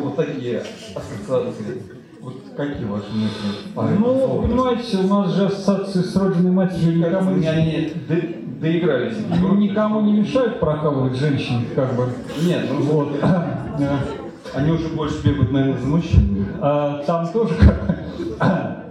вот 0.00 0.16
такие 0.16 0.62
ассоциации. 0.94 1.82
Вот 2.20 2.34
какие 2.56 2.84
ваши 2.84 3.12
мысли 3.12 3.72
по 3.74 3.82
Ну, 3.82 4.42
понимаете, 4.42 4.96
у 4.98 5.06
нас 5.06 5.32
же 5.34 5.46
ассоциации 5.46 6.00
с 6.00 6.16
родиной 6.16 6.50
матерью 6.50 6.98
никому 6.98 7.30
не... 7.36 7.46
Они 7.46 7.92
доигрались. 8.60 9.16
Никому 9.58 10.00
не 10.00 10.12
мешают 10.14 10.58
прокалывать 10.58 11.16
женщин, 11.16 11.64
как 11.74 11.94
бы. 11.94 12.08
Нет, 12.42 12.66
ну 12.70 12.80
вот. 12.82 13.08
Они 14.54 14.70
уже 14.70 14.88
больше 14.88 15.22
бегают, 15.24 15.52
наверное, 15.52 15.80
за 15.80 15.86
мужчинами. 15.86 16.46
А, 16.60 17.02
там 17.06 17.28
тоже 17.28 17.54
как... 17.54 18.87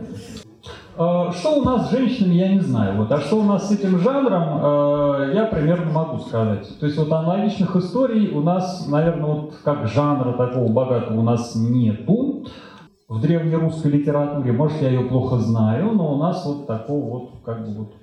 А, 1.00 1.32
что 1.32 1.60
у 1.60 1.64
нас 1.64 1.88
с 1.88 1.92
женщинами, 1.92 2.34
я 2.34 2.54
не 2.54 2.60
знаю. 2.60 2.98
Вот. 2.98 3.12
А 3.12 3.20
что 3.20 3.38
у 3.38 3.44
нас 3.44 3.70
с 3.70 3.72
этим 3.72 4.00
жанром, 4.00 4.44
а, 4.46 5.32
я 5.32 5.46
примерно 5.46 5.92
могу 5.92 6.18
сказать. 6.20 6.68
То 6.80 6.88
есть 6.88 6.98
вот 6.98 7.12
аналогичных 7.12 7.76
историй 7.76 8.32
у 8.32 8.42
нас, 8.42 8.88
наверное, 8.88 9.26
вот 9.26 9.54
как 9.64 9.88
жанра 9.88 10.34
такого 10.34 10.72
богатого 10.72 11.20
у 11.20 11.24
нас 11.24 11.54
нету. 11.56 12.46
В 13.08 13.22
древнерусской 13.22 13.92
литературе, 13.92 14.52
может, 14.52 14.82
я 14.82 14.90
ее 14.90 15.08
плохо 15.08 15.38
знаю, 15.38 15.94
но 15.94 16.16
у 16.16 16.18
нас 16.18 16.46
вот 16.46 16.68
такого 16.68 17.10
вот, 17.10 17.30
как 17.46 17.66
бы 17.66 17.74
вот, 17.74 17.94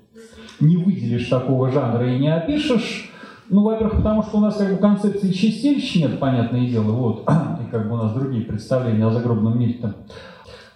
не 0.60 0.78
выделишь 0.78 1.28
такого 1.28 1.70
жанра 1.70 2.10
и 2.10 2.18
не 2.18 2.34
опишешь. 2.34 3.10
Ну, 3.50 3.64
во-первых, 3.64 3.98
потому 3.98 4.22
что 4.22 4.38
у 4.38 4.40
нас 4.40 4.56
как 4.56 4.70
бы 4.70 4.78
концепции 4.78 5.30
чистилищ 5.30 5.96
нет, 5.96 6.18
понятное 6.18 6.66
дело, 6.66 6.92
вот, 6.92 7.28
и 7.60 7.70
как 7.70 7.86
бы 7.86 7.96
у 7.96 7.98
нас 7.98 8.14
другие 8.14 8.46
представления 8.46 9.04
о 9.04 9.10
загробном 9.10 9.58
мире-то 9.58 9.94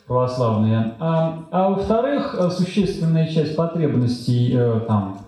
православные. 0.09 0.95
А, 0.99 1.45
а 1.51 1.69
во-вторых, 1.69 2.35
э, 2.37 2.51
существенная 2.51 3.29
часть 3.29 3.55
потребностей 3.55 4.53
э, 4.55 4.81
там, 4.89 5.19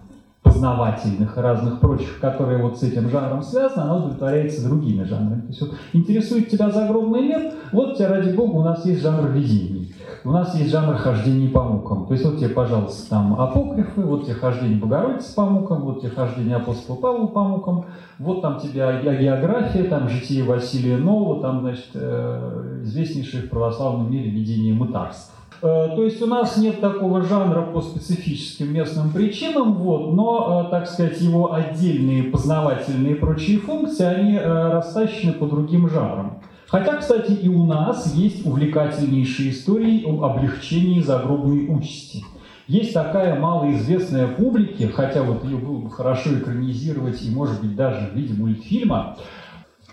познавательных 0.43 1.36
и 1.36 1.40
разных 1.40 1.81
прочих, 1.81 2.19
которые 2.19 2.62
вот 2.62 2.78
с 2.78 2.82
этим 2.82 3.09
жанром 3.11 3.43
связаны, 3.43 3.82
она 3.82 3.97
удовлетворяется 3.97 4.66
другими 4.66 5.05
жанрами. 5.05 5.43
То 5.43 5.48
есть 5.48 5.61
вот 5.61 5.74
интересует 5.93 6.48
тебя 6.48 6.70
загробный 6.70 7.23
мир, 7.23 7.52
вот 7.73 7.97
тебе 7.97 8.09
ради 8.09 8.35
бога 8.35 8.57
у 8.57 8.65
нас 8.65 8.85
есть 8.86 9.02
жанр 9.02 9.28
видений. 9.28 9.80
У 10.22 10.30
нас 10.32 10.55
есть 10.55 10.70
жанр 10.70 10.97
хождений 10.97 11.48
по 11.48 11.62
мукам. 11.62 12.06
То 12.06 12.12
есть 12.12 12.26
вот 12.26 12.38
тебе, 12.38 12.51
пожалуйста, 12.51 13.09
там 13.09 13.40
апокрифы, 13.40 14.02
вот 14.02 14.24
тебе 14.24 14.34
хождение 14.34 14.76
Богородицы 14.76 15.34
по 15.34 15.47
мукам, 15.47 15.80
вот 15.82 16.01
тебе 16.01 16.10
хождение 16.10 16.56
апостола 16.56 16.97
Павла 16.97 17.26
по 17.26 17.42
мукам, 17.42 17.86
вот 18.18 18.42
там 18.42 18.60
тебе 18.60 18.80
география, 19.02 19.84
там 19.84 20.10
житие 20.10 20.44
Василия 20.44 20.98
Нового, 20.98 21.40
там, 21.40 21.60
значит, 21.60 21.88
э, 21.94 22.80
известнейшее 22.82 23.44
в 23.44 23.51
православном 23.51 24.10
мире 24.10 24.28
видение 24.30 24.74
мытарств. 24.74 25.32
Э, 25.62 25.88
то 25.97 26.05
есть 26.05 26.20
у 26.20 26.26
нас 26.26 26.59
нет 26.59 26.80
такого 26.82 27.22
жанра 27.22 27.62
по 27.62 27.80
специфическим 27.80 28.74
местным 28.74 29.12
причинам, 29.12 29.72
вот, 29.72 30.12
но, 30.12 30.66
э, 30.66 30.70
так 30.70 30.86
сказать, 30.86 31.18
его 31.22 31.55
отдельные 31.55 32.24
познавательные 32.24 33.14
и 33.14 33.18
прочие 33.18 33.59
функции, 33.59 34.05
они 34.05 34.38
растащены 34.38 35.32
по 35.32 35.47
другим 35.47 35.88
жанрам. 35.88 36.40
Хотя, 36.70 36.98
кстати, 36.98 37.32
и 37.32 37.48
у 37.48 37.66
нас 37.66 38.14
есть 38.14 38.47
увлекательнейшие 38.47 39.51
истории 39.51 40.09
об 40.09 40.22
облегчении 40.22 41.01
загробной 41.01 41.66
участи. 41.68 42.24
Есть 42.68 42.94
такая 42.94 43.38
малоизвестная 43.40 44.28
публике, 44.28 44.86
хотя 44.86 45.24
вот 45.24 45.44
ее 45.44 45.56
было 45.56 45.78
бы 45.78 45.90
хорошо 45.90 46.38
экранизировать 46.38 47.20
и, 47.24 47.30
может 47.30 47.60
быть, 47.60 47.74
даже 47.74 48.06
в 48.06 48.14
виде 48.14 48.40
мультфильма, 48.40 49.16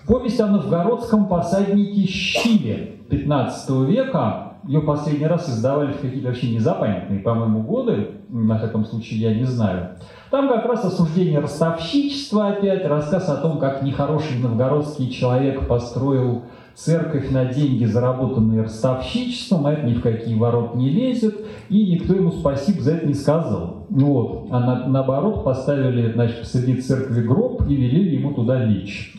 повесть 0.06 0.40
о 0.40 0.46
новгородском 0.46 1.28
посаднике 1.28 2.08
Щиле 2.08 3.00
15 3.10 3.70
века. 3.90 4.44
Ее 4.68 4.82
последний 4.82 5.26
раз 5.26 5.50
издавали 5.50 5.94
в 5.94 6.02
какие-то 6.02 6.28
вообще 6.28 6.52
незапамятные, 6.52 7.22
по-моему, 7.22 7.64
годы, 7.64 8.12
на 8.30 8.60
таком 8.60 8.86
случае 8.86 9.22
я 9.22 9.34
не 9.34 9.46
знаю. 9.46 9.98
Там 10.30 10.50
как 10.50 10.66
раз 10.66 10.86
осуждение 10.86 11.40
ростовщичества 11.40 12.50
опять, 12.50 12.86
рассказ 12.86 13.30
о 13.30 13.38
том, 13.38 13.58
как 13.58 13.82
нехороший 13.82 14.38
новгородский 14.40 15.10
человек 15.10 15.68
построил 15.68 16.44
церковь 16.78 17.32
на 17.32 17.46
деньги, 17.46 17.86
заработанные 17.86 18.62
ростовщичеством, 18.62 19.66
а 19.66 19.74
это 19.74 19.88
ни 19.88 19.96
в 19.96 20.02
какие 20.02 20.36
ворот 20.36 20.76
не 20.76 20.90
лезет, 20.90 21.36
и 21.70 21.96
никто 21.96 22.14
ему 22.14 22.32
спасибо 22.32 22.82
за 22.82 22.94
это 22.94 23.08
не 23.08 23.16
сказал. 23.16 23.88
Вот. 23.90 24.48
А 24.52 24.60
на, 24.60 24.88
наоборот 24.88 25.44
поставили 25.44 26.12
значит, 26.12 26.42
посреди 26.42 26.80
церкви 26.80 27.24
гроб 27.24 27.68
и 27.68 27.76
велели 27.76 28.18
ему 28.18 28.34
туда 28.34 28.64
лечь. 28.64 29.16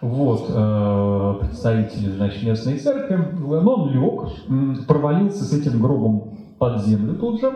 Вот, 0.00 0.46
э, 0.48 1.34
представители 1.40 2.10
значит, 2.12 2.42
местной 2.44 2.78
церкви, 2.78 3.18
но 3.38 3.74
он 3.74 3.90
лег, 3.90 4.86
провалился 4.86 5.44
с 5.44 5.52
этим 5.52 5.80
гробом 5.82 6.38
под 6.58 6.82
землю 6.84 7.14
тут 7.14 7.40
же, 7.40 7.52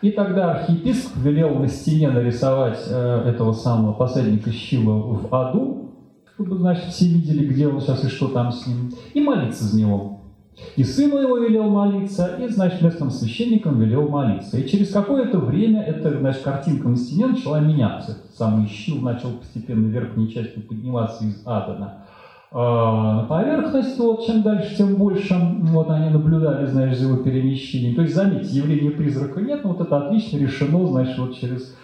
и 0.00 0.10
тогда 0.10 0.52
архиепископ 0.52 1.22
велел 1.22 1.54
на 1.56 1.68
стене 1.68 2.10
нарисовать 2.10 2.78
э, 2.88 3.22
этого 3.26 3.52
самого 3.52 3.92
посадника 3.94 4.52
Щила 4.52 4.92
в 4.92 5.34
аду, 5.34 5.75
чтобы, 6.36 6.58
значит, 6.58 6.84
все 6.92 7.06
видели, 7.06 7.46
где 7.46 7.66
он 7.66 7.80
сейчас 7.80 8.04
и 8.04 8.08
что 8.08 8.28
там 8.28 8.52
с 8.52 8.66
ним, 8.66 8.92
и 9.14 9.20
молиться 9.20 9.64
за 9.64 9.78
него. 9.78 10.20
И 10.76 10.84
сыну 10.84 11.18
его 11.18 11.38
велел 11.38 11.70
молиться, 11.70 12.36
и, 12.38 12.48
значит, 12.48 12.82
местным 12.82 13.10
священникам 13.10 13.80
велел 13.80 14.08
молиться. 14.08 14.58
И 14.58 14.68
через 14.68 14.90
какое-то 14.90 15.38
время 15.38 15.82
эта, 15.82 16.18
значит, 16.18 16.42
картинка 16.42 16.88
на 16.88 16.96
стене 16.96 17.26
начала 17.26 17.60
меняться. 17.60 18.18
Самый 18.34 18.68
щил 18.68 19.00
начал 19.00 19.30
постепенно 19.32 19.86
верхней 19.86 20.30
частью 20.30 20.62
подниматься 20.62 21.24
из 21.24 21.42
ада 21.46 22.04
на, 22.52 23.14
на 23.14 23.26
поверхность. 23.28 23.98
Вот, 23.98 24.26
чем 24.26 24.42
дальше, 24.42 24.76
тем 24.76 24.96
больше 24.96 25.34
вот, 25.62 25.90
они 25.90 26.10
наблюдали, 26.10 26.66
знаешь, 26.66 26.98
за 26.98 27.06
его 27.06 27.22
перемещением. 27.22 27.94
То 27.94 28.02
есть, 28.02 28.14
заметьте, 28.14 28.56
явления 28.56 28.90
призрака 28.90 29.40
нет, 29.40 29.64
но 29.64 29.72
вот 29.72 29.80
это 29.80 30.06
отлично 30.06 30.36
решено, 30.36 30.86
значит, 30.86 31.18
вот 31.18 31.38
через 31.38 31.74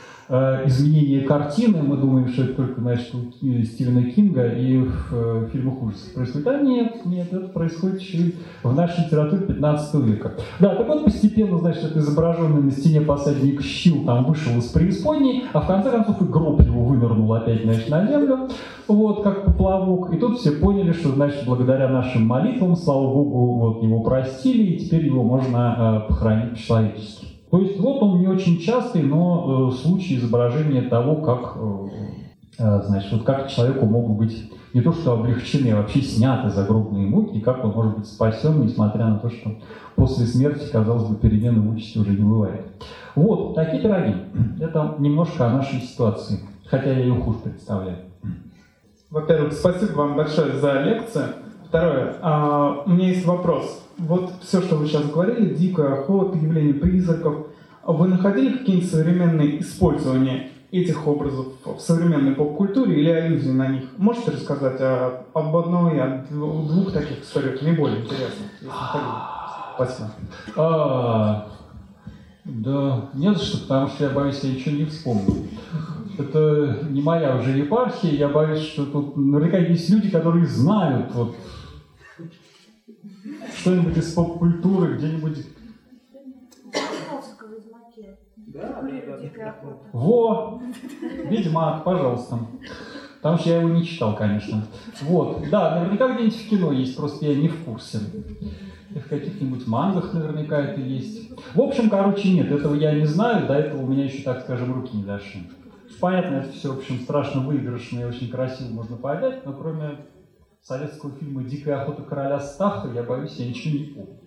изменение 0.67 1.23
картины, 1.23 1.83
мы 1.83 1.97
думаем, 1.97 2.29
что 2.29 2.45
это 2.45 2.55
только, 2.55 2.81
значит, 2.81 3.15
у 3.15 3.23
Стивена 3.65 4.03
Кинга 4.11 4.49
и 4.49 4.79
в 4.79 5.09
э, 5.13 5.49
фильмах 5.53 5.83
ужасов 5.83 6.15
происходит. 6.15 6.47
А 6.47 6.61
нет, 6.61 7.05
нет, 7.05 7.33
это 7.33 7.49
происходит 7.49 8.01
еще 8.01 8.33
в 8.63 8.75
нашей 8.75 9.05
литературе 9.05 9.43
15 9.47 9.95
века. 10.07 10.33
Да, 10.59 10.75
так 10.75 10.89
вот 10.89 11.05
постепенно, 11.05 11.59
значит, 11.59 11.85
это 11.85 11.99
изображенный 11.99 12.63
на 12.63 12.71
стене 12.71 13.03
посадник 13.03 13.63
щил 13.63 14.05
там 14.07 14.25
вышел 14.25 14.57
из 14.57 14.67
преисподней, 14.67 15.45
а 15.53 15.61
в 15.61 15.67
конце 15.67 15.91
концов 15.91 16.23
и 16.23 16.25
гроб 16.25 16.61
его 16.63 16.85
вынырнул 16.85 17.33
опять, 17.35 17.65
значит, 17.65 17.91
на 17.91 18.07
землю, 18.07 18.49
вот, 18.89 19.23
как 19.23 19.45
поплавок. 19.45 20.13
И 20.15 20.17
тут 20.17 20.39
все 20.39 20.53
поняли, 20.53 20.93
что, 20.93 21.11
значит, 21.11 21.45
благодаря 21.45 21.89
нашим 21.89 22.27
молитвам, 22.27 22.77
слава 22.77 23.13
богу, 23.13 23.59
вот 23.59 23.83
его 23.83 24.01
простили, 24.01 24.63
и 24.63 24.79
теперь 24.79 25.07
его 25.07 25.23
можно 25.23 26.05
э, 26.07 26.09
похоронить 26.09 26.53
по-человечески. 26.53 27.32
То 27.53 27.59
есть 27.59 27.79
вот 27.79 28.03
он 28.03 28.19
не 28.19 28.29
очень 28.29 28.59
частый, 28.59 29.03
но 29.03 29.69
э, 29.69 29.77
случай 29.77 30.17
изображения 30.17 30.89
того, 30.89 31.17
как, 31.17 31.55
э, 31.57 31.89
э, 32.59 32.83
значит, 32.85 33.13
вот 33.13 33.25
как 33.25 33.51
человеку 33.51 33.85
могут 33.85 34.17
быть 34.17 34.51
не 34.73 34.81
то 34.81 34.91
что 34.95 35.13
облегчены, 35.13 35.69
а 35.73 35.77
вообще 35.77 36.01
сняты 36.01 36.49
загробные 36.49 37.07
муки, 37.07 37.41
как 37.41 37.63
он 37.63 37.73
может 37.73 37.99
быть 37.99 38.07
спасен, 38.07 38.63
несмотря 38.63 39.05
на 39.05 39.19
то, 39.19 39.29
что 39.29 39.51
после 39.97 40.25
смерти, 40.25 40.67
казалось 40.73 41.05
бы, 41.05 41.17
перемены 41.17 41.61
в 41.61 41.75
участи 41.75 41.99
уже 41.99 42.13
не 42.13 42.25
бывает. 42.25 42.65
Вот, 43.15 43.55
такие 43.55 43.83
пироги. 43.83 44.15
Это 44.59 44.95
немножко 44.99 45.47
о 45.47 45.53
нашей 45.53 45.81
ситуации, 45.81 46.41
хотя 46.65 46.91
я 46.91 47.01
ее 47.01 47.17
хуже 47.17 47.41
представляю. 47.41 47.99
Во-первых, 49.11 49.53
спасибо 49.53 49.93
вам 49.93 50.17
большое 50.17 50.55
за 50.55 50.81
лекцию. 50.81 51.27
Второе, 51.69 52.17
а, 52.23 52.83
у 52.87 52.91
меня 52.91 53.09
есть 53.09 53.27
вопрос 53.27 53.83
вот 54.03 54.33
все, 54.43 54.61
что 54.61 54.77
вы 54.77 54.87
сейчас 54.87 55.07
говорили, 55.11 55.55
дикая 55.55 56.01
охота, 56.01 56.37
явление 56.37 56.75
призраков, 56.75 57.47
вы 57.85 58.09
находили 58.09 58.59
какие-нибудь 58.59 58.91
современные 58.91 59.61
использования 59.61 60.51
этих 60.71 61.07
образов 61.07 61.49
в 61.65 61.79
современной 61.79 62.33
поп-культуре 62.33 63.01
или 63.01 63.11
аллюзии 63.11 63.51
на 63.51 63.69
них? 63.69 63.85
Можете 63.99 64.33
рассказать 64.33 64.81
о, 64.81 65.25
об 65.35 65.57
одной, 65.57 66.01
о 66.01 66.25
двух 66.31 66.93
таких 66.93 67.23
историях, 67.23 67.63
не 67.63 67.73
более 67.73 68.01
интересных? 68.01 68.49
Спасибо. 69.75 70.11
А, 70.57 71.49
да, 72.45 73.11
нет, 73.15 73.39
что, 73.39 73.59
потому 73.59 73.89
что 73.89 74.05
я 74.05 74.11
боюсь, 74.11 74.41
я 74.43 74.53
ничего 74.53 74.77
не 74.77 74.85
вспомню. 74.87 75.49
Это 76.19 76.87
не 76.91 77.01
моя 77.01 77.37
уже 77.37 77.51
епархия, 77.57 78.13
я 78.13 78.29
боюсь, 78.29 78.61
что 78.61 78.85
тут 78.85 79.17
наверняка 79.17 79.59
есть 79.59 79.89
люди, 79.91 80.11
которые 80.11 80.47
знают 80.47 81.13
вот 81.15 81.35
что-нибудь 83.59 83.97
из 83.97 84.13
поп-культуры, 84.13 84.97
где-нибудь... 84.97 85.47
Да, 88.37 88.83
да, 88.83 89.57
Во! 89.93 90.63
Ведьмак, 91.25 91.85
пожалуйста. 91.85 92.39
Потому 93.17 93.39
что 93.39 93.51
я 93.51 93.61
его 93.61 93.69
не 93.71 93.85
читал, 93.85 94.17
конечно. 94.17 94.65
Вот, 95.03 95.49
да, 95.49 95.79
наверняка 95.79 96.13
где-нибудь 96.13 96.37
в 96.37 96.49
кино 96.49 96.73
есть, 96.73 96.97
просто 96.97 97.25
я 97.27 97.35
не 97.35 97.49
в 97.49 97.65
курсе. 97.65 98.01
И 98.91 98.99
в 98.99 99.09
каких-нибудь 99.09 99.67
мангах 99.67 100.13
наверняка 100.13 100.61
это 100.61 100.81
есть. 100.81 101.31
В 101.55 101.61
общем, 101.61 101.89
короче, 101.89 102.31
нет, 102.33 102.51
этого 102.51 102.75
я 102.75 102.93
не 102.93 103.07
знаю, 103.07 103.47
до 103.47 103.55
этого 103.55 103.83
у 103.83 103.87
меня 103.87 104.05
еще, 104.05 104.23
так 104.23 104.41
скажем, 104.41 104.75
руки 104.75 104.97
не 104.97 105.05
дошли. 105.05 105.49
Понятно, 106.01 106.37
это 106.37 106.53
все, 106.53 106.73
в 106.73 106.79
общем, 106.79 106.99
страшно 107.01 107.43
выигрышно 107.43 108.01
и 108.01 108.05
очень 108.05 108.29
красиво 108.29 108.69
можно 108.69 108.97
подать, 108.97 109.47
но 109.47 109.53
кроме 109.53 109.99
советского 110.63 111.13
фильма 111.19 111.43
«Дикая 111.43 111.83
охота 111.83 112.03
короля 112.03 112.39
Стаха», 112.39 112.89
я 112.95 113.03
боюсь, 113.03 113.35
я 113.37 113.49
ничего 113.49 113.79
не 113.79 113.85
помню 113.87 114.21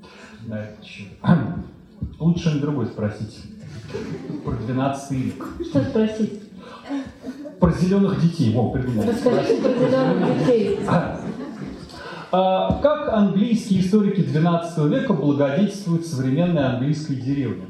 на 0.48 0.64
этот 0.64 0.84
счет. 0.84 1.08
Лучше 2.20 2.56
на 2.56 2.62
другой 2.62 2.88
спросить. 2.88 3.42
Про 4.44 4.54
12 4.54 5.12
век. 5.12 5.48
Что 5.70 5.84
спросить? 5.84 6.42
Про 7.60 7.72
зеленых 7.72 8.22
детей. 8.22 8.54
Во, 8.54 8.70
придумал. 8.72 9.06
Расскажите 9.06 9.62
про 9.62 9.70
зеленых 9.70 10.40
детей. 10.40 10.80
А, 12.32 12.82
как 12.82 13.14
английские 13.14 13.80
историки 13.80 14.20
XII 14.20 14.90
века 14.90 15.14
благодетельствуют 15.14 16.06
современной 16.06 16.66
английской 16.66 17.16
деревне? 17.16 17.68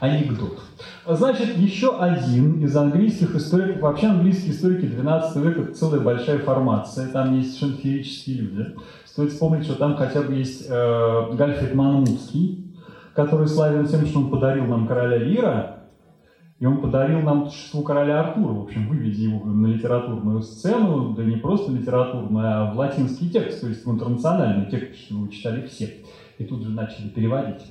Анекдот. 0.00 0.60
Значит, 1.06 1.56
еще 1.56 1.98
один 1.98 2.62
из 2.62 2.76
английских 2.76 3.34
историков, 3.34 3.82
вообще 3.82 4.06
английские 4.08 4.52
историки 4.52 4.86
12 4.86 5.36
века 5.36 5.60
это 5.62 5.74
целая 5.74 6.00
большая 6.00 6.38
формация, 6.38 7.08
там 7.08 7.36
есть 7.36 7.58
совершенно 7.58 7.82
феерические 7.82 8.36
люди. 8.36 8.66
Стоит 9.04 9.32
вспомнить, 9.32 9.64
что 9.64 9.74
там 9.74 9.96
хотя 9.96 10.22
бы 10.22 10.34
есть 10.34 10.66
э, 10.68 11.34
Гальфрид 11.34 11.74
Манмутский, 11.74 12.74
который 13.14 13.46
славен 13.46 13.86
тем, 13.86 14.06
что 14.06 14.20
он 14.20 14.30
подарил 14.30 14.64
нам 14.64 14.86
короля 14.86 15.18
Лира, 15.18 15.84
и 16.60 16.66
он 16.66 16.80
подарил 16.80 17.20
нам 17.20 17.50
существу 17.50 17.82
короля 17.82 18.20
Артура, 18.20 18.52
в 18.52 18.62
общем, 18.62 18.88
выведя 18.88 19.22
его 19.22 19.44
на 19.44 19.66
литературную 19.66 20.40
сцену, 20.40 21.12
да 21.14 21.24
не 21.24 21.36
просто 21.36 21.72
литературную, 21.72 22.46
а 22.46 22.72
в 22.72 22.78
латинский 22.78 23.28
текст, 23.28 23.60
то 23.60 23.68
есть 23.68 23.84
в 23.84 23.90
интернациональный 23.90 24.70
текст, 24.70 25.00
что 25.00 25.14
его 25.14 25.26
читали 25.28 25.66
все. 25.66 26.04
И 26.38 26.44
тут 26.44 26.62
же 26.62 26.70
начали 26.70 27.08
переводить. 27.08 27.62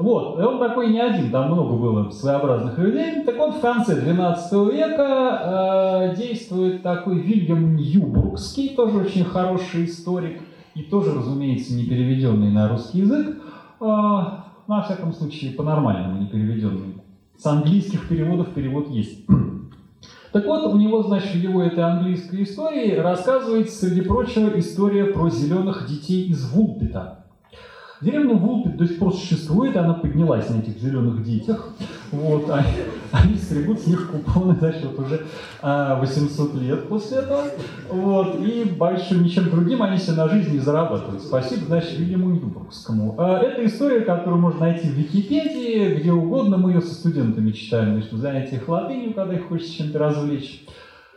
Вот, 0.00 0.40
и 0.40 0.42
он 0.42 0.58
такой 0.58 0.88
не 0.88 0.98
один, 0.98 1.30
там 1.30 1.52
много 1.52 1.76
было 1.76 2.08
своеобразных 2.08 2.78
людей. 2.78 3.22
Так 3.22 3.36
вот, 3.36 3.56
в 3.56 3.60
конце 3.60 4.00
12 4.00 4.52
века 4.72 6.08
э, 6.10 6.16
действует 6.16 6.82
такой 6.82 7.18
Вильям 7.18 7.76
Ньюбургский, 7.76 8.70
тоже 8.70 8.96
очень 8.96 9.26
хороший 9.26 9.84
историк, 9.84 10.40
и 10.74 10.84
тоже, 10.84 11.14
разумеется, 11.14 11.74
не 11.74 11.84
переведенный 11.84 12.50
на 12.50 12.66
русский 12.70 13.00
язык, 13.00 13.42
э, 13.78 13.84
на 13.84 14.82
всяком 14.86 15.12
случае, 15.12 15.52
по-нормальному 15.52 16.18
не 16.18 16.28
переведенный. 16.28 16.94
С 17.36 17.44
английских 17.44 18.08
переводов 18.08 18.54
перевод 18.54 18.88
есть. 18.88 19.26
Так 20.32 20.46
вот, 20.46 20.72
у 20.72 20.78
него, 20.78 21.02
значит, 21.02 21.32
в 21.32 21.42
его 21.42 21.60
этой 21.60 21.82
английской 21.82 22.44
истории 22.44 22.94
рассказывается, 22.94 23.84
среди 23.84 24.02
прочего, 24.02 24.56
история 24.60 25.06
про 25.06 25.28
зеленых 25.28 25.86
детей 25.88 26.28
из 26.28 26.50
Вулпита. 26.52 27.26
Деревня 28.00 28.34
Вулпит 28.34 28.78
до 28.78 28.86
сих 28.86 28.98
пор 28.98 29.12
существует, 29.12 29.76
она 29.76 29.92
поднялась 29.92 30.48
на 30.48 30.60
этих 30.60 30.78
зеленых 30.78 31.22
детях. 31.22 31.74
Вот, 32.10 32.48
они, 32.48 32.66
они 33.12 33.36
стригут 33.36 33.78
с 33.80 33.86
них 33.86 34.10
купоны, 34.10 34.56
значит, 34.58 34.84
вот 34.84 35.06
уже 35.06 35.26
а, 35.60 36.00
800 36.00 36.54
лет 36.54 36.88
после 36.88 37.18
этого. 37.18 37.44
Вот, 37.90 38.40
и 38.40 38.64
больше 38.64 39.16
ничем 39.16 39.50
другим 39.50 39.82
они 39.82 39.98
себе 39.98 40.16
на 40.16 40.28
жизнь 40.28 40.52
не 40.52 40.60
зарабатывают. 40.60 41.22
Спасибо, 41.22 41.66
значит, 41.66 41.98
Вильяму 41.98 42.30
Ньюбургскому. 42.30 43.16
А, 43.18 43.38
это 43.38 43.66
история, 43.66 44.00
которую 44.00 44.40
можно 44.40 44.60
найти 44.60 44.88
в 44.88 44.92
Википедии, 44.92 46.00
где 46.00 46.10
угодно. 46.10 46.56
Мы 46.56 46.72
ее 46.72 46.80
со 46.80 46.94
студентами 46.94 47.52
читаем, 47.52 47.92
значит, 47.92 48.12
в 48.12 48.18
занятиях 48.18 48.66
латынью, 48.66 49.12
когда 49.12 49.34
их 49.34 49.46
хочется 49.46 49.74
чем-то 49.74 49.98
развлечь 49.98 50.64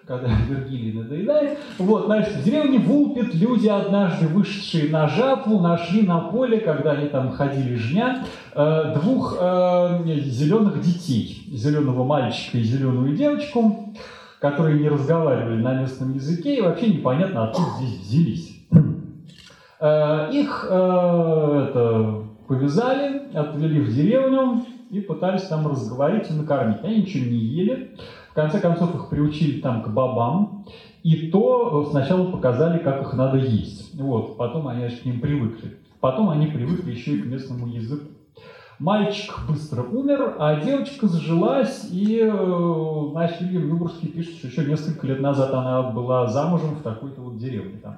когда 0.05 0.27
Вергилий 0.49 0.93
надоедает. 0.93 1.57
Вот, 1.77 2.05
значит, 2.05 2.34
в 2.34 2.43
деревне 2.43 2.80
Вулпит 2.80 3.34
люди, 3.35 3.67
однажды 3.67 4.27
вышедшие 4.27 4.91
на 4.91 5.07
жатву, 5.07 5.59
нашли 5.59 6.05
на 6.05 6.19
поле, 6.19 6.59
когда 6.59 6.91
они 6.91 7.07
там 7.07 7.31
ходили 7.31 7.75
жня, 7.75 8.25
э, 8.53 8.95
двух 8.95 9.38
э, 9.39 10.03
зеленых 10.25 10.81
детей, 10.81 11.47
зеленого 11.51 12.03
мальчика 12.03 12.57
и 12.57 12.63
зеленую 12.63 13.15
девочку, 13.15 13.93
которые 14.39 14.80
не 14.80 14.89
разговаривали 14.89 15.61
на 15.61 15.73
местном 15.73 16.13
языке 16.13 16.57
и 16.57 16.61
вообще 16.61 16.88
непонятно, 16.88 17.45
откуда 17.45 17.69
здесь 17.80 17.99
взялись. 18.01 18.49
Э, 19.80 20.30
их 20.31 20.65
это, 20.65 22.23
повязали, 22.47 23.23
отвели 23.34 23.81
в 23.81 23.93
деревню 23.93 24.65
и 24.91 24.99
пытались 24.99 25.43
там 25.43 25.67
разговорить 25.67 26.30
и 26.30 26.34
накормить. 26.34 26.77
Они 26.84 26.97
ничего 26.97 27.25
не 27.25 27.38
ели. 27.38 27.95
В 28.34 28.35
конце 28.35 28.60
концов 28.60 28.95
их 28.95 29.10
приучили 29.10 29.61
там 29.61 29.84
к 29.84 29.89
бабам, 29.89 30.65
и 31.03 31.27
то 31.27 31.88
сначала 31.91 32.31
показали, 32.31 32.80
как 32.80 33.03
их 33.03 33.14
надо 33.14 33.38
есть. 33.38 33.93
Вот, 33.93 34.38
потом 34.38 34.68
они 34.69 34.85
аж 34.85 34.93
к 34.93 35.05
ним 35.05 35.22
привыкли. 35.22 35.77
Потом 35.99 36.31
они 36.31 36.47
привыкли 36.47 36.93
еще 36.93 37.14
и 37.14 37.22
к 37.22 37.27
местному 37.27 37.68
языку. 37.68 38.07
Мальчик 38.80 39.35
быстро 39.47 39.84
умер, 39.84 40.38
а 40.39 40.60
девочка 40.60 41.05
зажилась, 41.07 41.88
и 41.91 42.22
э, 42.23 43.07
значит, 43.11 43.41
Вильям 43.41 43.68
Любурский 43.68 44.07
пишет, 44.07 44.38
что 44.38 44.47
еще 44.47 44.65
несколько 44.65 45.05
лет 45.05 45.22
назад 45.22 45.53
она 45.53 45.84
была 45.84 46.26
замужем 46.26 46.77
в 46.77 46.81
такой-то 46.81 47.22
вот 47.22 47.38
деревне. 47.38 47.80
Там. 47.84 47.95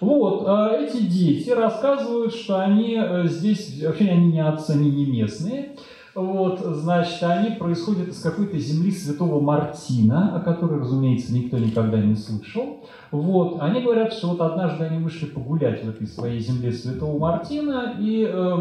Вот, 0.00 0.48
э, 0.48 0.84
эти 0.84 1.00
дети 1.00 1.50
рассказывают, 1.50 2.34
что 2.34 2.60
они 2.60 2.98
э, 3.00 3.28
здесь, 3.28 3.80
вообще 3.84 4.08
они 4.08 4.32
не 4.32 4.44
отцы, 4.44 4.72
они 4.72 4.90
не 4.90 5.06
местные, 5.06 5.76
вот, 6.14 6.60
значит, 6.60 7.22
они 7.24 7.56
происходят 7.56 8.08
из 8.08 8.20
какой-то 8.20 8.56
земли 8.58 8.92
святого 8.92 9.40
Мартина, 9.40 10.36
о 10.36 10.40
которой, 10.40 10.78
разумеется, 10.78 11.34
никто 11.34 11.58
никогда 11.58 11.98
не 11.98 12.14
слышал. 12.14 12.86
Вот, 13.10 13.60
они 13.60 13.82
говорят, 13.82 14.12
что 14.12 14.28
вот 14.28 14.40
однажды 14.40 14.84
они 14.84 15.02
вышли 15.02 15.26
погулять 15.26 15.84
в 15.84 15.88
этой 15.88 16.06
своей 16.06 16.38
земле 16.38 16.72
святого 16.72 17.18
Мартина 17.18 17.96
и 17.98 18.24
э, 18.30 18.56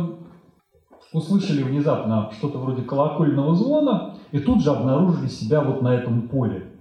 услышали 1.14 1.62
внезапно 1.62 2.32
что-то 2.38 2.58
вроде 2.58 2.82
колокольного 2.82 3.56
звона, 3.56 4.16
и 4.32 4.40
тут 4.40 4.64
же 4.64 4.72
обнаружили 4.72 5.28
себя 5.28 5.62
вот 5.62 5.84
на 5.84 5.94
этом 5.94 6.28
поле 6.28 6.72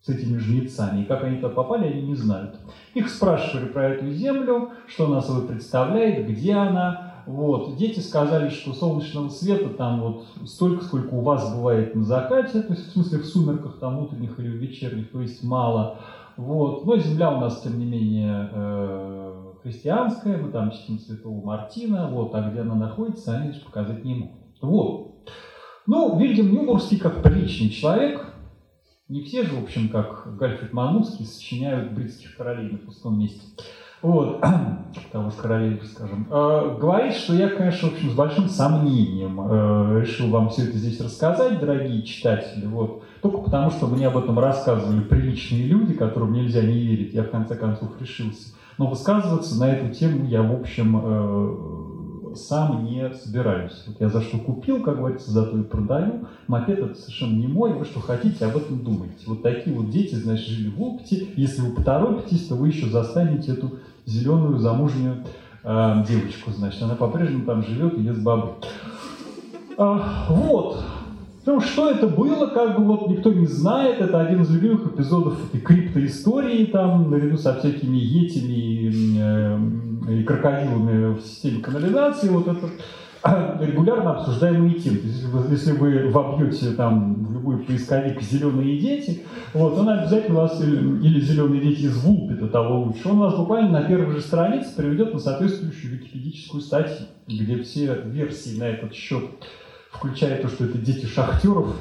с 0.00 0.08
этими 0.08 0.38
жнецами. 0.38 1.02
И 1.02 1.04
как 1.06 1.24
они 1.24 1.36
туда 1.36 1.48
попали, 1.48 1.88
они 1.88 2.02
не 2.02 2.14
знают. 2.14 2.60
Их 2.94 3.08
спрашивали 3.08 3.66
про 3.66 3.88
эту 3.90 4.10
землю, 4.12 4.70
что 4.86 5.06
она 5.06 5.20
собой 5.20 5.48
представляет, 5.48 6.28
где 6.28 6.54
она, 6.54 7.07
вот. 7.28 7.76
Дети 7.76 8.00
сказали, 8.00 8.48
что 8.48 8.72
солнечного 8.72 9.28
света 9.28 9.68
там 9.68 10.00
вот 10.00 10.24
столько, 10.46 10.82
сколько 10.82 11.12
у 11.12 11.20
вас 11.20 11.54
бывает 11.54 11.94
на 11.94 12.02
закате, 12.02 12.62
то 12.62 12.72
есть 12.72 12.88
в 12.88 12.92
смысле 12.92 13.18
в 13.18 13.26
сумерках 13.26 13.78
там 13.78 13.98
утренних 13.98 14.40
или 14.40 14.48
вечерних, 14.48 15.10
то 15.10 15.20
есть 15.20 15.44
мало. 15.44 16.00
Вот. 16.38 16.86
Но 16.86 16.96
земля 16.96 17.30
у 17.30 17.38
нас, 17.38 17.60
тем 17.60 17.78
не 17.78 17.84
менее, 17.84 18.48
э, 18.50 19.52
христианская, 19.62 20.38
мы 20.38 20.50
там 20.50 20.70
чтим 20.70 20.98
святого 20.98 21.44
Мартина, 21.44 22.08
вот, 22.10 22.34
а 22.34 22.48
где 22.48 22.60
она 22.60 22.74
находится, 22.74 23.36
они 23.36 23.52
же 23.52 23.60
показать 23.60 24.04
не 24.06 24.14
могут. 24.14 24.62
Вот. 24.62 25.30
Ну, 25.86 26.18
Вильям 26.18 26.50
Нюбургский 26.50 26.98
как 26.98 27.22
приличный 27.22 27.68
человек, 27.68 28.24
не 29.08 29.20
все 29.22 29.42
же, 29.42 29.54
в 29.54 29.64
общем, 29.64 29.90
как 29.90 30.34
Гальфрид 30.38 30.72
Мануцкий, 30.72 31.26
сочиняют 31.26 31.92
бритских 31.92 32.36
королей 32.36 32.72
на 32.72 32.78
пустом 32.78 33.18
месте 33.18 33.42
вот, 34.00 34.40
того 35.12 35.30
же 35.30 35.36
королевы, 35.36 35.84
скажем, 35.84 36.26
э, 36.30 36.76
говорит, 36.80 37.14
что 37.14 37.34
я, 37.34 37.48
конечно, 37.48 37.88
в 37.88 37.92
общем, 37.92 38.10
с 38.10 38.14
большим 38.14 38.48
сомнением 38.48 39.40
э, 39.40 40.00
решил 40.02 40.30
вам 40.30 40.50
все 40.50 40.64
это 40.64 40.78
здесь 40.78 41.00
рассказать, 41.00 41.58
дорогие 41.58 42.02
читатели, 42.02 42.66
вот, 42.66 43.02
только 43.22 43.38
потому, 43.38 43.70
что 43.70 43.86
мне 43.86 44.06
об 44.06 44.16
этом 44.16 44.38
рассказывали 44.38 45.00
приличные 45.00 45.64
люди, 45.64 45.94
которым 45.94 46.32
нельзя 46.32 46.62
не 46.62 46.78
верить, 46.78 47.14
я 47.14 47.24
в 47.24 47.30
конце 47.30 47.56
концов 47.56 47.90
решился. 48.00 48.54
Но 48.78 48.86
высказываться 48.86 49.58
на 49.58 49.72
эту 49.72 49.92
тему 49.92 50.26
я, 50.26 50.42
в 50.42 50.52
общем, 50.52 51.00
э, 51.02 52.34
сам 52.36 52.84
не 52.84 53.12
собираюсь. 53.12 53.84
Вот 53.86 54.00
я 54.00 54.08
за 54.08 54.20
что 54.22 54.38
купил, 54.38 54.82
как 54.82 54.98
говорится, 54.98 55.30
за 55.30 55.46
то 55.46 55.58
и 55.58 55.62
продаю. 55.62 56.26
Мопед 56.46 56.78
это 56.78 56.94
совершенно 56.94 57.36
не 57.36 57.46
мой, 57.46 57.72
вы 57.72 57.84
что 57.84 58.00
хотите, 58.00 58.44
об 58.44 58.56
этом 58.56 58.82
думаете. 58.82 59.24
Вот 59.26 59.42
такие 59.42 59.74
вот 59.76 59.90
дети, 59.90 60.14
значит, 60.14 60.46
жили 60.46 60.70
в 60.70 60.82
опыте. 60.82 61.28
Если 61.36 61.60
вы 61.60 61.74
поторопитесь, 61.74 62.46
то 62.46 62.54
вы 62.54 62.68
еще 62.68 62.86
застанете 62.86 63.52
эту 63.52 63.78
зеленую 64.08 64.58
замужнюю 64.58 65.24
э, 65.64 66.04
девочку, 66.08 66.50
значит. 66.50 66.82
Она 66.82 66.94
по-прежнему 66.94 67.44
там 67.44 67.62
живет 67.62 67.98
и 67.98 68.02
ест 68.02 68.22
бабы. 68.22 68.54
А, 69.76 70.26
вот. 70.28 70.82
Ну, 71.46 71.60
что 71.60 71.90
это 71.90 72.08
было, 72.08 72.46
как 72.48 72.76
бы 72.76 72.84
вот 72.84 73.08
никто 73.08 73.32
не 73.32 73.46
знает. 73.46 74.00
Это 74.00 74.20
один 74.20 74.42
из 74.42 74.50
любимых 74.50 74.86
эпизодов 74.86 75.48
этой 75.48 75.60
криптоистории, 75.60 76.66
там, 76.66 77.10
наряду 77.10 77.38
со 77.38 77.54
всякими 77.54 77.96
етями 77.96 78.52
и, 78.52 79.18
э, 79.18 79.58
и 80.10 80.22
крокодилами 80.24 81.14
в 81.14 81.20
системе 81.20 81.60
канализации. 81.60 82.28
Вот 82.28 82.48
это 82.48 82.68
регулярно 83.60 84.16
обсуждаемые 84.16 84.74
темы. 84.74 85.00
Если 85.04 85.26
вы, 85.26 85.50
если 85.50 85.72
вы 85.72 86.10
вобьете 86.10 86.72
там 86.72 87.24
в 87.24 87.32
любой 87.32 87.58
поисковик 87.58 88.22
«зеленые 88.22 88.78
дети», 88.78 89.24
вот, 89.54 89.78
он 89.78 89.88
обязательно 89.88 90.40
вас, 90.40 90.60
или 90.60 91.20
«зеленые 91.20 91.60
дети 91.60 91.82
из 91.82 91.96
Вулпита» 92.02 92.48
того 92.48 92.82
лучше, 92.84 93.08
он 93.08 93.18
вас 93.18 93.36
буквально 93.36 93.80
на 93.80 93.88
первой 93.88 94.12
же 94.14 94.20
странице 94.20 94.74
приведет 94.76 95.12
на 95.12 95.18
соответствующую 95.18 95.94
википедическую 95.94 96.60
статью, 96.60 97.06
где 97.26 97.62
все 97.62 98.02
версии 98.04 98.58
на 98.58 98.64
этот 98.64 98.94
счет 98.94 99.24
включая 99.90 100.40
то, 100.42 100.48
что 100.48 100.64
это 100.64 100.78
дети 100.78 101.06
шахтеров, 101.06 101.74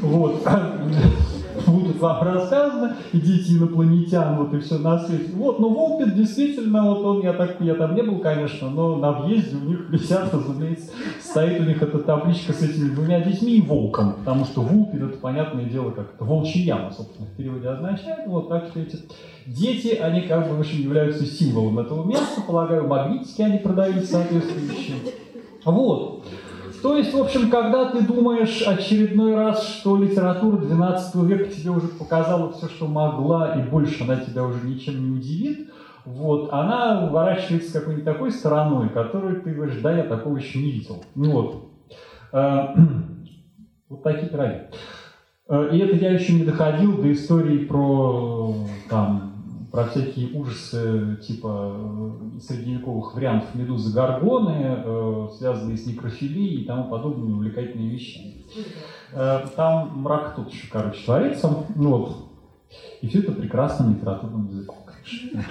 вот, 0.00 0.46
будут 1.66 1.98
вам 2.00 2.22
рассказаны, 2.22 2.94
и 3.12 3.20
дети 3.20 3.52
инопланетян, 3.52 4.36
вот 4.36 4.52
и 4.54 4.60
все 4.60 4.78
на 4.78 4.98
свете. 4.98 5.32
Вот, 5.34 5.60
но 5.60 5.68
Волпит 5.68 6.14
действительно, 6.14 6.82
вот 6.84 7.04
он, 7.04 7.22
я 7.22 7.32
так, 7.32 7.56
я 7.60 7.74
там 7.74 7.94
не 7.94 8.02
был, 8.02 8.18
конечно, 8.18 8.70
но 8.70 8.96
на 8.96 9.12
въезде 9.12 9.56
у 9.56 9.60
них 9.60 9.80
висят, 9.90 10.32
разумеется, 10.32 10.90
стоит 11.20 11.60
у 11.60 11.64
них 11.64 11.82
эта 11.82 11.98
табличка 11.98 12.52
с 12.52 12.62
этими 12.62 12.90
двумя 12.90 13.20
детьми 13.20 13.56
и 13.56 13.62
волком, 13.62 14.14
потому 14.14 14.44
что 14.44 14.62
Волпит, 14.62 15.02
это 15.02 15.16
понятное 15.16 15.64
дело, 15.64 15.90
как 15.90 16.14
это 16.14 16.24
волчья 16.24 16.76
яма, 16.76 16.90
собственно, 16.92 17.28
в 17.28 17.36
переводе 17.36 17.68
означает, 17.68 18.26
вот, 18.26 18.48
так 18.48 18.68
что 18.68 18.80
эти 18.80 18.98
дети, 19.46 19.94
они 19.94 20.22
как 20.22 20.48
бы, 20.48 20.56
в 20.56 20.60
общем, 20.60 20.82
являются 20.82 21.24
символом 21.24 21.78
этого 21.78 22.04
места, 22.04 22.40
полагаю, 22.46 22.86
магнитики 22.86 23.42
они 23.42 23.58
продают 23.58 24.04
соответствующие. 24.04 24.96
Вот. 25.64 26.24
То 26.84 26.98
есть, 26.98 27.14
в 27.14 27.18
общем, 27.18 27.48
когда 27.48 27.90
ты 27.90 28.02
думаешь 28.02 28.60
очередной 28.60 29.34
раз, 29.34 29.66
что 29.66 29.96
литература 29.96 30.58
12 30.58 31.14
века 31.24 31.46
тебе 31.46 31.70
уже 31.70 31.88
показала 31.88 32.52
все, 32.52 32.68
что 32.68 32.86
могла, 32.86 33.54
и 33.54 33.62
больше 33.62 34.04
она 34.04 34.16
тебя 34.16 34.44
уже 34.44 34.66
ничем 34.66 35.02
не 35.02 35.16
удивит, 35.16 35.70
вот, 36.04 36.52
она 36.52 37.06
уворачивается 37.06 37.80
какой-нибудь 37.80 38.04
такой 38.04 38.30
стороной, 38.30 38.90
которую 38.90 39.40
ты 39.40 39.54
говоришь, 39.54 39.80
да, 39.80 39.96
я 39.96 40.02
такого 40.02 40.36
еще 40.36 40.58
не 40.58 40.72
видел. 40.72 41.02
Ну 41.14 41.30
вот. 41.30 41.70
Э, 42.32 42.74
Вот 43.88 44.02
такие 44.02 44.28
пироги. 44.28 44.64
Э, 45.48 45.70
и 45.72 45.78
это 45.78 45.96
я 45.96 46.10
еще 46.10 46.34
не 46.34 46.44
доходил 46.44 46.98
до 47.00 47.10
истории 47.10 47.64
про, 47.64 48.56
там, 48.90 49.33
про 49.74 49.86
всякие 49.86 50.38
ужасы 50.38 51.18
типа 51.26 51.74
э, 51.74 52.38
средневековых 52.38 53.12
вариантов 53.12 53.52
медузы 53.56 53.92
Гаргоны, 53.92 54.54
э, 54.56 55.28
связанные 55.36 55.76
с 55.76 55.84
некрофилией 55.84 56.62
и 56.62 56.64
тому 56.64 56.88
подобными 56.88 57.32
увлекательными 57.32 57.90
вещами. 57.90 58.34
Там 59.56 60.02
мрак 60.02 60.36
тут 60.36 60.52
еще, 60.52 60.68
короче, 60.70 61.04
творится. 61.04 61.66
Ну 61.74 61.90
вот. 61.90 62.16
И 63.00 63.08
все 63.08 63.18
это 63.18 63.32
прекрасным 63.32 63.94
литературным 63.94 64.48
языком, 64.48 64.76
конечно. 64.86 65.42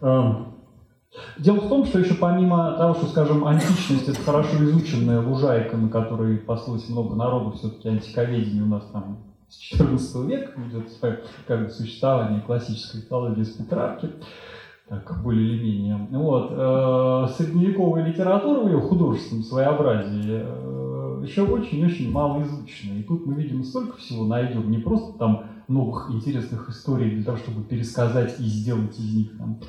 Дело 1.38 1.56
в 1.56 1.68
том, 1.68 1.84
что 1.84 1.98
еще 1.98 2.14
помимо 2.14 2.76
того, 2.76 2.94
что, 2.94 3.06
скажем, 3.06 3.44
античность 3.44 4.08
это 4.08 4.20
хорошо 4.20 4.56
изученная 4.62 5.20
лужайка, 5.20 5.76
на 5.76 5.88
которой 5.88 6.36
паслось 6.36 6.88
много 6.88 7.16
народу, 7.16 7.56
все-таки 7.56 7.88
антиковедение 7.88 8.62
у 8.62 8.66
нас 8.66 8.84
там 8.92 9.27
с 9.48 9.56
14 9.56 10.16
века 10.26 10.60
идет 10.68 10.88
как 11.46 11.64
бы 11.64 11.70
существование 11.70 12.40
классической 12.42 13.00
филологии 13.00 13.44
с 13.44 13.52
Петрарки, 13.52 14.10
так, 14.88 15.22
более 15.22 15.54
или 15.54 15.62
менее. 15.62 16.08
Вот. 16.10 16.50
Э, 16.50 17.28
средневековая 17.36 18.06
литература 18.06 18.60
в 18.60 18.68
ее 18.68 18.80
художественном 18.80 19.44
своеобразии 19.44 20.42
э, 20.44 21.24
еще 21.24 21.42
очень-очень 21.42 22.10
мало 22.10 22.42
изучена. 22.42 22.98
И 22.98 23.02
тут 23.02 23.26
мы, 23.26 23.34
видим, 23.34 23.64
столько 23.64 23.96
всего 23.98 24.24
найдем, 24.26 24.70
не 24.70 24.78
просто 24.78 25.18
там 25.18 25.46
новых 25.68 26.10
интересных 26.10 26.68
историй 26.70 27.10
для 27.10 27.24
того, 27.24 27.36
чтобы 27.36 27.62
пересказать 27.64 28.40
и 28.40 28.44
сделать 28.44 28.98
из 28.98 29.14
них 29.14 29.36
там, 29.36 29.60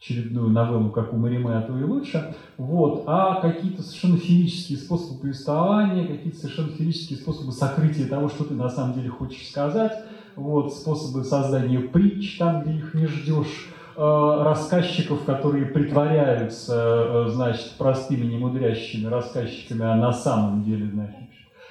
очередную 0.00 0.48
новеллу, 0.50 0.90
как 0.90 1.12
у 1.12 1.16
Мариме, 1.16 1.56
а 1.56 1.62
то 1.62 1.76
и 1.76 1.82
лучше, 1.82 2.34
вот, 2.56 3.04
а 3.06 3.40
какие-то 3.40 3.82
совершенно 3.82 4.16
физические 4.16 4.78
способы 4.78 5.20
повествования, 5.20 6.06
какие-то 6.06 6.38
совершенно 6.38 6.68
физические 6.68 7.18
способы 7.18 7.52
сокрытия 7.52 8.06
того, 8.06 8.28
что 8.28 8.44
ты 8.44 8.54
на 8.54 8.68
самом 8.68 8.94
деле 8.94 9.08
хочешь 9.08 9.48
сказать, 9.48 9.92
вот, 10.36 10.72
способы 10.72 11.24
создания 11.24 11.80
притч 11.80 12.38
там, 12.38 12.62
где 12.62 12.74
их 12.74 12.94
не 12.94 13.06
ждешь, 13.06 13.70
э, 13.96 14.42
рассказчиков, 14.44 15.24
которые 15.24 15.66
притворяются, 15.66 16.74
э, 16.76 17.30
значит, 17.30 17.72
простыми, 17.76 18.24
немудрящими 18.26 19.08
рассказчиками, 19.08 19.84
а 19.84 19.96
на 19.96 20.12
самом 20.12 20.62
деле, 20.62 20.86
значит, 20.86 21.27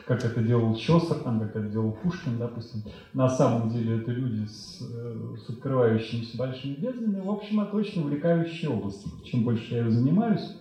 как 0.07 0.23
это 0.23 0.41
делал 0.41 0.73
Чосер, 0.75 1.17
там, 1.17 1.39
как 1.39 1.55
это 1.55 1.67
делал 1.67 1.91
Пушкин, 1.91 2.37
допустим. 2.37 2.83
На 3.13 3.29
самом 3.29 3.69
деле 3.69 3.97
это 3.99 4.11
люди 4.11 4.47
с, 4.47 4.81
э, 4.81 5.35
с 5.45 5.49
открывающимися 5.49 6.37
большими 6.37 6.75
безднами. 6.75 7.19
В 7.19 7.29
общем, 7.29 7.59
это 7.59 7.75
очень 7.75 8.01
увлекающая 8.01 8.69
область. 8.69 9.05
Чем 9.25 9.43
больше 9.43 9.73
я 9.73 9.83
ее 9.83 9.91
занимаюсь, 9.91 10.55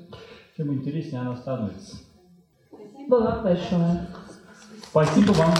тем 0.56 0.74
интереснее 0.74 1.20
она 1.20 1.36
становится. 1.36 1.97
Спасибо 2.68 3.14
вам 3.14 3.43
большое. 3.44 4.06
Спасибо 4.90 5.32
вам. 5.32 5.55